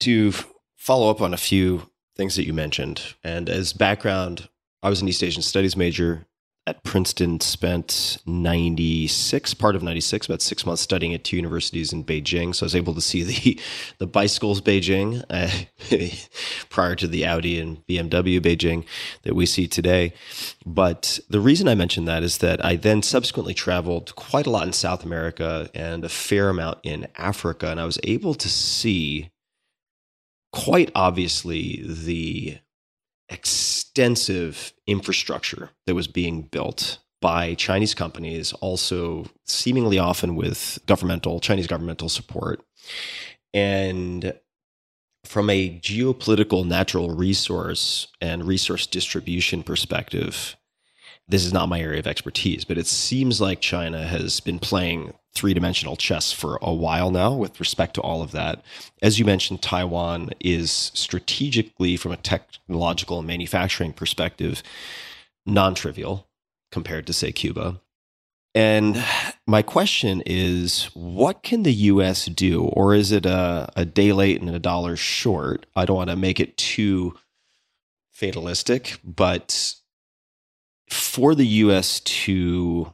To 0.00 0.32
follow 0.76 1.10
up 1.10 1.20
on 1.20 1.32
a 1.32 1.38
few 1.38 1.90
things 2.16 2.36
that 2.36 2.46
you 2.46 2.52
mentioned, 2.52 3.14
and 3.24 3.48
as 3.48 3.72
background, 3.72 4.48
I 4.82 4.90
was 4.90 5.00
an 5.00 5.08
East 5.08 5.22
Asian 5.22 5.42
Studies 5.42 5.76
major 5.76 6.26
at 6.66 6.82
Princeton, 6.82 7.40
spent 7.40 8.16
96, 8.24 9.52
part 9.54 9.76
of 9.76 9.82
96, 9.82 10.26
about 10.26 10.40
six 10.40 10.64
months 10.64 10.80
studying 10.80 11.12
at 11.12 11.22
two 11.22 11.36
universities 11.36 11.92
in 11.92 12.04
Beijing. 12.04 12.54
So 12.54 12.64
I 12.64 12.66
was 12.66 12.76
able 12.76 12.94
to 12.94 13.02
see 13.02 13.22
the, 13.22 13.60
the 13.98 14.06
bicycles 14.06 14.62
Beijing 14.62 15.22
uh, 15.28 16.66
prior 16.70 16.94
to 16.96 17.06
the 17.06 17.26
Audi 17.26 17.60
and 17.60 17.86
BMW 17.86 18.40
Beijing 18.40 18.86
that 19.22 19.34
we 19.34 19.44
see 19.44 19.68
today. 19.68 20.14
But 20.64 21.18
the 21.28 21.40
reason 21.40 21.68
I 21.68 21.74
mentioned 21.74 22.08
that 22.08 22.22
is 22.22 22.38
that 22.38 22.64
I 22.64 22.76
then 22.76 23.02
subsequently 23.02 23.52
traveled 23.52 24.14
quite 24.14 24.46
a 24.46 24.50
lot 24.50 24.66
in 24.66 24.72
South 24.72 25.04
America 25.04 25.68
and 25.74 26.02
a 26.02 26.08
fair 26.08 26.48
amount 26.48 26.78
in 26.82 27.08
Africa. 27.16 27.68
And 27.68 27.78
I 27.78 27.84
was 27.84 27.98
able 28.04 28.34
to 28.34 28.48
see 28.48 29.30
quite 30.50 30.90
obviously 30.94 31.82
the 31.84 32.58
extensive 33.28 34.72
infrastructure 34.86 35.70
that 35.86 35.94
was 35.94 36.06
being 36.06 36.42
built 36.42 36.98
by 37.20 37.54
Chinese 37.54 37.94
companies, 37.94 38.52
also 38.54 39.24
seemingly 39.46 39.98
often 39.98 40.36
with 40.36 40.78
governmental, 40.86 41.40
Chinese 41.40 41.66
governmental 41.66 42.08
support. 42.08 42.62
And 43.54 44.34
from 45.24 45.48
a 45.48 45.70
geopolitical 45.80 46.66
natural 46.66 47.10
resource 47.10 48.08
and 48.20 48.46
resource 48.46 48.86
distribution 48.86 49.62
perspective, 49.62 50.56
this 51.26 51.46
is 51.46 51.52
not 51.52 51.70
my 51.70 51.80
area 51.80 52.00
of 52.00 52.06
expertise, 52.06 52.64
but 52.64 52.76
it 52.76 52.86
seems 52.86 53.40
like 53.40 53.60
China 53.60 54.06
has 54.06 54.40
been 54.40 54.58
playing 54.58 55.14
three 55.34 55.54
dimensional 55.54 55.96
chess 55.96 56.32
for 56.32 56.58
a 56.62 56.72
while 56.72 57.10
now 57.10 57.32
with 57.32 57.58
respect 57.58 57.94
to 57.94 58.00
all 58.00 58.22
of 58.22 58.30
that. 58.32 58.62
As 59.02 59.18
you 59.18 59.24
mentioned, 59.24 59.62
Taiwan 59.62 60.30
is 60.40 60.92
strategically, 60.94 61.96
from 61.96 62.12
a 62.12 62.16
technological 62.16 63.18
and 63.18 63.26
manufacturing 63.26 63.92
perspective, 63.92 64.62
non 65.44 65.74
trivial 65.74 66.28
compared 66.70 67.06
to, 67.06 67.12
say, 67.12 67.32
Cuba. 67.32 67.80
And 68.54 69.04
my 69.46 69.62
question 69.62 70.22
is 70.24 70.84
what 70.94 71.42
can 71.42 71.64
the 71.64 71.72
US 71.72 72.26
do? 72.26 72.64
Or 72.64 72.94
is 72.94 73.10
it 73.10 73.26
a, 73.26 73.68
a 73.74 73.84
day 73.84 74.12
late 74.12 74.40
and 74.40 74.50
a 74.50 74.60
dollar 74.60 74.94
short? 74.94 75.66
I 75.74 75.84
don't 75.84 75.96
want 75.96 76.10
to 76.10 76.16
make 76.16 76.38
it 76.38 76.56
too 76.56 77.16
fatalistic, 78.12 79.00
but 79.02 79.74
for 80.88 81.34
the 81.34 81.46
US 81.46 81.98
to 82.00 82.92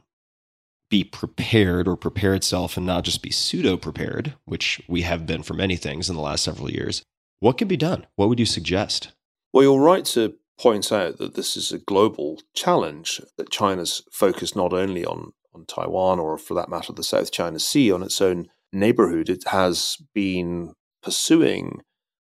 be 0.91 1.03
prepared 1.03 1.87
or 1.87 1.95
prepare 1.95 2.35
itself 2.35 2.77
and 2.77 2.85
not 2.85 3.05
just 3.05 3.23
be 3.23 3.31
pseudo 3.31 3.77
prepared, 3.77 4.35
which 4.45 4.79
we 4.87 5.01
have 5.01 5.25
been 5.25 5.41
for 5.41 5.55
many 5.55 5.77
things 5.77 6.09
in 6.09 6.15
the 6.15 6.21
last 6.21 6.43
several 6.43 6.69
years, 6.69 7.01
what 7.39 7.57
can 7.57 7.67
be 7.67 7.77
done? 7.77 8.05
What 8.17 8.29
would 8.29 8.39
you 8.39 8.45
suggest? 8.45 9.13
Well, 9.51 9.63
you're 9.63 9.79
right 9.79 10.05
to 10.05 10.35
point 10.59 10.91
out 10.91 11.17
that 11.17 11.33
this 11.33 11.57
is 11.57 11.71
a 11.71 11.79
global 11.79 12.41
challenge, 12.53 13.21
that 13.37 13.49
China's 13.49 14.03
focused 14.11 14.55
not 14.55 14.73
only 14.73 15.03
on, 15.03 15.31
on 15.55 15.65
Taiwan 15.65 16.19
or, 16.19 16.37
for 16.37 16.53
that 16.53 16.69
matter, 16.69 16.93
the 16.93 17.03
South 17.03 17.31
China 17.31 17.57
Sea, 17.57 17.91
on 17.91 18.03
its 18.03 18.21
own 18.21 18.49
neighborhood. 18.73 19.29
It 19.29 19.47
has 19.47 19.97
been 20.13 20.73
pursuing 21.01 21.81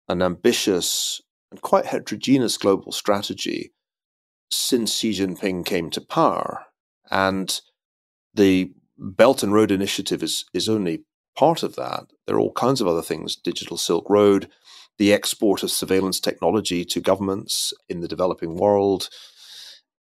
an 0.10 0.22
ambitious 0.22 1.22
and 1.52 1.62
quite 1.62 1.86
heterogeneous 1.86 2.58
global 2.58 2.92
strategy 2.92 3.72
since 4.52 4.94
Xi 4.96 5.12
Jinping 5.12 5.66
came 5.66 5.90
to 5.92 6.02
power. 6.02 6.66
And 7.10 7.62
the 8.38 8.72
Belt 8.98 9.44
and 9.44 9.54
Road 9.54 9.72
Initiative 9.72 10.24
is, 10.24 10.46
is 10.54 10.70
only 10.70 11.04
part 11.38 11.64
of 11.64 11.76
that. 11.76 12.06
There 12.26 12.36
are 12.36 12.40
all 12.40 12.54
kinds 12.54 12.82
of 12.82 12.88
other 12.88 13.02
things 13.02 13.36
Digital 13.36 13.78
Silk 13.78 14.10
Road, 14.10 14.50
the 14.98 15.14
export 15.14 15.62
of 15.64 15.72
surveillance 15.72 16.20
technology 16.20 16.86
to 16.86 17.02
governments 17.02 17.74
in 17.90 18.00
the 18.00 18.08
developing 18.08 18.56
world, 18.56 19.10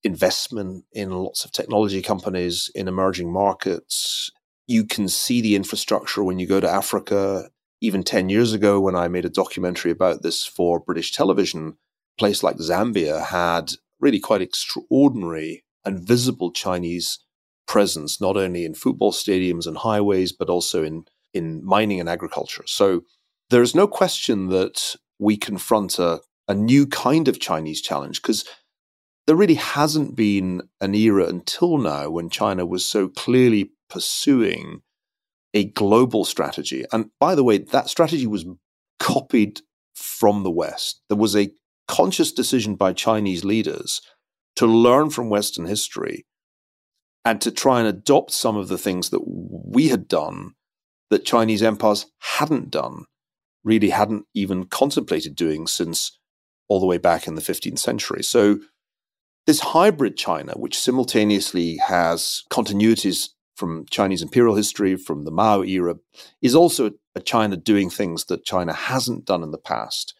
investment 0.05 0.85
in 0.93 1.11
lots 1.11 1.45
of 1.45 1.53
technology 1.53 2.03
companies 2.03 2.70
in 2.74 2.87
emerging 2.87 3.33
markets. 3.33 4.31
You 4.68 4.85
can 4.85 5.09
see 5.09 5.41
the 5.41 5.57
infrastructure 5.57 6.22
when 6.22 6.39
you 6.39 6.47
go 6.47 6.61
to 6.61 6.70
Africa. 6.70 7.51
Even 7.81 8.03
10 8.03 8.29
years 8.29 8.53
ago, 8.53 8.81
when 8.81 8.95
I 8.95 9.09
made 9.09 9.24
a 9.24 9.31
documentary 9.31 9.91
about 9.91 10.22
this 10.22 10.47
for 10.47 10.81
British 10.81 11.12
television, 11.12 11.77
a 12.16 12.18
place 12.18 12.43
like 12.43 12.57
Zambia 12.57 13.27
had 13.27 13.72
really 14.01 14.20
quite 14.20 14.41
extraordinary 14.41 15.64
and 15.85 16.01
visible 16.01 16.53
Chinese 16.53 17.18
presence, 17.66 18.20
not 18.20 18.36
only 18.36 18.64
in 18.64 18.74
football 18.74 19.12
stadiums 19.12 19.66
and 19.66 19.78
highways, 19.78 20.32
but 20.32 20.48
also 20.48 20.82
in, 20.82 21.04
in 21.34 21.64
mining 21.64 22.00
and 22.00 22.08
agriculture. 22.08 22.64
So 22.66 23.02
there's 23.50 23.74
no 23.74 23.86
question 23.86 24.48
that 24.48 24.96
we 25.18 25.36
confront 25.36 25.98
a, 25.98 26.20
a 26.48 26.54
new 26.54 26.86
kind 26.86 27.28
of 27.28 27.40
Chinese 27.40 27.80
challenge 27.80 28.22
because 28.22 28.44
there 29.26 29.36
really 29.36 29.54
hasn't 29.54 30.16
been 30.16 30.62
an 30.80 30.94
era 30.94 31.26
until 31.26 31.78
now 31.78 32.10
when 32.10 32.30
China 32.30 32.64
was 32.64 32.84
so 32.84 33.08
clearly 33.08 33.72
pursuing 33.90 34.82
a 35.54 35.64
global 35.64 36.24
strategy. 36.24 36.84
And 36.92 37.10
by 37.18 37.34
the 37.34 37.44
way, 37.44 37.58
that 37.58 37.88
strategy 37.88 38.26
was 38.26 38.46
copied 38.98 39.60
from 39.94 40.42
the 40.42 40.50
West. 40.50 41.00
There 41.08 41.16
was 41.16 41.34
a 41.34 41.50
conscious 41.88 42.32
decision 42.32 42.76
by 42.76 42.92
Chinese 42.92 43.44
leaders 43.44 44.00
to 44.56 44.66
learn 44.66 45.10
from 45.10 45.30
Western 45.30 45.66
history 45.66 46.24
and 47.27 47.41
to 47.41 47.51
try 47.51 47.81
and 47.81 47.89
adopt 47.89 48.31
some 48.31 48.57
of 48.57 48.68
the 48.68 48.79
things 48.79 49.11
that 49.11 49.20
we 49.27 49.89
had 49.89 50.07
done 50.07 50.53
that 51.11 51.24
Chinese 51.24 51.61
empires 51.61 52.07
hadn't 52.20 52.70
done. 52.70 53.05
really 53.64 53.91
hadn't 53.91 54.24
even 54.33 54.64
contemplated 54.66 55.35
doing 55.35 55.66
since 55.66 56.20
all 56.68 56.79
the 56.79 56.87
way 56.87 56.99
back 56.99 57.27
in 57.27 57.35
the 57.35 57.41
15th 57.41 57.81
century. 57.81 58.22
So, 58.22 58.61
this 59.45 59.59
hybrid 59.59 60.16
China, 60.16 60.53
which 60.55 60.79
simultaneously 60.79 61.79
has 61.79 62.45
continuities 62.49 63.31
from 63.57 63.85
Chinese 63.91 64.22
imperial 64.22 64.55
history, 64.55 64.95
from 64.95 65.24
the 65.24 65.33
Mao 65.33 65.64
era, 65.64 65.97
is 66.41 66.55
also 66.55 66.93
a 67.16 67.20
China 67.20 67.57
doing 67.57 67.91
things 67.91 68.27
that 68.27 68.45
China 68.45 68.72
hasn't 68.72 69.24
done 69.24 69.43
in 69.43 69.51
the 69.51 69.59
past. 69.59 70.14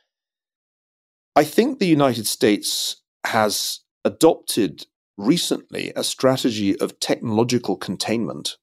I 1.37 1.45
think 1.45 1.79
the 1.79 1.87
United 1.87 2.27
States 2.27 3.01
has 3.25 3.81
adopted 4.05 4.87
recently 5.17 5.93
a 5.97 6.05
strategy 6.05 6.79
of 6.79 7.01
technological 7.01 7.77
containment. 7.77 8.57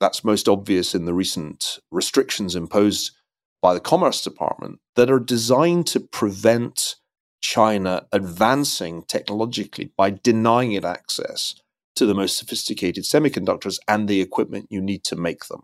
That's 0.00 0.24
most 0.24 0.48
obvious 0.48 0.94
in 0.94 1.04
the 1.04 1.14
recent 1.14 1.78
restrictions 1.90 2.56
imposed 2.56 3.12
by 3.60 3.74
the 3.74 3.80
Commerce 3.80 4.22
Department 4.22 4.80
that 4.96 5.10
are 5.10 5.20
designed 5.20 5.86
to 5.88 6.00
prevent 6.00 6.96
China 7.40 8.06
advancing 8.12 9.02
technologically 9.02 9.92
by 9.96 10.10
denying 10.10 10.72
it 10.72 10.84
access 10.84 11.54
to 11.96 12.06
the 12.06 12.14
most 12.14 12.38
sophisticated 12.38 13.04
semiconductors 13.04 13.78
and 13.88 14.08
the 14.08 14.20
equipment 14.20 14.66
you 14.70 14.80
need 14.80 15.04
to 15.04 15.16
make 15.16 15.46
them. 15.46 15.62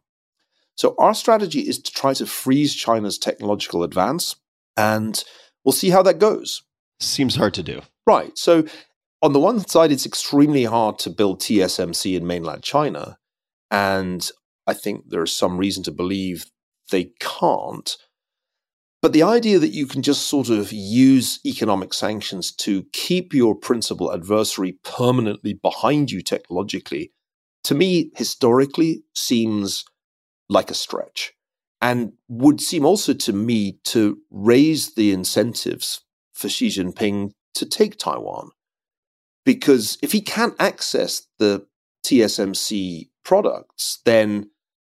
So, 0.75 0.95
our 0.99 1.15
strategy 1.15 1.61
is 1.61 1.79
to 1.81 1.91
try 1.91 2.13
to 2.15 2.27
freeze 2.27 2.75
China's 2.75 3.19
technological 3.19 3.83
advance, 3.83 4.37
and 4.77 5.23
we'll 5.65 5.73
see 5.73 5.89
how 5.91 6.03
that 6.03 6.19
goes. 6.19 6.63
Seems 7.01 7.37
hard 7.37 7.55
to 7.55 7.63
do. 7.63 7.81
Right. 8.07 8.37
So, 8.37 8.67
on 9.23 9.33
the 9.33 9.41
one 9.41 9.67
side, 9.67 9.93
it's 9.93 10.07
extremely 10.07 10.65
hard 10.65 10.99
to 11.01 11.11
build 11.11 11.41
TSMC 11.41 12.17
in 12.17 12.27
mainland 12.27 12.63
China. 12.63 13.19
And 13.71 14.29
I 14.67 14.75
think 14.75 15.05
there's 15.09 15.37
some 15.37 15.59
reason 15.59 15.83
to 15.85 15.93
believe 15.93 16.47
they 16.91 17.13
can't. 17.21 17.97
But 19.03 19.13
the 19.13 19.23
idea 19.23 19.59
that 19.59 19.73
you 19.73 19.87
can 19.87 20.03
just 20.03 20.27
sort 20.27 20.49
of 20.49 20.73
use 20.73 21.41
economic 21.45 21.95
sanctions 21.95 22.53
to 22.57 22.85
keep 22.93 23.33
your 23.33 23.55
principal 23.55 24.13
adversary 24.13 24.79
permanently 24.83 25.55
behind 25.55 26.11
you 26.11 26.23
technologically, 26.23 27.13
to 27.65 27.75
me, 27.75 28.11
historically, 28.17 29.05
seems 29.15 29.85
like 30.49 30.71
a 30.71 30.75
stretch 30.75 31.33
and 31.81 32.13
would 32.29 32.61
seem 32.61 32.85
also 32.85 33.13
to 33.13 33.33
me 33.33 33.79
to 33.85 34.19
raise 34.31 34.95
the 34.95 35.13
incentives 35.13 36.03
for 36.33 36.49
Xi 36.49 36.69
Jinping 36.69 37.33
to 37.55 37.67
take 37.67 37.99
Taiwan. 37.99 38.51
Because 39.47 39.97
if 40.03 40.13
he 40.13 40.21
can't 40.21 40.55
access 40.59 41.27
the 41.39 41.67
TSMC 42.05 43.09
products, 43.25 44.01
then 44.05 44.51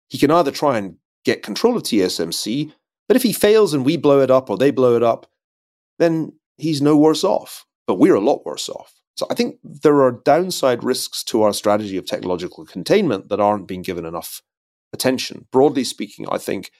he 0.09 0.17
can 0.17 0.31
either 0.31 0.49
try 0.49 0.79
and 0.79 0.95
get 1.25 1.43
control 1.43 1.75
of 1.75 1.83
TSMC, 1.83 2.71
but 3.07 3.17
if 3.17 3.23
he 3.23 3.33
fails 3.33 3.73
and 3.73 3.85
we 3.85 3.97
blow 3.97 4.21
it 4.21 4.31
up 4.31 4.49
or 4.49 4.57
they 4.57 4.71
blow 4.71 4.95
it 4.95 5.03
up, 5.03 5.27
then 5.99 6.33
he's 6.57 6.81
no 6.81 6.97
worse 6.97 7.23
off. 7.23 7.65
But 7.85 7.99
we're 7.99 8.15
a 8.15 8.21
lot 8.21 8.45
worse 8.45 8.69
off. 8.69 8.93
So 9.17 9.27
I 9.29 9.33
think 9.33 9.59
there 9.63 10.01
are 10.01 10.21
downside 10.23 10.83
risks 10.83 11.23
to 11.25 11.43
our 11.43 11.53
strategy 11.53 11.97
of 11.97 12.05
technological 12.05 12.65
containment 12.65 13.29
that 13.29 13.39
aren't 13.39 13.67
being 13.67 13.81
given 13.81 14.05
enough 14.05 14.41
attention. 14.91 15.47
Broadly 15.51 15.83
speaking, 15.83 16.25
I 16.31 16.37
think 16.37 16.71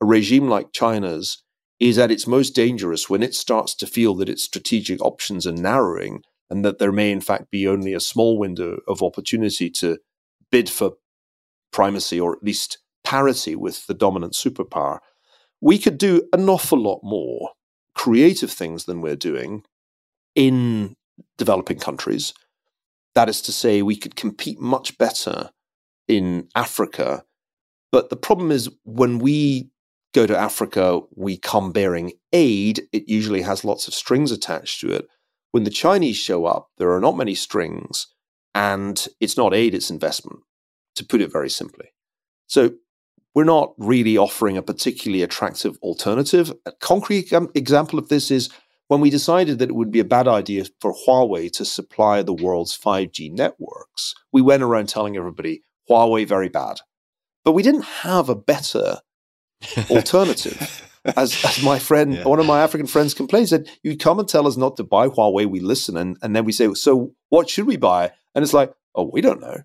a 0.00 0.06
regime 0.06 0.48
like 0.48 0.72
China's 0.72 1.42
is 1.80 1.98
at 1.98 2.10
its 2.10 2.26
most 2.26 2.50
dangerous 2.54 3.10
when 3.10 3.22
it 3.22 3.34
starts 3.34 3.74
to 3.74 3.86
feel 3.86 4.14
that 4.14 4.28
its 4.28 4.44
strategic 4.44 5.00
options 5.00 5.46
are 5.46 5.52
narrowing 5.52 6.22
and 6.50 6.64
that 6.64 6.78
there 6.78 6.92
may, 6.92 7.10
in 7.10 7.20
fact, 7.20 7.50
be 7.50 7.66
only 7.66 7.94
a 7.94 8.00
small 8.00 8.38
window 8.38 8.78
of 8.86 9.02
opportunity 9.02 9.70
to 9.70 9.98
bid 10.50 10.68
for 10.68 10.92
primacy 11.72 12.20
or 12.20 12.36
at 12.36 12.42
least 12.42 12.78
parity 13.02 13.56
with 13.56 13.86
the 13.86 13.94
dominant 13.94 14.32
superpower. 14.34 14.98
We 15.60 15.78
could 15.78 15.98
do 15.98 16.28
an 16.32 16.48
awful 16.48 16.78
lot 16.78 17.00
more 17.02 17.50
creative 17.94 18.50
things 18.50 18.84
than 18.84 19.00
we're 19.00 19.16
doing 19.16 19.64
in 20.34 20.96
developing 21.38 21.78
countries. 21.78 22.34
That 23.14 23.28
is 23.28 23.40
to 23.42 23.52
say, 23.52 23.82
we 23.82 23.96
could 23.96 24.16
compete 24.16 24.60
much 24.60 24.98
better 24.98 25.50
in 26.08 26.48
Africa. 26.54 27.24
But 27.92 28.10
the 28.10 28.16
problem 28.16 28.50
is 28.50 28.68
when 28.84 29.18
we 29.18 29.70
go 30.12 30.26
to 30.26 30.36
Africa, 30.36 31.00
we 31.14 31.36
come 31.36 31.72
bearing 31.72 32.12
aid. 32.32 32.82
It 32.92 33.08
usually 33.08 33.42
has 33.42 33.64
lots 33.64 33.86
of 33.88 33.94
strings 33.94 34.32
attached 34.32 34.80
to 34.80 34.90
it. 34.90 35.06
When 35.54 35.62
the 35.62 35.70
Chinese 35.70 36.16
show 36.16 36.46
up, 36.46 36.70
there 36.78 36.90
are 36.90 37.00
not 37.00 37.16
many 37.16 37.36
strings, 37.36 38.08
and 38.56 39.06
it's 39.20 39.36
not 39.36 39.54
aid, 39.54 39.72
it's 39.72 39.88
investment, 39.88 40.40
to 40.96 41.04
put 41.04 41.20
it 41.20 41.30
very 41.30 41.48
simply. 41.48 41.92
So 42.48 42.72
we're 43.36 43.44
not 43.44 43.72
really 43.78 44.18
offering 44.18 44.56
a 44.56 44.62
particularly 44.62 45.22
attractive 45.22 45.78
alternative. 45.80 46.52
A 46.66 46.72
concrete 46.72 47.32
example 47.54 48.00
of 48.00 48.08
this 48.08 48.32
is 48.32 48.50
when 48.88 49.00
we 49.00 49.10
decided 49.10 49.60
that 49.60 49.68
it 49.68 49.76
would 49.76 49.92
be 49.92 50.00
a 50.00 50.04
bad 50.04 50.26
idea 50.26 50.64
for 50.80 50.92
Huawei 50.92 51.52
to 51.52 51.64
supply 51.64 52.24
the 52.24 52.34
world's 52.34 52.76
5G 52.76 53.30
networks, 53.30 54.12
we 54.32 54.42
went 54.42 54.64
around 54.64 54.88
telling 54.88 55.16
everybody 55.16 55.62
Huawei 55.88 56.26
very 56.26 56.48
bad. 56.48 56.80
But 57.44 57.52
we 57.52 57.62
didn't 57.62 57.84
have 58.02 58.28
a 58.28 58.34
better 58.34 58.98
alternative. 59.88 60.90
As, 61.04 61.44
as 61.44 61.62
my 61.62 61.78
friend, 61.78 62.14
yeah. 62.14 62.24
one 62.24 62.40
of 62.40 62.46
my 62.46 62.62
African 62.62 62.86
friends 62.86 63.14
complained, 63.14 63.48
said, 63.48 63.68
You 63.82 63.96
come 63.96 64.18
and 64.18 64.28
tell 64.28 64.46
us 64.46 64.56
not 64.56 64.76
to 64.76 64.84
buy 64.84 65.08
Huawei, 65.08 65.46
we 65.46 65.60
listen. 65.60 65.96
And, 65.96 66.16
and 66.22 66.34
then 66.34 66.44
we 66.44 66.52
say, 66.52 66.72
So 66.74 67.12
what 67.28 67.50
should 67.50 67.66
we 67.66 67.76
buy? 67.76 68.12
And 68.34 68.42
it's 68.42 68.54
like, 68.54 68.72
Oh, 68.94 69.10
we 69.12 69.20
don't 69.20 69.40
know. 69.40 69.62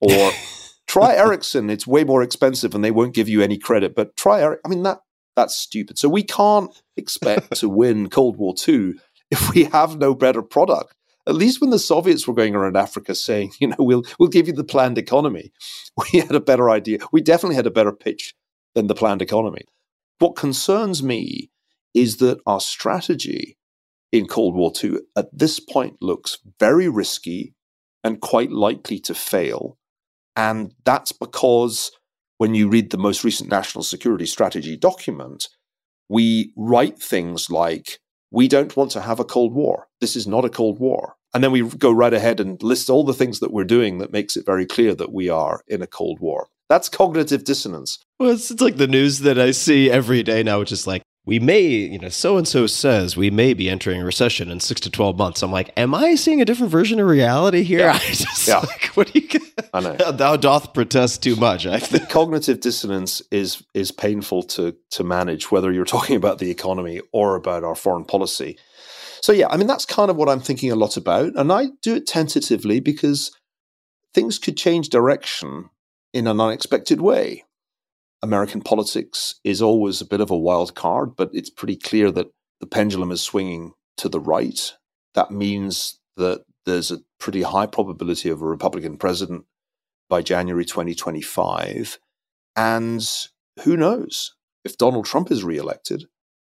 Or 0.00 0.32
try 0.86 1.14
Ericsson. 1.14 1.70
It's 1.70 1.86
way 1.86 2.04
more 2.04 2.22
expensive 2.22 2.74
and 2.74 2.84
they 2.84 2.90
won't 2.90 3.14
give 3.14 3.28
you 3.28 3.42
any 3.42 3.58
credit. 3.58 3.94
But 3.94 4.16
try 4.16 4.40
Eric. 4.40 4.60
I 4.64 4.68
mean, 4.68 4.82
that 4.82 5.00
that's 5.36 5.56
stupid. 5.56 5.98
So 5.98 6.08
we 6.08 6.22
can't 6.22 6.70
expect 6.96 7.54
to 7.56 7.68
win 7.80 8.10
Cold 8.10 8.36
War 8.36 8.54
II 8.66 8.94
if 9.30 9.54
we 9.54 9.64
have 9.64 9.98
no 9.98 10.14
better 10.14 10.42
product. 10.42 10.94
At 11.28 11.34
least 11.34 11.60
when 11.60 11.70
the 11.70 11.78
Soviets 11.78 12.26
were 12.26 12.34
going 12.34 12.56
around 12.56 12.76
Africa 12.76 13.14
saying, 13.14 13.52
you 13.60 13.68
know, 13.68 13.76
we'll 13.78 14.04
we'll 14.18 14.28
give 14.28 14.48
you 14.48 14.52
the 14.52 14.64
planned 14.64 14.98
economy, 14.98 15.52
we 16.12 16.18
had 16.18 16.34
a 16.34 16.40
better 16.40 16.70
idea. 16.70 16.98
We 17.12 17.20
definitely 17.20 17.56
had 17.56 17.66
a 17.66 17.70
better 17.70 17.92
pitch 17.92 18.34
than 18.74 18.86
the 18.86 18.94
planned 18.94 19.22
economy. 19.22 19.64
What 20.20 20.36
concerns 20.36 21.02
me 21.02 21.50
is 21.94 22.18
that 22.18 22.40
our 22.46 22.60
strategy 22.60 23.56
in 24.12 24.26
Cold 24.26 24.54
War 24.54 24.70
II 24.82 24.98
at 25.16 25.26
this 25.32 25.58
point 25.58 25.96
looks 26.02 26.38
very 26.58 26.88
risky 26.88 27.54
and 28.04 28.20
quite 28.20 28.52
likely 28.52 28.98
to 29.00 29.14
fail. 29.14 29.78
And 30.36 30.74
that's 30.84 31.12
because 31.12 31.90
when 32.36 32.54
you 32.54 32.68
read 32.68 32.90
the 32.90 32.98
most 32.98 33.24
recent 33.24 33.50
national 33.50 33.82
security 33.82 34.26
strategy 34.26 34.76
document, 34.76 35.48
we 36.08 36.52
write 36.54 37.00
things 37.00 37.50
like, 37.50 37.98
we 38.30 38.46
don't 38.46 38.76
want 38.76 38.90
to 38.92 39.00
have 39.00 39.20
a 39.20 39.24
Cold 39.24 39.54
War. 39.54 39.88
This 40.02 40.16
is 40.16 40.26
not 40.26 40.44
a 40.44 40.50
Cold 40.50 40.78
War. 40.78 41.16
And 41.32 41.42
then 41.42 41.50
we 41.50 41.62
go 41.62 41.90
right 41.92 42.12
ahead 42.12 42.40
and 42.40 42.62
list 42.62 42.90
all 42.90 43.04
the 43.04 43.14
things 43.14 43.40
that 43.40 43.52
we're 43.52 43.64
doing 43.64 43.98
that 43.98 44.12
makes 44.12 44.36
it 44.36 44.44
very 44.44 44.66
clear 44.66 44.94
that 44.94 45.12
we 45.12 45.30
are 45.30 45.62
in 45.66 45.80
a 45.80 45.86
Cold 45.86 46.20
War. 46.20 46.48
That's 46.70 46.88
cognitive 46.88 47.42
dissonance. 47.42 47.98
Well, 48.20 48.30
it's, 48.30 48.48
it's 48.48 48.62
like 48.62 48.76
the 48.76 48.86
news 48.86 49.18
that 49.18 49.40
I 49.40 49.50
see 49.50 49.90
every 49.90 50.22
day 50.22 50.44
now, 50.44 50.60
which 50.60 50.70
is 50.70 50.86
like, 50.86 51.02
we 51.26 51.40
may, 51.40 51.66
you 51.66 51.98
know, 51.98 52.08
so 52.08 52.36
and 52.36 52.46
so 52.46 52.68
says 52.68 53.16
we 53.16 53.28
may 53.28 53.54
be 53.54 53.68
entering 53.68 54.00
a 54.00 54.04
recession 54.04 54.52
in 54.52 54.60
six 54.60 54.80
to 54.82 54.90
12 54.90 55.18
months. 55.18 55.42
I'm 55.42 55.50
like, 55.50 55.72
am 55.76 55.96
I 55.96 56.14
seeing 56.14 56.40
a 56.40 56.44
different 56.44 56.70
version 56.70 57.00
of 57.00 57.08
reality 57.08 57.64
here? 57.64 57.80
Yeah. 57.80 57.92
I 57.94 57.98
just, 57.98 58.46
yeah. 58.46 58.58
like, 58.58 58.84
what 58.94 59.12
do 59.12 59.18
you, 59.18 59.40
I 59.74 59.80
know. 59.80 59.96
Thou 60.12 60.36
doth 60.36 60.72
protest 60.72 61.24
too 61.24 61.34
much. 61.34 61.66
I 61.66 61.80
the 61.80 62.06
cognitive 62.08 62.60
dissonance 62.60 63.20
is, 63.32 63.64
is 63.74 63.90
painful 63.90 64.44
to, 64.44 64.76
to 64.92 65.02
manage, 65.02 65.50
whether 65.50 65.72
you're 65.72 65.84
talking 65.96 66.14
about 66.14 66.38
the 66.38 66.52
economy 66.52 67.00
or 67.12 67.34
about 67.34 67.64
our 67.64 67.74
foreign 67.74 68.04
policy. 68.04 68.56
So, 69.22 69.32
yeah, 69.32 69.48
I 69.50 69.56
mean, 69.56 69.66
that's 69.66 69.86
kind 69.86 70.08
of 70.08 70.16
what 70.16 70.28
I'm 70.28 70.40
thinking 70.40 70.70
a 70.70 70.76
lot 70.76 70.96
about. 70.96 71.32
And 71.34 71.50
I 71.50 71.66
do 71.82 71.96
it 71.96 72.06
tentatively 72.06 72.78
because 72.78 73.32
things 74.14 74.38
could 74.38 74.56
change 74.56 74.88
direction 74.88 75.68
in 76.12 76.26
an 76.26 76.40
unexpected 76.40 77.00
way. 77.00 77.44
American 78.22 78.60
politics 78.60 79.36
is 79.44 79.62
always 79.62 80.00
a 80.00 80.06
bit 80.06 80.20
of 80.20 80.30
a 80.30 80.36
wild 80.36 80.74
card, 80.74 81.16
but 81.16 81.30
it's 81.32 81.50
pretty 81.50 81.76
clear 81.76 82.10
that 82.10 82.28
the 82.60 82.66
pendulum 82.66 83.10
is 83.10 83.22
swinging 83.22 83.72
to 83.96 84.08
the 84.08 84.20
right. 84.20 84.74
That 85.14 85.30
means 85.30 85.98
that 86.16 86.44
there's 86.66 86.90
a 86.90 87.00
pretty 87.18 87.42
high 87.42 87.66
probability 87.66 88.28
of 88.28 88.42
a 88.42 88.46
Republican 88.46 88.98
president 88.98 89.44
by 90.08 90.20
January 90.22 90.64
2025. 90.64 91.98
And 92.56 93.08
who 93.62 93.76
knows? 93.76 94.34
If 94.64 94.76
Donald 94.76 95.06
Trump 95.06 95.30
is 95.30 95.42
reelected, 95.42 96.04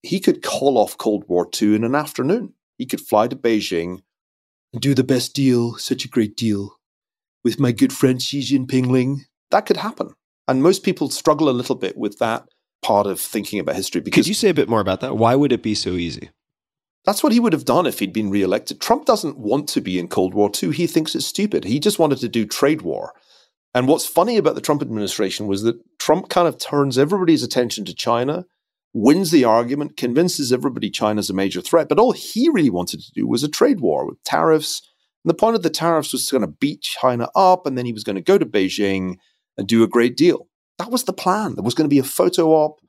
he 0.01 0.19
could 0.19 0.43
call 0.43 0.77
off 0.77 0.97
Cold 0.97 1.23
War 1.27 1.47
II 1.61 1.75
in 1.75 1.83
an 1.85 1.95
afternoon. 1.95 2.53
He 2.77 2.85
could 2.85 2.99
fly 2.99 3.29
to 3.29 3.35
Beijing 3.35 4.01
and 4.73 4.81
do 4.81 4.93
the 4.93 5.03
best 5.03 5.33
deal, 5.33 5.77
such 5.77 6.03
a 6.03 6.09
great 6.09 6.35
deal, 6.35 6.77
with 7.43 7.59
my 7.59 7.71
good 7.71 7.93
friend 7.93 8.21
Xi 8.21 8.41
Jinping 8.41 8.87
Ling. 8.87 9.25
That 9.53 9.67
could 9.67 9.77
happen. 9.77 10.09
And 10.47 10.63
most 10.63 10.83
people 10.83 11.09
struggle 11.11 11.47
a 11.47 11.51
little 11.51 11.75
bit 11.75 11.95
with 11.95 12.17
that 12.17 12.45
part 12.81 13.05
of 13.05 13.19
thinking 13.19 13.59
about 13.59 13.75
history. 13.75 14.01
Because 14.01 14.23
Could 14.23 14.27
you 14.27 14.33
say 14.33 14.49
a 14.49 14.53
bit 14.53 14.67
more 14.67 14.79
about 14.79 14.99
that? 15.01 15.15
Why 15.15 15.35
would 15.35 15.51
it 15.51 15.61
be 15.61 15.75
so 15.75 15.91
easy? 15.91 16.31
That's 17.05 17.21
what 17.21 17.33
he 17.33 17.39
would 17.39 17.53
have 17.53 17.63
done 17.63 17.85
if 17.85 17.99
he'd 17.99 18.13
been 18.13 18.31
reelected. 18.31 18.81
Trump 18.81 19.05
doesn't 19.05 19.37
want 19.37 19.69
to 19.69 19.81
be 19.81 19.99
in 19.99 20.07
Cold 20.07 20.33
War 20.33 20.49
II. 20.61 20.71
He 20.71 20.87
thinks 20.87 21.13
it's 21.13 21.27
stupid. 21.27 21.65
He 21.65 21.79
just 21.79 21.99
wanted 21.99 22.17
to 22.19 22.27
do 22.27 22.45
trade 22.45 22.81
war. 22.81 23.13
And 23.75 23.87
what's 23.87 24.07
funny 24.07 24.37
about 24.37 24.55
the 24.55 24.61
Trump 24.61 24.81
administration 24.81 25.45
was 25.45 25.61
that 25.63 25.79
Trump 25.99 26.29
kind 26.29 26.47
of 26.47 26.57
turns 26.57 26.97
everybody's 26.97 27.43
attention 27.43 27.85
to 27.85 27.93
China 27.93 28.45
wins 28.91 29.29
the 29.29 29.43
argument, 29.43 29.97
convinces 29.97 30.51
everybody 30.51 30.89
China's 30.89 31.29
a 31.29 31.33
major 31.33 31.61
threat. 31.61 31.89
But 31.89 31.99
all 31.99 32.11
he 32.11 32.49
really 32.49 32.69
wanted 32.71 33.01
to 33.01 33.11
do 33.13 33.27
was 33.27 33.43
a 33.43 33.49
trade 33.49 33.81
war 33.81 34.05
with 34.07 34.23
tariffs. 34.23 34.81
And 35.23 35.29
the 35.29 35.37
point 35.37 35.55
of 35.55 35.61
the 35.61 35.69
tariffs 35.69 36.11
was 36.11 36.29
going 36.29 36.41
to 36.41 36.47
beat 36.47 36.81
China 36.81 37.29
up, 37.35 37.67
and 37.67 37.77
then 37.77 37.85
he 37.85 37.93
was 37.93 38.03
going 38.03 38.15
to 38.15 38.21
go 38.21 38.37
to 38.37 38.45
Beijing 38.45 39.17
and 39.57 39.67
do 39.67 39.83
a 39.83 39.87
great 39.87 40.17
deal. 40.17 40.47
That 40.79 40.91
was 40.91 41.03
the 41.03 41.13
plan. 41.13 41.55
There 41.55 41.63
was 41.63 41.73
going 41.73 41.85
to 41.85 41.93
be 41.93 41.99
a 41.99 42.03
photo 42.03 42.49
op. 42.49 42.79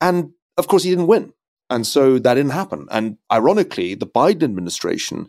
And 0.00 0.32
of 0.56 0.68
course, 0.68 0.82
he 0.82 0.90
didn't 0.90 1.06
win. 1.06 1.32
And 1.70 1.86
so 1.86 2.18
that 2.18 2.34
didn't 2.34 2.52
happen. 2.52 2.86
And 2.90 3.16
ironically, 3.30 3.94
the 3.94 4.06
Biden 4.06 4.42
administration 4.42 5.28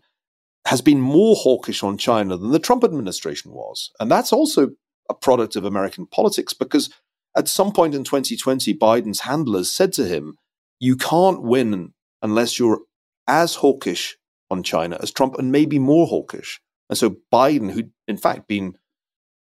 has 0.65 0.81
been 0.81 1.01
more 1.01 1.35
hawkish 1.35 1.83
on 1.83 1.97
China 1.97 2.37
than 2.37 2.51
the 2.51 2.59
Trump 2.59 2.83
administration 2.83 3.51
was. 3.51 3.91
And 3.99 4.11
that's 4.11 4.33
also 4.33 4.71
a 5.09 5.13
product 5.13 5.55
of 5.55 5.65
American 5.65 6.05
politics 6.05 6.53
because 6.53 6.89
at 7.35 7.47
some 7.47 7.71
point 7.71 7.95
in 7.95 8.03
2020, 8.03 8.73
Biden's 8.73 9.21
handlers 9.21 9.71
said 9.71 9.93
to 9.93 10.05
him, 10.05 10.37
You 10.79 10.95
can't 10.95 11.41
win 11.41 11.93
unless 12.21 12.59
you're 12.59 12.81
as 13.27 13.55
hawkish 13.55 14.17
on 14.49 14.63
China 14.63 14.97
as 15.01 15.11
Trump 15.11 15.35
and 15.35 15.51
maybe 15.51 15.79
more 15.79 16.07
hawkish. 16.07 16.61
And 16.89 16.97
so 16.97 17.17
Biden, 17.31 17.71
who'd 17.71 17.91
in 18.07 18.17
fact 18.17 18.47
been 18.47 18.77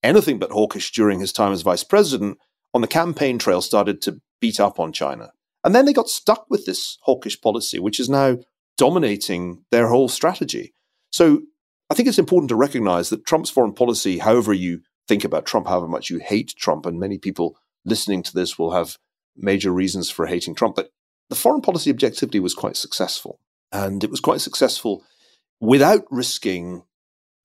anything 0.03 0.37
but 0.37 0.51
hawkish 0.51 0.91
during 0.91 1.19
his 1.19 1.31
time 1.31 1.51
as 1.51 1.61
vice 1.61 1.83
president, 1.83 2.37
on 2.73 2.81
the 2.81 2.87
campaign 2.87 3.39
trail 3.39 3.61
started 3.61 4.01
to 4.01 4.19
beat 4.41 4.59
up 4.59 4.79
on 4.79 4.91
China. 4.91 5.31
And 5.63 5.73
then 5.73 5.85
they 5.85 5.93
got 5.93 6.09
stuck 6.09 6.45
with 6.49 6.65
this 6.65 6.97
hawkish 7.03 7.39
policy, 7.39 7.79
which 7.79 7.99
is 7.99 8.09
now 8.09 8.37
dominating 8.77 9.63
their 9.71 9.87
whole 9.87 10.09
strategy. 10.09 10.73
So 11.11 11.41
I 11.89 11.93
think 11.93 12.09
it's 12.09 12.19
important 12.19 12.49
to 12.49 12.55
recognize 12.55 13.09
that 13.09 13.25
Trump's 13.25 13.49
foreign 13.49 13.73
policy, 13.73 14.17
however 14.17 14.53
you 14.53 14.81
think 15.07 15.23
about 15.23 15.45
Trump, 15.45 15.67
however 15.67 15.87
much 15.87 16.09
you 16.09 16.19
hate 16.19 16.53
Trump, 16.57 16.85
and 16.85 16.99
many 16.99 17.17
people 17.17 17.57
listening 17.85 18.23
to 18.23 18.33
this 18.33 18.57
will 18.57 18.71
have 18.71 18.97
major 19.35 19.71
reasons 19.71 20.09
for 20.09 20.25
hating 20.25 20.55
Trump, 20.55 20.75
but 20.75 20.89
the 21.29 21.35
foreign 21.35 21.61
policy 21.61 21.89
objectivity 21.89 22.39
was 22.39 22.53
quite 22.53 22.77
successful. 22.77 23.39
And 23.71 24.03
it 24.03 24.11
was 24.11 24.19
quite 24.19 24.41
successful 24.41 25.03
without 25.59 26.05
risking 26.11 26.83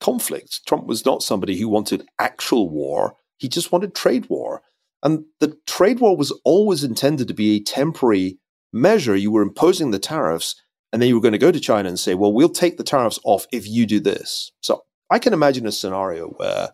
conflict. 0.00 0.66
Trump 0.66 0.86
was 0.86 1.04
not 1.04 1.22
somebody 1.22 1.58
who 1.58 1.68
wanted 1.68 2.06
actual 2.18 2.68
war, 2.68 3.16
he 3.38 3.48
just 3.48 3.72
wanted 3.72 3.94
trade 3.94 4.28
war. 4.28 4.62
And 5.02 5.24
the 5.38 5.56
trade 5.66 6.00
war 6.00 6.16
was 6.16 6.32
always 6.44 6.82
intended 6.82 7.28
to 7.28 7.34
be 7.34 7.56
a 7.56 7.62
temporary 7.62 8.38
measure. 8.72 9.14
You 9.14 9.30
were 9.30 9.42
imposing 9.42 9.92
the 9.92 9.98
tariffs, 10.00 10.60
and 10.92 11.00
then 11.00 11.08
you 11.08 11.14
were 11.14 11.20
going 11.20 11.32
to 11.32 11.38
go 11.38 11.52
to 11.52 11.60
China 11.60 11.88
and 11.88 11.98
say, 11.98 12.14
well, 12.14 12.32
we'll 12.32 12.48
take 12.48 12.78
the 12.78 12.84
tariffs 12.84 13.20
off 13.24 13.46
if 13.52 13.68
you 13.68 13.86
do 13.86 14.00
this. 14.00 14.50
So 14.60 14.82
I 15.10 15.18
can 15.18 15.32
imagine 15.32 15.66
a 15.66 15.72
scenario 15.72 16.28
where, 16.28 16.70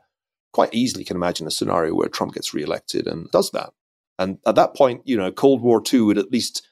quite 0.53 0.73
easily 0.73 1.05
can 1.05 1.17
imagine 1.17 1.47
a 1.47 1.51
scenario 1.51 1.95
where 1.95 2.09
Trump 2.09 2.33
gets 2.33 2.55
reelected 2.55 3.07
and 3.07 3.31
does 3.31 3.51
that. 3.51 3.71
And 4.19 4.39
at 4.47 4.55
that 4.55 4.75
point, 4.75 5.03
you 5.05 5.17
know, 5.17 5.33
Cold 5.33 5.61
War 5.61 5.83
II 5.93 6.03
would 6.03 6.19
at 6.19 6.31
least 6.31 6.67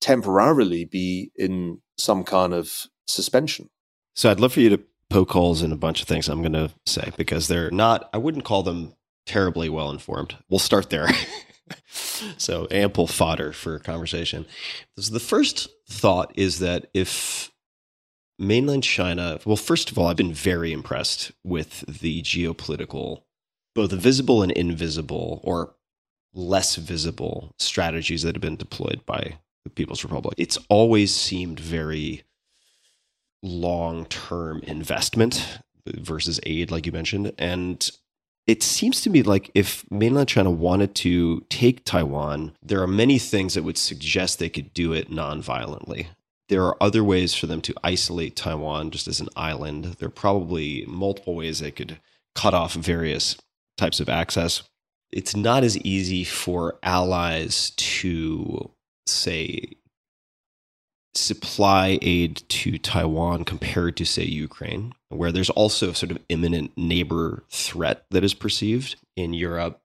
temporarily 0.00 0.84
be 0.84 1.32
in 1.34 1.80
some 1.98 2.24
kind 2.24 2.54
of 2.54 2.86
suspension. 3.06 3.70
So 4.14 4.30
I'd 4.30 4.38
love 4.38 4.52
for 4.52 4.60
you 4.60 4.70
to 4.70 4.80
poke 5.10 5.30
holes 5.30 5.62
in 5.62 5.72
a 5.72 5.76
bunch 5.76 6.02
of 6.02 6.08
things 6.08 6.28
I'm 6.28 6.42
going 6.42 6.52
to 6.52 6.70
say 6.86 7.12
because 7.16 7.48
they're 7.48 7.70
not, 7.70 8.08
I 8.12 8.18
wouldn't 8.18 8.44
call 8.44 8.62
them 8.62 8.94
terribly 9.26 9.68
well 9.68 9.90
informed. 9.90 10.36
We'll 10.48 10.58
start 10.58 10.90
there. 10.90 11.08
so 12.36 12.66
ample 12.70 13.06
fodder 13.06 13.52
for 13.52 13.78
conversation. 13.78 14.46
So 14.98 15.12
the 15.12 15.20
first 15.20 15.68
thought 15.88 16.32
is 16.36 16.58
that 16.58 16.88
if 16.94 17.50
mainland 18.38 18.82
China, 18.82 19.38
well, 19.44 19.56
first 19.56 19.90
of 19.90 19.98
all, 19.98 20.08
I've 20.08 20.16
been 20.16 20.34
very 20.34 20.72
impressed 20.72 21.32
with 21.42 21.84
the 22.00 22.22
geopolitical, 22.22 23.22
both 23.74 23.92
visible 23.92 24.42
and 24.42 24.52
invisible, 24.52 25.40
or 25.44 25.74
less 26.34 26.76
visible 26.76 27.54
strategies 27.58 28.22
that 28.22 28.34
have 28.34 28.42
been 28.42 28.56
deployed 28.56 29.06
by 29.06 29.38
the 29.62 29.70
People's 29.70 30.04
Republic. 30.04 30.34
It's 30.36 30.58
always 30.68 31.14
seemed 31.14 31.60
very 31.60 32.24
long 33.44 34.06
term 34.06 34.60
investment 34.60 35.58
versus 35.86 36.40
aid, 36.44 36.70
like 36.70 36.86
you 36.86 36.92
mentioned. 36.92 37.32
And 37.38 37.88
it 38.46 38.62
seems 38.62 39.00
to 39.02 39.10
me 39.10 39.22
like 39.22 39.50
if 39.54 39.88
mainland 39.90 40.28
China 40.28 40.50
wanted 40.50 40.94
to 40.96 41.44
take 41.50 41.84
Taiwan, 41.84 42.52
there 42.62 42.82
are 42.82 42.86
many 42.86 43.18
things 43.18 43.54
that 43.54 43.62
would 43.62 43.78
suggest 43.78 44.38
they 44.38 44.48
could 44.48 44.72
do 44.74 44.92
it 44.92 45.10
non-violently. 45.10 46.08
There 46.48 46.64
are 46.64 46.82
other 46.82 47.02
ways 47.02 47.34
for 47.34 47.46
them 47.46 47.60
to 47.62 47.74
isolate 47.82 48.36
Taiwan 48.36 48.90
just 48.90 49.08
as 49.08 49.20
an 49.20 49.30
island. 49.34 49.96
There 49.98 50.08
are 50.08 50.10
probably 50.10 50.84
multiple 50.86 51.34
ways 51.34 51.60
they 51.60 51.70
could 51.70 52.00
cut 52.34 52.52
off 52.52 52.74
various 52.74 53.36
types 53.78 54.00
of 54.00 54.08
access. 54.08 54.62
It's 55.10 55.34
not 55.34 55.64
as 55.64 55.78
easy 55.78 56.24
for 56.24 56.78
allies 56.82 57.70
to 57.70 58.70
say 59.06 59.76
supply 61.14 61.98
aid 62.02 62.42
to 62.48 62.78
Taiwan 62.78 63.44
compared 63.44 63.96
to, 63.96 64.04
say, 64.04 64.24
Ukraine, 64.24 64.92
where 65.08 65.32
there's 65.32 65.50
also 65.50 65.92
sort 65.92 66.10
of 66.10 66.18
imminent 66.28 66.72
neighbor 66.76 67.44
threat 67.50 68.04
that 68.10 68.24
is 68.24 68.34
perceived 68.34 68.96
in 69.16 69.32
Europe. 69.32 69.80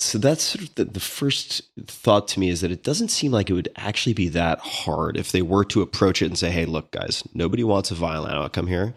So 0.00 0.18
that's 0.18 0.42
sort 0.42 0.64
of 0.64 0.74
the, 0.76 0.84
the 0.84 1.00
first 1.00 1.62
thought 1.86 2.28
to 2.28 2.40
me 2.40 2.50
is 2.50 2.60
that 2.60 2.70
it 2.70 2.84
doesn't 2.84 3.08
seem 3.08 3.32
like 3.32 3.50
it 3.50 3.54
would 3.54 3.70
actually 3.76 4.12
be 4.14 4.28
that 4.28 4.60
hard 4.60 5.16
if 5.16 5.32
they 5.32 5.42
were 5.42 5.64
to 5.66 5.82
approach 5.82 6.22
it 6.22 6.26
and 6.26 6.38
say, 6.38 6.50
hey, 6.50 6.66
look, 6.66 6.92
guys, 6.92 7.24
nobody 7.34 7.64
wants 7.64 7.90
a 7.90 7.96
violent 7.96 8.34
outcome 8.34 8.68
here. 8.68 8.94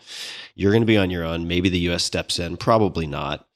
You're 0.54 0.72
going 0.72 0.84
to 0.84 0.88
be 0.88 0.98
on 0.98 1.10
your 1.10 1.26
own. 1.26 1.48
Maybe 1.48 1.70
the 1.70 1.90
US 1.90 2.04
steps 2.04 2.38
in, 2.38 2.58
probably 2.58 3.08
not. 3.08 3.48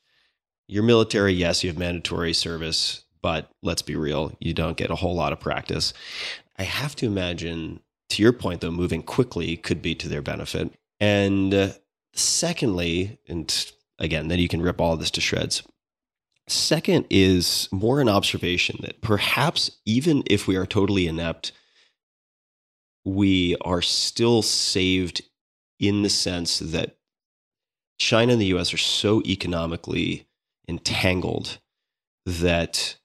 Your 0.68 0.82
military, 0.82 1.34
yes, 1.34 1.64
you 1.64 1.70
have 1.70 1.78
mandatory 1.78 2.34
service, 2.34 3.04
but 3.22 3.52
let's 3.62 3.84
be 3.84 3.96
real, 3.96 4.36
you 4.40 4.54
don't 4.54 4.78
get 4.78 4.90
a 4.90 4.96
whole 4.96 5.16
lot 5.16 5.34
of 5.34 5.40
practice. 5.40 5.94
I 6.58 6.64
have 6.64 6.96
to 6.98 7.06
imagine 7.06 7.82
to 8.10 8.22
your 8.22 8.34
point, 8.34 8.62
though, 8.62 8.72
moving 8.72 9.04
quickly 9.04 9.58
could 9.58 9.82
be 9.82 9.96
to 9.96 10.08
their 10.08 10.22
benefit. 10.22 10.74
And 11.00 11.54
uh, 11.54 11.70
secondly, 12.14 13.20
and 13.28 13.72
again, 14.00 14.28
then 14.28 14.40
you 14.40 14.48
can 14.48 14.62
rip 14.62 14.80
all 14.80 14.98
this 14.98 15.12
to 15.12 15.22
shreds. 15.22 15.64
Second 16.48 17.06
is 17.10 17.68
more 17.72 18.00
an 18.00 18.10
observation 18.10 18.78
that 18.82 19.02
perhaps 19.02 19.72
even 19.86 20.24
if 20.28 20.48
we 20.48 20.56
are 20.56 20.68
totally 20.68 21.08
inept, 21.08 21.52
we 23.04 23.56
are 23.62 23.82
still 23.82 24.42
saved 24.42 25.24
in 25.80 26.04
the 26.04 26.10
sense 26.10 26.60
that 26.60 26.98
China 27.98 28.34
and 28.34 28.42
the 28.42 28.54
US 28.58 28.74
are 28.74 28.78
so 28.78 29.22
economically 29.26 30.28
entangled 30.68 31.60
that 32.26 32.98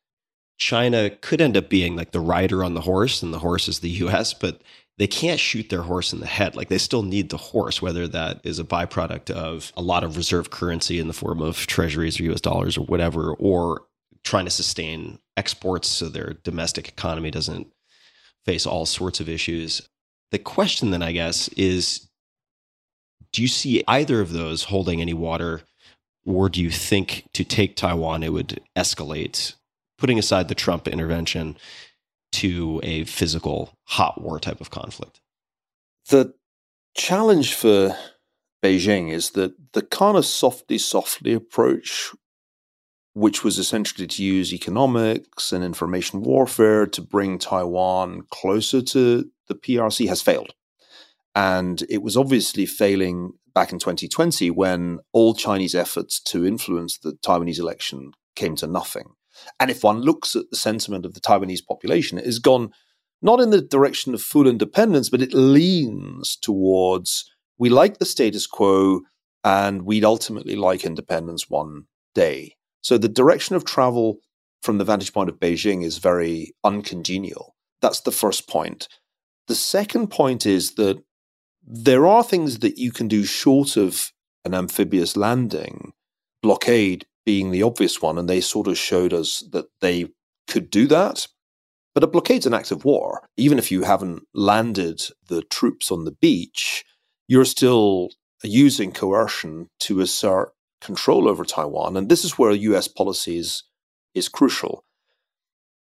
China 0.58 1.10
could 1.10 1.40
end 1.40 1.56
up 1.56 1.68
being 1.70 1.96
like 1.96 2.12
the 2.12 2.20
rider 2.20 2.62
on 2.62 2.74
the 2.74 2.82
horse 2.82 3.22
and 3.22 3.32
the 3.32 3.38
horse 3.38 3.68
is 3.68 3.80
the 3.80 3.90
US, 3.90 4.34
but 4.34 4.60
they 4.98 5.06
can't 5.06 5.40
shoot 5.40 5.70
their 5.70 5.82
horse 5.82 6.12
in 6.12 6.20
the 6.20 6.26
head. 6.26 6.54
Like 6.54 6.68
they 6.68 6.78
still 6.78 7.02
need 7.02 7.30
the 7.30 7.36
horse, 7.36 7.80
whether 7.80 8.06
that 8.08 8.40
is 8.44 8.58
a 8.58 8.64
byproduct 8.64 9.30
of 9.30 9.72
a 9.76 9.82
lot 9.82 10.04
of 10.04 10.16
reserve 10.16 10.50
currency 10.50 10.98
in 10.98 11.06
the 11.06 11.14
form 11.14 11.40
of 11.40 11.66
treasuries 11.66 12.20
or 12.20 12.24
US 12.24 12.40
dollars 12.40 12.76
or 12.76 12.84
whatever, 12.84 13.32
or 13.34 13.82
trying 14.22 14.44
to 14.44 14.50
sustain 14.50 15.18
exports 15.36 15.88
so 15.88 16.08
their 16.08 16.34
domestic 16.44 16.88
economy 16.88 17.30
doesn't 17.30 17.72
face 18.44 18.66
all 18.66 18.86
sorts 18.86 19.20
of 19.20 19.28
issues. 19.28 19.88
The 20.32 20.38
question 20.38 20.90
then, 20.90 21.02
I 21.02 21.12
guess, 21.12 21.48
is 21.48 22.08
do 23.32 23.42
you 23.42 23.48
see 23.48 23.82
either 23.86 24.20
of 24.20 24.32
those 24.32 24.64
holding 24.64 25.00
any 25.00 25.14
water, 25.14 25.62
or 26.26 26.48
do 26.48 26.60
you 26.60 26.70
think 26.70 27.28
to 27.32 27.44
take 27.44 27.76
Taiwan 27.76 28.22
it 28.22 28.32
would 28.32 28.60
escalate, 28.76 29.54
putting 29.98 30.18
aside 30.18 30.48
the 30.48 30.54
Trump 30.54 30.88
intervention? 30.88 31.56
To 32.32 32.80
a 32.82 33.04
physical 33.04 33.76
hot 33.84 34.20
war 34.20 34.38
type 34.38 34.60
of 34.60 34.70
conflict. 34.70 35.20
The 36.08 36.34
challenge 36.94 37.54
for 37.54 37.96
Beijing 38.62 39.10
is 39.10 39.30
that 39.30 39.72
the 39.72 39.82
kind 39.82 40.16
of 40.16 40.26
softly, 40.26 40.78
softly 40.78 41.32
approach, 41.32 42.10
which 43.14 43.42
was 43.42 43.58
essentially 43.58 44.06
to 44.06 44.22
use 44.22 44.52
economics 44.52 45.52
and 45.52 45.64
information 45.64 46.22
warfare 46.22 46.86
to 46.86 47.00
bring 47.00 47.38
Taiwan 47.38 48.22
closer 48.30 48.82
to 48.82 49.30
the 49.48 49.54
PRC, 49.54 50.08
has 50.08 50.22
failed. 50.22 50.54
And 51.34 51.82
it 51.88 52.02
was 52.02 52.16
obviously 52.16 52.66
failing 52.66 53.32
back 53.54 53.72
in 53.72 53.78
2020 53.78 54.50
when 54.50 54.98
all 55.12 55.34
Chinese 55.34 55.74
efforts 55.74 56.20
to 56.20 56.46
influence 56.46 56.98
the 56.98 57.12
Taiwanese 57.12 57.58
election 57.58 58.12
came 58.36 58.56
to 58.56 58.66
nothing. 58.66 59.14
And 59.58 59.70
if 59.70 59.82
one 59.82 60.00
looks 60.00 60.36
at 60.36 60.50
the 60.50 60.56
sentiment 60.56 61.04
of 61.06 61.14
the 61.14 61.20
Taiwanese 61.20 61.66
population, 61.66 62.18
it 62.18 62.24
has 62.24 62.38
gone 62.38 62.70
not 63.22 63.40
in 63.40 63.50
the 63.50 63.60
direction 63.60 64.14
of 64.14 64.22
full 64.22 64.46
independence, 64.46 65.10
but 65.10 65.22
it 65.22 65.34
leans 65.34 66.36
towards 66.36 67.30
we 67.58 67.68
like 67.68 67.98
the 67.98 68.06
status 68.06 68.46
quo 68.46 69.02
and 69.44 69.82
we'd 69.82 70.04
ultimately 70.04 70.56
like 70.56 70.84
independence 70.84 71.50
one 71.50 71.84
day. 72.14 72.56
So 72.80 72.96
the 72.96 73.08
direction 73.08 73.54
of 73.54 73.64
travel 73.64 74.16
from 74.62 74.78
the 74.78 74.84
vantage 74.84 75.12
point 75.12 75.28
of 75.28 75.38
Beijing 75.38 75.84
is 75.84 75.98
very 75.98 76.54
uncongenial. 76.64 77.54
That's 77.82 78.00
the 78.00 78.12
first 78.12 78.48
point. 78.48 78.88
The 79.46 79.54
second 79.54 80.08
point 80.08 80.46
is 80.46 80.74
that 80.74 81.02
there 81.62 82.06
are 82.06 82.24
things 82.24 82.60
that 82.60 82.78
you 82.78 82.92
can 82.92 83.08
do 83.08 83.24
short 83.24 83.76
of 83.76 84.10
an 84.44 84.54
amphibious 84.54 85.16
landing, 85.16 85.92
blockade 86.42 87.06
being 87.30 87.52
the 87.52 87.62
obvious 87.62 88.02
one, 88.02 88.18
and 88.18 88.28
they 88.28 88.40
sort 88.40 88.66
of 88.66 88.76
showed 88.76 89.12
us 89.12 89.44
that 89.52 89.66
they 89.80 90.08
could 90.48 90.68
do 90.68 90.88
that. 90.88 91.28
But 91.94 92.02
a 92.02 92.08
blockade's 92.08 92.44
an 92.44 92.54
act 92.54 92.72
of 92.72 92.84
war. 92.84 93.28
Even 93.36 93.56
if 93.56 93.70
you 93.70 93.84
haven't 93.84 94.24
landed 94.34 95.00
the 95.28 95.42
troops 95.42 95.92
on 95.92 96.04
the 96.04 96.16
beach, 96.26 96.84
you're 97.28 97.44
still 97.44 98.08
using 98.42 98.90
coercion 98.90 99.68
to 99.78 100.00
assert 100.00 100.50
control 100.80 101.28
over 101.28 101.44
Taiwan. 101.44 101.96
And 101.96 102.08
this 102.08 102.24
is 102.24 102.36
where 102.36 102.50
US 102.50 102.88
policy 102.88 103.38
is, 103.38 103.62
is 104.12 104.28
crucial. 104.28 104.82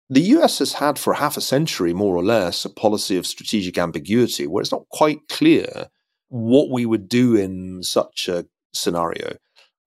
The 0.09 0.23
US 0.37 0.61
has 0.61 0.73
had 0.73 0.99
for 0.99 1.13
half 1.13 1.37
a 1.37 1.43
century, 1.43 1.93
more 1.93 2.17
or 2.17 2.25
less, 2.25 2.65
a 2.65 2.71
policy 2.71 3.19
of 3.19 3.27
strategic 3.27 3.77
ambiguity 3.77 4.47
where 4.47 4.63
it's 4.63 4.73
not 4.73 4.89
quite 4.89 5.29
clear 5.29 5.89
what 6.29 6.71
we 6.71 6.87
would 6.87 7.07
do 7.07 7.37
in 7.37 7.83
such 7.83 8.31
a 8.31 8.47
scenario. 8.73 9.37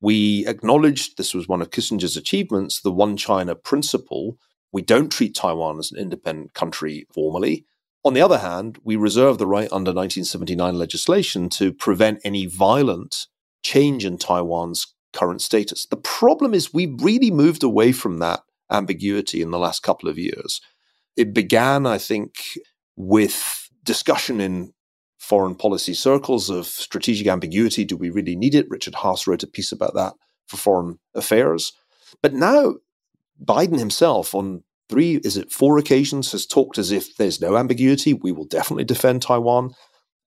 We 0.02 0.45
acknowledged 0.48 1.18
this 1.18 1.34
was 1.34 1.48
one 1.48 1.61
of 1.61 1.72
Kissinger's 1.72 2.18
achievements, 2.18 2.82
the 2.82 2.91
one 2.91 3.18
China 3.18 3.56
principle. 3.56 4.38
We 4.72 4.82
don't 4.82 5.11
treat 5.11 5.36
Taiwan 5.36 5.80
as 5.80 5.91
an 5.91 5.98
independent 5.98 6.53
country 6.53 7.07
formally. 7.14 7.65
On 8.03 8.14
the 8.14 8.22
other 8.22 8.38
hand, 8.38 8.78
we 8.84 8.95
reserve 8.95 9.38
the 9.38 9.48
right 9.48 9.72
under 9.72 9.91
1979 9.91 10.78
legislation 10.78 11.49
to 11.49 11.74
prevent 11.74 12.22
any 12.24 12.45
violent 12.45 13.28
change 13.64 14.06
in 14.06 14.18
Taiwan's 14.18 14.94
current 15.14 15.41
status. 15.41 15.86
The 15.86 15.98
problem 15.98 16.53
is 16.53 16.74
we've 16.74 17.02
really 17.02 17.32
moved 17.32 17.64
away 17.64 17.91
from 17.91 18.19
that 18.19 18.41
ambiguity 18.72 19.41
in 19.41 19.52
the 19.52 19.60
last 19.60 19.82
couple 19.82 20.10
of 20.10 20.18
years. 20.18 20.61
It 21.15 21.34
began, 21.34 21.86
I 21.86 21.98
think, 21.98 22.36
with 22.95 23.69
discussion 23.84 24.40
in 24.40 24.74
foreign 25.28 25.56
policy 25.56 25.94
circles 25.94 26.49
of 26.49 26.66
strategic 26.66 27.28
ambiguity. 27.28 27.84
Do 27.84 27.98
we 27.98 28.10
really 28.10 28.38
need 28.38 28.56
it? 28.56 28.70
Richard 28.70 28.94
Haass 28.95 29.28
wrote 29.28 29.44
a 29.44 29.48
piece 29.48 29.74
about 29.74 29.94
that 29.94 30.14
for 30.48 30.56
Foreign 30.56 30.99
Affairs. 31.14 31.74
But 32.22 32.34
now, 32.34 32.76
Biden 33.44 33.78
himself, 33.78 34.34
on 34.34 34.64
three, 34.90 35.16
is 35.18 35.36
it 35.36 35.52
four 35.52 35.78
occasions, 35.78 36.32
has 36.32 36.45
talked 36.45 36.78
as 36.78 36.94
if 36.94 37.18
there's 37.18 37.41
no 37.41 37.58
ambiguity. 37.58 38.14
We 38.14 38.32
will 38.32 38.45
definitely 38.45 38.86
defend 38.86 39.22
Taiwan. 39.22 39.74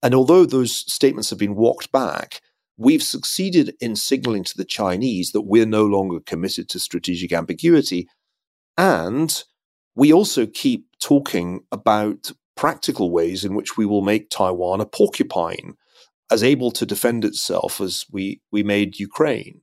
And 0.02 0.14
although 0.14 0.44
those 0.44 0.76
statements 0.76 1.30
have 1.30 1.38
been 1.38 1.54
walked 1.54 1.90
back, 1.92 2.42
we've 2.76 3.02
succeeded 3.02 3.74
in 3.80 3.96
signaling 3.96 4.44
to 4.44 4.56
the 4.56 4.66
Chinese 4.66 5.32
that 5.32 5.42
we're 5.42 5.64
no 5.64 5.86
longer 5.86 6.20
committed 6.20 6.68
to 6.68 6.78
strategic 6.78 7.32
ambiguity. 7.32 8.06
And 8.76 9.42
we 9.94 10.12
also 10.12 10.44
keep 10.44 10.86
talking 11.00 11.60
about 11.72 12.32
practical 12.60 13.10
ways 13.10 13.42
in 13.42 13.54
which 13.54 13.78
we 13.78 13.86
will 13.86 14.02
make 14.02 14.28
Taiwan 14.28 14.82
a 14.82 14.84
porcupine, 14.84 15.76
as 16.30 16.42
able 16.42 16.70
to 16.70 16.84
defend 16.84 17.24
itself 17.24 17.80
as 17.80 18.04
we, 18.12 18.42
we 18.52 18.62
made 18.62 19.00
Ukraine. 19.00 19.62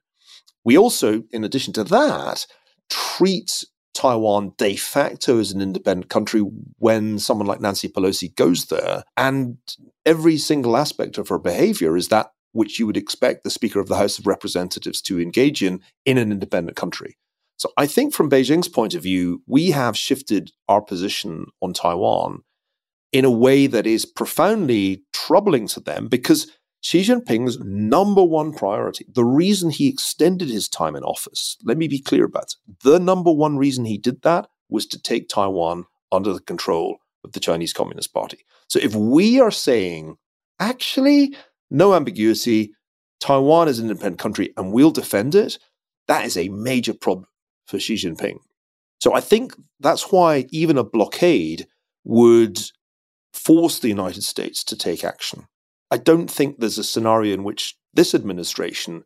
We 0.65 0.79
also, 0.79 1.21
in 1.29 1.43
addition 1.43 1.73
to 1.73 1.83
that, 1.83 2.47
treat 2.89 3.63
Taiwan 3.93 4.53
de 4.57 4.75
facto 4.75 5.37
as 5.37 5.51
an 5.51 5.61
independent 5.61 6.09
country 6.09 6.41
when 6.79 7.19
someone 7.19 7.45
like 7.45 7.61
Nancy 7.61 7.87
Pelosi 7.87 8.35
goes 8.35 8.65
there. 8.65 9.03
And 9.15 9.57
every 10.03 10.37
single 10.39 10.75
aspect 10.75 11.19
of 11.19 11.29
her 11.29 11.37
behavior 11.37 11.97
is 11.97 12.07
that 12.07 12.31
which 12.51 12.79
you 12.79 12.87
would 12.87 12.97
expect 12.97 13.43
the 13.43 13.51
Speaker 13.51 13.79
of 13.79 13.89
the 13.89 13.97
House 13.97 14.17
of 14.17 14.25
Representatives 14.25 15.03
to 15.03 15.21
engage 15.21 15.61
in 15.61 15.81
in 16.03 16.17
an 16.17 16.31
independent 16.31 16.75
country. 16.75 17.19
So 17.57 17.69
I 17.77 17.85
think 17.85 18.15
from 18.15 18.27
Beijing's 18.27 18.67
point 18.67 18.95
of 18.95 19.03
view, 19.03 19.43
we 19.45 19.69
have 19.69 19.95
shifted 19.95 20.51
our 20.67 20.81
position 20.81 21.45
on 21.61 21.73
Taiwan 21.73 22.41
in 23.11 23.25
a 23.25 23.31
way 23.31 23.67
that 23.67 23.87
is 23.87 24.05
profoundly 24.05 25.03
troubling 25.13 25.67
to 25.67 25.79
them 25.79 26.07
because 26.07 26.51
Xi 26.81 27.01
Jinping's 27.01 27.59
number 27.59 28.23
one 28.23 28.53
priority, 28.53 29.05
the 29.13 29.25
reason 29.25 29.69
he 29.69 29.87
extended 29.87 30.49
his 30.49 30.69
time 30.69 30.95
in 30.95 31.03
office, 31.03 31.57
let 31.63 31.77
me 31.77 31.87
be 31.87 31.99
clear 31.99 32.25
about 32.25 32.43
it. 32.43 32.55
The 32.83 32.99
number 32.99 33.31
one 33.31 33.57
reason 33.57 33.85
he 33.85 33.97
did 33.97 34.21
that 34.21 34.47
was 34.69 34.85
to 34.87 35.01
take 35.01 35.27
Taiwan 35.27 35.85
under 36.11 36.33
the 36.33 36.39
control 36.39 36.97
of 37.23 37.31
the 37.31 37.39
Chinese 37.39 37.73
Communist 37.73 38.13
Party. 38.13 38.45
So 38.69 38.79
if 38.79 38.95
we 38.95 39.39
are 39.39 39.51
saying, 39.51 40.17
actually, 40.59 41.35
no 41.69 41.93
ambiguity, 41.93 42.73
Taiwan 43.19 43.67
is 43.67 43.79
an 43.79 43.89
independent 43.89 44.19
country 44.19 44.53
and 44.55 44.71
we'll 44.71 44.91
defend 44.91 45.35
it, 45.35 45.57
that 46.07 46.25
is 46.25 46.37
a 46.37 46.49
major 46.49 46.93
problem 46.93 47.27
for 47.65 47.79
Xi 47.79 47.95
Jinping. 47.95 48.37
So 48.99 49.13
I 49.13 49.19
think 49.19 49.53
that's 49.79 50.11
why 50.11 50.45
even 50.51 50.77
a 50.77 50.83
blockade 50.83 51.67
would 52.03 52.59
force 53.33 53.79
the 53.79 53.87
United 53.87 54.23
States 54.23 54.63
to 54.65 54.75
take 54.75 55.03
action. 55.03 55.47
I 55.89 55.97
don't 55.97 56.29
think 56.29 56.59
there's 56.59 56.77
a 56.77 56.83
scenario 56.83 57.33
in 57.33 57.43
which 57.43 57.77
this 57.93 58.13
administration 58.13 59.05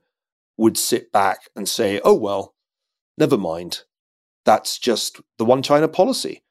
would 0.57 0.77
sit 0.77 1.11
back 1.11 1.49
and 1.55 1.67
say, 1.67 2.01
oh, 2.03 2.15
well, 2.15 2.55
never 3.17 3.37
mind. 3.37 3.83
That's 4.45 4.79
just 4.79 5.21
the 5.37 5.45
one 5.45 5.61
China 5.61 5.87
policy. 5.87 6.41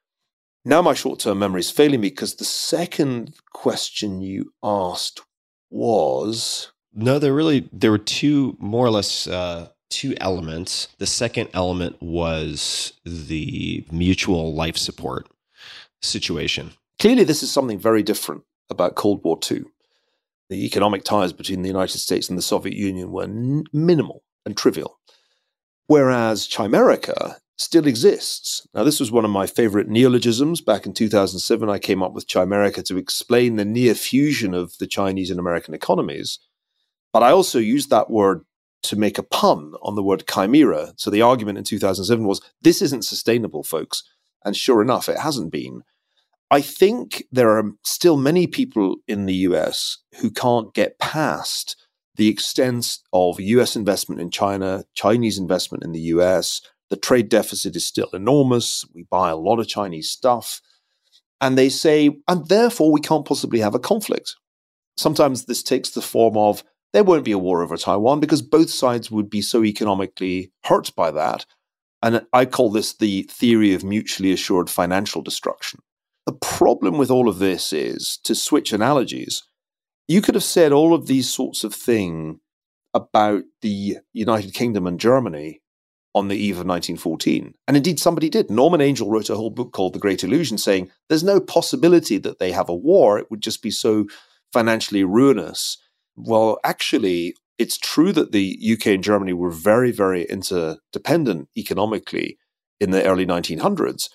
Now 0.64 0.82
my 0.82 0.94
short 0.94 1.20
term 1.20 1.38
memory 1.38 1.60
is 1.60 1.70
failing 1.70 2.00
me 2.02 2.10
because 2.10 2.34
the 2.34 2.44
second 2.44 3.34
question 3.52 4.20
you 4.20 4.52
asked 4.62 5.22
was. 5.70 6.70
No, 6.92 7.18
there 7.18 7.32
really 7.32 7.68
there 7.72 7.90
were 7.90 7.98
two 7.98 8.56
more 8.58 8.86
or 8.86 8.90
less 8.90 9.26
uh, 9.26 9.68
two 9.88 10.14
elements. 10.20 10.88
The 10.98 11.06
second 11.06 11.48
element 11.54 12.00
was 12.02 12.92
the 13.04 13.84
mutual 13.90 14.54
life 14.54 14.76
support 14.76 15.28
situation. 16.02 16.72
Clearly, 17.00 17.24
this 17.24 17.42
is 17.42 17.50
something 17.50 17.78
very 17.78 18.02
different 18.02 18.42
about 18.68 18.94
Cold 18.94 19.24
War 19.24 19.38
II. 19.50 19.64
The 20.50 20.66
economic 20.66 21.02
ties 21.02 21.32
between 21.32 21.62
the 21.62 21.68
United 21.68 21.98
States 21.98 22.28
and 22.28 22.36
the 22.36 22.42
Soviet 22.42 22.76
Union 22.76 23.10
were 23.10 23.24
n- 23.24 23.64
minimal 23.72 24.22
and 24.44 24.54
trivial, 24.54 24.98
whereas 25.86 26.46
Chimerica 26.46 27.36
still 27.56 27.86
exists. 27.86 28.66
Now, 28.74 28.84
this 28.84 29.00
was 29.00 29.10
one 29.10 29.24
of 29.24 29.30
my 29.30 29.46
favorite 29.46 29.88
neologisms. 29.88 30.60
Back 30.60 30.84
in 30.84 30.92
2007, 30.92 31.70
I 31.70 31.78
came 31.78 32.02
up 32.02 32.12
with 32.12 32.28
Chimerica 32.28 32.84
to 32.84 32.98
explain 32.98 33.56
the 33.56 33.64
near 33.64 33.94
fusion 33.94 34.52
of 34.52 34.76
the 34.76 34.86
Chinese 34.86 35.30
and 35.30 35.40
American 35.40 35.72
economies. 35.72 36.38
But 37.14 37.22
I 37.22 37.30
also 37.30 37.58
used 37.58 37.88
that 37.88 38.10
word 38.10 38.42
to 38.82 38.96
make 38.96 39.16
a 39.16 39.22
pun 39.22 39.72
on 39.80 39.94
the 39.94 40.02
word 40.02 40.26
chimera. 40.26 40.92
So 40.96 41.08
the 41.08 41.22
argument 41.22 41.56
in 41.56 41.64
2007 41.64 42.26
was 42.26 42.42
this 42.60 42.82
isn't 42.82 43.06
sustainable, 43.06 43.62
folks. 43.62 44.02
And 44.44 44.54
sure 44.54 44.82
enough, 44.82 45.08
it 45.08 45.18
hasn't 45.18 45.50
been. 45.50 45.82
I 46.52 46.60
think 46.60 47.24
there 47.30 47.56
are 47.56 47.70
still 47.84 48.16
many 48.16 48.48
people 48.48 48.96
in 49.06 49.26
the 49.26 49.34
US 49.34 49.98
who 50.20 50.30
can't 50.30 50.74
get 50.74 50.98
past 50.98 51.76
the 52.16 52.28
extent 52.28 52.98
of 53.12 53.40
US 53.40 53.76
investment 53.76 54.20
in 54.20 54.30
China, 54.30 54.84
Chinese 54.94 55.38
investment 55.38 55.84
in 55.84 55.92
the 55.92 56.00
US. 56.14 56.60
The 56.88 56.96
trade 56.96 57.28
deficit 57.28 57.76
is 57.76 57.86
still 57.86 58.10
enormous. 58.12 58.84
We 58.92 59.04
buy 59.04 59.30
a 59.30 59.36
lot 59.36 59.60
of 59.60 59.68
Chinese 59.68 60.10
stuff. 60.10 60.60
And 61.40 61.56
they 61.56 61.68
say, 61.68 62.18
and 62.26 62.48
therefore 62.48 62.90
we 62.90 63.00
can't 63.00 63.24
possibly 63.24 63.60
have 63.60 63.76
a 63.76 63.78
conflict. 63.78 64.34
Sometimes 64.96 65.44
this 65.44 65.62
takes 65.62 65.90
the 65.90 66.02
form 66.02 66.36
of 66.36 66.64
there 66.92 67.04
won't 67.04 67.24
be 67.24 67.32
a 67.32 67.38
war 67.38 67.62
over 67.62 67.76
Taiwan 67.76 68.18
because 68.18 68.42
both 68.42 68.70
sides 68.70 69.08
would 69.08 69.30
be 69.30 69.40
so 69.40 69.64
economically 69.64 70.52
hurt 70.64 70.94
by 70.96 71.12
that. 71.12 71.46
And 72.02 72.26
I 72.32 72.44
call 72.44 72.70
this 72.70 72.92
the 72.92 73.22
theory 73.30 73.72
of 73.72 73.84
mutually 73.84 74.32
assured 74.32 74.68
financial 74.68 75.22
destruction. 75.22 75.80
The 76.30 76.36
problem 76.36 76.96
with 76.96 77.10
all 77.10 77.28
of 77.28 77.40
this 77.40 77.72
is, 77.72 78.20
to 78.22 78.36
switch 78.36 78.72
analogies, 78.72 79.42
you 80.06 80.22
could 80.22 80.36
have 80.36 80.44
said 80.44 80.70
all 80.70 80.94
of 80.94 81.08
these 81.08 81.28
sorts 81.28 81.64
of 81.64 81.74
things 81.74 82.36
about 82.94 83.42
the 83.62 83.98
United 84.12 84.54
Kingdom 84.54 84.86
and 84.86 85.00
Germany 85.00 85.60
on 86.14 86.28
the 86.28 86.36
eve 86.36 86.54
of 86.54 86.66
1914. 86.66 87.54
And 87.66 87.76
indeed, 87.76 87.98
somebody 87.98 88.28
did. 88.28 88.48
Norman 88.48 88.80
Angell 88.80 89.10
wrote 89.10 89.28
a 89.28 89.34
whole 89.34 89.50
book 89.50 89.72
called 89.72 89.92
The 89.92 89.98
Great 89.98 90.22
Illusion, 90.22 90.56
saying 90.56 90.92
there's 91.08 91.24
no 91.24 91.40
possibility 91.40 92.16
that 92.18 92.38
they 92.38 92.52
have 92.52 92.68
a 92.68 92.74
war. 92.76 93.18
It 93.18 93.28
would 93.28 93.42
just 93.42 93.60
be 93.60 93.72
so 93.72 94.06
financially 94.52 95.02
ruinous 95.02 95.78
well, 96.16 96.58
actually, 96.64 97.34
it's 97.58 97.78
true 97.78 98.12
that 98.12 98.32
the 98.32 98.56
UK 98.72 98.86
and 98.86 99.04
Germany 99.04 99.32
were 99.32 99.50
very, 99.50 99.90
very 99.90 100.24
interdependent 100.24 101.48
economically 101.56 102.38
in 102.78 102.90
the 102.90 103.04
early 103.04 103.26
1900s, 103.26 104.08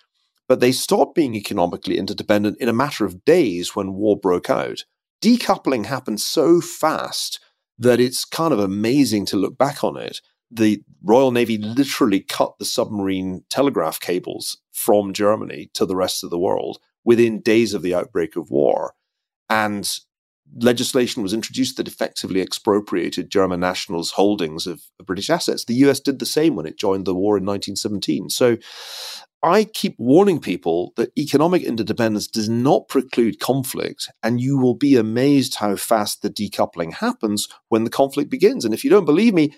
but 0.48 0.60
they 0.60 0.72
stopped 0.72 1.16
being 1.16 1.36
economically 1.36 1.98
interdependent 1.98 2.58
in 2.60 2.70
a 2.70 2.74
matter 2.74 3.06
of 3.06 3.26
days 3.26 3.76
when 3.76 3.94
war 3.94 4.18
broke 4.18 4.50
out. 4.50 4.84
Decoupling 5.22 5.86
happened 5.86 6.22
so 6.22 6.62
fast 6.62 7.40
that 7.78 8.00
it's 8.00 8.26
kind 8.26 8.54
of 8.54 8.60
amazing 8.60 9.26
to 9.28 9.38
look 9.38 9.58
back 9.58 9.84
on 9.84 9.98
it. 9.98 10.22
The 10.52 10.84
Royal 11.04 11.32
Navy 11.32 11.58
literally 11.58 12.20
cut 12.20 12.58
the 12.60 12.66
submarine 12.66 13.44
telegraph 13.50 14.00
cables 14.00 14.58
from 14.72 15.14
Germany 15.14 15.70
to 15.74 15.86
the 15.86 15.96
rest 15.96 16.24
of 16.24 16.30
the 16.30 16.40
world 16.40 16.80
within 17.04 17.42
days 17.42 17.74
of 17.74 17.82
the 17.82 17.96
outbreak 17.96 18.36
of 18.36 18.50
war. 18.50 18.94
And 19.50 19.90
legislation 20.58 21.24
was 21.24 21.34
introduced 21.34 21.78
that 21.78 21.88
effectively 21.88 22.42
expropriated 22.42 23.30
German 23.32 23.60
nationals' 23.60 24.12
holdings 24.12 24.68
of, 24.68 24.82
British 25.06 25.30
assets. 25.30 25.66
The 25.66 25.76
US 25.86 26.00
did 26.00 26.20
the 26.20 26.26
same 26.26 26.56
when 26.56 26.66
it 26.66 26.80
joined 26.80 27.06
the 27.06 27.14
war 27.14 27.38
in 27.38 27.46
1917. 27.46 28.30
So 28.30 28.58
I 29.44 29.66
keep 29.66 29.96
warning 30.00 30.40
people 30.40 30.94
that 30.96 31.12
economic 31.18 31.62
interdependence 31.62 32.28
does 32.28 32.50
not 32.50 32.88
preclude 32.88 33.40
conflict, 33.40 34.10
and 34.24 34.42
you 34.42 34.58
will 34.58 34.74
be 34.74 34.96
amazed 34.96 35.56
how 35.56 35.76
fast 35.76 36.24
the 36.24 36.32
decoupling 36.32 36.94
happens 36.94 37.48
when 37.70 37.84
the 37.84 37.92
conflict 37.92 38.32
begins. 38.32 38.66
And 38.66 38.74
if 38.74 38.84
you 38.84 38.90
don't 38.90 39.06
believe 39.06 39.36
me, 39.36 39.56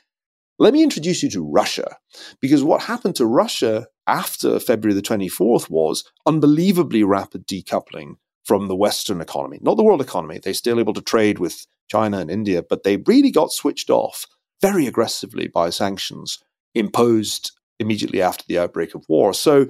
let 0.60 0.74
me 0.74 0.84
introduce 0.84 1.24
you 1.24 1.30
to 1.30 1.50
Russia, 1.50 1.96
because 2.42 2.64
what 2.64 2.82
happened 2.82 3.16
to 3.16 3.26
Russia 3.26 3.88
after 4.08 4.60
February 4.60 4.94
the 4.94 5.08
24th 5.08 5.70
was 5.70 6.04
unbelievably 6.26 7.04
rapid 7.04 7.48
decoupling 7.48 8.16
from 8.48 8.68
the 8.68 8.76
Western 8.76 9.20
economy, 9.20 9.60
not 9.62 9.76
the 9.76 9.84
world 9.84 10.02
economy. 10.02 10.40
They're 10.40 10.54
still 10.54 10.80
able 10.80 10.94
to 10.94 11.02
trade 11.02 11.38
with 11.38 11.68
China 11.92 12.20
and 12.20 12.32
India, 12.32 12.64
but 12.64 12.84
they 12.84 12.98
really 13.06 13.30
got 13.30 13.52
switched 13.52 13.90
off 13.90 14.26
very 14.62 14.88
aggressively 14.88 15.48
by 15.48 15.70
sanctions 15.70 16.40
imposed 16.74 17.52
immediately 17.78 18.22
after 18.22 18.46
the 18.48 18.58
outbreak 18.58 18.96
of 18.96 19.06
war. 19.10 19.34
So 19.34 19.68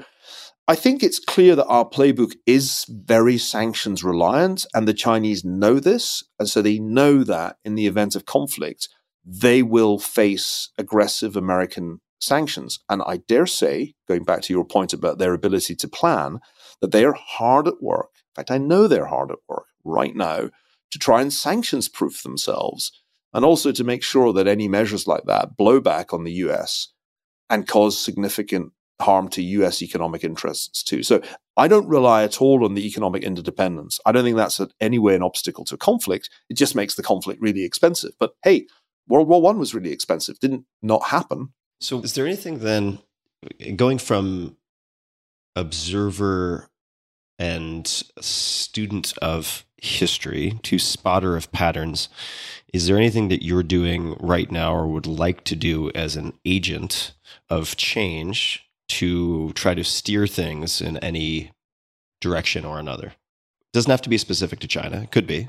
I 0.68 0.76
think 0.76 1.02
it's 1.02 1.20
clear 1.20 1.56
that 1.56 1.66
our 1.66 1.86
playbook 1.90 2.36
is 2.46 2.86
very 2.88 3.38
sanctions 3.38 4.04
reliant, 4.04 4.66
and 4.76 4.88
the 4.88 4.94
Chinese 4.94 5.44
know 5.44 5.80
this. 5.80 6.24
And 6.38 6.48
so 6.48 6.62
they 6.62 6.78
know 6.78 7.24
that 7.24 7.56
in 7.66 7.76
the 7.76 7.88
event 7.88 8.16
of 8.16 8.26
conflict, 8.26 8.90
they 9.26 9.64
will 9.64 9.98
face 9.98 10.70
aggressive 10.78 11.36
American 11.36 12.00
sanctions. 12.20 12.80
And 12.90 13.02
I 13.06 13.18
dare 13.28 13.48
say, 13.48 13.94
going 14.08 14.24
back 14.24 14.42
to 14.44 14.54
your 14.54 14.66
point 14.66 14.94
about 14.94 15.18
their 15.18 15.34
ability 15.34 15.76
to 15.76 15.88
plan, 15.88 16.40
that 16.82 16.92
they 16.92 17.06
are 17.06 17.14
hard 17.14 17.68
at 17.68 17.82
work. 17.82 18.10
Fact, 18.38 18.52
I 18.52 18.58
know 18.58 18.88
they're 18.88 19.08
hard 19.08 19.32
at 19.32 19.40
work 19.50 19.66
right 19.84 20.16
now 20.16 20.50
to 20.92 21.00
try 21.00 21.22
and 21.22 21.34
sanctions 21.34 21.90
proof 21.90 22.24
themselves 22.24 22.92
and 23.34 23.44
also 23.44 23.72
to 23.72 23.84
make 23.84 24.04
sure 24.04 24.32
that 24.34 24.48
any 24.48 24.68
measures 24.68 25.08
like 25.08 25.26
that 25.26 25.58
blow 25.58 25.82
back 25.82 26.14
on 26.14 26.24
the 26.24 26.32
US 26.34 26.90
and 27.50 27.68
cause 27.68 28.00
significant 28.00 28.72
harm 29.02 29.28
to 29.30 29.44
US 29.44 29.82
economic 29.82 30.24
interests 30.24 30.84
too. 30.84 31.04
So 31.04 31.22
I 31.56 31.68
don't 31.68 31.88
rely 31.88 32.24
at 32.24 32.42
all 32.42 32.64
on 32.64 32.74
the 32.74 32.86
economic 32.86 33.24
interdependence. 33.24 34.00
I 34.06 34.12
don't 34.12 34.24
think 34.24 34.38
that's 34.38 34.60
in 34.60 34.70
any 34.80 35.00
way 35.00 35.16
an 35.16 35.24
obstacle 35.24 35.66
to 35.66 35.78
conflict. 35.78 36.30
It 36.50 36.56
just 36.56 36.76
makes 36.76 36.96
the 36.96 37.04
conflict 37.04 37.42
really 37.42 37.64
expensive. 37.64 38.12
But 38.20 38.34
hey, 38.44 38.68
World 39.08 39.28
War 39.28 39.42
One 39.42 39.60
was 39.60 39.74
really 39.74 39.92
expensive. 39.92 40.40
Didn't 40.40 40.66
not 40.82 41.08
happen. 41.08 41.54
So 41.80 42.02
is 42.02 42.14
there 42.14 42.26
anything 42.26 42.60
then 42.60 43.00
going 43.76 43.98
from 43.98 44.58
observer 45.56 46.70
and 47.40 47.88
student 48.20 49.14
of 49.20 49.66
history 49.78 50.60
to 50.64 50.80
spotter 50.80 51.38
of 51.38 51.52
patterns 51.52 52.10
is 52.74 52.88
there 52.88 52.98
anything 52.98 53.30
that 53.30 53.44
you're 53.44 53.64
doing 53.64 54.16
right 54.20 54.52
now 54.52 54.76
or 54.76 54.88
would 54.88 55.08
like 55.08 55.44
to 55.46 55.56
do 55.56 55.90
as 55.96 56.16
an 56.16 56.34
agent 56.46 57.14
of 57.50 57.78
change 57.78 58.68
to 58.90 59.52
try 59.54 59.74
to 59.74 59.84
steer 59.84 60.28
things 60.28 60.82
in 60.82 60.98
any 60.98 61.52
direction 62.20 62.66
or 62.66 62.78
another? 62.78 63.08
It 63.08 63.74
doesn't 63.74 63.92
have 63.92 64.02
to 64.04 64.10
be 64.10 64.18
specific 64.18 64.60
to 64.60 64.68
China. 64.68 65.02
It 65.02 65.12
could 65.12 65.28
be. 65.28 65.48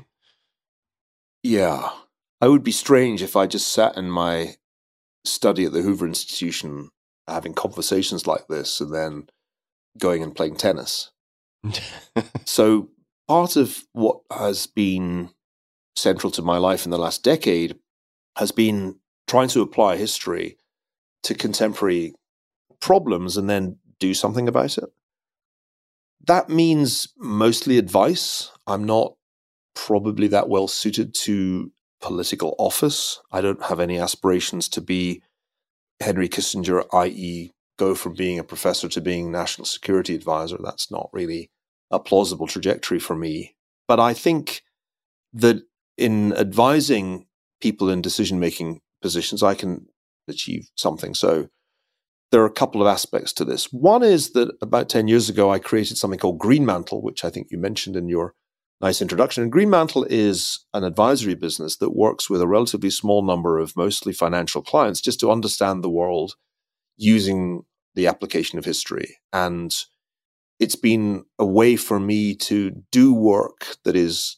Yeah. 1.43 1.89
I 2.41 2.47
would 2.47 2.63
be 2.63 2.71
strange 2.71 3.21
if 3.21 3.35
I 3.35 3.47
just 3.47 3.67
sat 3.67 3.97
in 3.97 4.09
my 4.09 4.55
study 5.25 5.65
at 5.65 5.73
the 5.73 5.81
Hoover 5.81 6.07
Institution 6.07 6.89
having 7.27 7.53
conversations 7.53 8.25
like 8.25 8.47
this 8.47 8.79
and 8.79 8.93
then 8.93 9.27
going 9.97 10.23
and 10.23 10.33
playing 10.33 10.55
tennis. 10.55 11.11
So 12.45 12.89
part 13.27 13.55
of 13.55 13.83
what 13.93 14.21
has 14.31 14.67
been 14.67 15.29
central 15.95 16.31
to 16.31 16.41
my 16.41 16.57
life 16.57 16.85
in 16.85 16.91
the 16.91 16.97
last 16.97 17.23
decade 17.23 17.77
has 18.37 18.51
been 18.51 18.95
trying 19.27 19.49
to 19.49 19.61
apply 19.61 19.97
history 19.97 20.57
to 21.23 21.33
contemporary 21.33 22.13
problems 22.79 23.37
and 23.37 23.49
then 23.49 23.77
do 23.99 24.13
something 24.13 24.47
about 24.47 24.77
it. 24.77 24.85
That 26.25 26.49
means 26.49 27.09
mostly 27.17 27.77
advice. 27.77 28.51
I'm 28.65 28.83
not 28.83 29.15
probably 29.75 30.27
that 30.27 30.49
well 30.49 30.67
suited 30.67 31.13
to 31.13 31.71
political 32.01 32.55
office. 32.57 33.21
I 33.31 33.41
don't 33.41 33.63
have 33.65 33.79
any 33.79 33.99
aspirations 33.99 34.69
to 34.69 34.81
be 34.81 35.21
Henry 36.01 36.29
Kissinger, 36.29 36.85
i.e., 36.93 37.51
go 37.79 37.95
from 37.95 38.13
being 38.13 38.37
a 38.37 38.43
professor 38.43 38.87
to 38.89 39.01
being 39.01 39.31
national 39.31 39.65
security 39.65 40.13
advisor. 40.13 40.57
That's 40.61 40.91
not 40.91 41.09
really 41.13 41.49
a 41.89 41.99
plausible 41.99 42.45
trajectory 42.45 42.99
for 42.99 43.15
me. 43.15 43.55
But 43.87 43.99
I 43.99 44.13
think 44.13 44.61
that 45.33 45.63
in 45.97 46.33
advising 46.33 47.25
people 47.61 47.89
in 47.89 48.01
decision 48.01 48.39
making 48.39 48.81
positions, 49.01 49.41
I 49.41 49.55
can 49.55 49.87
achieve 50.27 50.69
something. 50.75 51.15
So 51.15 51.47
there 52.31 52.41
are 52.41 52.45
a 52.45 52.51
couple 52.51 52.81
of 52.81 52.87
aspects 52.87 53.33
to 53.33 53.45
this. 53.45 53.73
One 53.73 54.03
is 54.03 54.31
that 54.31 54.51
about 54.61 54.89
10 54.89 55.07
years 55.07 55.29
ago, 55.29 55.51
I 55.51 55.57
created 55.59 55.97
something 55.97 56.19
called 56.19 56.39
Greenmantle, 56.39 57.01
which 57.01 57.25
I 57.25 57.29
think 57.29 57.47
you 57.49 57.57
mentioned 57.57 57.95
in 57.95 58.07
your 58.07 58.35
nice 58.81 59.01
introduction. 59.01 59.43
And 59.43 59.51
Greenmantle 59.51 60.05
is 60.09 60.65
an 60.73 60.83
advisory 60.83 61.35
business 61.35 61.77
that 61.77 61.95
works 61.95 62.29
with 62.29 62.41
a 62.41 62.47
relatively 62.47 62.91
small 62.91 63.23
number 63.23 63.57
of 63.57 63.75
mostly 63.75 64.13
financial 64.13 64.61
clients 64.61 65.01
just 65.01 65.19
to 65.21 65.31
understand 65.31 65.83
the 65.83 65.89
world 65.89 66.35
using 66.97 67.63
the 67.95 68.07
application 68.07 68.59
of 68.59 68.65
history. 68.65 69.17
And 69.33 69.75
it's 70.59 70.75
been 70.75 71.25
a 71.37 71.45
way 71.45 71.75
for 71.75 71.99
me 71.99 72.35
to 72.35 72.83
do 72.91 73.13
work 73.13 73.77
that 73.83 73.95
is 73.95 74.37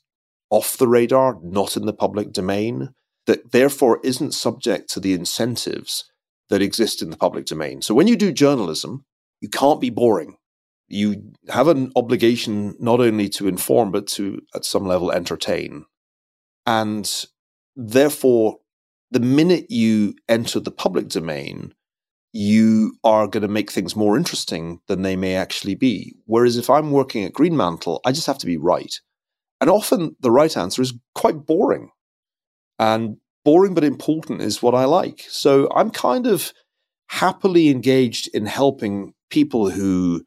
off 0.49 0.77
the 0.77 0.87
radar, 0.87 1.39
not 1.41 1.75
in 1.77 1.85
the 1.85 1.93
public 1.93 2.31
domain, 2.31 2.93
that 3.25 3.51
therefore 3.51 3.99
isn't 4.03 4.33
subject 4.33 4.89
to 4.91 4.99
the 4.99 5.13
incentives 5.13 6.05
that 6.49 6.61
exist 6.61 7.01
in 7.01 7.09
the 7.09 7.17
public 7.17 7.45
domain. 7.45 7.81
So 7.81 7.93
when 7.93 8.07
you 8.07 8.15
do 8.15 8.31
journalism, 8.31 9.05
you 9.39 9.49
can't 9.49 9.81
be 9.81 9.89
boring. 9.89 10.37
You 10.87 11.31
have 11.49 11.69
an 11.69 11.91
obligation 11.95 12.75
not 12.79 12.99
only 12.99 13.29
to 13.29 13.47
inform, 13.47 13.91
but 13.91 14.07
to, 14.07 14.41
at 14.53 14.65
some 14.65 14.85
level, 14.85 15.11
entertain. 15.11 15.85
And 16.65 17.09
therefore, 17.75 18.57
the 19.09 19.21
minute 19.21 19.71
you 19.71 20.15
enter 20.27 20.59
the 20.59 20.71
public 20.71 21.07
domain, 21.07 21.73
you 22.33 22.93
are 23.03 23.27
going 23.27 23.41
to 23.41 23.47
make 23.47 23.71
things 23.71 23.95
more 23.95 24.15
interesting 24.15 24.79
than 24.87 25.01
they 25.01 25.15
may 25.15 25.35
actually 25.35 25.75
be. 25.75 26.15
Whereas 26.25 26.57
if 26.57 26.69
I'm 26.69 26.91
working 26.91 27.23
at 27.25 27.33
Greenmantle, 27.33 27.99
I 28.05 28.11
just 28.11 28.27
have 28.27 28.37
to 28.39 28.45
be 28.45 28.57
right. 28.57 28.93
And 29.59 29.69
often 29.69 30.15
the 30.19 30.31
right 30.31 30.55
answer 30.55 30.81
is 30.81 30.93
quite 31.13 31.45
boring. 31.45 31.91
And 32.79 33.17
boring 33.43 33.73
but 33.73 33.83
important 33.83 34.41
is 34.41 34.61
what 34.61 34.73
I 34.73 34.85
like. 34.85 35.25
So 35.29 35.69
I'm 35.75 35.91
kind 35.91 36.25
of 36.25 36.53
happily 37.09 37.69
engaged 37.69 38.29
in 38.33 38.45
helping 38.45 39.13
people 39.29 39.69
who 39.69 40.23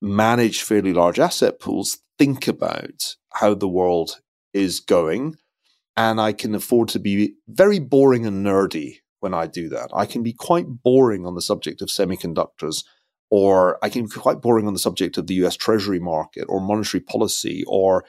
manage 0.00 0.62
fairly 0.62 0.92
large 0.92 1.18
asset 1.18 1.60
pools 1.60 1.98
think 2.18 2.48
about 2.48 3.16
how 3.34 3.54
the 3.54 3.68
world 3.68 4.20
is 4.52 4.80
going. 4.80 5.36
And 5.96 6.20
I 6.20 6.32
can 6.32 6.54
afford 6.54 6.88
to 6.88 6.98
be 6.98 7.34
very 7.46 7.78
boring 7.78 8.26
and 8.26 8.44
nerdy 8.44 8.96
when 9.22 9.34
I 9.34 9.46
do 9.46 9.68
that. 9.68 9.90
I 9.94 10.04
can 10.04 10.22
be 10.22 10.32
quite 10.32 10.66
boring 10.82 11.26
on 11.26 11.34
the 11.34 11.42
subject 11.42 11.80
of 11.80 11.88
semiconductors, 11.88 12.84
or 13.30 13.78
I 13.82 13.88
can 13.88 14.04
be 14.04 14.10
quite 14.10 14.40
boring 14.42 14.66
on 14.66 14.72
the 14.72 14.78
subject 14.78 15.16
of 15.16 15.26
the 15.26 15.34
US 15.46 15.56
Treasury 15.56 16.00
market 16.00 16.44
or 16.48 16.60
monetary 16.60 17.00
policy 17.00 17.64
or 17.66 18.04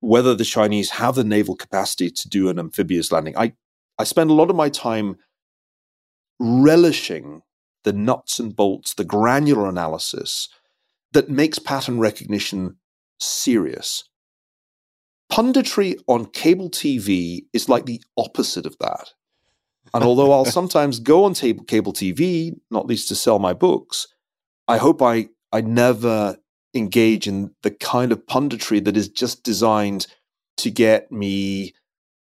whether 0.00 0.34
the 0.34 0.44
Chinese 0.44 0.90
have 0.90 1.14
the 1.14 1.24
naval 1.24 1.56
capacity 1.56 2.10
to 2.10 2.28
do 2.28 2.48
an 2.48 2.58
amphibious 2.58 3.10
landing. 3.10 3.36
I, 3.36 3.54
I 3.98 4.04
spend 4.04 4.30
a 4.30 4.34
lot 4.34 4.50
of 4.50 4.56
my 4.56 4.68
time 4.68 5.16
relishing 6.38 7.42
the 7.84 7.92
nuts 7.92 8.38
and 8.38 8.54
bolts, 8.54 8.94
the 8.94 9.04
granular 9.04 9.68
analysis 9.68 10.48
that 11.12 11.30
makes 11.30 11.58
pattern 11.58 11.98
recognition 11.98 12.76
serious. 13.18 14.04
Punditry 15.30 15.96
on 16.06 16.26
cable 16.26 16.70
TV 16.70 17.42
is 17.52 17.68
like 17.68 17.86
the 17.86 18.02
opposite 18.16 18.66
of 18.66 18.76
that. 18.78 19.10
And 19.92 20.04
although 20.04 20.32
I'll 20.32 20.44
sometimes 20.44 21.00
go 21.00 21.24
on 21.24 21.34
cable 21.34 21.92
TV, 21.92 22.54
not 22.70 22.86
least 22.86 23.08
to 23.08 23.14
sell 23.14 23.38
my 23.38 23.52
books, 23.52 24.06
I 24.68 24.76
hope 24.78 25.02
I, 25.02 25.28
I 25.52 25.62
never 25.62 26.36
engage 26.74 27.26
in 27.26 27.54
the 27.62 27.70
kind 27.72 28.12
of 28.12 28.26
punditry 28.26 28.84
that 28.84 28.96
is 28.96 29.08
just 29.08 29.42
designed 29.42 30.06
to 30.58 30.70
get 30.70 31.10
me 31.10 31.74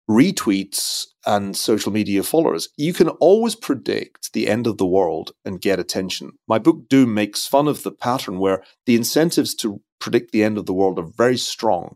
retweets 0.09 1.05
and 1.25 1.55
social 1.55 1.91
media 1.91 2.23
followers. 2.23 2.67
You 2.75 2.93
can 2.93 3.09
always 3.09 3.55
predict 3.55 4.33
the 4.33 4.49
end 4.49 4.67
of 4.67 4.77
the 4.77 4.85
world 4.85 5.31
and 5.45 5.61
get 5.61 5.79
attention. 5.79 6.33
My 6.47 6.59
book 6.59 6.89
Doom 6.89 7.13
makes 7.13 7.47
fun 7.47 7.67
of 7.67 7.83
the 7.83 7.91
pattern 7.91 8.39
where 8.39 8.63
the 8.85 8.95
incentives 8.95 9.55
to 9.55 9.81
predict 9.99 10.31
the 10.31 10.43
end 10.43 10.57
of 10.57 10.65
the 10.65 10.73
world 10.73 10.99
are 10.99 11.09
very 11.15 11.37
strong 11.37 11.95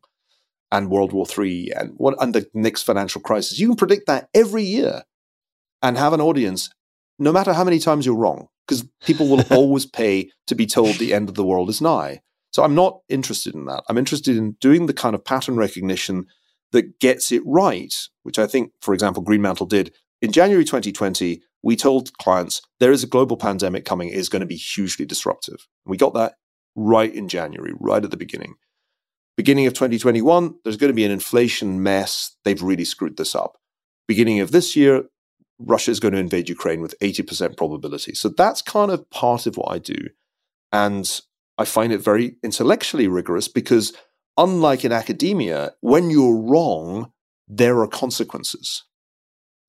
and 0.72 0.90
World 0.90 1.12
War 1.12 1.26
III 1.38 1.74
and 1.76 1.94
what 1.98 2.16
and 2.22 2.34
the 2.34 2.48
next 2.54 2.84
financial 2.84 3.22
crisis. 3.22 3.60
You 3.60 3.68
can 3.68 3.76
predict 3.76 4.08
that 4.08 4.30
every 4.34 4.64
year 4.64 5.04
and 5.82 5.98
have 5.98 6.14
an 6.14 6.22
audience 6.22 6.70
no 7.20 7.32
matter 7.32 7.54
how 7.54 7.64
many 7.64 7.80
times 7.80 8.06
you're 8.06 8.16
wrong 8.16 8.48
because 8.68 8.86
people 9.04 9.28
will 9.28 9.44
always 9.52 9.86
pay 9.86 10.30
to 10.48 10.56
be 10.56 10.66
told 10.66 10.96
the 10.96 11.14
end 11.14 11.30
of 11.30 11.36
the 11.36 11.46
world 11.46 11.70
is 11.70 11.82
nigh. 11.82 12.22
So 12.52 12.64
I'm 12.64 12.76
not 12.76 13.00
interested 13.10 13.54
in 13.56 13.66
that. 13.66 13.84
I'm 13.90 13.98
interested 13.98 14.38
in 14.38 14.54
doing 14.62 14.86
the 14.86 14.94
kind 14.94 15.16
of 15.16 15.26
pattern 15.26 15.56
recognition 15.56 16.26
that 16.72 17.00
gets 17.00 17.32
it 17.32 17.44
right, 17.46 17.94
which 18.24 18.40
I 18.40 18.48
think, 18.48 18.72
for 18.82 18.94
example, 18.94 19.24
Greenmantle 19.24 19.68
did. 19.68 19.94
In 20.22 20.32
January 20.32 20.66
2020, 20.66 21.42
we 21.64 21.76
told 21.76 22.18
clients 22.18 22.62
there 22.80 22.92
is 22.92 23.04
a 23.04 23.08
global 23.08 23.38
pandemic 23.38 23.86
coming, 23.86 24.10
it 24.10 24.16
is 24.16 24.30
going 24.30 24.40
to 24.42 24.48
be 24.48 24.56
hugely 24.56 25.06
disruptive. 25.06 25.68
We 25.86 25.98
got 25.98 26.14
that 26.16 26.36
right 26.76 27.14
in 27.14 27.28
January, 27.28 27.74
right 27.80 28.04
at 28.04 28.12
the 28.12 28.18
beginning. 28.18 28.56
Beginning 29.36 29.68
of 29.68 29.74
2021, 29.74 30.56
there's 30.64 30.78
going 30.78 30.90
to 30.90 30.96
be 30.96 31.06
an 31.06 31.12
inflation 31.12 31.84
mess. 31.84 32.36
They've 32.44 32.62
really 32.62 32.86
screwed 32.86 33.18
this 33.18 33.36
up. 33.36 33.58
Beginning 34.08 34.40
of 34.40 34.52
this 34.52 34.76
year, 34.76 35.04
Russia 35.60 35.92
is 35.92 36.00
going 36.00 36.14
to 36.14 36.20
invade 36.20 36.50
Ukraine 36.50 36.82
with 36.82 36.98
80% 37.00 37.58
probability. 37.58 38.14
So 38.14 38.30
that's 38.30 38.62
kind 38.62 38.92
of 38.92 39.10
part 39.10 39.48
of 39.48 39.58
what 39.58 39.72
I 39.72 39.80
do. 39.80 40.10
And 40.72 41.22
I 41.58 41.66
find 41.66 41.92
it 41.92 42.00
very 42.00 42.36
intellectually 42.44 43.08
rigorous 43.08 43.48
because, 43.48 43.94
unlike 44.38 44.86
in 44.86 44.92
academia, 44.92 45.72
when 45.82 46.10
you're 46.10 46.38
wrong, 46.38 47.12
there 47.48 47.80
are 47.80 47.88
consequences. 47.88 48.84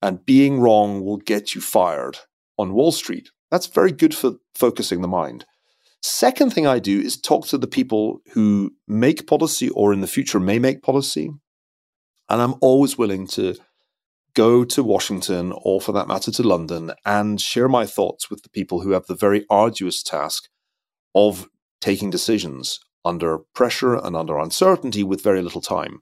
And 0.03 0.25
being 0.25 0.61
wrong 0.61 1.05
will 1.05 1.17
get 1.17 1.55
you 1.55 1.61
fired 1.61 2.19
on 2.59 2.75
Wall 2.75 2.93
Street. 2.93 3.31
That's 3.51 3.67
very 3.67 3.93
good 3.93 4.15
for 4.15 4.35
focusing 4.55 5.01
the 5.01 5.09
mind. 5.09 5.47
Second 6.03 6.53
thing 6.53 6.67
I 6.67 6.79
do 6.79 7.01
is 7.01 7.21
talk 7.21 7.47
to 7.49 7.59
the 7.59 7.67
people 7.67 8.21
who 8.33 8.75
make 8.87 9.27
policy 9.27 9.69
or 9.71 9.93
in 9.93 10.01
the 10.01 10.07
future 10.07 10.39
may 10.39 10.59
make 10.59 10.83
policy. 10.83 11.31
And 12.29 12.43
I'm 12.43 12.55
always 12.61 12.99
willing 12.99 13.27
to 13.29 13.57
go 14.35 14.65
to 14.65 14.83
Washington 14.83 15.53
or 15.63 15.81
for 15.81 15.93
that 15.93 16.09
matter 16.09 16.31
to 16.31 16.43
London 16.43 16.93
and 17.05 17.41
share 17.41 17.69
my 17.69 17.87
thoughts 17.87 18.31
with 18.31 18.43
the 18.43 18.51
people 18.51 18.81
who 18.81 18.93
have 18.93 19.07
the 19.07 19.15
very 19.15 19.45
arduous 19.51 20.03
task 20.03 20.49
of 21.15 21.49
taking 21.81 22.11
decisions 22.11 22.81
under 23.05 23.39
pressure 23.55 23.95
and 23.95 24.17
under 24.17 24.39
uncertainty 24.39 25.03
with 25.03 25.23
very 25.23 25.43
little 25.43 25.61
time. 25.61 26.01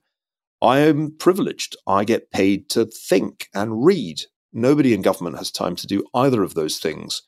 I 0.61 0.79
am 0.79 1.15
privileged. 1.17 1.75
I 1.85 2.03
get 2.03 2.31
paid 2.31 2.69
to 2.71 2.85
think 2.85 3.47
and 3.53 3.85
read. 3.85 4.21
Nobody 4.51 4.93
in 4.93 5.01
government 5.01 5.37
has 5.37 5.51
time 5.51 5.75
to 5.75 5.87
do 5.87 6.03
either 6.13 6.43
of 6.43 6.55
those 6.55 6.79
things. 6.79 7.21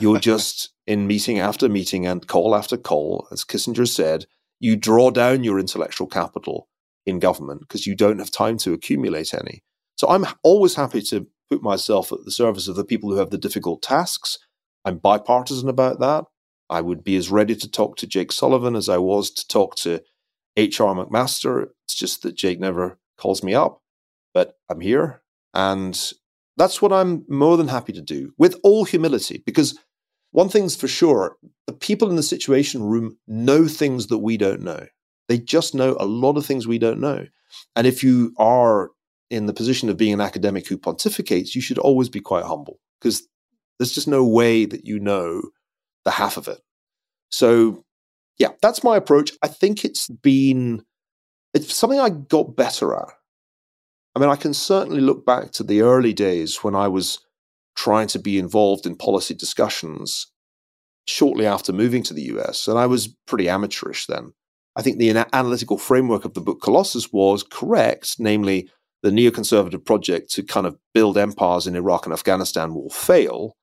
You're 0.00 0.18
just 0.32 0.70
in 0.86 1.06
meeting 1.06 1.38
after 1.38 1.68
meeting 1.68 2.06
and 2.06 2.26
call 2.26 2.54
after 2.54 2.76
call, 2.76 3.28
as 3.30 3.44
Kissinger 3.44 3.88
said, 3.88 4.26
you 4.58 4.76
draw 4.76 5.10
down 5.10 5.44
your 5.44 5.58
intellectual 5.58 6.06
capital 6.06 6.68
in 7.06 7.18
government 7.18 7.60
because 7.60 7.86
you 7.86 7.94
don't 7.94 8.18
have 8.18 8.30
time 8.30 8.58
to 8.58 8.72
accumulate 8.72 9.34
any. 9.34 9.62
So 10.04 10.10
I'm 10.10 10.26
always 10.42 10.74
happy 10.74 11.00
to 11.00 11.26
put 11.48 11.62
myself 11.62 12.12
at 12.12 12.26
the 12.26 12.30
service 12.30 12.68
of 12.68 12.76
the 12.76 12.84
people 12.84 13.10
who 13.10 13.16
have 13.16 13.30
the 13.30 13.38
difficult 13.38 13.80
tasks. 13.80 14.36
I'm 14.84 14.98
bipartisan 14.98 15.66
about 15.66 15.98
that. 16.00 16.26
I 16.68 16.82
would 16.82 17.02
be 17.02 17.16
as 17.16 17.30
ready 17.30 17.56
to 17.56 17.70
talk 17.70 17.96
to 17.96 18.06
Jake 18.06 18.30
Sullivan 18.30 18.76
as 18.76 18.90
I 18.90 18.98
was 18.98 19.30
to 19.30 19.48
talk 19.48 19.76
to 19.76 20.02
H.R. 20.58 20.94
McMaster. 20.94 21.68
It's 21.86 21.94
just 21.94 22.20
that 22.22 22.34
Jake 22.36 22.60
never 22.60 22.98
calls 23.16 23.42
me 23.42 23.54
up, 23.54 23.80
but 24.34 24.58
I'm 24.68 24.80
here. 24.80 25.22
And 25.54 25.98
that's 26.58 26.82
what 26.82 26.92
I'm 26.92 27.24
more 27.26 27.56
than 27.56 27.68
happy 27.68 27.94
to 27.94 28.02
do 28.02 28.34
with 28.36 28.60
all 28.62 28.84
humility, 28.84 29.42
because 29.46 29.78
one 30.32 30.50
thing's 30.50 30.76
for 30.76 30.86
sure 30.86 31.38
the 31.66 31.72
people 31.72 32.10
in 32.10 32.16
the 32.16 32.22
situation 32.22 32.82
room 32.82 33.16
know 33.26 33.66
things 33.66 34.08
that 34.08 34.18
we 34.18 34.36
don't 34.36 34.60
know. 34.60 34.84
They 35.30 35.38
just 35.38 35.74
know 35.74 35.96
a 35.98 36.04
lot 36.04 36.36
of 36.36 36.44
things 36.44 36.66
we 36.66 36.78
don't 36.78 37.00
know. 37.00 37.24
And 37.74 37.86
if 37.86 38.04
you 38.04 38.34
are 38.36 38.90
in 39.34 39.46
the 39.46 39.52
position 39.52 39.88
of 39.88 39.96
being 39.96 40.14
an 40.14 40.20
academic 40.20 40.66
who 40.68 40.78
pontificates, 40.78 41.54
you 41.54 41.60
should 41.60 41.78
always 41.78 42.08
be 42.08 42.20
quite 42.20 42.44
humble 42.44 42.78
because 43.00 43.26
there's 43.78 43.92
just 43.92 44.08
no 44.08 44.24
way 44.24 44.64
that 44.64 44.84
you 44.84 45.00
know 45.00 45.42
the 46.04 46.12
half 46.12 46.36
of 46.36 46.48
it. 46.48 46.60
So, 47.30 47.84
yeah, 48.38 48.50
that's 48.62 48.84
my 48.84 48.96
approach. 48.96 49.32
I 49.42 49.48
think 49.48 49.84
it's 49.84 50.08
been 50.08 50.84
it's 51.52 51.74
something 51.74 52.00
I 52.00 52.10
got 52.10 52.56
better 52.56 52.94
at. 52.94 53.08
I 54.14 54.20
mean, 54.20 54.28
I 54.28 54.36
can 54.36 54.54
certainly 54.54 55.00
look 55.00 55.26
back 55.26 55.50
to 55.52 55.64
the 55.64 55.82
early 55.82 56.12
days 56.12 56.62
when 56.62 56.74
I 56.76 56.88
was 56.88 57.20
trying 57.76 58.06
to 58.08 58.18
be 58.18 58.38
involved 58.38 58.86
in 58.86 58.96
policy 58.96 59.34
discussions 59.34 60.28
shortly 61.06 61.46
after 61.46 61.72
moving 61.72 62.02
to 62.04 62.14
the 62.14 62.22
US, 62.34 62.68
and 62.68 62.78
I 62.78 62.86
was 62.86 63.08
pretty 63.26 63.48
amateurish 63.48 64.06
then. 64.06 64.32
I 64.76 64.82
think 64.82 64.98
the 64.98 65.10
analytical 65.32 65.78
framework 65.78 66.24
of 66.24 66.34
the 66.34 66.40
book 66.40 66.60
Colossus 66.60 67.12
was 67.12 67.44
correct, 67.44 68.16
namely, 68.18 68.68
the 69.04 69.10
neoconservative 69.10 69.84
project 69.84 70.30
to 70.30 70.42
kind 70.42 70.66
of 70.66 70.78
build 70.94 71.18
empires 71.18 71.66
in 71.66 71.76
Iraq 71.76 72.06
and 72.06 72.12
Afghanistan 72.14 72.74
will 72.74 72.88
fail. 72.88 73.54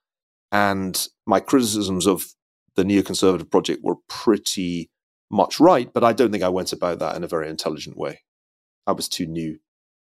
And 0.51 1.07
my 1.25 1.39
criticisms 1.39 2.05
of 2.05 2.27
the 2.75 2.83
neoconservative 2.83 3.49
project 3.49 3.83
were 3.83 3.95
pretty 4.07 4.91
much 5.31 5.59
right, 5.59 5.91
but 5.91 6.03
I 6.03 6.13
don't 6.13 6.31
think 6.31 6.43
I 6.43 6.49
went 6.49 6.71
about 6.71 6.99
that 6.99 7.15
in 7.15 7.23
a 7.23 7.27
very 7.27 7.49
intelligent 7.49 7.97
way. 7.97 8.21
I 8.85 8.91
was 8.91 9.09
too 9.09 9.25
new. 9.25 9.57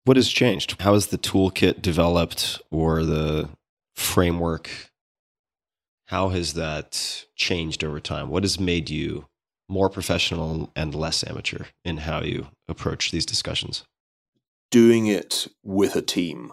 What 0.05 0.19
has 0.19 0.29
changed? 0.29 0.79
How 0.83 0.93
has 0.93 1.07
the 1.07 1.17
toolkit 1.19 1.81
developed 1.81 2.61
or 2.71 3.03
the 3.03 3.49
framework? 3.97 4.69
How 6.09 6.29
has 6.29 6.53
that 6.55 7.25
changed 7.37 7.83
over 7.83 8.01
time? 8.01 8.29
What 8.29 8.43
has 8.43 8.61
made 8.61 8.91
you 8.91 9.25
more 9.67 9.89
professional 9.89 10.71
and 10.77 10.95
less 10.95 11.25
amateur 11.25 11.65
in 11.87 11.99
how 11.99 12.21
you 12.21 12.49
approach 12.69 13.13
these 13.13 13.25
discussions? 13.25 13.85
Doing 14.73 15.07
it 15.07 15.49
with 15.63 15.97
a 15.97 16.01
team 16.01 16.51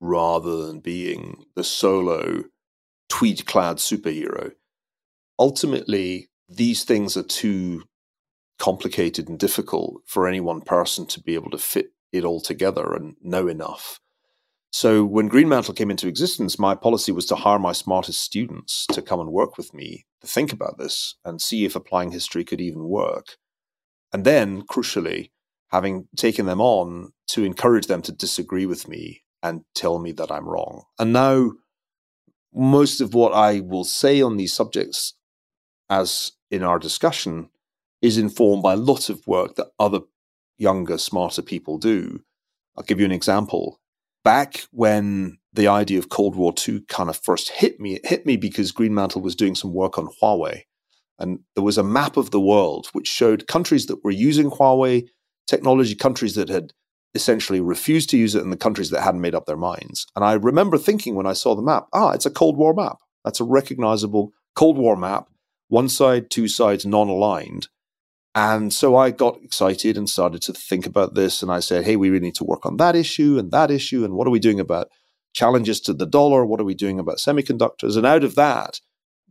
rather 0.00 0.66
than 0.66 0.80
being 0.80 1.44
the 1.54 1.62
solo 1.62 2.42
tweed 3.08 3.46
clad 3.46 3.76
superhero. 3.76 4.50
Ultimately, 5.38 6.30
these 6.48 6.82
things 6.82 7.16
are 7.16 7.22
too 7.22 7.84
complicated 8.58 9.28
and 9.28 9.38
difficult 9.38 10.02
for 10.04 10.26
any 10.26 10.40
one 10.40 10.62
person 10.62 11.06
to 11.06 11.20
be 11.20 11.34
able 11.34 11.50
to 11.52 11.58
fit 11.58 11.92
it 12.10 12.24
all 12.24 12.40
together 12.40 12.92
and 12.92 13.14
know 13.22 13.46
enough. 13.46 14.00
So 14.72 15.04
when 15.04 15.28
Greenmantle 15.28 15.76
came 15.76 15.92
into 15.92 16.08
existence, 16.08 16.58
my 16.58 16.74
policy 16.74 17.12
was 17.12 17.26
to 17.26 17.36
hire 17.36 17.60
my 17.60 17.70
smartest 17.70 18.20
students 18.20 18.84
to 18.88 19.00
come 19.00 19.20
and 19.20 19.30
work 19.30 19.56
with 19.56 19.72
me 19.72 20.06
to 20.22 20.26
think 20.26 20.52
about 20.52 20.76
this 20.76 21.14
and 21.24 21.40
see 21.40 21.64
if 21.64 21.76
applying 21.76 22.10
history 22.10 22.42
could 22.42 22.60
even 22.60 22.88
work. 22.88 23.36
And 24.12 24.24
then, 24.24 24.62
crucially, 24.62 25.30
having 25.74 26.06
taken 26.14 26.46
them 26.46 26.60
on 26.60 27.12
to 27.26 27.42
encourage 27.42 27.88
them 27.88 28.00
to 28.00 28.12
disagree 28.12 28.64
with 28.64 28.86
me 28.86 29.24
and 29.42 29.62
tell 29.74 29.98
me 29.98 30.12
that 30.12 30.30
I'm 30.30 30.48
wrong. 30.48 30.84
And 31.00 31.12
now, 31.12 31.50
most 32.54 33.00
of 33.00 33.12
what 33.12 33.32
I 33.32 33.58
will 33.58 33.82
say 33.82 34.22
on 34.22 34.36
these 34.36 34.52
subjects, 34.52 35.14
as 35.90 36.30
in 36.48 36.62
our 36.62 36.78
discussion, 36.78 37.50
is 38.00 38.18
informed 38.18 38.62
by 38.62 38.74
a 38.74 38.84
lot 38.92 39.10
of 39.10 39.26
work 39.26 39.56
that 39.56 39.72
other 39.80 39.98
younger, 40.58 40.96
smarter 40.96 41.42
people 41.42 41.76
do. 41.76 42.20
I'll 42.76 42.84
give 42.84 43.00
you 43.00 43.06
an 43.06 43.10
example. 43.10 43.80
Back 44.22 44.66
when 44.70 45.38
the 45.52 45.66
idea 45.66 45.98
of 45.98 46.08
Cold 46.08 46.36
War 46.36 46.54
II 46.56 46.82
kind 46.88 47.10
of 47.10 47.16
first 47.16 47.50
hit 47.50 47.80
me, 47.80 47.96
it 47.96 48.06
hit 48.06 48.26
me 48.26 48.36
because 48.36 48.70
Greenmantle 48.70 49.22
was 49.22 49.34
doing 49.34 49.56
some 49.56 49.74
work 49.74 49.98
on 49.98 50.06
Huawei. 50.22 50.60
And 51.18 51.40
there 51.56 51.64
was 51.64 51.78
a 51.78 51.82
map 51.82 52.16
of 52.16 52.30
the 52.30 52.40
world 52.40 52.86
which 52.92 53.08
showed 53.08 53.48
countries 53.48 53.86
that 53.86 54.04
were 54.04 54.12
using 54.12 54.52
Huawei 54.52 55.08
technology, 55.46 55.94
countries 55.94 56.34
that 56.34 56.48
had 56.48 56.72
essentially 57.14 57.60
refused 57.60 58.10
to 58.10 58.18
use 58.18 58.34
it, 58.34 58.42
and 58.42 58.52
the 58.52 58.56
countries 58.56 58.90
that 58.90 59.02
hadn't 59.02 59.20
made 59.20 59.34
up 59.34 59.46
their 59.46 59.56
minds. 59.56 60.06
And 60.16 60.24
I 60.24 60.34
remember 60.34 60.78
thinking 60.78 61.14
when 61.14 61.26
I 61.26 61.32
saw 61.32 61.54
the 61.54 61.62
map, 61.62 61.86
ah, 61.92 62.10
it's 62.10 62.26
a 62.26 62.30
Cold 62.30 62.56
War 62.56 62.74
map. 62.74 62.98
That's 63.24 63.40
a 63.40 63.44
recognizable 63.44 64.32
Cold 64.54 64.76
War 64.78 64.96
map, 64.96 65.28
one 65.68 65.88
side, 65.88 66.30
two 66.30 66.48
sides 66.48 66.84
non 66.84 67.08
aligned. 67.08 67.68
And 68.34 68.72
so 68.72 68.96
I 68.96 69.12
got 69.12 69.38
excited 69.42 69.96
and 69.96 70.10
started 70.10 70.42
to 70.42 70.52
think 70.52 70.86
about 70.86 71.14
this. 71.14 71.40
And 71.40 71.52
I 71.52 71.60
said, 71.60 71.84
hey, 71.84 71.94
we 71.94 72.10
really 72.10 72.26
need 72.26 72.34
to 72.36 72.44
work 72.44 72.66
on 72.66 72.78
that 72.78 72.96
issue 72.96 73.38
and 73.38 73.52
that 73.52 73.70
issue. 73.70 74.04
And 74.04 74.14
what 74.14 74.26
are 74.26 74.32
we 74.32 74.40
doing 74.40 74.58
about 74.58 74.88
challenges 75.34 75.80
to 75.82 75.94
the 75.94 76.06
dollar? 76.06 76.44
What 76.44 76.60
are 76.60 76.64
we 76.64 76.74
doing 76.74 76.98
about 76.98 77.18
semiconductors? 77.18 77.96
And 77.96 78.04
out 78.04 78.24
of 78.24 78.34
that, 78.34 78.80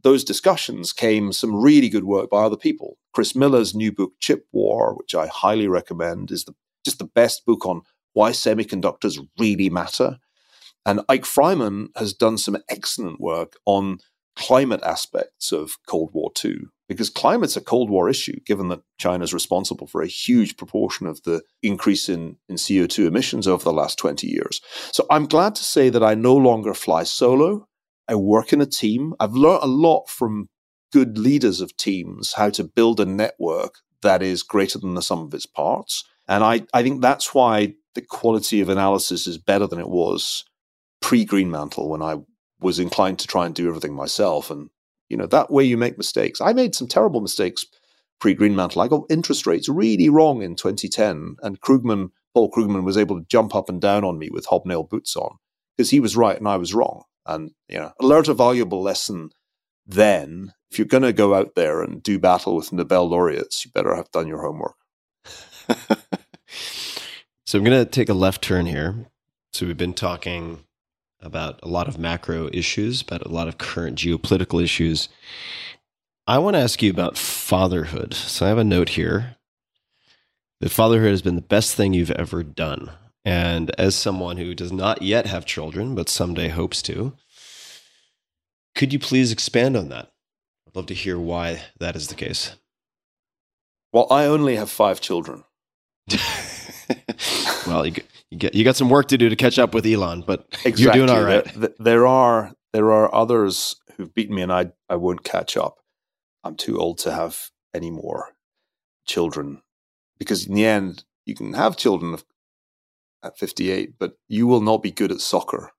those 0.03 0.23
discussions 0.23 0.93
came 0.93 1.31
some 1.31 1.55
really 1.55 1.89
good 1.89 2.03
work 2.03 2.29
by 2.29 2.43
other 2.43 2.57
people. 2.57 2.97
Chris 3.13 3.35
Miller's 3.35 3.73
new 3.73 3.91
book, 3.91 4.13
Chip 4.19 4.45
War, 4.51 4.95
which 4.95 5.15
I 5.15 5.27
highly 5.27 5.67
recommend, 5.67 6.31
is 6.31 6.45
the, 6.45 6.53
just 6.85 6.99
the 6.99 7.05
best 7.05 7.45
book 7.45 7.65
on 7.65 7.81
why 8.13 8.31
semiconductors 8.31 9.17
really 9.39 9.69
matter. 9.69 10.17
And 10.85 11.01
Ike 11.07 11.23
Fryman 11.23 11.87
has 11.95 12.13
done 12.13 12.37
some 12.37 12.57
excellent 12.69 13.19
work 13.19 13.55
on 13.65 13.99
climate 14.35 14.81
aspects 14.83 15.51
of 15.51 15.77
Cold 15.87 16.09
War 16.13 16.31
II, 16.43 16.55
because 16.89 17.09
climate's 17.09 17.55
a 17.55 17.61
Cold 17.61 17.89
War 17.89 18.09
issue, 18.09 18.39
given 18.45 18.67
that 18.69 18.81
China 18.97 19.23
is 19.23 19.33
responsible 19.33 19.87
for 19.87 20.01
a 20.01 20.07
huge 20.07 20.57
proportion 20.57 21.07
of 21.07 21.21
the 21.23 21.41
increase 21.61 22.09
in, 22.09 22.37
in 22.49 22.55
CO2 22.55 23.07
emissions 23.07 23.47
over 23.47 23.63
the 23.63 23.73
last 23.73 23.97
20 23.97 24.27
years. 24.27 24.59
So 24.91 25.05
I'm 25.09 25.27
glad 25.27 25.55
to 25.55 25.63
say 25.63 25.89
that 25.89 26.03
I 26.03 26.15
no 26.15 26.35
longer 26.35 26.73
fly 26.73 27.03
solo. 27.03 27.67
I 28.07 28.15
work 28.15 28.53
in 28.53 28.61
a 28.61 28.65
team. 28.65 29.13
I've 29.19 29.33
learned 29.33 29.63
a 29.63 29.67
lot 29.67 30.09
from 30.09 30.49
good 30.91 31.17
leaders 31.17 31.61
of 31.61 31.75
teams 31.77 32.33
how 32.33 32.49
to 32.51 32.63
build 32.63 32.99
a 32.99 33.05
network 33.05 33.79
that 34.01 34.21
is 34.21 34.43
greater 34.43 34.77
than 34.77 34.93
the 34.93 35.01
sum 35.01 35.19
of 35.19 35.33
its 35.33 35.45
parts. 35.45 36.03
And 36.27 36.43
I, 36.43 36.61
I 36.73 36.83
think 36.83 37.01
that's 37.01 37.33
why 37.33 37.73
the 37.95 38.01
quality 38.01 38.61
of 38.61 38.69
analysis 38.69 39.27
is 39.27 39.37
better 39.37 39.67
than 39.67 39.79
it 39.79 39.89
was 39.89 40.43
pre 41.01 41.25
Greenmantle 41.25 41.89
when 41.89 42.01
I 42.01 42.17
was 42.59 42.79
inclined 42.79 43.19
to 43.19 43.27
try 43.27 43.45
and 43.45 43.55
do 43.55 43.67
everything 43.67 43.93
myself. 43.93 44.51
And, 44.51 44.69
you 45.09 45.17
know, 45.17 45.25
that 45.27 45.51
way 45.51 45.63
you 45.63 45.77
make 45.77 45.97
mistakes. 45.97 46.39
I 46.39 46.53
made 46.53 46.75
some 46.75 46.87
terrible 46.87 47.21
mistakes 47.21 47.65
pre 48.19 48.35
Greenmantle. 48.35 48.81
I 48.81 48.87
got 48.87 49.03
interest 49.09 49.47
rates 49.47 49.67
really 49.67 50.09
wrong 50.09 50.41
in 50.41 50.55
2010. 50.55 51.37
And 51.41 51.61
Krugman, 51.61 52.11
Paul 52.33 52.51
Krugman, 52.51 52.83
was 52.83 52.97
able 52.97 53.19
to 53.19 53.25
jump 53.27 53.55
up 53.55 53.69
and 53.69 53.81
down 53.81 54.03
on 54.03 54.17
me 54.17 54.29
with 54.29 54.45
hobnail 54.45 54.83
boots 54.83 55.15
on 55.15 55.37
because 55.75 55.89
he 55.89 55.99
was 55.99 56.15
right 56.15 56.37
and 56.37 56.47
I 56.47 56.57
was 56.57 56.73
wrong. 56.73 57.03
And, 57.25 57.51
you 57.67 57.77
know, 57.77 57.93
learned 57.99 58.27
a 58.27 58.33
valuable 58.33 58.81
lesson 58.81 59.29
then. 59.85 60.53
If 60.71 60.79
you're 60.79 60.87
going 60.87 61.03
to 61.03 61.13
go 61.13 61.35
out 61.35 61.55
there 61.55 61.81
and 61.81 62.01
do 62.01 62.17
battle 62.19 62.55
with 62.55 62.73
Nobel 62.73 63.07
laureates, 63.07 63.63
you 63.63 63.71
better 63.71 63.95
have 63.95 64.11
done 64.11 64.27
your 64.27 64.41
homework. 64.41 64.75
so 67.45 67.57
I'm 67.57 67.63
going 67.63 67.83
to 67.83 67.89
take 67.89 68.09
a 68.09 68.13
left 68.13 68.41
turn 68.41 68.65
here. 68.65 69.05
So 69.53 69.67
we've 69.67 69.77
been 69.77 69.93
talking 69.93 70.63
about 71.21 71.59
a 71.63 71.67
lot 71.67 71.87
of 71.87 71.99
macro 71.99 72.49
issues, 72.51 73.01
about 73.01 73.21
a 73.21 73.29
lot 73.29 73.47
of 73.47 73.57
current 73.57 73.97
geopolitical 73.97 74.61
issues. 74.61 75.09
I 76.25 76.37
want 76.39 76.55
to 76.55 76.61
ask 76.61 76.81
you 76.81 76.89
about 76.89 77.17
fatherhood. 77.17 78.13
So 78.13 78.45
I 78.45 78.49
have 78.49 78.57
a 78.57 78.63
note 78.63 78.89
here 78.89 79.37
that 80.59 80.69
fatherhood 80.69 81.11
has 81.11 81.21
been 81.21 81.35
the 81.35 81.41
best 81.41 81.75
thing 81.75 81.93
you've 81.93 82.11
ever 82.11 82.43
done. 82.43 82.91
And 83.25 83.71
as 83.77 83.95
someone 83.95 84.37
who 84.37 84.53
does 84.53 84.71
not 84.71 85.01
yet 85.01 85.25
have 85.25 85.45
children, 85.45 85.95
but 85.95 86.09
someday 86.09 86.49
hopes 86.49 86.81
to, 86.83 87.13
could 88.75 88.91
you 88.91 88.99
please 88.99 89.31
expand 89.31 89.77
on 89.77 89.89
that? 89.89 90.11
I'd 90.67 90.75
love 90.75 90.87
to 90.87 90.93
hear 90.93 91.17
why 91.17 91.63
that 91.79 91.95
is 91.95 92.07
the 92.07 92.15
case. 92.15 92.55
Well, 93.93 94.07
I 94.11 94.25
only 94.25 94.55
have 94.55 94.69
five 94.69 94.99
children. 94.99 95.43
well, 97.67 97.85
you, 97.85 97.93
you, 98.29 98.37
get, 98.37 98.55
you 98.55 98.63
got 98.63 98.75
some 98.75 98.89
work 98.89 99.07
to 99.09 99.17
do 99.17 99.29
to 99.29 99.35
catch 99.35 99.59
up 99.59 99.73
with 99.73 99.85
Elon, 99.85 100.23
but 100.25 100.45
exactly. 100.65 100.83
you're 100.83 100.93
doing 100.93 101.09
all 101.09 101.23
right. 101.23 101.45
There, 101.55 101.73
there, 101.79 102.07
are 102.07 102.51
there 102.73 102.91
are 102.91 103.13
others 103.13 103.75
who've 103.95 104.13
beaten 104.13 104.35
me, 104.35 104.41
and 104.41 104.51
I 104.51 104.71
I 104.89 104.95
won't 104.95 105.23
catch 105.23 105.55
up. 105.57 105.77
I'm 106.43 106.55
too 106.55 106.77
old 106.77 106.97
to 106.99 107.13
have 107.13 107.49
any 107.73 107.89
more 107.89 108.29
children 109.05 109.61
because 110.19 110.45
in 110.45 110.55
the 110.55 110.65
end, 110.65 111.03
you 111.25 111.35
can 111.35 111.53
have 111.53 111.77
children 111.77 112.17
at 113.23 113.37
58, 113.37 113.97
but 113.97 114.13
you 114.27 114.47
will 114.47 114.61
not 114.61 114.83
be 114.83 114.91
good 114.91 115.11
at 115.11 115.21
soccer 115.21 115.71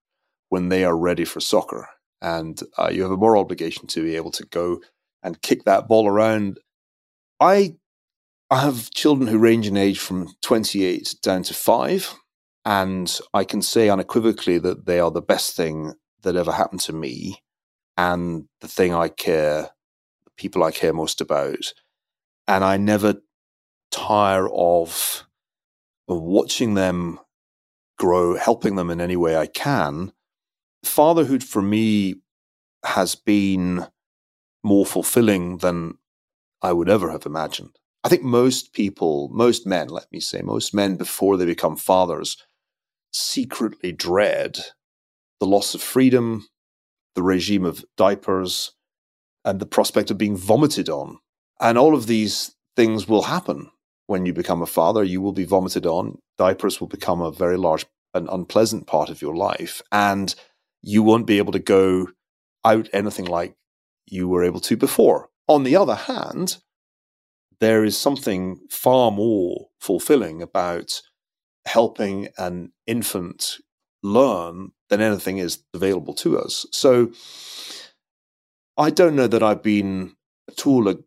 when 0.48 0.68
they 0.68 0.84
are 0.84 0.96
ready 0.96 1.24
for 1.24 1.40
soccer, 1.40 1.88
and 2.22 2.60
uh, 2.78 2.88
you 2.90 3.02
have 3.02 3.10
a 3.10 3.16
moral 3.16 3.42
obligation 3.42 3.86
to 3.88 4.02
be 4.02 4.16
able 4.16 4.30
to 4.30 4.46
go 4.46 4.80
and 5.22 5.42
kick 5.42 5.64
that 5.64 5.88
ball 5.88 6.08
around. 6.08 6.58
I 7.40 7.76
I 8.50 8.60
have 8.60 8.90
children 8.90 9.26
who 9.26 9.38
range 9.38 9.66
in 9.66 9.76
age 9.76 9.98
from 9.98 10.28
28 10.42 11.16
down 11.22 11.42
to 11.44 11.54
five. 11.54 12.14
And 12.64 13.18
I 13.32 13.44
can 13.44 13.62
say 13.62 13.88
unequivocally 13.88 14.58
that 14.58 14.86
they 14.86 15.00
are 15.00 15.10
the 15.10 15.20
best 15.20 15.56
thing 15.56 15.94
that 16.22 16.36
ever 16.36 16.52
happened 16.52 16.80
to 16.82 16.92
me 16.92 17.42
and 17.96 18.44
the 18.60 18.68
thing 18.68 18.94
I 18.94 19.08
care, 19.08 19.70
the 20.24 20.30
people 20.36 20.62
I 20.62 20.70
care 20.70 20.92
most 20.92 21.20
about. 21.20 21.74
And 22.46 22.64
I 22.64 22.76
never 22.76 23.16
tire 23.90 24.48
of, 24.48 25.24
of 26.08 26.20
watching 26.20 26.74
them 26.74 27.18
grow, 27.98 28.36
helping 28.36 28.76
them 28.76 28.90
in 28.90 29.00
any 29.00 29.16
way 29.16 29.36
I 29.36 29.46
can. 29.46 30.12
Fatherhood 30.84 31.42
for 31.42 31.62
me 31.62 32.16
has 32.84 33.14
been 33.14 33.86
more 34.62 34.86
fulfilling 34.86 35.58
than 35.58 35.98
I 36.62 36.72
would 36.72 36.88
ever 36.88 37.10
have 37.10 37.26
imagined. 37.26 37.78
I 38.02 38.08
think 38.08 38.22
most 38.22 38.72
people, 38.72 39.30
most 39.32 39.66
men, 39.66 39.88
let 39.88 40.10
me 40.12 40.20
say, 40.20 40.42
most 40.42 40.74
men 40.74 40.96
before 40.96 41.36
they 41.36 41.46
become 41.46 41.76
fathers 41.76 42.36
secretly 43.12 43.92
dread 43.92 44.58
the 45.40 45.46
loss 45.46 45.74
of 45.74 45.82
freedom, 45.82 46.48
the 47.14 47.22
regime 47.22 47.64
of 47.64 47.84
diapers, 47.96 48.72
and 49.44 49.60
the 49.60 49.66
prospect 49.66 50.10
of 50.10 50.18
being 50.18 50.36
vomited 50.36 50.88
on. 50.88 51.18
And 51.60 51.78
all 51.78 51.94
of 51.94 52.06
these 52.06 52.56
things 52.76 53.06
will 53.06 53.22
happen 53.22 53.70
when 54.06 54.26
you 54.26 54.32
become 54.32 54.62
a 54.62 54.66
father. 54.66 55.02
You 55.02 55.20
will 55.20 55.32
be 55.32 55.44
vomited 55.44 55.86
on. 55.86 56.18
Diapers 56.38 56.80
will 56.80 56.88
become 56.88 57.20
a 57.20 57.32
very 57.32 57.56
large 57.56 57.86
and 58.12 58.28
unpleasant 58.30 58.86
part 58.86 59.10
of 59.10 59.22
your 59.22 59.34
life. 59.34 59.82
And 59.90 60.34
you 60.82 61.02
won't 61.02 61.26
be 61.26 61.38
able 61.38 61.52
to 61.52 61.58
go 61.58 62.08
out 62.64 62.88
anything 62.92 63.24
like 63.24 63.54
you 64.06 64.28
were 64.28 64.44
able 64.44 64.60
to 64.60 64.76
before. 64.76 65.28
On 65.48 65.64
the 65.64 65.76
other 65.76 65.94
hand, 65.94 66.58
there 67.60 67.84
is 67.84 67.96
something 67.96 68.60
far 68.70 69.10
more 69.10 69.68
fulfilling 69.80 70.42
about 70.42 71.00
helping 71.66 72.28
an 72.36 72.72
infant 72.86 73.56
learn 74.02 74.72
than 74.90 75.00
anything 75.00 75.38
is 75.38 75.64
available 75.72 76.14
to 76.14 76.38
us. 76.38 76.66
So 76.72 77.10
I 78.76 78.90
don't 78.90 79.16
know 79.16 79.26
that 79.26 79.42
I've 79.42 79.62
been 79.62 80.14
at 80.48 80.66
all 80.66 80.88
a 80.88 80.98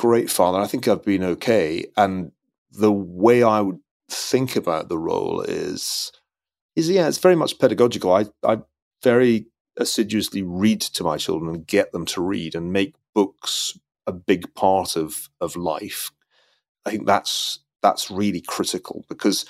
great 0.00 0.30
father. 0.30 0.58
I 0.58 0.66
think 0.66 0.88
I've 0.88 1.04
been 1.04 1.22
okay. 1.22 1.84
And 1.94 2.32
the 2.72 2.90
way 2.90 3.42
I 3.42 3.60
would 3.60 3.80
think 4.08 4.56
about 4.56 4.88
the 4.88 4.96
role 4.96 5.42
is 5.42 6.10
is 6.74 6.88
yeah, 6.88 7.06
it's 7.06 7.18
very 7.18 7.36
much 7.36 7.58
pedagogical. 7.58 8.10
I 8.14 8.24
I 8.42 8.62
very 9.02 9.46
assiduously 9.76 10.42
read 10.42 10.80
to 10.80 11.04
my 11.04 11.18
children 11.18 11.54
and 11.54 11.66
get 11.66 11.92
them 11.92 12.06
to 12.06 12.22
read 12.22 12.54
and 12.54 12.72
make 12.72 12.94
books 13.14 13.78
a 14.06 14.12
big 14.12 14.54
part 14.54 14.96
of 14.96 15.28
of 15.38 15.54
life. 15.54 16.10
I 16.86 16.90
think 16.90 17.06
that's 17.06 17.58
that's 17.82 18.10
really 18.10 18.40
critical 18.40 19.04
because 19.06 19.44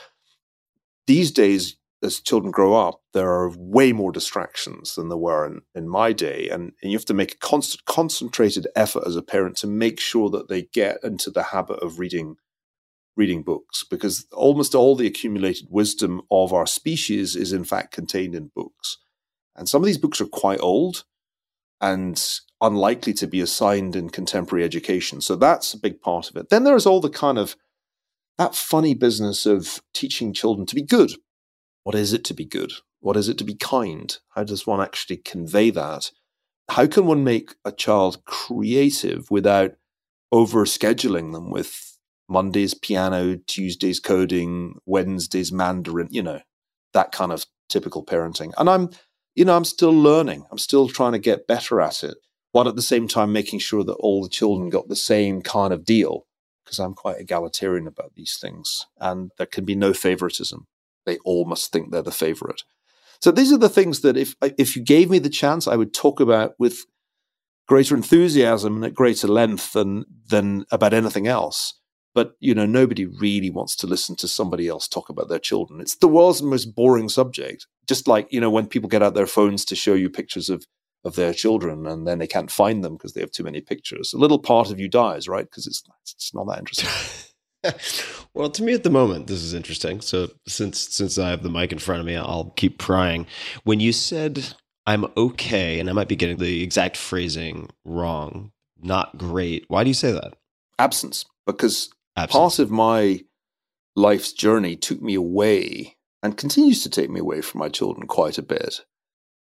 these 1.07 1.31
days, 1.31 1.77
as 2.03 2.21
children 2.21 2.51
grow 2.51 2.75
up, 2.75 3.03
there 3.13 3.31
are 3.31 3.53
way 3.57 3.93
more 3.93 4.13
distractions 4.13 4.95
than 4.95 5.09
there 5.09 5.19
were 5.19 5.47
in, 5.47 5.61
in 5.75 5.89
my 5.89 6.13
day, 6.13 6.49
and, 6.49 6.73
and 6.83 6.91
you 6.91 6.97
have 6.97 7.05
to 7.07 7.15
make 7.15 7.35
a 7.35 7.39
constant, 7.39 7.85
concentrated 7.85 8.67
effort 8.75 9.05
as 9.07 9.17
a 9.17 9.23
parent 9.23 9.57
to 9.59 9.67
make 9.67 10.01
sure 10.01 10.31
that 10.31 10.49
they 10.49 10.63
get 10.73 10.99
into 11.03 11.31
the 11.31 11.45
habit 11.45 11.79
of 11.81 11.99
reading 11.99 12.37
reading 13.17 13.43
books 13.43 13.85
because 13.91 14.25
almost 14.33 14.75
all 14.75 14.97
the 14.97 15.07
accumulated 15.07 15.67
wisdom 15.69 16.23
of 16.31 16.55
our 16.55 16.65
species 16.65 17.37
is 17.37 17.53
in 17.53 17.65
fact 17.65 17.93
contained 17.93 18.35
in 18.35 18.51
books. 18.55 18.99
And 19.57 19.69
some 19.69 19.83
of 19.83 19.87
these 19.87 19.99
books 19.99 20.21
are 20.21 20.27
quite 20.27 20.61
old 20.61 21.05
and 21.81 22.23
unlikely 22.61 23.13
to 23.15 23.27
be 23.27 23.41
assigned 23.41 23.97
in 23.97 24.09
contemporary 24.11 24.65
education. 24.65 25.21
So 25.21 25.37
that's 25.37 25.75
a 25.75 25.79
big 25.79 26.01
part 26.01 26.31
of 26.31 26.37
it. 26.37 26.49
Then 26.49 26.65
there's 26.65 26.87
all 26.87 27.01
the 27.01 27.11
kind 27.11 27.37
of 27.37 27.57
that 28.39 28.55
funny 28.55 28.95
business 28.95 29.45
of 29.45 29.83
teaching 29.93 30.33
children 30.33 30.67
to 30.67 30.75
be 30.75 30.83
good. 30.83 31.13
What 31.83 31.95
is 31.95 32.13
it 32.13 32.25
to 32.25 32.35
be 32.35 32.45
good? 32.45 32.73
What 33.01 33.17
is 33.17 33.29
it 33.29 33.39
to 33.39 33.45
be 33.45 33.55
kind? 33.55 34.17
How 34.31 34.45
does 34.45 34.67
one 34.67 34.81
actually 34.81 35.19
convey 35.19 35.71
that? 35.71 36.11
How 36.69 36.87
can 36.87 37.07
one 37.07 37.25
make 37.25 37.55
a 37.65 37.73
child 37.73 38.25
creative 38.25 39.31
without 39.31 39.73
over 40.31 40.65
scheduling 40.65 41.33
them 41.33 41.51
with 41.51 41.99
Monday's 42.29 42.75
piano, 42.75 43.37
Tuesday's 43.47 43.99
coding, 43.99 44.77
Wednesday's 44.87 45.51
Mandarin, 45.51 46.09
you 46.11 46.23
know, 46.23 46.41
that 46.95 47.11
kind 47.11 47.33
of 47.33 47.45
typical 47.69 48.05
parenting. 48.05 48.53
And 48.57 48.71
I'm, 48.71 48.91
you 49.35 49.45
know, 49.45 49.57
I'm 49.57 49.65
still 49.65 49.93
learning. 49.93 50.45
I'm 50.51 50.59
still 50.59 50.89
trying 50.89 51.13
to 51.13 51.19
get 51.19 51.49
better 51.49 51.81
at 51.81 52.05
it 52.05 52.17
while 52.53 52.69
at 52.69 52.77
the 52.77 52.83
same 52.83 53.09
time 53.09 53.33
making 53.33 53.59
sure 53.59 53.85
that 53.85 53.95
all 53.95 54.23
the 54.23 54.29
children 54.29 54.71
got 54.71 54.89
the 54.89 54.97
same 54.97 55.43
kind 55.43 55.73
of 55.73 55.85
deal 55.85 56.27
because 56.65 56.79
I'm 56.79 56.95
quite 56.95 57.21
egalitarian 57.21 57.87
about 57.87 58.15
these 58.15 58.39
things 58.41 58.87
and 59.01 59.31
there 59.39 59.47
can 59.47 59.65
be 59.65 59.75
no 59.75 59.93
favoritism. 59.93 60.67
They 61.07 61.19
all 61.25 61.45
must 61.45 61.73
think 61.73 61.91
they're 61.91 62.03
the 62.03 62.11
favorite. 62.11 62.63
So 63.21 63.31
these 63.31 63.53
are 63.53 63.59
the 63.59 63.69
things 63.69 64.01
that 64.01 64.17
if 64.17 64.35
if 64.41 64.77
you 64.77 64.83
gave 64.83 65.11
me 65.11 65.19
the 65.19 65.29
chance, 65.29 65.69
I 65.69 65.77
would 65.77 65.93
talk 65.93 66.21
about 66.21 66.55
with 66.59 66.87
greater 67.69 67.95
enthusiasm 67.95 68.77
and 68.77 68.85
at 68.85 68.95
greater 68.95 69.29
length 69.29 69.73
than 69.73 70.05
than 70.29 70.65
about 70.71 70.95
anything 70.95 71.27
else. 71.27 71.75
But 72.15 72.33
you 72.41 72.55
know, 72.55 72.67
nobody 72.67 73.07
really 73.07 73.51
wants 73.51 73.77
to 73.77 73.87
listen 73.87 74.17
to 74.17 74.29
somebody 74.29 74.69
else 74.69 74.89
talk 74.89 75.09
about 75.09 75.29
their 75.29 75.39
children. 75.39 75.81
It's 75.81 75.97
the 75.97 76.09
world's 76.09 76.43
most 76.43 76.75
boring 76.75 77.09
subject. 77.09 77.67
Just 77.87 78.09
like 78.09 78.27
you 78.33 78.41
know, 78.41 78.51
when 78.51 78.67
people 78.67 78.89
get 78.89 79.03
out 79.03 79.15
their 79.15 79.27
phones 79.27 79.65
to 79.67 79.77
show 79.77 79.95
you 79.95 80.11
pictures 80.11 80.49
of 80.51 80.65
of 81.05 81.17
their 81.17 81.33
children 81.33 81.87
and 81.87 82.07
then 82.07 82.19
they 82.19 82.27
can't 82.27 82.51
find 82.51 82.85
them 82.85 82.95
because 82.95 83.15
they 83.15 83.21
have 83.21 83.31
too 83.31 83.45
many 83.45 83.61
pictures. 83.61 84.13
A 84.13 84.19
little 84.19 84.39
part 84.39 84.71
of 84.71 84.79
you 84.79 84.89
dies, 84.89 85.29
right? 85.29 85.45
Because 85.45 85.67
it's 85.67 85.83
it's 86.03 86.35
not 86.35 86.47
that 86.49 86.59
interesting. 86.59 86.89
well, 88.35 88.51
to 88.51 88.63
me 88.63 88.73
at 88.73 88.85
the 88.85 88.91
moment, 88.91 89.27
this 89.27 89.43
is 89.43 89.55
interesting. 89.55 90.01
So 90.01 90.31
since 90.47 90.79
since 90.79 91.19
I 91.19 91.31
have 91.31 91.43
the 91.43 91.51
mic 91.51 91.73
in 91.73 91.79
front 91.79 92.01
of 92.01 92.07
me, 92.07 92.17
I'll 92.17 92.53
keep 92.57 92.79
prying. 92.79 93.27
When 93.65 93.81
you 93.81 93.93
said 93.93 94.55
I'm 94.87 95.07
okay, 95.17 95.79
and 95.79 95.89
I 95.89 95.93
might 95.93 96.09
be 96.09 96.17
getting 96.17 96.39
the 96.39 96.63
exact 96.63 96.97
phrasing 96.97 97.69
wrong, 97.85 98.53
not 98.81 99.17
great. 99.19 99.65
Why 99.69 99.85
do 99.85 99.91
you 99.91 99.95
say 99.95 100.13
that? 100.13 100.35
Absence, 100.79 101.27
because 101.47 101.91
Absence. 102.17 102.39
part 102.39 102.59
of 102.59 102.71
my 102.71 103.21
life's 103.95 104.33
journey 104.33 104.77
took 104.77 105.03
me 105.03 105.15
away 105.15 105.97
and 106.23 106.37
continues 106.37 106.83
to 106.83 106.91
take 106.91 107.11
me 107.11 107.21
away 107.21 107.41
from 107.41 107.59
my 107.59 107.69
children 107.69 108.07
quite 108.07 108.39
a 108.39 108.43
bit. 108.43 108.81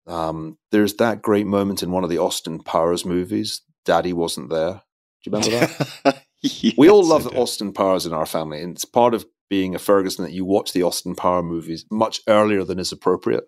Um, 0.05 0.57
there's 0.71 0.95
that 0.95 1.21
great 1.21 1.47
moment 1.47 1.81
in 1.81 1.91
one 1.91 2.03
of 2.03 2.09
the 2.09 2.17
Austin 2.17 2.59
Powers 2.61 3.05
movies. 3.05 3.61
Daddy 3.85 4.13
wasn't 4.13 4.49
there. 4.49 4.81
Do 5.23 5.29
you 5.29 5.31
remember 5.31 5.67
that? 6.03 6.22
yes, 6.43 6.73
we 6.77 6.89
all 6.89 7.05
love 7.05 7.27
Austin 7.35 7.73
Powers 7.73 8.05
in 8.05 8.13
our 8.13 8.25
family, 8.25 8.61
and 8.61 8.75
it's 8.75 8.85
part 8.85 9.13
of 9.13 9.25
being 9.49 9.75
a 9.75 9.79
Ferguson 9.79 10.25
that 10.25 10.33
you 10.33 10.45
watch 10.45 10.73
the 10.73 10.83
Austin 10.83 11.15
Power 11.15 11.43
movies 11.43 11.85
much 11.91 12.21
earlier 12.27 12.63
than 12.63 12.79
is 12.79 12.91
appropriate. 12.91 13.45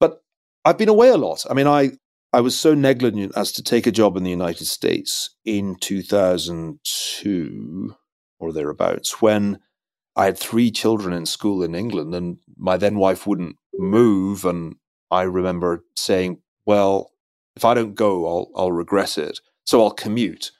But 0.00 0.22
I've 0.64 0.78
been 0.78 0.88
away 0.88 1.08
a 1.08 1.16
lot. 1.16 1.44
I 1.48 1.54
mean, 1.54 1.66
I 1.66 1.92
I 2.32 2.40
was 2.40 2.58
so 2.58 2.74
negligent 2.74 3.32
as 3.36 3.52
to 3.52 3.62
take 3.62 3.86
a 3.86 3.92
job 3.92 4.16
in 4.16 4.24
the 4.24 4.30
United 4.30 4.66
States 4.66 5.30
in 5.44 5.76
2002 5.76 7.96
or 8.38 8.52
thereabouts 8.52 9.20
when 9.20 9.58
I 10.16 10.24
had 10.26 10.38
three 10.38 10.70
children 10.70 11.14
in 11.14 11.26
school 11.26 11.62
in 11.62 11.74
England, 11.74 12.14
and 12.14 12.38
my 12.56 12.76
then 12.76 12.96
wife 12.96 13.26
wouldn't 13.26 13.56
move, 13.74 14.44
and 14.44 14.76
I 15.10 15.22
remember 15.22 15.84
saying, 15.96 16.40
well, 16.66 17.12
if 17.56 17.64
I 17.64 17.74
don't 17.74 17.94
go, 17.94 18.26
I'll, 18.26 18.50
I'll 18.56 18.72
regret 18.72 19.18
it. 19.18 19.40
So 19.64 19.82
I'll 19.82 19.90
commute. 19.90 20.50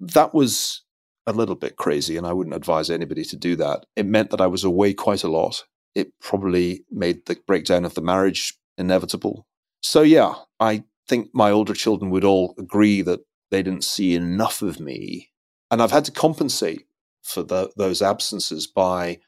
That 0.00 0.34
was 0.34 0.82
a 1.26 1.32
little 1.32 1.54
bit 1.54 1.76
crazy, 1.76 2.16
and 2.16 2.26
I 2.26 2.32
wouldn't 2.32 2.56
advise 2.56 2.90
anybody 2.90 3.24
to 3.24 3.36
do 3.36 3.56
that. 3.56 3.86
It 3.96 4.06
meant 4.06 4.30
that 4.30 4.40
I 4.40 4.46
was 4.46 4.64
away 4.64 4.94
quite 4.94 5.24
a 5.24 5.28
lot. 5.28 5.64
It 5.94 6.12
probably 6.20 6.84
made 6.90 7.26
the 7.26 7.36
breakdown 7.46 7.84
of 7.84 7.94
the 7.94 8.02
marriage 8.02 8.54
inevitable. 8.78 9.46
So, 9.82 10.02
yeah, 10.02 10.34
I 10.60 10.84
think 11.08 11.30
my 11.32 11.50
older 11.50 11.74
children 11.74 12.10
would 12.10 12.24
all 12.24 12.54
agree 12.58 13.02
that 13.02 13.20
they 13.50 13.62
didn't 13.62 13.84
see 13.84 14.14
enough 14.14 14.62
of 14.62 14.80
me. 14.80 15.30
And 15.70 15.82
I've 15.82 15.92
had 15.92 16.04
to 16.06 16.12
compensate 16.12 16.86
for 17.22 17.42
the, 17.42 17.70
those 17.76 18.02
absences 18.02 18.66
by, 18.66 19.18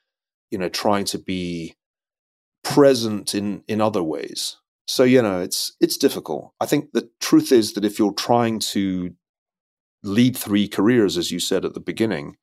you 0.50 0.58
know, 0.58 0.68
trying 0.68 1.04
to 1.06 1.18
be 1.18 1.74
present 2.62 3.34
in, 3.34 3.62
in 3.66 3.80
other 3.80 4.02
ways. 4.02 4.56
So, 4.86 5.04
you 5.04 5.20
know, 5.20 5.40
it's, 5.40 5.76
it's 5.80 5.96
difficult. 5.96 6.52
I 6.60 6.66
think 6.66 6.92
the 6.92 7.10
truth 7.20 7.52
is 7.52 7.74
that 7.74 7.84
if 7.84 7.98
you're 7.98 8.12
trying 8.12 8.58
to 8.60 9.14
lead 10.02 10.36
three 10.36 10.68
careers, 10.68 11.16
as 11.16 11.30
you 11.30 11.40
said 11.40 11.64
at 11.64 11.74
the 11.74 11.80
beginning, 11.80 12.36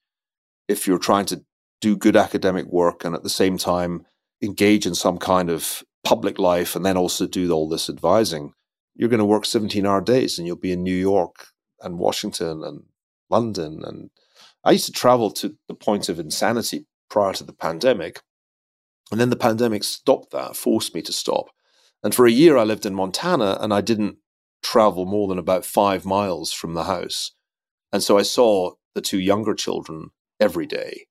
if 0.68 0.88
you're 0.88 0.98
trying 0.98 1.26
to 1.26 1.44
do 1.82 1.96
good 1.96 2.16
academic 2.16 2.66
work 2.68 3.06
and 3.06 3.16
at 3.16 3.24
the 3.24 3.30
same 3.30 3.58
time 3.58 4.06
engage 4.42 4.86
in 4.86 4.96
some 4.96 5.18
kind 5.18 5.50
of 5.50 5.84
public 6.04 6.40
life 6.40 6.76
and 6.76 6.86
then 6.86 6.98
also 6.98 7.28
do 7.28 7.52
all 7.52 7.70
this 7.70 7.90
advising, 7.90 8.54
you're 8.96 9.10
going 9.10 9.20
to 9.20 9.26
work 9.26 9.46
17 9.46 9.86
hour 9.86 10.02
days 10.02 10.38
and 10.38 10.48
you'll 10.48 10.56
be 10.56 10.72
in 10.72 10.84
New 10.84 10.96
York 10.96 11.48
and 11.82 12.00
Washington 12.00 12.64
and 12.64 12.84
London. 13.30 13.82
And 13.84 14.10
I 14.64 14.72
used 14.72 14.86
to 14.86 14.92
travel 14.92 15.32
to 15.32 15.56
the 15.68 15.76
point 15.76 16.10
of 16.10 16.20
insanity 16.20 16.86
prior 17.10 17.34
to 17.34 17.44
the 17.44 17.54
pandemic. 17.54 18.22
And 19.12 19.20
then 19.20 19.30
the 19.30 19.36
pandemic 19.36 19.84
stopped 19.84 20.32
that, 20.32 20.56
forced 20.56 20.96
me 20.96 21.02
to 21.04 21.14
stop. 21.14 21.50
And 22.04 22.14
for 22.14 22.26
a 22.26 22.32
year, 22.32 22.58
I 22.58 22.64
lived 22.64 22.86
in 22.86 22.96
Montana 22.96 23.58
and 23.60 23.74
I 23.74 23.82
didn't 23.82 24.18
travel 24.64 25.06
more 25.06 25.28
than 25.28 25.38
about 25.38 25.66
five 25.66 26.06
miles 26.06 26.52
from 26.52 26.74
the 26.74 26.86
house. 26.86 27.32
And 27.96 28.04
so 28.04 28.18
I 28.18 28.24
saw 28.24 28.74
the 28.94 29.00
two 29.00 29.20
younger 29.20 29.54
children 29.54 30.10
every 30.38 30.66
day. 30.66 31.08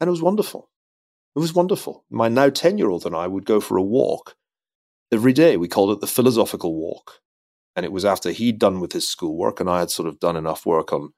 And 0.00 0.06
it 0.06 0.12
was 0.12 0.22
wonderful. 0.22 0.70
It 1.34 1.40
was 1.40 1.52
wonderful. 1.52 2.04
My 2.10 2.28
now 2.28 2.48
10 2.48 2.78
year 2.78 2.90
old 2.90 3.04
and 3.04 3.16
I 3.16 3.26
would 3.26 3.44
go 3.44 3.58
for 3.58 3.76
a 3.76 3.82
walk 3.82 4.36
every 5.10 5.32
day. 5.32 5.56
We 5.56 5.66
called 5.66 5.90
it 5.90 6.00
the 6.00 6.06
philosophical 6.06 6.76
walk. 6.76 7.18
And 7.74 7.84
it 7.84 7.90
was 7.90 8.04
after 8.04 8.30
he'd 8.30 8.60
done 8.60 8.78
with 8.78 8.92
his 8.92 9.08
schoolwork 9.08 9.58
and 9.58 9.68
I 9.68 9.80
had 9.80 9.90
sort 9.90 10.06
of 10.06 10.20
done 10.20 10.36
enough 10.36 10.64
work 10.64 10.92
on 10.92 11.12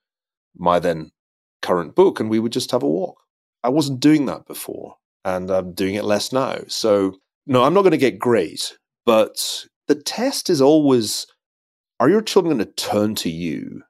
my 0.57 0.79
then 0.79 1.11
current 1.61 1.95
book, 1.95 2.19
and 2.19 2.31
we 2.31 2.39
would 2.39 2.53
just 2.53 2.71
have 2.71 2.83
a 2.83 2.89
walk. 2.89 3.19
I 3.63 3.69
wasn't 3.69 4.01
doing 4.01 4.25
that 4.25 4.47
before, 4.47 4.97
and 5.23 5.51
I'm 5.51 5.75
doing 5.75 5.97
it 5.97 6.05
less 6.05 6.33
now. 6.33 6.61
So, 6.69 7.19
no, 7.47 7.63
I'm 7.63 7.75
not 7.75 7.83
going 7.83 7.91
to 7.91 7.99
get 7.99 8.19
great, 8.19 8.79
but 9.05 9.67
the 9.87 9.97
test 9.97 10.49
is 10.49 10.63
always 10.63 11.27
are 12.01 12.09
your 12.09 12.23
children 12.23 12.57
going 12.57 12.67
to 12.67 12.73
turn 12.73 13.15
to 13.17 13.29
you 13.29 13.83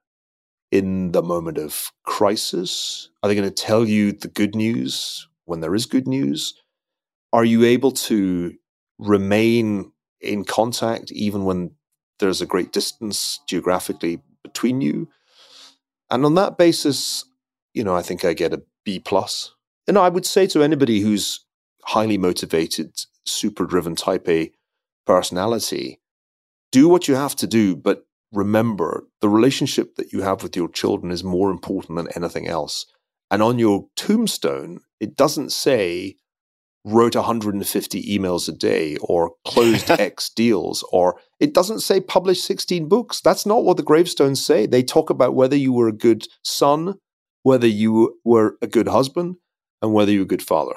in 0.75 1.13
the 1.13 1.23
moment 1.23 1.57
of 1.57 1.93
crisis? 2.03 3.09
Are 3.23 3.29
they 3.29 3.37
going 3.37 3.49
to 3.49 3.63
tell 3.63 3.85
you 3.85 4.11
the 4.11 4.29
good 4.29 4.57
news 4.57 5.29
when 5.45 5.61
there 5.61 5.75
is 5.75 5.87
good 5.87 6.09
news? 6.09 6.55
Are 7.33 7.45
you 7.45 7.65
able 7.65 7.93
to 7.93 8.55
remain 8.99 9.93
in 10.21 10.45
contact 10.45 11.13
even 11.13 11.45
when 11.45 11.71
there's 12.19 12.41
a 12.41 12.47
great 12.47 12.73
distance 12.73 13.39
geographically 13.47 14.21
between 14.43 14.81
you? 14.81 15.09
And 16.11 16.25
on 16.25 16.35
that 16.35 16.59
basis, 16.59 17.25
you 17.73 17.85
know, 17.85 17.95
I 17.95 18.03
think 18.03 18.25
I 18.25 18.35
get 18.35 18.53
a 18.53 18.63
B 18.85 18.99
plus. 18.99 19.55
And 19.87 19.97
I 19.97 20.09
would 20.09 20.27
say 20.27 20.49
to 20.49 20.63
anybody 20.65 21.01
who's 21.01 21.45
highly 21.85 22.19
motivated, 22.19 23.01
super 23.27 23.65
driven 23.65 23.95
type 23.95 24.29
A 24.29 24.51
personality, 25.07 26.01
do 26.73 26.89
what 26.89 27.07
you 27.07 27.15
have 27.15 27.37
to 27.37 27.47
do, 27.47 27.77
but 27.77 28.07
remember 28.35 29.07
the 29.21 29.29
relationship 29.29 29.97
that 29.97 30.13
you 30.13 30.23
have 30.23 30.43
with 30.43 30.57
your 30.57 30.69
children 30.69 31.13
is 31.13 31.25
more 31.25 31.51
important 31.51 31.97
than 31.97 32.09
anything 32.15 32.49
else. 32.49 32.87
And 33.31 33.43
on 33.43 33.59
your 33.59 33.87
tombstone, 33.97 34.81
it 35.01 35.17
doesn't 35.17 35.53
say 35.53 36.17
wrote 36.85 37.17
150 37.17 38.19
emails 38.19 38.49
a 38.49 38.53
day 38.53 38.97
or 39.01 39.33
closed 39.47 39.91
X 39.99 40.29
deals 40.29 40.85
or 40.93 41.19
it 41.41 41.55
doesn't 41.55 41.81
say 41.81 42.01
published 42.01 42.45
16 42.45 42.89
books. 42.89 43.21
That's 43.21 43.47
not 43.47 43.65
what 43.65 43.77
the 43.77 43.83
gravestones 43.83 44.45
say. 44.45 44.67
They 44.67 44.83
talk 44.83 45.11
about 45.11 45.35
whether 45.35 45.57
you 45.57 45.73
were 45.73 45.89
a 45.89 45.93
good 45.93 46.27
son, 46.43 46.95
whether 47.43 47.67
you 47.67 48.19
were 48.25 48.57
a 48.61 48.67
good 48.67 48.89
husband, 48.89 49.37
and 49.81 49.93
whether 49.93 50.13
you 50.13 50.21
were 50.21 50.25
a 50.25 50.29
good 50.29 50.43
father. 50.43 50.77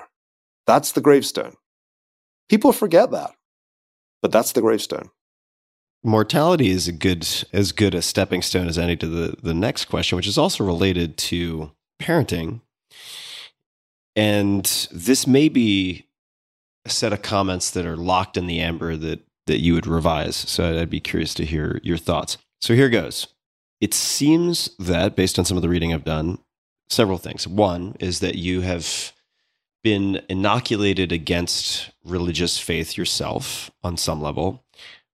That's 0.66 0.94
the 0.94 1.02
gravestone. 1.02 1.54
People 2.50 2.72
forget 2.72 3.12
that, 3.12 3.32
but 4.22 4.32
that's 4.32 4.54
the 4.54 4.62
gravestone. 4.62 5.10
Mortality 6.04 6.70
is 6.70 6.88
a 6.88 6.92
good 6.92 7.28
as 7.52 7.72
good 7.72 7.94
a 7.94 8.02
stepping 8.02 8.42
stone 8.42 8.68
as 8.68 8.78
any 8.78 8.96
to 8.96 9.08
the, 9.08 9.36
the 9.42 9.54
next 9.54 9.86
question, 9.86 10.16
which 10.16 10.28
is 10.28 10.38
also 10.38 10.64
related 10.64 11.18
to 11.18 11.72
parenting 12.02 12.62
and 14.18 14.88
this 14.92 15.28
may 15.28 15.48
be 15.48 16.08
a 16.86 16.90
set 16.90 17.14
of 17.14 17.22
comments 17.22 17.70
that 17.70 17.86
are 17.86 17.96
locked 17.96 18.36
in 18.36 18.48
the 18.48 18.60
amber 18.60 18.98
that 18.98 19.22
that 19.46 19.62
you 19.62 19.76
would 19.76 19.88
revise. 19.88 20.36
So 20.36 20.78
I'd 20.78 20.90
be 20.90 21.00
curious 21.00 21.34
to 21.36 21.46
hear 21.46 21.80
your 21.82 21.98
thoughts. 21.98 22.38
So 22.60 22.74
here 22.74 22.90
goes. 22.90 23.28
It 23.80 23.94
seems 23.94 24.72
that 24.78 25.16
based 25.16 25.40
on 25.40 25.46
some 25.46 25.56
of 25.56 25.62
the 25.62 25.70
reading 25.70 25.94
I've 25.94 26.04
done, 26.04 26.40
several 26.90 27.18
things. 27.18 27.48
One 27.48 27.96
is 28.00 28.20
that 28.20 28.36
you 28.36 28.62
have 28.62 29.14
been 29.84 30.22
inoculated 30.28 31.14
against 31.14 31.92
religious 32.04 32.60
faith 32.60 32.98
yourself 32.98 33.72
on 33.84 33.96
some 33.96 34.22
level 34.22 34.66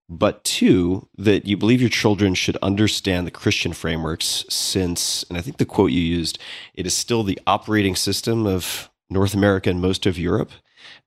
but 0.08 0.44
two, 0.44 1.08
that 1.16 1.46
you 1.46 1.56
believe 1.56 1.80
your 1.80 1.90
children 1.90 2.34
should 2.34 2.56
understand 2.58 3.26
the 3.26 3.30
Christian 3.30 3.72
frameworks 3.72 4.44
since, 4.48 5.24
and 5.28 5.38
I 5.38 5.40
think 5.40 5.56
the 5.56 5.64
quote 5.64 5.92
you 5.92 6.02
used, 6.02 6.38
it 6.74 6.86
is 6.86 6.94
still 6.94 7.22
the 7.22 7.38
operating 7.46 7.96
system 7.96 8.46
of 8.46 8.90
North 9.08 9.34
America 9.34 9.70
and 9.70 9.80
most 9.80 10.06
of 10.06 10.18
Europe. 10.18 10.50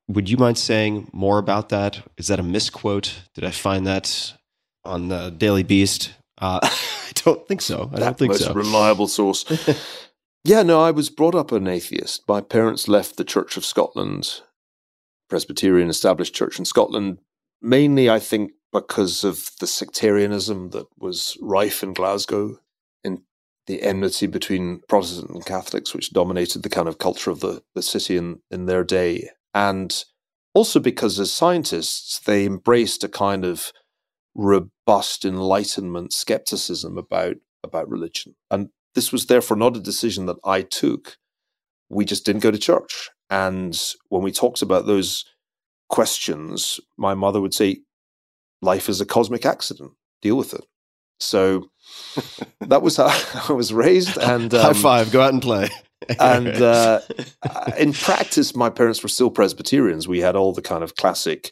Would 0.07 0.29
you 0.29 0.37
mind 0.37 0.57
saying 0.57 1.09
more 1.13 1.37
about 1.37 1.69
that? 1.69 2.01
Is 2.17 2.27
that 2.27 2.39
a 2.39 2.43
misquote? 2.43 3.21
Did 3.35 3.43
I 3.43 3.51
find 3.51 3.85
that 3.85 4.33
on 4.83 5.09
the 5.09 5.29
Daily 5.29 5.63
Beast? 5.63 6.13
Uh, 6.39 6.59
I 6.63 7.11
don't 7.15 7.47
think 7.47 7.61
so. 7.61 7.91
I 7.93 7.99
don't 7.99 8.17
think 8.17 8.31
most 8.31 8.45
so. 8.45 8.53
reliable 8.53 9.07
source. 9.07 9.45
yeah, 10.43 10.63
no, 10.63 10.81
I 10.81 10.91
was 10.91 11.09
brought 11.09 11.35
up 11.35 11.51
an 11.51 11.67
atheist. 11.67 12.23
My 12.27 12.41
parents 12.41 12.87
left 12.87 13.17
the 13.17 13.23
Church 13.23 13.57
of 13.57 13.65
Scotland, 13.65 14.41
Presbyterian 15.29 15.89
established 15.89 16.33
church 16.33 16.57
in 16.57 16.65
Scotland, 16.65 17.19
mainly, 17.61 18.09
I 18.09 18.19
think, 18.19 18.51
because 18.71 19.23
of 19.23 19.51
the 19.59 19.67
sectarianism 19.67 20.71
that 20.71 20.85
was 20.97 21.37
rife 21.41 21.83
in 21.83 21.93
Glasgow 21.93 22.59
in 23.03 23.23
the 23.65 23.81
enmity 23.81 24.27
between 24.27 24.81
Protestant 24.87 25.29
and 25.31 25.45
Catholics, 25.45 25.93
which 25.93 26.13
dominated 26.13 26.63
the 26.63 26.69
kind 26.69 26.87
of 26.87 26.97
culture 26.97 27.31
of 27.31 27.39
the, 27.39 27.61
the 27.75 27.81
city 27.81 28.17
in, 28.17 28.39
in 28.51 28.65
their 28.65 28.83
day. 28.83 29.29
And 29.53 30.03
also 30.53 30.79
because 30.79 31.19
as 31.19 31.31
scientists, 31.31 32.19
they 32.19 32.45
embraced 32.45 33.03
a 33.03 33.09
kind 33.09 33.45
of 33.45 33.71
robust 34.35 35.25
enlightenment 35.25 36.13
skepticism 36.13 36.97
about, 36.97 37.35
about 37.63 37.89
religion. 37.89 38.35
And 38.51 38.69
this 38.95 39.11
was 39.11 39.25
therefore 39.25 39.57
not 39.57 39.77
a 39.77 39.81
decision 39.81 40.25
that 40.27 40.37
I 40.43 40.61
took. 40.61 41.17
We 41.89 42.05
just 42.05 42.25
didn't 42.25 42.43
go 42.43 42.51
to 42.51 42.57
church. 42.57 43.09
And 43.29 43.79
when 44.09 44.23
we 44.23 44.31
talked 44.31 44.61
about 44.61 44.85
those 44.85 45.25
questions, 45.89 46.79
my 46.97 47.13
mother 47.13 47.41
would 47.41 47.53
say, 47.53 47.81
Life 48.61 48.89
is 48.89 49.01
a 49.01 49.05
cosmic 49.05 49.45
accident, 49.45 49.91
deal 50.21 50.35
with 50.35 50.53
it. 50.53 50.65
So 51.19 51.69
that 52.61 52.81
was 52.81 52.97
how 52.97 53.07
I 53.49 53.53
was 53.53 53.73
raised. 53.73 54.17
And 54.21 54.53
um, 54.53 54.61
high 54.61 54.73
five, 54.73 55.11
go 55.11 55.21
out 55.21 55.33
and 55.33 55.41
play. 55.41 55.69
and 56.19 56.61
uh, 56.61 57.01
in 57.77 57.93
practice, 57.93 58.55
my 58.55 58.69
parents 58.69 59.01
were 59.01 59.09
still 59.09 59.31
Presbyterians. 59.31 60.07
We 60.07 60.19
had 60.19 60.35
all 60.35 60.53
the 60.53 60.61
kind 60.61 60.83
of 60.83 60.95
classic 60.95 61.51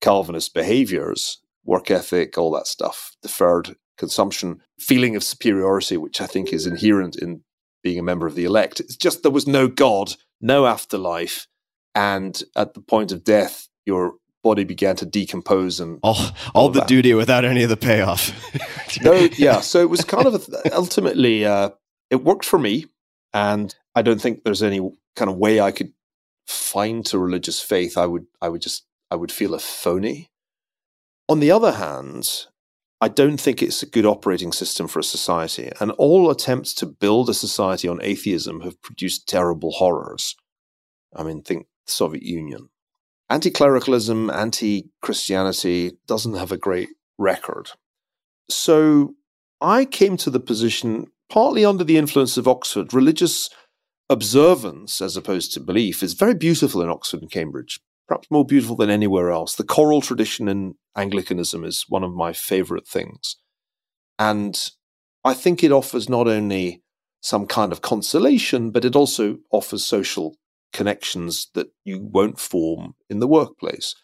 Calvinist 0.00 0.54
behaviors, 0.54 1.38
work 1.64 1.90
ethic, 1.90 2.36
all 2.36 2.50
that 2.52 2.66
stuff, 2.66 3.16
deferred 3.22 3.76
consumption, 3.96 4.60
feeling 4.78 5.14
of 5.14 5.22
superiority, 5.22 5.96
which 5.96 6.20
I 6.20 6.26
think 6.26 6.52
is 6.52 6.66
inherent 6.66 7.16
in 7.16 7.42
being 7.82 7.98
a 7.98 8.02
member 8.02 8.26
of 8.26 8.34
the 8.34 8.44
elect. 8.44 8.80
It's 8.80 8.96
just 8.96 9.22
there 9.22 9.30
was 9.30 9.46
no 9.46 9.68
God, 9.68 10.14
no 10.40 10.66
afterlife, 10.66 11.46
and 11.94 12.42
at 12.56 12.74
the 12.74 12.80
point 12.80 13.12
of 13.12 13.24
death, 13.24 13.68
you're 13.84 14.14
body 14.42 14.64
began 14.64 14.96
to 14.96 15.06
decompose 15.06 15.80
and 15.80 15.98
all, 16.02 16.16
all, 16.16 16.32
all 16.54 16.68
the 16.68 16.80
that. 16.80 16.88
duty 16.88 17.14
without 17.14 17.44
any 17.44 17.62
of 17.62 17.68
the 17.68 17.76
payoff. 17.76 18.32
no, 19.02 19.28
yeah. 19.36 19.60
So 19.60 19.80
it 19.80 19.90
was 19.90 20.04
kind 20.04 20.26
of 20.26 20.34
a, 20.34 20.76
ultimately 20.76 21.44
uh, 21.44 21.70
it 22.10 22.24
worked 22.24 22.44
for 22.44 22.58
me, 22.58 22.86
and 23.32 23.74
I 23.94 24.02
don't 24.02 24.20
think 24.20 24.44
there's 24.44 24.62
any 24.62 24.80
kind 25.16 25.30
of 25.30 25.36
way 25.36 25.60
I 25.60 25.70
could 25.70 25.92
find 26.46 27.04
to 27.06 27.18
religious 27.18 27.60
faith. 27.60 27.96
I 27.96 28.06
would 28.06 28.26
I 28.40 28.48
would 28.48 28.62
just 28.62 28.86
I 29.10 29.16
would 29.16 29.32
feel 29.32 29.54
a 29.54 29.58
phony. 29.58 30.30
On 31.28 31.40
the 31.40 31.50
other 31.50 31.72
hand, 31.72 32.46
I 33.00 33.08
don't 33.08 33.40
think 33.40 33.62
it's 33.62 33.82
a 33.82 33.86
good 33.86 34.06
operating 34.06 34.52
system 34.52 34.88
for 34.88 34.98
a 34.98 35.04
society, 35.04 35.70
and 35.80 35.90
all 35.92 36.30
attempts 36.30 36.74
to 36.74 36.86
build 36.86 37.28
a 37.28 37.34
society 37.34 37.88
on 37.88 38.00
atheism 38.02 38.60
have 38.62 38.82
produced 38.82 39.28
terrible 39.28 39.72
horrors. 39.72 40.34
I 41.14 41.22
mean, 41.22 41.42
think 41.42 41.66
Soviet 41.86 42.22
Union 42.22 42.68
anti 43.30 43.50
clericalism, 43.50 44.28
anti 44.30 44.90
Christianity 45.00 45.92
doesn't 46.06 46.34
have 46.34 46.52
a 46.52 46.58
great 46.58 46.90
record. 47.16 47.70
So 48.50 49.14
I 49.60 49.84
came 49.84 50.16
to 50.18 50.30
the 50.30 50.40
position 50.40 51.06
partly 51.30 51.64
under 51.64 51.84
the 51.84 51.96
influence 51.96 52.36
of 52.36 52.48
Oxford. 52.48 52.92
Religious 52.92 53.48
observance, 54.10 55.00
as 55.00 55.16
opposed 55.16 55.54
to 55.54 55.60
belief, 55.60 56.02
is 56.02 56.14
very 56.14 56.34
beautiful 56.34 56.82
in 56.82 56.90
Oxford 56.90 57.22
and 57.22 57.30
Cambridge, 57.30 57.78
perhaps 58.08 58.30
more 58.30 58.44
beautiful 58.44 58.74
than 58.74 58.90
anywhere 58.90 59.30
else. 59.30 59.54
The 59.54 59.64
choral 59.64 60.00
tradition 60.00 60.48
in 60.48 60.74
Anglicanism 60.96 61.64
is 61.64 61.84
one 61.88 62.02
of 62.02 62.12
my 62.12 62.32
favorite 62.32 62.88
things. 62.88 63.36
And 64.18 64.70
I 65.24 65.34
think 65.34 65.62
it 65.62 65.72
offers 65.72 66.08
not 66.08 66.26
only 66.26 66.82
some 67.22 67.46
kind 67.46 67.70
of 67.70 67.82
consolation, 67.82 68.70
but 68.70 68.84
it 68.84 68.96
also 68.96 69.38
offers 69.52 69.84
social 69.84 70.34
connections 70.72 71.48
that 71.54 71.72
you 71.84 72.00
won't 72.00 72.38
form 72.38 72.94
in 73.08 73.20
the 73.20 73.28
workplace. 73.28 73.94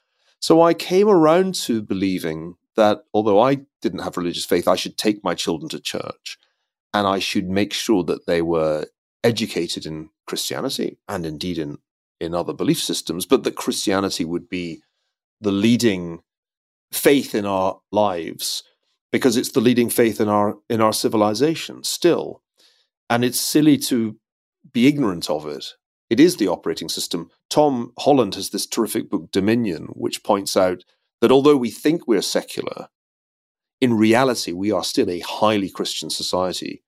So 0.41 0.63
I 0.63 0.75
came 0.75 1.09
around 1.09 1.55
to 1.67 1.83
believing 1.83 2.57
that 2.77 3.05
although 3.15 3.41
I 3.41 3.61
didn't 3.81 4.01
have 4.01 4.17
religious 4.17 4.45
faith, 4.45 4.69
I 4.69 4.77
should 4.77 4.99
take 4.99 5.25
my 5.25 5.35
children 5.35 5.69
to 5.71 5.81
church 5.81 6.39
and 6.93 7.07
I 7.07 7.19
should 7.19 7.49
make 7.49 7.73
sure 7.73 8.05
that 8.05 8.27
they 8.27 8.43
were 8.43 8.87
educated 9.25 9.87
in 9.87 10.11
Christianity 10.27 10.99
and 11.09 11.25
indeed 11.25 11.59
in, 11.59 11.79
in 12.21 12.35
other 12.35 12.53
belief 12.53 12.83
systems, 12.83 13.27
but 13.27 13.45
that 13.45 13.57
Christianity 13.57 14.25
would 14.25 14.49
be 14.49 14.83
the 15.41 15.53
leading 15.53 16.23
faith 16.93 17.35
in 17.35 17.45
our 17.45 17.81
lives 17.91 18.63
because 19.13 19.37
it's 19.37 19.53
the 19.53 19.61
leading 19.61 19.91
faith 19.91 20.21
in 20.21 20.29
our 20.29 20.57
in 20.69 20.81
our 20.81 20.93
civilization 20.93 21.83
still 21.83 22.43
and 23.11 23.25
it's 23.25 23.41
silly 23.41 23.77
to 23.77 24.17
be 24.73 24.87
ignorant 24.87 25.29
of 25.29 25.47
it 25.47 25.67
it 26.11 26.21
is 26.21 26.37
the 26.37 26.49
operating 26.49 26.89
system 26.89 27.31
tom 27.51 27.93
holland 28.01 28.35
has 28.35 28.51
this 28.51 28.67
terrific 28.67 29.11
book 29.11 29.31
dominion 29.31 29.87
which 29.93 30.23
points 30.23 30.57
out 30.57 30.85
that 31.21 31.33
although 31.33 31.57
we 31.57 31.71
think 31.71 32.07
we're 32.07 32.23
secular 32.23 32.89
in 33.81 33.95
reality 33.95 34.53
we 34.53 34.73
are 34.73 34.85
still 34.85 35.11
a 35.11 35.21
highly 35.21 35.69
christian 35.69 36.11
society 36.11 36.83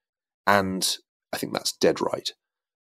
and 0.46 0.98
i 1.32 1.36
think 1.36 1.52
that's 1.52 1.72
dead 1.72 2.00
right 2.00 2.32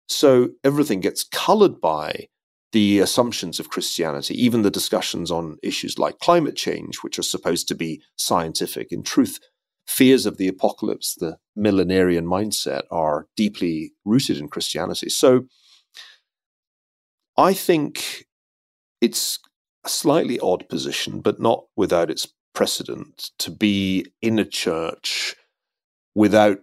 so 0.07 0.49
everything 0.63 0.99
gets 0.99 1.23
colored 1.23 1.79
by 1.79 2.27
the 2.71 2.99
assumptions 2.99 3.59
of 3.59 3.69
Christianity, 3.69 4.33
even 4.41 4.61
the 4.61 4.71
discussions 4.71 5.29
on 5.29 5.57
issues 5.61 5.99
like 5.99 6.19
climate 6.19 6.55
change, 6.55 6.97
which 6.97 7.19
are 7.19 7.23
supposed 7.23 7.67
to 7.67 7.75
be 7.75 8.01
scientific. 8.15 8.91
In 8.91 9.03
truth, 9.03 9.39
fears 9.85 10.25
of 10.25 10.37
the 10.37 10.47
apocalypse, 10.47 11.15
the 11.15 11.37
millenarian 11.57 12.25
mindset, 12.25 12.83
are 12.89 13.27
deeply 13.35 13.93
rooted 14.05 14.37
in 14.37 14.47
Christianity. 14.47 15.09
So 15.09 15.45
I 17.37 17.53
think 17.53 18.25
it's 18.99 19.39
a 19.85 19.89
slightly 19.89 20.39
odd 20.39 20.69
position, 20.69 21.21
but 21.21 21.39
not 21.39 21.65
without 21.75 22.09
its 22.09 22.27
precedent, 22.53 23.31
to 23.39 23.49
be 23.49 24.05
in 24.21 24.37
a 24.37 24.45
church 24.45 25.35
without 26.13 26.59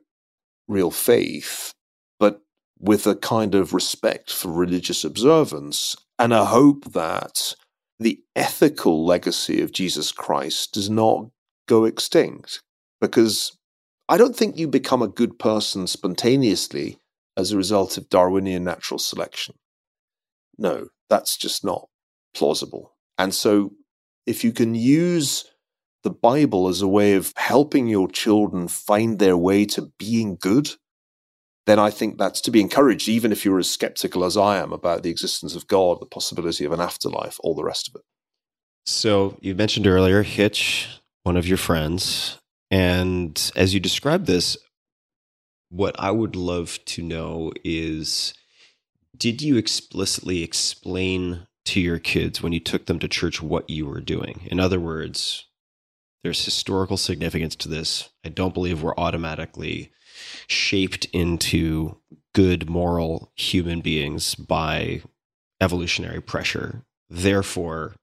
real 0.69 0.91
faith 0.91 1.73
but 2.19 2.43
with 2.79 3.07
a 3.07 3.17
kind 3.17 3.55
of 3.55 3.73
respect 3.73 4.33
for 4.33 4.53
religious 4.53 5.05
observance 5.05 5.97
and 6.19 6.33
a 6.33 6.47
hope 6.47 6.93
that 6.93 7.55
the 7.99 8.21
ethical 8.37 9.05
legacy 9.05 9.61
of 9.61 9.73
Jesus 9.73 10.13
Christ 10.13 10.75
does 10.75 10.89
not 10.89 11.27
go 11.67 11.85
extinct. 11.85 12.63
Because 13.01 13.57
I 14.09 14.17
don't 14.17 14.37
think 14.37 14.57
you 14.57 14.69
become 14.69 15.03
a 15.03 15.09
good 15.09 15.39
person 15.39 15.87
spontaneously 15.87 16.99
as 17.37 17.53
a 17.53 17.57
result 17.57 17.97
of 17.97 18.09
Darwinian 18.09 18.65
natural 18.65 18.99
selection. 18.99 19.55
No, 20.59 20.89
that's 21.09 21.37
just 21.37 21.65
not 21.65 21.89
plausible. 22.35 22.97
And 23.17 23.35
so, 23.35 23.73
if 24.27 24.45
you 24.45 24.53
can 24.53 24.75
use 24.75 25.45
the 26.05 26.11
Bible 26.11 26.69
as 26.69 26.83
a 26.83 26.89
way 26.89 27.15
of 27.15 27.33
helping 27.37 27.87
your 27.87 28.09
children 28.09 28.69
find 28.69 29.19
their 29.19 29.37
way 29.37 29.65
to 29.67 29.93
being 29.99 30.37
good, 30.41 30.71
then 31.67 31.79
I 31.79 31.91
think 31.91 32.19
that's 32.19 32.41
to 32.43 32.51
be 32.51 32.61
encouraged, 32.61 33.09
even 33.09 33.33
if 33.33 33.45
you're 33.45 33.59
as 33.59 33.71
skeptical 33.71 34.25
as 34.25 34.37
I 34.37 34.59
am 34.59 34.73
about 34.73 35.03
the 35.03 35.11
existence 35.11 35.55
of 35.55 35.67
God, 35.67 36.01
the 36.01 36.07
possibility 36.07 36.65
of 36.65 36.73
an 36.73 36.81
afterlife, 36.81 37.37
all 37.41 37.55
the 37.55 37.65
rest 37.65 37.89
of 37.89 37.97
it. 37.97 38.03
So 38.87 39.37
you 39.41 39.55
mentioned 39.55 39.87
earlier 39.87 40.23
Hitch, 40.23 40.89
one 41.25 41.37
of 41.37 41.47
your 41.47 41.59
friends. 41.59 42.39
And 42.71 43.53
as 43.55 43.75
you 43.75 43.81
describe 43.81 44.25
this, 44.25 44.57
what 45.69 45.95
I 45.99 46.11
would 46.11 46.37
love 46.37 46.79
to 46.87 47.03
know 47.03 47.53
is 47.65 48.33
did 49.19 49.43
you 49.43 49.57
explicitly 49.57 50.43
explain 50.43 51.47
to 51.67 51.81
your 51.81 51.99
kids 51.99 52.43
when 52.43 52.53
you 52.53 52.61
took 52.61 52.87
them 52.87 52.99
to 53.01 53.09
church 53.09 53.43
what 53.43 53.69
you 53.69 53.87
were 53.87 54.01
doing? 54.01 54.47
In 54.47 54.61
other 54.61 54.81
words, 54.81 55.47
there's 56.23 56.45
historical 56.45 56.97
significance 56.97 57.55
to 57.57 57.69
this. 57.69 58.09
I 58.25 58.29
don't 58.29 58.55
believe 58.55 58.83
we're 58.83 58.97
automatically 58.97 59.93
shaped 60.47 61.05
into 61.07 61.97
good 62.35 62.69
moral 62.69 63.33
human 63.37 63.81
beings 63.81 64.35
by 64.35 65.03
evolutionary 65.61 66.21
pressure. 66.21 66.83
Therefore, 67.09 67.95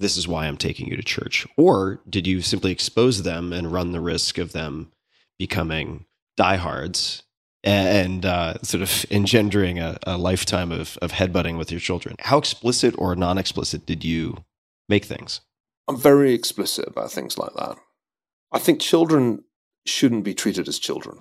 this 0.00 0.16
is 0.16 0.26
why 0.28 0.46
I'm 0.46 0.56
taking 0.56 0.88
you 0.88 0.96
to 0.96 1.02
church. 1.02 1.46
Or 1.56 2.00
did 2.08 2.26
you 2.26 2.40
simply 2.40 2.72
expose 2.72 3.22
them 3.22 3.52
and 3.52 3.72
run 3.72 3.92
the 3.92 4.00
risk 4.00 4.38
of 4.38 4.52
them 4.52 4.92
becoming 5.38 6.06
diehards 6.36 7.23
and 7.64 8.26
uh, 8.26 8.54
sort 8.62 8.82
of 8.82 9.06
engendering 9.10 9.78
a, 9.78 9.98
a 10.04 10.18
lifetime 10.18 10.70
of, 10.70 10.98
of 10.98 11.12
headbutting 11.12 11.56
with 11.56 11.70
your 11.70 11.80
children? 11.80 12.16
How 12.20 12.38
explicit 12.38 12.94
or 12.98 13.16
non 13.16 13.38
explicit 13.38 13.86
did 13.86 14.04
you 14.04 14.44
make 14.88 15.04
things? 15.04 15.40
I'm 15.88 15.98
very 15.98 16.32
explicit 16.32 16.86
about 16.86 17.10
things 17.10 17.38
like 17.38 17.54
that. 17.54 17.76
I 18.52 18.58
think 18.58 18.80
children 18.80 19.44
shouldn't 19.86 20.24
be 20.24 20.34
treated 20.34 20.68
as 20.68 20.78
children, 20.78 21.20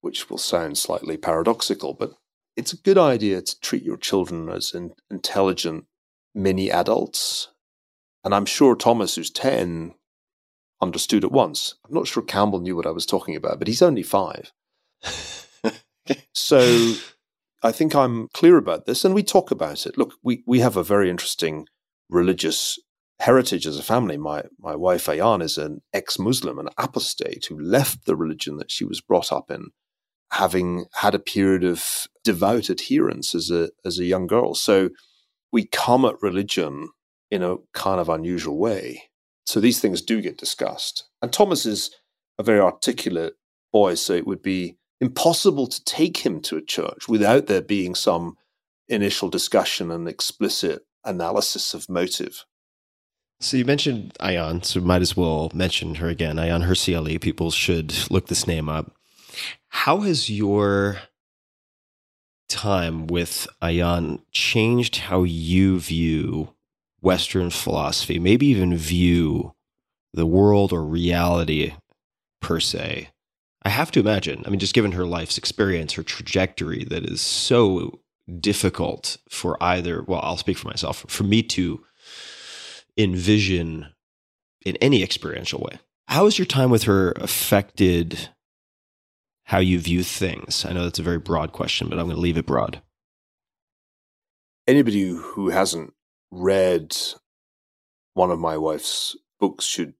which 0.00 0.30
will 0.30 0.38
sound 0.38 0.78
slightly 0.78 1.16
paradoxical, 1.16 1.94
but 1.94 2.12
it's 2.56 2.72
a 2.72 2.78
good 2.78 2.98
idea 2.98 3.40
to 3.40 3.60
treat 3.60 3.82
your 3.82 3.96
children 3.96 4.48
as 4.48 4.74
in, 4.74 4.92
intelligent 5.10 5.84
mini 6.34 6.70
adults. 6.70 7.48
And 8.24 8.34
I'm 8.34 8.46
sure 8.46 8.74
Thomas, 8.74 9.14
who's 9.14 9.30
10, 9.30 9.94
understood 10.80 11.24
at 11.24 11.32
once. 11.32 11.74
I'm 11.86 11.94
not 11.94 12.06
sure 12.06 12.22
Campbell 12.22 12.60
knew 12.60 12.76
what 12.76 12.86
I 12.86 12.90
was 12.90 13.06
talking 13.06 13.36
about, 13.36 13.58
but 13.58 13.68
he's 13.68 13.82
only 13.82 14.02
five. 14.02 14.52
so 16.32 16.94
I 17.62 17.72
think 17.72 17.94
I'm 17.94 18.28
clear 18.34 18.56
about 18.56 18.86
this, 18.86 19.04
and 19.04 19.14
we 19.14 19.22
talk 19.22 19.50
about 19.50 19.86
it. 19.86 19.98
Look, 19.98 20.14
we, 20.22 20.42
we 20.46 20.60
have 20.60 20.76
a 20.76 20.84
very 20.84 21.10
interesting 21.10 21.66
religious 22.08 22.78
heritage 23.20 23.66
as 23.66 23.78
a 23.78 23.82
family. 23.82 24.16
My 24.16 24.44
my 24.58 24.76
wife 24.76 25.06
Ayaan 25.06 25.42
is 25.42 25.58
an 25.58 25.80
ex-Muslim, 25.92 26.58
an 26.58 26.68
apostate 26.78 27.46
who 27.46 27.58
left 27.58 28.06
the 28.06 28.16
religion 28.16 28.58
that 28.58 28.70
she 28.70 28.84
was 28.84 29.00
brought 29.00 29.32
up 29.32 29.50
in, 29.50 29.68
having 30.32 30.86
had 30.94 31.14
a 31.14 31.18
period 31.18 31.64
of 31.64 32.06
devout 32.24 32.68
adherence 32.68 33.34
as 33.34 33.50
a 33.50 33.70
as 33.84 33.98
a 33.98 34.04
young 34.04 34.26
girl. 34.26 34.54
So 34.54 34.90
we 35.52 35.66
come 35.66 36.04
at 36.04 36.22
religion 36.22 36.88
in 37.30 37.42
a 37.42 37.56
kind 37.74 38.00
of 38.00 38.08
unusual 38.08 38.58
way. 38.58 39.10
So 39.46 39.60
these 39.60 39.80
things 39.80 40.02
do 40.02 40.20
get 40.20 40.38
discussed. 40.38 41.08
And 41.22 41.32
Thomas 41.32 41.66
is 41.66 41.90
a 42.38 42.42
very 42.42 42.60
articulate 42.60 43.34
boy, 43.72 43.94
so 43.94 44.12
it 44.12 44.26
would 44.26 44.42
be 44.42 44.76
impossible 45.00 45.66
to 45.66 45.84
take 45.84 46.18
him 46.18 46.40
to 46.42 46.56
a 46.56 46.62
church 46.62 47.08
without 47.08 47.46
there 47.46 47.62
being 47.62 47.94
some 47.94 48.36
initial 48.88 49.28
discussion 49.28 49.90
and 49.90 50.08
explicit 50.08 50.84
analysis 51.04 51.74
of 51.74 51.88
motive. 51.88 52.44
So 53.40 53.56
you 53.56 53.64
mentioned 53.64 54.14
Ayaan, 54.20 54.64
so 54.64 54.80
might 54.80 55.02
as 55.02 55.16
well 55.16 55.50
mention 55.54 55.96
her 55.96 56.08
again. 56.08 56.36
Ayaan 56.36 56.66
Hirsi 56.66 56.96
Ali. 56.96 57.18
People 57.18 57.50
should 57.50 57.94
look 58.10 58.26
this 58.26 58.46
name 58.46 58.68
up. 58.68 58.92
How 59.68 59.98
has 59.98 60.28
your 60.28 60.98
time 62.48 63.06
with 63.06 63.46
Ayaan 63.62 64.22
changed 64.32 64.96
how 64.96 65.22
you 65.22 65.78
view 65.78 66.54
Western 67.00 67.50
philosophy? 67.50 68.18
Maybe 68.18 68.46
even 68.46 68.76
view 68.76 69.54
the 70.12 70.26
world 70.26 70.72
or 70.72 70.82
reality 70.82 71.74
per 72.40 72.58
se. 72.58 73.10
I 73.68 73.70
have 73.70 73.90
to 73.90 74.00
imagine. 74.00 74.44
I 74.46 74.48
mean, 74.48 74.60
just 74.60 74.72
given 74.72 74.92
her 74.92 75.04
life's 75.04 75.36
experience, 75.36 75.92
her 75.92 76.02
trajectory, 76.02 76.84
that 76.84 77.04
is 77.04 77.20
so 77.20 78.00
difficult 78.40 79.18
for 79.28 79.62
either. 79.62 80.02
Well, 80.04 80.20
I'll 80.22 80.38
speak 80.38 80.56
for 80.56 80.68
myself. 80.68 81.04
For 81.06 81.22
me 81.22 81.42
to 81.42 81.84
envision 82.96 83.92
in 84.64 84.76
any 84.76 85.02
experiential 85.02 85.60
way. 85.60 85.80
How 86.06 86.24
has 86.24 86.38
your 86.38 86.46
time 86.46 86.70
with 86.70 86.84
her 86.84 87.12
affected 87.16 88.30
how 89.42 89.58
you 89.58 89.78
view 89.78 90.02
things? 90.02 90.64
I 90.64 90.72
know 90.72 90.84
that's 90.84 90.98
a 90.98 91.02
very 91.02 91.18
broad 91.18 91.52
question, 91.52 91.90
but 91.90 91.98
I'm 91.98 92.06
going 92.06 92.16
to 92.16 92.22
leave 92.22 92.38
it 92.38 92.46
broad. 92.46 92.80
Anybody 94.66 95.10
who 95.10 95.50
hasn't 95.50 95.92
read 96.30 96.96
one 98.14 98.30
of 98.30 98.38
my 98.38 98.56
wife's 98.56 99.14
books 99.38 99.66
should 99.66 99.92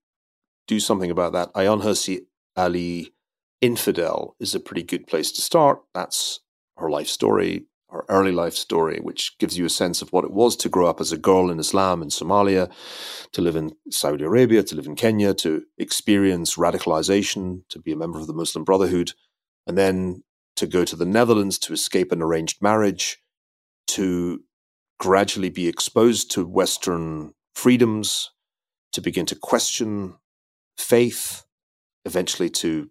do 0.66 0.80
something 0.80 1.10
about 1.10 1.34
that. 1.34 1.52
Ayaan 1.52 1.82
Hirsi 1.82 2.20
Ali 2.56 3.12
Infidel 3.60 4.36
is 4.38 4.54
a 4.54 4.60
pretty 4.60 4.82
good 4.82 5.06
place 5.06 5.32
to 5.32 5.42
start. 5.42 5.80
That's 5.94 6.40
her 6.76 6.90
life 6.90 7.08
story 7.08 7.66
her 7.90 8.04
early 8.08 8.32
life 8.32 8.54
story, 8.54 8.98
which 9.02 9.36
gives 9.38 9.56
you 9.56 9.64
a 9.64 9.70
sense 9.70 10.02
of 10.02 10.12
what 10.12 10.24
it 10.24 10.30
was 10.30 10.56
to 10.56 10.68
grow 10.68 10.86
up 10.86 11.00
as 11.00 11.10
a 11.10 11.18
girl 11.18 11.50
in 11.50 11.58
Islam 11.58 12.02
in 12.02 12.08
Somalia, 12.08 12.70
to 13.32 13.40
live 13.40 13.56
in 13.56 13.72
Saudi 13.90 14.24
Arabia, 14.24 14.62
to 14.62 14.76
live 14.76 14.86
in 14.86 14.94
Kenya, 14.94 15.32
to 15.34 15.62
experience 15.78 16.56
radicalization, 16.56 17.62
to 17.70 17.78
be 17.78 17.92
a 17.92 17.96
member 17.96 18.18
of 18.18 18.26
the 18.26 18.34
Muslim 18.34 18.64
Brotherhood, 18.64 19.12
and 19.66 19.78
then 19.78 20.22
to 20.56 20.66
go 20.66 20.84
to 20.84 20.96
the 20.96 21.06
Netherlands 21.06 21.58
to 21.60 21.72
escape 21.72 22.12
an 22.12 22.22
arranged 22.22 22.60
marriage, 22.60 23.22
to 23.86 24.42
gradually 24.98 25.50
be 25.50 25.66
exposed 25.66 26.30
to 26.32 26.46
Western 26.46 27.32
freedoms, 27.54 28.30
to 28.92 29.00
begin 29.00 29.24
to 29.26 29.34
question 29.34 30.14
faith, 30.76 31.44
eventually 32.04 32.50
to 32.50 32.90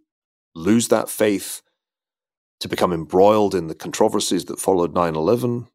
lose 0.57 0.87
that 0.87 1.09
faith, 1.09 1.61
to 2.59 2.67
become 2.67 2.91
embroiled 2.91 3.53
in 3.53 3.67
the 3.67 3.75
controversies 3.75 4.45
that 4.45 4.59
followed 4.59 4.93
9 4.93 5.15
11, 5.15 5.67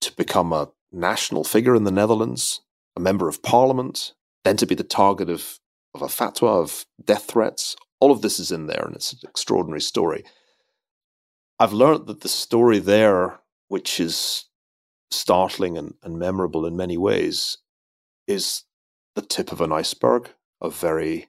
to 0.00 0.12
become 0.16 0.52
a 0.52 0.70
national 0.90 1.44
figure 1.44 1.76
in 1.76 1.84
the 1.84 1.92
Netherlands, 1.92 2.60
a 2.96 3.00
member 3.00 3.28
of 3.28 3.42
parliament, 3.42 4.12
then 4.44 4.56
to 4.56 4.66
be 4.66 4.74
the 4.74 4.82
target 4.82 5.30
of, 5.30 5.60
of 5.94 6.02
a 6.02 6.06
fatwa, 6.06 6.60
of 6.60 6.84
death 7.04 7.26
threats. 7.26 7.76
All 8.00 8.10
of 8.10 8.20
this 8.20 8.40
is 8.40 8.50
in 8.50 8.66
there, 8.66 8.82
and 8.84 8.96
it's 8.96 9.12
an 9.12 9.20
extraordinary 9.22 9.80
story. 9.80 10.24
I've 11.60 11.72
learned 11.72 12.08
that 12.08 12.22
the 12.22 12.28
story 12.28 12.80
there, 12.80 13.38
which 13.68 14.00
is 14.00 14.46
startling 15.12 15.78
and, 15.78 15.94
and 16.02 16.18
memorable 16.18 16.66
in 16.66 16.76
many 16.76 16.96
ways, 16.96 17.58
is 18.26 18.64
the 19.14 19.22
tip 19.22 19.52
of 19.52 19.60
an 19.60 19.70
iceberg 19.70 20.30
of 20.60 20.76
very 20.76 21.28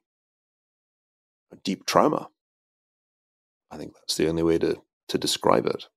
deep 1.64 1.86
trauma. 1.86 2.30
I 3.74 3.78
think 3.78 3.96
that's 3.96 4.18
the 4.18 4.30
only 4.30 4.44
way 4.44 4.60
to, 4.60 4.80
to 5.08 5.18
describe 5.18 5.66
it. 5.66 5.88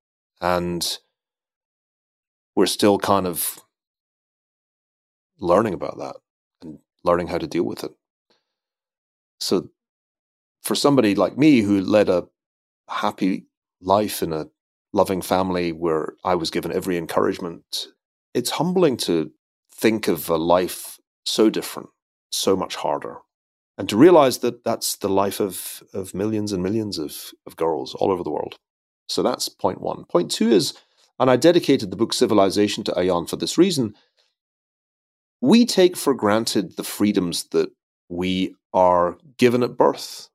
And 0.40 0.98
we're 2.54 2.64
still 2.66 2.98
kind 2.98 3.26
of 3.26 3.60
learning 5.38 5.74
about 5.74 5.98
that 5.98 6.16
and 6.62 6.78
learning 7.04 7.26
how 7.26 7.36
to 7.36 7.46
deal 7.46 7.64
with 7.64 7.84
it. 7.84 7.90
So, 9.40 9.68
for 10.62 10.74
somebody 10.74 11.14
like 11.14 11.36
me 11.36 11.60
who 11.60 11.82
led 11.82 12.08
a 12.08 12.28
happy 12.88 13.44
life 13.82 14.22
in 14.22 14.32
a 14.32 14.46
loving 14.94 15.20
family 15.20 15.70
where 15.70 16.14
I 16.24 16.34
was 16.34 16.50
given 16.50 16.72
every 16.72 16.96
encouragement, 16.96 17.88
it's 18.32 18.50
humbling 18.52 18.96
to 18.98 19.32
think 19.70 20.08
of 20.08 20.30
a 20.30 20.36
life 20.36 20.98
so 21.26 21.50
different, 21.50 21.90
so 22.30 22.56
much 22.56 22.76
harder, 22.76 23.18
and 23.78 23.88
to 23.88 23.96
realize 23.96 24.38
that 24.38 24.64
that's 24.64 24.96
the 24.96 25.08
life 25.08 25.40
of, 25.40 25.82
of 25.92 26.14
millions 26.14 26.52
and 26.52 26.62
millions 26.62 26.98
of, 26.98 27.32
of 27.46 27.56
girls 27.56 27.94
all 27.94 28.10
over 28.10 28.22
the 28.22 28.30
world. 28.30 28.56
So 29.08 29.22
that's 29.22 29.48
point 29.48 29.80
one. 29.80 30.04
Point 30.04 30.30
two 30.30 30.50
is, 30.50 30.74
and 31.18 31.30
I 31.30 31.36
dedicated 31.36 31.90
the 31.90 31.96
book 31.96 32.12
Civilization 32.12 32.84
to 32.84 32.92
Ayaan 32.92 33.28
for 33.28 33.36
this 33.36 33.56
reason. 33.56 33.94
We 35.40 35.66
take 35.66 35.96
for 35.96 36.14
granted 36.14 36.76
the 36.76 36.84
freedoms 36.84 37.44
that 37.52 37.70
we 38.08 38.54
are 38.72 39.18
given 39.38 39.62
at 39.62 39.76
birth. 39.76 40.28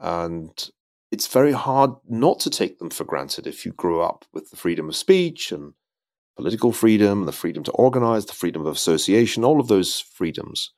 And 0.00 0.70
it's 1.10 1.26
very 1.26 1.52
hard 1.52 1.92
not 2.08 2.40
to 2.40 2.50
take 2.50 2.78
them 2.78 2.90
for 2.90 3.04
granted 3.04 3.46
if 3.46 3.66
you 3.66 3.72
grow 3.72 4.00
up 4.00 4.24
with 4.32 4.50
the 4.50 4.56
freedom 4.56 4.88
of 4.88 4.96
speech 4.96 5.52
and 5.52 5.74
political 6.36 6.72
freedom, 6.72 7.24
the 7.26 7.32
freedom 7.32 7.62
to 7.64 7.72
organize, 7.72 8.26
the 8.26 8.32
freedom 8.32 8.66
of 8.66 8.74
association, 8.74 9.44
all 9.44 9.60
of 9.60 9.68
those 9.68 10.00
freedoms. 10.00 10.72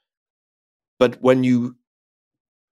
But 0.98 1.20
when 1.20 1.44
you 1.44 1.76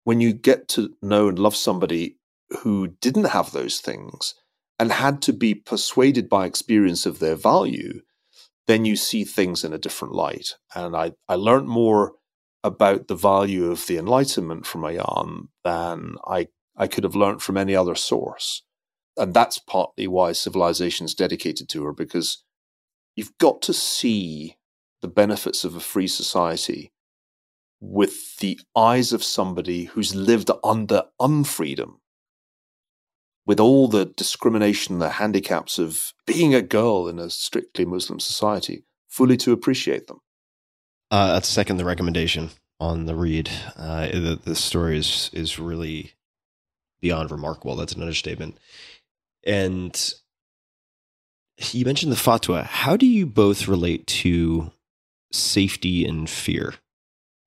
when 0.04 0.20
you 0.20 0.34
get 0.34 0.68
to 0.70 0.96
know 1.02 1.28
and 1.28 1.38
love 1.38 1.56
somebody 1.56 2.18
who 2.62 2.88
didn't 3.02 3.26
have 3.26 3.52
those 3.52 3.80
things 3.80 4.34
and 4.80 4.92
had 4.92 5.22
to 5.22 5.34
be 5.34 5.54
persuaded 5.54 6.28
by 6.28 6.46
experience 6.46 7.06
of 7.06 7.20
their 7.20 7.36
value, 7.36 8.02
then 8.68 8.84
you 8.84 8.96
see 8.96 9.24
things 9.24 9.64
in 9.64 9.74
a 9.74 9.78
different 9.78 10.14
light. 10.14 10.56
And 10.74 10.96
I, 10.96 11.14
I 11.30 11.36
learned 11.36 11.68
more 11.68 12.14
about 12.64 13.08
the 13.08 13.16
value 13.16 13.72
of 13.72 13.86
the 13.86 13.98
Enlightenment 13.98 14.66
from 14.66 14.82
Ayaan 14.82 15.50
than 15.64 16.16
I, 16.28 16.48
I 16.76 16.88
could 16.88 17.04
have 17.04 17.16
learned 17.16 17.42
from 17.42 17.58
any 17.58 17.76
other 17.76 17.96
source. 17.96 18.64
And 19.18 19.34
that's 19.34 19.60
partly 19.60 20.08
why 20.08 20.32
civilization 20.32 21.06
is 21.06 21.14
dedicated 21.14 21.70
to 21.70 21.84
her, 21.86 21.94
because 21.94 22.44
you've 23.16 23.38
got 23.38 23.62
to 23.64 23.74
see 23.74 24.58
the 25.02 25.08
benefits 25.08 25.64
of 25.64 25.76
a 25.76 25.80
free 25.80 26.08
society 26.08 26.92
with 27.82 28.38
the 28.38 28.60
eyes 28.76 29.12
of 29.12 29.24
somebody 29.24 29.86
who's 29.86 30.16
lived 30.16 30.52
under 30.64 31.04
unfreedom, 31.20 31.96
with 33.46 33.60
all 33.60 33.88
the 33.88 34.06
discrimination, 34.06 35.00
the 35.00 35.10
handicaps 35.10 35.80
of 35.80 36.14
being 36.28 36.54
a 36.54 36.62
girl 36.62 37.08
in 37.08 37.18
a 37.18 37.30
strictly 37.30 37.84
Muslim 37.84 38.20
society, 38.20 38.86
fully 39.10 39.36
to 39.38 39.52
appreciate 39.52 40.08
them. 40.08 40.22
Uh, 41.10 41.42
second 41.42 41.78
the 41.78 41.84
recommendation 41.84 42.52
on 42.80 43.06
the 43.06 43.16
read. 43.16 43.50
Uh, 43.76 44.08
the, 44.08 44.40
the 44.44 44.56
story 44.56 44.98
is 44.98 45.30
is 45.34 45.60
really 45.60 46.14
beyond 47.02 47.32
remarkable. 47.32 47.76
That's 47.76 47.94
an 47.94 48.02
understatement. 48.02 48.58
And 49.44 50.14
you 51.72 51.84
mentioned 51.84 52.12
the 52.12 52.16
fatwa. 52.16 52.64
How 52.64 52.96
do 52.96 53.06
you 53.06 53.26
both 53.26 53.68
relate 53.68 54.06
to 54.08 54.72
safety 55.32 56.06
and 56.06 56.30
fear? 56.30 56.76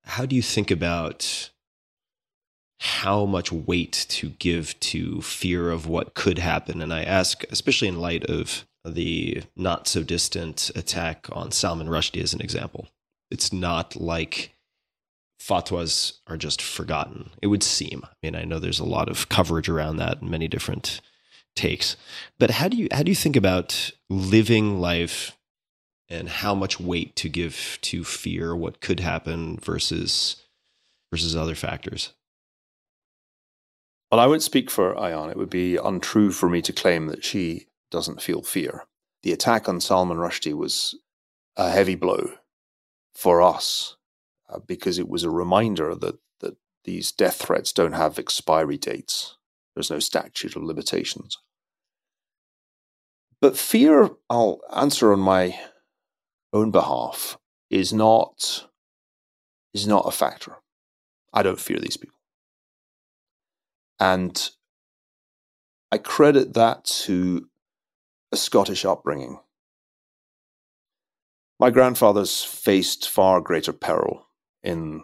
How 0.05 0.27
do 0.27 0.37
you 0.37 0.43
think 0.43 0.71
about 0.71 1.51
how 2.81 3.25
much 3.25 3.51
weight 3.51 4.07
to 4.09 4.31
give 4.31 4.79
to 4.81 5.21
fear 5.23 5.71
of 5.71 5.87
what 5.87 6.15
could 6.15 6.39
happen? 6.39 6.83
And 6.83 6.93
I 6.93 7.03
ask, 7.03 7.45
especially 7.51 7.89
in 7.89 8.01
light 8.01 8.25
of 8.25 8.67
the 8.85 9.43
not 9.57 9.89
so 9.89 10.03
distant 10.03 10.71
attack 10.75 11.27
on 11.33 11.51
Salman 11.51 11.89
Rushdie 11.89 12.23
as 12.23 12.35
an 12.35 12.41
example. 12.41 12.89
It's 13.31 13.53
not 13.53 13.97
like 13.97 14.55
fatwas 15.41 16.19
are 16.27 16.37
just 16.37 16.61
forgotten. 16.61 17.31
It 17.43 17.49
would 17.49 17.63
seem. 17.63 18.03
I 18.05 18.15
mean, 18.23 18.37
I 18.37 18.45
know 18.45 18.59
there's 18.59 18.81
a 18.81 18.85
lot 18.85 19.09
of 19.09 19.29
coverage 19.29 19.69
around 19.69 19.97
that 19.97 20.21
and 20.21 20.31
many 20.31 20.49
different 20.49 21.01
takes. 21.57 21.97
But 22.39 22.51
how 22.51 22.69
do 22.69 22.77
you 22.77 22.89
how 22.93 23.03
do 23.03 23.11
you 23.11 23.17
think 23.17 23.37
about 23.37 23.91
living 24.11 24.81
life 24.81 25.37
and 26.15 26.29
how 26.29 26.55
much 26.55 26.81
weight 26.81 27.17
to 27.17 27.29
give 27.29 27.79
to 27.83 28.05
fear, 28.05 28.55
what 28.55 28.81
could 28.81 29.01
happen 29.01 29.59
versus 29.59 30.37
versus 31.11 31.37
other 31.37 31.55
factors. 31.55 32.13
Well, 34.11 34.21
I 34.21 34.27
won't 34.27 34.43
speak 34.43 34.71
for 34.71 34.95
Ayaan. 34.95 35.31
It 35.31 35.37
would 35.37 35.51
be 35.51 35.77
untrue 35.77 36.31
for 36.31 36.49
me 36.49 36.63
to 36.63 36.73
claim 36.73 37.07
that 37.09 37.25
she 37.25 37.67
doesn't 37.91 38.23
feel 38.23 38.43
fear. 38.43 38.85
The 39.23 39.33
attack 39.33 39.69
on 39.69 39.81
Salman 39.81 40.19
Rushdie 40.19 40.57
was 40.57 40.95
a 41.57 41.71
heavy 41.71 41.95
blow 41.95 42.33
for 43.15 43.43
us 43.43 43.97
uh, 44.49 44.59
because 44.67 44.99
it 44.99 45.09
was 45.09 45.25
a 45.25 45.31
reminder 45.31 45.95
that 45.95 46.19
that 46.41 46.57
these 46.85 47.13
death 47.13 47.37
threats 47.37 47.73
don't 47.73 47.93
have 47.93 48.19
expiry 48.19 48.77
dates. 48.77 49.37
There's 49.75 49.91
no 49.91 49.99
statute 49.99 50.57
of 50.57 50.63
limitations. 50.63 51.39
But 53.41 53.57
fear, 53.57 54.11
I'll 54.31 54.61
answer 54.75 55.13
on 55.13 55.21
my 55.21 55.59
own 56.55 56.71
behalf 56.71 57.37
is 57.69 57.93
not 57.93 58.69
is 59.75 59.87
not 59.87 60.07
a 60.07 60.13
factor. 60.13 60.57
I 61.33 61.43
don't 61.43 61.61
fear 61.61 61.81
these 61.81 61.97
people. 61.97 62.17
And 63.99 64.51
I 65.91 65.99
credit 65.99 66.55
that 66.55 66.85
to 67.07 67.49
a 68.31 68.37
Scottish 68.37 68.85
upbringing. 68.85 69.41
My 71.59 71.71
grandfathers 71.71 72.43
faced 72.43 73.09
far 73.09 73.41
greater 73.41 73.73
peril 73.73 74.29
in 74.63 75.03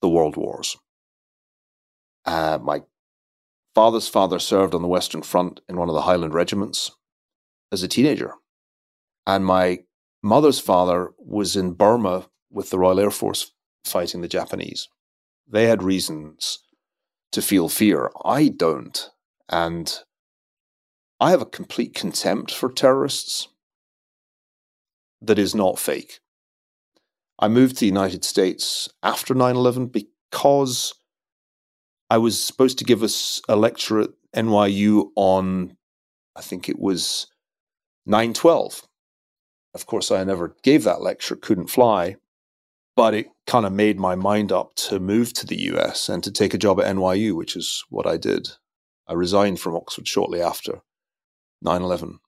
the 0.00 0.08
world 0.08 0.36
wars. 0.36 0.76
Uh, 2.24 2.58
my 2.62 2.82
father's 3.74 4.08
father 4.08 4.38
served 4.38 4.74
on 4.74 4.82
the 4.82 4.88
Western 4.88 5.22
Front 5.22 5.60
in 5.68 5.76
one 5.76 5.88
of 5.88 5.94
the 5.94 6.02
Highland 6.02 6.34
regiments 6.34 6.92
as 7.72 7.82
a 7.82 7.88
teenager. 7.88 8.34
And 9.26 9.44
my 9.44 9.84
mother's 10.22 10.60
father 10.60 11.12
was 11.18 11.56
in 11.56 11.72
Burma 11.72 12.28
with 12.50 12.70
the 12.70 12.78
Royal 12.78 13.00
Air 13.00 13.10
Force 13.10 13.52
fighting 13.84 14.20
the 14.20 14.28
Japanese. 14.28 14.88
They 15.48 15.64
had 15.66 15.82
reasons 15.82 16.60
to 17.32 17.42
feel 17.42 17.68
fear. 17.68 18.10
I 18.24 18.48
don't. 18.48 19.10
And 19.48 19.92
I 21.20 21.30
have 21.30 21.42
a 21.42 21.46
complete 21.46 21.94
contempt 21.94 22.52
for 22.52 22.70
terrorists 22.70 23.48
that 25.20 25.38
is 25.38 25.54
not 25.54 25.78
fake. 25.78 26.20
I 27.38 27.48
moved 27.48 27.76
to 27.76 27.80
the 27.80 27.86
United 27.86 28.24
States 28.24 28.88
after 29.02 29.34
9 29.34 29.56
11 29.56 29.86
because 29.86 30.94
I 32.10 32.18
was 32.18 32.42
supposed 32.42 32.78
to 32.78 32.84
give 32.84 33.02
us 33.02 33.40
a 33.48 33.56
lecture 33.56 34.00
at 34.00 34.10
NYU 34.34 35.08
on, 35.16 35.76
I 36.36 36.42
think 36.42 36.68
it 36.68 36.78
was 36.78 37.26
9 38.06 38.32
12 38.32 38.86
of 39.74 39.86
course, 39.86 40.10
I 40.10 40.22
never 40.24 40.56
gave 40.62 40.84
that 40.84 41.00
lecture, 41.00 41.36
couldn't 41.36 41.70
fly, 41.70 42.16
but 42.94 43.14
it 43.14 43.28
kind 43.46 43.64
of 43.64 43.72
made 43.72 43.98
my 43.98 44.14
mind 44.14 44.52
up 44.52 44.74
to 44.74 45.00
move 45.00 45.32
to 45.34 45.46
the 45.46 45.60
US 45.72 46.08
and 46.08 46.22
to 46.24 46.30
take 46.30 46.54
a 46.54 46.58
job 46.58 46.80
at 46.80 46.94
NYU, 46.94 47.34
which 47.34 47.56
is 47.56 47.84
what 47.88 48.06
I 48.06 48.16
did. 48.16 48.50
I 49.08 49.14
resigned 49.14 49.60
from 49.60 49.74
Oxford 49.74 50.06
shortly 50.06 50.40
after 50.40 50.82
9 51.62 51.82
11. 51.82 52.18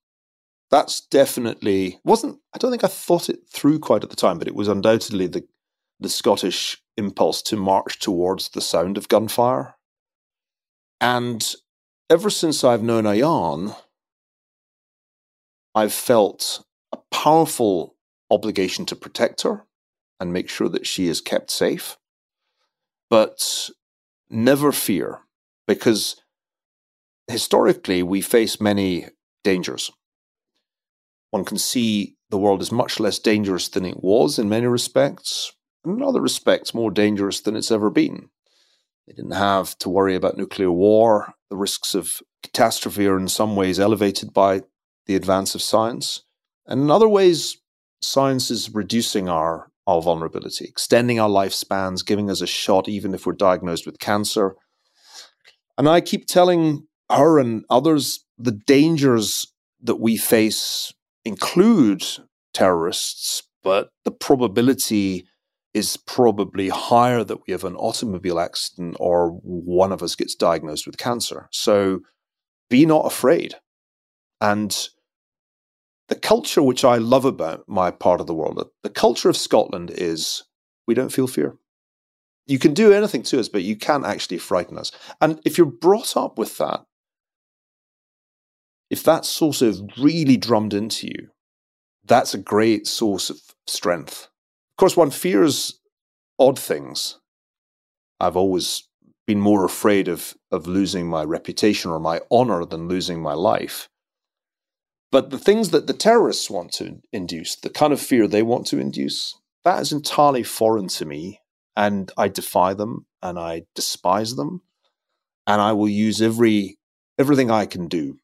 That's 0.71 1.01
definitely 1.01 1.99
wasn't, 2.03 2.39
I 2.53 2.57
don't 2.57 2.71
think 2.71 2.83
I 2.83 2.87
thought 2.87 3.29
it 3.29 3.41
through 3.49 3.79
quite 3.79 4.03
at 4.03 4.09
the 4.09 4.15
time, 4.15 4.39
but 4.39 4.47
it 4.47 4.55
was 4.55 4.67
undoubtedly 4.67 5.27
the, 5.27 5.47
the 5.99 6.09
Scottish 6.09 6.81
impulse 6.97 7.41
to 7.43 7.55
march 7.55 7.99
towards 7.99 8.49
the 8.49 8.61
sound 8.61 8.97
of 8.97 9.07
gunfire. 9.07 9.75
And 10.99 11.53
ever 12.09 12.29
since 12.29 12.63
I've 12.63 12.81
known 12.81 13.03
Ayaan, 13.03 13.75
I've 15.75 15.93
felt 15.93 16.64
powerful 17.15 17.95
obligation 18.29 18.85
to 18.85 18.95
protect 18.95 19.43
her 19.43 19.65
and 20.19 20.33
make 20.33 20.49
sure 20.49 20.67
that 20.67 20.85
she 20.85 21.07
is 21.07 21.21
kept 21.21 21.49
safe. 21.49 21.97
But 23.09 23.69
never 24.29 24.73
fear, 24.73 25.21
because 25.65 26.17
historically, 27.27 28.03
we 28.03 28.19
face 28.19 28.59
many 28.59 29.07
dangers. 29.45 29.91
One 31.31 31.45
can 31.45 31.57
see 31.57 32.17
the 32.29 32.37
world 32.37 32.61
is 32.61 32.71
much 32.71 32.99
less 32.99 33.17
dangerous 33.17 33.69
than 33.69 33.85
it 33.85 34.03
was 34.03 34.37
in 34.37 34.49
many 34.49 34.67
respects, 34.67 35.53
and 35.85 35.97
in 35.97 36.03
other 36.03 36.21
respects, 36.21 36.73
more 36.73 36.91
dangerous 36.91 37.39
than 37.39 37.55
it's 37.55 37.71
ever 37.71 37.89
been. 37.89 38.29
They 39.07 39.13
didn't 39.13 39.31
have 39.31 39.77
to 39.77 39.89
worry 39.89 40.15
about 40.15 40.37
nuclear 40.37 40.71
war. 40.71 41.33
The 41.49 41.55
risks 41.55 41.95
of 41.95 42.21
catastrophe 42.43 43.07
are 43.07 43.17
in 43.17 43.29
some 43.29 43.55
ways 43.55 43.79
elevated 43.79 44.33
by 44.33 44.63
the 45.05 45.15
advance 45.15 45.55
of 45.55 45.61
science. 45.61 46.24
And 46.67 46.81
in 46.81 46.91
other 46.91 47.07
ways, 47.07 47.57
science 48.01 48.51
is 48.51 48.73
reducing 48.73 49.29
our, 49.29 49.69
our 49.87 50.01
vulnerability, 50.01 50.65
extending 50.65 51.19
our 51.19 51.29
lifespans, 51.29 52.05
giving 52.05 52.29
us 52.29 52.41
a 52.41 52.47
shot, 52.47 52.89
even 52.89 53.13
if 53.13 53.25
we're 53.25 53.33
diagnosed 53.33 53.85
with 53.85 53.99
cancer. 53.99 54.55
And 55.77 55.87
I 55.89 56.01
keep 56.01 56.25
telling 56.25 56.87
her 57.09 57.39
and 57.39 57.65
others 57.69 58.25
the 58.37 58.51
dangers 58.51 59.45
that 59.81 59.99
we 59.99 60.17
face 60.17 60.93
include 61.23 62.03
terrorists, 62.53 63.43
but 63.63 63.89
the 64.03 64.11
probability 64.11 65.27
is 65.73 65.97
probably 65.97 66.69
higher 66.69 67.23
that 67.23 67.45
we 67.45 67.51
have 67.51 67.65
an 67.65 67.75
automobile 67.75 68.39
accident 68.39 68.95
or 68.99 69.31
one 69.43 69.91
of 69.91 70.01
us 70.01 70.15
gets 70.15 70.33
diagnosed 70.33 70.85
with 70.85 70.97
cancer. 70.97 71.49
So 71.51 71.99
be 72.69 72.85
not 72.85 73.05
afraid. 73.05 73.55
And 74.39 74.75
the 76.07 76.15
culture 76.15 76.61
which 76.61 76.83
I 76.83 76.97
love 76.97 77.25
about 77.25 77.67
my 77.67 77.91
part 77.91 78.21
of 78.21 78.27
the 78.27 78.33
world, 78.33 78.63
the 78.83 78.89
culture 78.89 79.29
of 79.29 79.37
Scotland 79.37 79.91
is 79.91 80.43
we 80.87 80.93
don't 80.93 81.11
feel 81.11 81.27
fear. 81.27 81.57
You 82.47 82.59
can 82.59 82.73
do 82.73 82.93
anything 82.93 83.23
to 83.23 83.39
us, 83.39 83.49
but 83.49 83.63
you 83.63 83.75
can't 83.75 84.05
actually 84.05 84.37
frighten 84.37 84.77
us. 84.77 84.91
And 85.19 85.39
if 85.45 85.57
you're 85.57 85.65
brought 85.65 86.15
up 86.15 86.37
with 86.37 86.57
that, 86.59 86.85
if 88.91 89.03
that's 89.03 89.27
sort 89.27 89.63
of 89.63 89.81
really 89.97 90.37
drummed 90.37 90.73
into 90.73 91.07
you, 91.07 91.29
that's 92.05 92.35
a 92.35 92.39
great 92.39 92.85
source 92.85 93.31
of 93.31 93.39
strength. 93.65 94.27
Of 94.73 94.77
course, 94.77 94.95
one 94.95 95.09
fears 95.09 95.79
odd 96.37 96.59
things. 96.59 97.17
I've 98.19 98.37
always 98.37 98.87
been 99.25 99.39
more 99.39 99.65
afraid 99.65 100.07
of, 100.07 100.35
of 100.51 100.67
losing 100.67 101.07
my 101.07 101.23
reputation 101.23 101.89
or 101.89 101.99
my 101.99 102.21
honor 102.29 102.63
than 102.63 102.87
losing 102.87 103.21
my 103.21 103.33
life. 103.33 103.89
But 105.15 105.29
the 105.29 105.39
things 105.39 105.69
that 105.69 105.87
the 105.87 105.93
terrorists 105.93 106.49
want 106.49 106.73
to 106.73 106.99
induce, 107.13 107.55
the 107.55 107.69
kind 107.69 107.93
of 107.93 108.01
fear 108.01 108.27
they 108.27 108.43
want 108.43 108.67
to 108.67 108.79
induce, 108.79 109.39
that 109.63 109.81
is 109.81 109.93
entirely 109.93 110.43
foreign 110.43 110.89
to 110.89 111.05
me. 111.05 111.39
And 111.73 112.11
I 112.17 112.27
defy 112.27 112.73
them 112.73 113.05
and 113.23 113.39
I 113.39 113.63
despise 113.75 114.35
them. 114.35 114.63
And 115.47 115.61
I 115.61 115.71
will 115.71 115.87
use 115.87 116.21
every 116.21 116.79
everything 117.17 117.49
I 117.49 117.65
can 117.65 117.87
do 117.87 118.17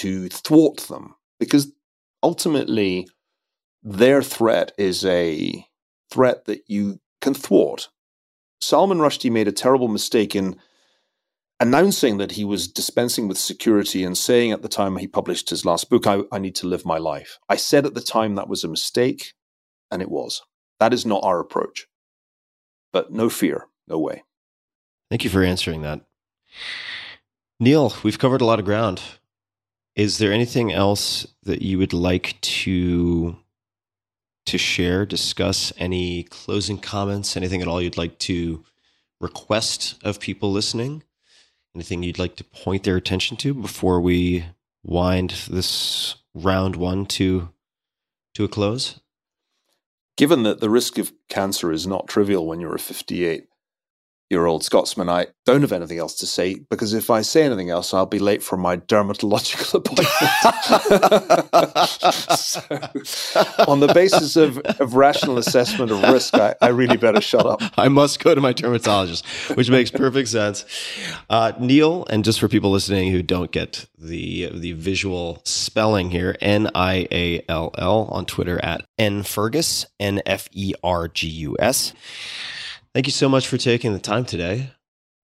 to 0.00 0.28
thwart 0.28 0.80
them 0.90 1.14
because 1.38 1.72
ultimately 2.22 3.08
their 3.82 4.22
threat 4.22 4.72
is 4.76 5.06
a 5.06 5.64
threat 6.10 6.44
that 6.44 6.64
you 6.66 7.00
can 7.22 7.32
thwart. 7.32 7.88
Salman 8.60 8.98
Rushdie 8.98 9.32
made 9.32 9.48
a 9.48 9.52
terrible 9.52 9.88
mistake 9.88 10.36
in 10.36 10.60
announcing 11.60 12.16
that 12.16 12.32
he 12.32 12.44
was 12.44 12.66
dispensing 12.66 13.28
with 13.28 13.38
security 13.38 14.02
and 14.02 14.16
saying 14.16 14.50
at 14.50 14.62
the 14.62 14.68
time 14.68 14.96
he 14.96 15.06
published 15.06 15.50
his 15.50 15.64
last 15.64 15.90
book, 15.90 16.06
I, 16.06 16.22
I, 16.32 16.38
need 16.38 16.56
to 16.56 16.66
live 16.66 16.86
my 16.86 16.96
life. 16.96 17.38
I 17.48 17.56
said 17.56 17.84
at 17.86 17.94
the 17.94 18.00
time 18.00 18.34
that 18.34 18.48
was 18.48 18.64
a 18.64 18.68
mistake, 18.68 19.34
and 19.90 20.00
it 20.00 20.10
was. 20.10 20.42
That 20.80 20.94
is 20.94 21.04
not 21.04 21.22
our 21.22 21.38
approach. 21.38 21.86
But 22.92 23.12
no 23.12 23.28
fear, 23.28 23.66
no 23.86 23.98
way. 23.98 24.24
Thank 25.10 25.22
you 25.22 25.30
for 25.30 25.44
answering 25.44 25.82
that. 25.82 26.00
Niall, 27.60 27.94
we've 28.02 28.18
covered 28.18 28.40
a 28.40 28.46
lot 28.46 28.58
of 28.58 28.64
ground. 28.64 29.02
Is 29.94 30.18
there 30.18 30.32
anything 30.32 30.72
else 30.72 31.26
that 31.42 31.62
you 31.62 31.78
would 31.78 31.92
like 31.92 32.40
to 32.40 33.36
to 34.46 34.56
share, 34.58 35.04
discuss 35.04 35.72
any 35.76 36.24
closing 36.24 36.78
comments, 36.78 37.36
anything 37.36 37.60
at 37.60 37.68
all 37.68 37.82
you'd 37.82 37.98
like 37.98 38.18
to 38.18 38.64
request 39.20 39.96
of 40.02 40.18
people 40.18 40.50
listening? 40.50 41.02
Anything 41.74 42.02
you'd 42.02 42.18
like 42.18 42.36
to 42.36 42.44
point 42.44 42.84
their 42.84 42.96
attention 42.96 43.36
to 43.38 43.54
before 43.54 44.00
we 44.00 44.44
wind 44.82 45.30
this 45.48 46.16
round 46.34 46.76
one 46.76 47.06
to 47.06 47.50
to 48.34 48.44
a 48.44 48.48
close? 48.48 49.00
Given 50.16 50.42
that 50.42 50.60
the 50.60 50.70
risk 50.70 50.98
of 50.98 51.12
cancer 51.28 51.72
is 51.72 51.86
not 51.86 52.08
trivial 52.08 52.46
when 52.46 52.60
you're 52.60 52.74
a 52.74 52.78
58, 52.78 53.46
year 54.30 54.46
old 54.46 54.62
Scotsman, 54.62 55.08
I 55.08 55.26
don't 55.44 55.62
have 55.62 55.72
anything 55.72 55.98
else 55.98 56.14
to 56.18 56.26
say 56.26 56.60
because 56.70 56.94
if 56.94 57.10
I 57.10 57.22
say 57.22 57.42
anything 57.42 57.68
else, 57.68 57.92
I'll 57.92 58.06
be 58.06 58.20
late 58.20 58.42
for 58.42 58.56
my 58.56 58.76
dermatological 58.76 59.74
appointment. 59.80 60.08
so, 63.06 63.40
on 63.66 63.80
the 63.80 63.92
basis 63.92 64.36
of, 64.36 64.58
of 64.58 64.94
rational 64.94 65.38
assessment 65.38 65.90
of 65.90 66.00
risk, 66.02 66.34
I, 66.34 66.54
I, 66.60 66.68
really 66.68 66.96
better 66.96 67.20
shut 67.20 67.44
up. 67.44 67.60
I 67.76 67.88
must 67.88 68.22
go 68.22 68.34
to 68.34 68.40
my 68.40 68.52
dermatologist, 68.52 69.26
which 69.56 69.68
makes 69.68 69.90
perfect 69.90 70.28
sense. 70.28 70.64
Uh, 71.28 71.52
Niall, 71.58 72.06
and 72.08 72.24
just 72.24 72.38
for 72.38 72.46
people 72.46 72.70
listening 72.70 73.10
who 73.10 73.22
don't 73.22 73.50
get 73.50 73.86
the 73.98 74.50
the 74.52 74.72
visual 74.72 75.40
spelling 75.44 76.10
here, 76.10 76.36
N 76.40 76.70
I 76.74 77.08
A 77.10 77.44
L 77.48 77.74
L 77.76 78.08
on 78.12 78.26
Twitter 78.26 78.64
at 78.64 78.86
N 78.96 79.24
Fergus, 79.24 79.86
N 79.98 80.22
F 80.24 80.48
E 80.52 80.72
R 80.84 81.08
G 81.08 81.26
U 81.26 81.56
S. 81.58 81.92
Thank 82.92 83.06
you 83.06 83.12
so 83.12 83.28
much 83.28 83.46
for 83.46 83.56
taking 83.56 83.92
the 83.92 84.00
time 84.00 84.24
today. 84.24 84.72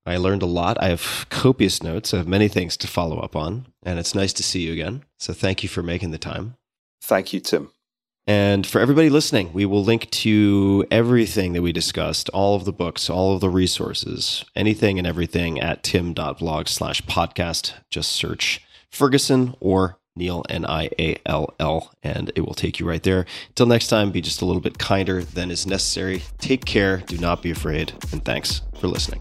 I 0.07 0.19
learned 0.19 0.43
a 0.43 0.47
lot. 0.47 0.81
I 0.81 0.89
have 0.89 1.27
copious 1.31 1.83
notes. 1.83 2.15
I 2.15 2.19
have 2.19 2.29
many 2.29 2.47
things 2.47 2.77
to 2.77 2.87
follow 2.87 3.19
up 3.19 3.35
on, 3.35 3.67
and 3.83 3.99
it's 3.99 4.15
nice 4.15 4.33
to 4.35 4.45
see 4.45 4.61
you 4.61 4.73
again. 4.73 5.05
So 5.19 5.33
thank 5.33 5.65
you 5.65 5.69
for 5.69 5.83
making 5.83 6.13
the 6.13 6.19
time. 6.19 6.55
Thank 7.03 7.33
you, 7.33 7.41
Tim. 7.41 7.73
And 8.25 8.67
for 8.67 8.81
everybody 8.81 9.11
listening, 9.11 9.53
we 9.53 9.67
will 9.67 9.83
link 9.83 10.11
to 10.11 10.87
everything 10.93 11.53
that 11.55 11.63
we 11.63 11.73
discussed, 11.73 12.29
all 12.31 12.55
of 12.55 12.65
the 12.65 12.73
books, 12.73 13.11
all 13.11 13.35
of 13.35 13.41
the 13.41 13.51
resources, 13.51 14.45
anything 14.55 14.99
and 14.99 15.07
everything 15.07 15.61
at 15.61 15.83
tim.blog 15.83 16.69
slash 16.69 17.03
podcast. 17.03 17.75
Just 17.91 18.13
search 18.13 18.61
Ferguson 18.91 19.55
or 19.59 19.99
Niall, 20.17 20.45
N 20.49 20.65
I 20.65 20.89
A 20.99 21.17
L 21.27 21.55
L, 21.61 21.93
and 22.03 22.33
it 22.35 22.41
will 22.41 22.55
take 22.55 22.81
you 22.81 22.89
right 22.89 23.03
there. 23.03 23.27
Until 23.49 23.67
next 23.67 23.89
time, 23.89 24.11
be 24.11 24.21
just 24.21 24.43
a 24.43 24.45
little 24.45 24.63
bit 24.63 24.79
kinder 24.79 25.23
than 25.23 25.51
is 25.51 25.67
necessary. 25.67 26.23
Take 26.39 26.65
care, 26.65 26.99
do 26.99 27.19
not 27.19 27.43
be 27.43 27.51
afraid, 27.51 27.93
and 28.13 28.25
thanks 28.25 28.63
for 28.79 28.89
listening. 28.89 29.21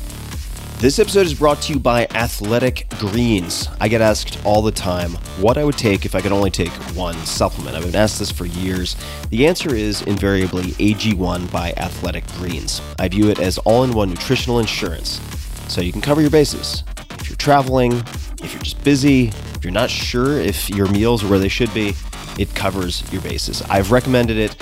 This 0.81 0.97
episode 0.97 1.27
is 1.27 1.35
brought 1.35 1.61
to 1.61 1.73
you 1.73 1.79
by 1.79 2.07
Athletic 2.15 2.87
Greens. 2.97 3.69
I 3.79 3.87
get 3.87 4.01
asked 4.01 4.43
all 4.43 4.63
the 4.63 4.71
time 4.71 5.11
what 5.39 5.59
I 5.59 5.63
would 5.63 5.77
take 5.77 6.05
if 6.07 6.15
I 6.15 6.21
could 6.21 6.31
only 6.31 6.49
take 6.49 6.71
one 6.95 7.13
supplement. 7.23 7.75
I've 7.77 7.83
been 7.83 7.95
asked 7.95 8.17
this 8.17 8.31
for 8.31 8.47
years. 8.47 8.95
The 9.29 9.45
answer 9.45 9.75
is 9.75 10.01
invariably 10.01 10.71
AG1 10.71 11.51
by 11.51 11.73
Athletic 11.77 12.25
Greens. 12.29 12.81
I 12.97 13.09
view 13.09 13.29
it 13.29 13.39
as 13.39 13.59
all 13.59 13.83
in 13.83 13.91
one 13.91 14.09
nutritional 14.09 14.57
insurance, 14.57 15.21
so 15.67 15.81
you 15.81 15.91
can 15.91 16.01
cover 16.01 16.19
your 16.19 16.31
bases. 16.31 16.83
If 17.19 17.29
you're 17.29 17.37
traveling, 17.37 17.91
if 18.41 18.51
you're 18.51 18.63
just 18.63 18.83
busy, 18.83 19.27
if 19.27 19.63
you're 19.63 19.71
not 19.71 19.91
sure 19.91 20.39
if 20.39 20.67
your 20.67 20.89
meals 20.89 21.23
are 21.23 21.27
where 21.27 21.37
they 21.37 21.47
should 21.47 21.71
be, 21.75 21.93
it 22.39 22.55
covers 22.55 23.03
your 23.13 23.21
bases. 23.21 23.61
I've 23.69 23.91
recommended 23.91 24.37
it 24.37 24.55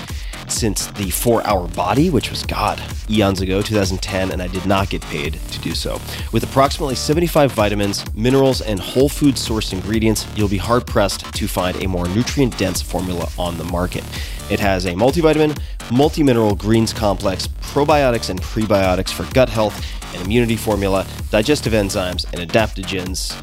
since 0.50 0.86
the 0.88 1.10
four 1.10 1.46
hour 1.46 1.68
body, 1.68 2.10
which 2.10 2.30
was, 2.30 2.44
God, 2.44 2.80
eons 3.08 3.40
ago, 3.40 3.62
2010, 3.62 4.30
and 4.32 4.42
I 4.42 4.48
did 4.48 4.66
not 4.66 4.90
get 4.90 5.02
paid 5.02 5.34
to 5.34 5.60
do 5.60 5.74
so. 5.74 6.00
With 6.32 6.44
approximately 6.44 6.94
75 6.94 7.52
vitamins, 7.52 8.04
minerals, 8.14 8.60
and 8.60 8.80
whole 8.80 9.08
food 9.08 9.34
sourced 9.36 9.72
ingredients, 9.72 10.26
you'll 10.36 10.48
be 10.48 10.58
hard 10.58 10.86
pressed 10.86 11.32
to 11.34 11.48
find 11.48 11.82
a 11.82 11.88
more 11.88 12.08
nutrient 12.08 12.56
dense 12.58 12.82
formula 12.82 13.28
on 13.38 13.58
the 13.58 13.64
market. 13.64 14.04
It 14.50 14.60
has 14.60 14.86
a 14.86 14.92
multivitamin, 14.92 15.58
multi 15.92 16.22
mineral 16.22 16.54
greens 16.54 16.92
complex, 16.92 17.46
probiotics 17.46 18.30
and 18.30 18.40
prebiotics 18.42 19.12
for 19.12 19.32
gut 19.32 19.48
health, 19.48 19.84
an 20.14 20.22
immunity 20.22 20.56
formula, 20.56 21.06
digestive 21.30 21.72
enzymes, 21.72 22.26
and 22.32 22.50
adaptogens. 22.50 23.36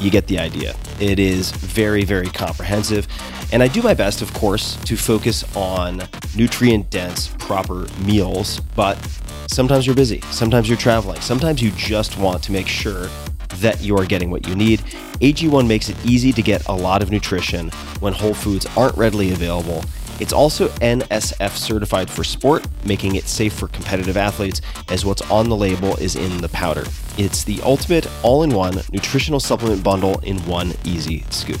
You 0.00 0.10
get 0.10 0.26
the 0.26 0.38
idea. 0.38 0.74
It 1.00 1.18
is 1.18 1.52
very, 1.52 2.04
very 2.04 2.28
comprehensive. 2.28 3.06
And 3.54 3.62
I 3.62 3.68
do 3.68 3.82
my 3.82 3.94
best, 3.94 4.20
of 4.20 4.34
course, 4.34 4.74
to 4.82 4.96
focus 4.96 5.44
on 5.56 6.02
nutrient 6.34 6.90
dense, 6.90 7.28
proper 7.38 7.86
meals, 8.00 8.58
but 8.74 8.98
sometimes 9.46 9.86
you're 9.86 9.94
busy, 9.94 10.20
sometimes 10.32 10.68
you're 10.68 10.76
traveling, 10.76 11.20
sometimes 11.20 11.62
you 11.62 11.70
just 11.76 12.18
want 12.18 12.42
to 12.42 12.50
make 12.50 12.66
sure 12.66 13.08
that 13.58 13.80
you 13.80 13.96
are 13.96 14.06
getting 14.06 14.28
what 14.28 14.48
you 14.48 14.56
need. 14.56 14.80
AG1 15.20 15.68
makes 15.68 15.88
it 15.88 15.96
easy 16.04 16.32
to 16.32 16.42
get 16.42 16.66
a 16.66 16.72
lot 16.72 17.00
of 17.00 17.12
nutrition 17.12 17.70
when 18.00 18.12
whole 18.12 18.34
foods 18.34 18.66
aren't 18.76 18.96
readily 18.96 19.30
available. 19.30 19.84
It's 20.18 20.32
also 20.32 20.66
NSF 20.78 21.56
certified 21.56 22.10
for 22.10 22.24
sport, 22.24 22.66
making 22.84 23.14
it 23.14 23.28
safe 23.28 23.52
for 23.52 23.68
competitive 23.68 24.16
athletes, 24.16 24.62
as 24.88 25.04
what's 25.04 25.22
on 25.30 25.48
the 25.48 25.56
label 25.56 25.94
is 25.98 26.16
in 26.16 26.38
the 26.38 26.48
powder. 26.48 26.82
It's 27.18 27.44
the 27.44 27.60
ultimate 27.62 28.08
all 28.24 28.42
in 28.42 28.50
one 28.50 28.80
nutritional 28.90 29.38
supplement 29.38 29.84
bundle 29.84 30.18
in 30.24 30.38
one 30.46 30.72
easy 30.84 31.24
scoop. 31.30 31.60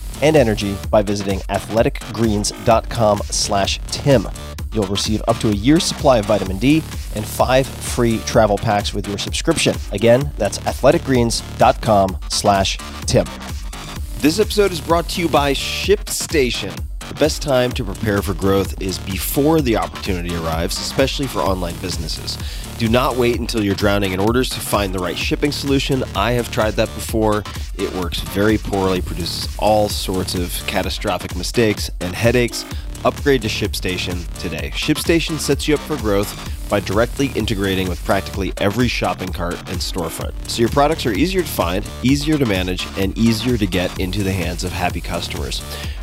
and 0.21 0.35
energy 0.35 0.75
by 0.89 1.01
visiting 1.01 1.39
athleticgreens.com 1.41 3.19
slash 3.25 3.79
tim. 3.87 4.27
You'll 4.73 4.87
receive 4.87 5.21
up 5.27 5.37
to 5.39 5.49
a 5.49 5.53
year's 5.53 5.83
supply 5.83 6.19
of 6.19 6.25
vitamin 6.25 6.57
D 6.57 6.77
and 7.15 7.25
five 7.25 7.67
free 7.67 8.19
travel 8.19 8.57
packs 8.57 8.93
with 8.93 9.07
your 9.07 9.17
subscription. 9.17 9.75
Again, 9.91 10.31
that's 10.37 10.59
athleticgreens.com 10.59 12.17
slash 12.29 12.77
tim. 13.05 13.25
This 14.19 14.39
episode 14.39 14.71
is 14.71 14.79
brought 14.79 15.09
to 15.09 15.21
you 15.21 15.27
by 15.27 15.53
ShipStation. 15.53 16.90
The 17.11 17.19
best 17.19 17.41
time 17.41 17.73
to 17.73 17.83
prepare 17.83 18.21
for 18.21 18.33
growth 18.33 18.81
is 18.81 18.97
before 18.97 19.59
the 19.59 19.75
opportunity 19.75 20.33
arrives, 20.33 20.77
especially 20.77 21.27
for 21.27 21.39
online 21.39 21.75
businesses. 21.79 22.37
Do 22.77 22.87
not 22.87 23.17
wait 23.17 23.37
until 23.37 23.61
you're 23.61 23.75
drowning 23.75 24.13
in 24.13 24.21
orders 24.21 24.47
to 24.51 24.61
find 24.61 24.95
the 24.95 24.99
right 24.99 25.17
shipping 25.17 25.51
solution. 25.51 26.05
I 26.15 26.31
have 26.31 26.49
tried 26.51 26.75
that 26.75 26.87
before. 26.95 27.43
It 27.77 27.93
works 27.95 28.21
very 28.21 28.57
poorly, 28.57 29.01
produces 29.01 29.53
all 29.59 29.89
sorts 29.89 30.35
of 30.35 30.53
catastrophic 30.67 31.35
mistakes 31.35 31.91
and 31.99 32.15
headaches. 32.15 32.63
Upgrade 33.03 33.41
to 33.41 33.47
ShipStation 33.47 34.31
today. 34.39 34.69
ShipStation 34.75 35.39
sets 35.39 35.67
you 35.67 35.73
up 35.73 35.79
for 35.81 35.97
growth 35.97 36.69
by 36.69 36.79
directly 36.79 37.31
integrating 37.35 37.89
with 37.89 38.03
practically 38.05 38.53
every 38.57 38.87
shopping 38.87 39.29
cart 39.29 39.57
and 39.57 39.79
storefront. 39.79 40.33
So 40.47 40.59
your 40.59 40.69
products 40.69 41.05
are 41.07 41.11
easier 41.11 41.41
to 41.41 41.47
find, 41.47 41.83
easier 42.03 42.37
to 42.37 42.45
manage, 42.45 42.85
and 42.99 43.17
easier 43.17 43.57
to 43.57 43.65
get 43.65 43.99
into 43.99 44.21
the 44.21 44.31
hands 44.31 44.63
of 44.63 44.71
happy 44.71 45.01
customers. 45.01 45.61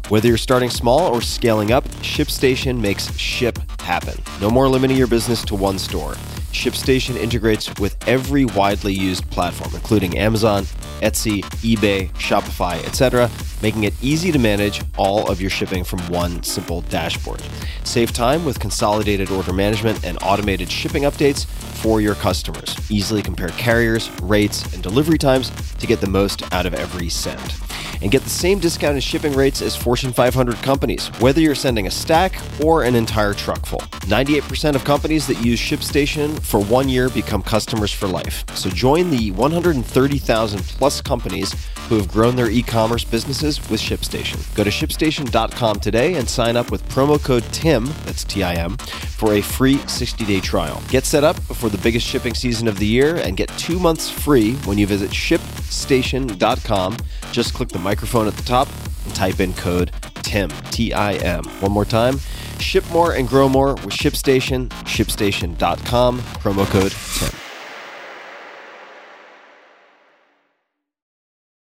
Whether 0.08 0.26
you're 0.26 0.36
starting 0.36 0.70
small 0.70 1.14
or 1.14 1.22
scaling 1.22 1.70
up, 1.70 1.84
ShipStation 2.00 2.80
makes 2.80 3.16
ship 3.16 3.58
happen. 3.80 4.20
No 4.40 4.50
more 4.50 4.68
limiting 4.68 4.96
your 4.96 5.06
business 5.06 5.44
to 5.44 5.54
one 5.54 5.78
store. 5.78 6.16
ShipStation 6.58 7.14
integrates 7.14 7.72
with 7.78 7.96
every 8.08 8.44
widely 8.44 8.92
used 8.92 9.30
platform, 9.30 9.72
including 9.74 10.18
Amazon, 10.18 10.64
Etsy, 11.00 11.44
eBay, 11.62 12.10
Shopify, 12.14 12.84
etc., 12.84 13.30
making 13.62 13.84
it 13.84 13.94
easy 14.02 14.32
to 14.32 14.40
manage 14.40 14.82
all 14.96 15.30
of 15.30 15.40
your 15.40 15.50
shipping 15.50 15.84
from 15.84 16.00
one 16.08 16.42
simple 16.42 16.80
dashboard. 16.82 17.40
Save 17.84 18.12
time 18.12 18.44
with 18.44 18.58
consolidated 18.58 19.30
order 19.30 19.52
management 19.52 20.04
and 20.04 20.18
automated 20.20 20.68
shipping 20.68 21.04
updates 21.04 21.46
for 21.46 22.00
your 22.00 22.16
customers. 22.16 22.74
Easily 22.90 23.22
compare 23.22 23.50
carriers, 23.50 24.10
rates, 24.20 24.74
and 24.74 24.82
delivery 24.82 25.18
times 25.18 25.52
to 25.76 25.86
get 25.86 26.00
the 26.00 26.10
most 26.10 26.42
out 26.52 26.66
of 26.66 26.74
every 26.74 27.08
send. 27.08 27.54
And 28.02 28.10
get 28.10 28.22
the 28.22 28.30
same 28.30 28.58
discounted 28.58 29.02
shipping 29.02 29.32
rates 29.32 29.62
as 29.62 29.76
Fortune 29.76 30.12
500 30.12 30.56
companies, 30.56 31.08
whether 31.20 31.40
you're 31.40 31.54
sending 31.54 31.86
a 31.86 31.90
stack 31.90 32.40
or 32.62 32.84
an 32.84 32.94
entire 32.94 33.34
truck 33.34 33.66
full. 33.66 33.80
98% 34.08 34.74
of 34.74 34.84
companies 34.84 35.26
that 35.26 35.44
use 35.44 35.60
ShipStation 35.60 36.40
for 36.42 36.60
one 36.60 36.88
year 36.88 37.08
become 37.08 37.42
customers 37.42 37.92
for 37.92 38.06
life. 38.06 38.44
So 38.54 38.70
join 38.70 39.10
the 39.10 39.30
130,000 39.32 40.62
plus 40.62 41.00
companies 41.00 41.54
who 41.88 41.96
have 41.96 42.08
grown 42.08 42.36
their 42.36 42.50
e 42.50 42.62
commerce 42.62 43.04
businesses 43.04 43.58
with 43.70 43.80
ShipStation. 43.80 44.54
Go 44.54 44.62
to 44.62 44.70
shipstation.com 44.70 45.80
today 45.80 46.14
and 46.14 46.28
sign 46.28 46.56
up 46.56 46.70
with 46.70 46.86
promo 46.88 47.22
code 47.22 47.44
TIM, 47.52 47.86
that's 48.04 48.24
T 48.24 48.42
I 48.42 48.54
M, 48.54 48.76
for 48.76 49.34
a 49.34 49.40
free 49.40 49.78
60 49.88 50.24
day 50.24 50.40
trial. 50.40 50.82
Get 50.88 51.04
set 51.04 51.24
up 51.24 51.36
before 51.48 51.70
the 51.70 51.78
biggest 51.78 52.06
shipping 52.06 52.34
season 52.34 52.68
of 52.68 52.78
the 52.78 52.86
year 52.86 53.16
and 53.16 53.36
get 53.36 53.48
two 53.58 53.78
months 53.78 54.10
free 54.10 54.54
when 54.66 54.76
you 54.78 54.86
visit 54.86 55.10
shipstation.com. 55.10 56.96
Just 57.32 57.54
click 57.54 57.68
the 57.68 57.78
microphone 57.78 58.26
at 58.26 58.34
the 58.34 58.42
top 58.42 58.68
and 59.04 59.14
type 59.14 59.40
in 59.40 59.52
code 59.54 59.92
TIM, 60.22 60.50
T 60.70 60.92
I 60.92 61.14
M. 61.14 61.44
One 61.60 61.72
more 61.72 61.84
time 61.84 62.18
ship 62.60 62.88
more 62.90 63.14
and 63.14 63.28
grow 63.28 63.48
more 63.48 63.74
with 63.74 63.94
ShipStation, 63.94 64.68
shipstation.com, 64.84 66.18
promo 66.20 66.66
code 66.66 66.92
TIM. 66.92 67.47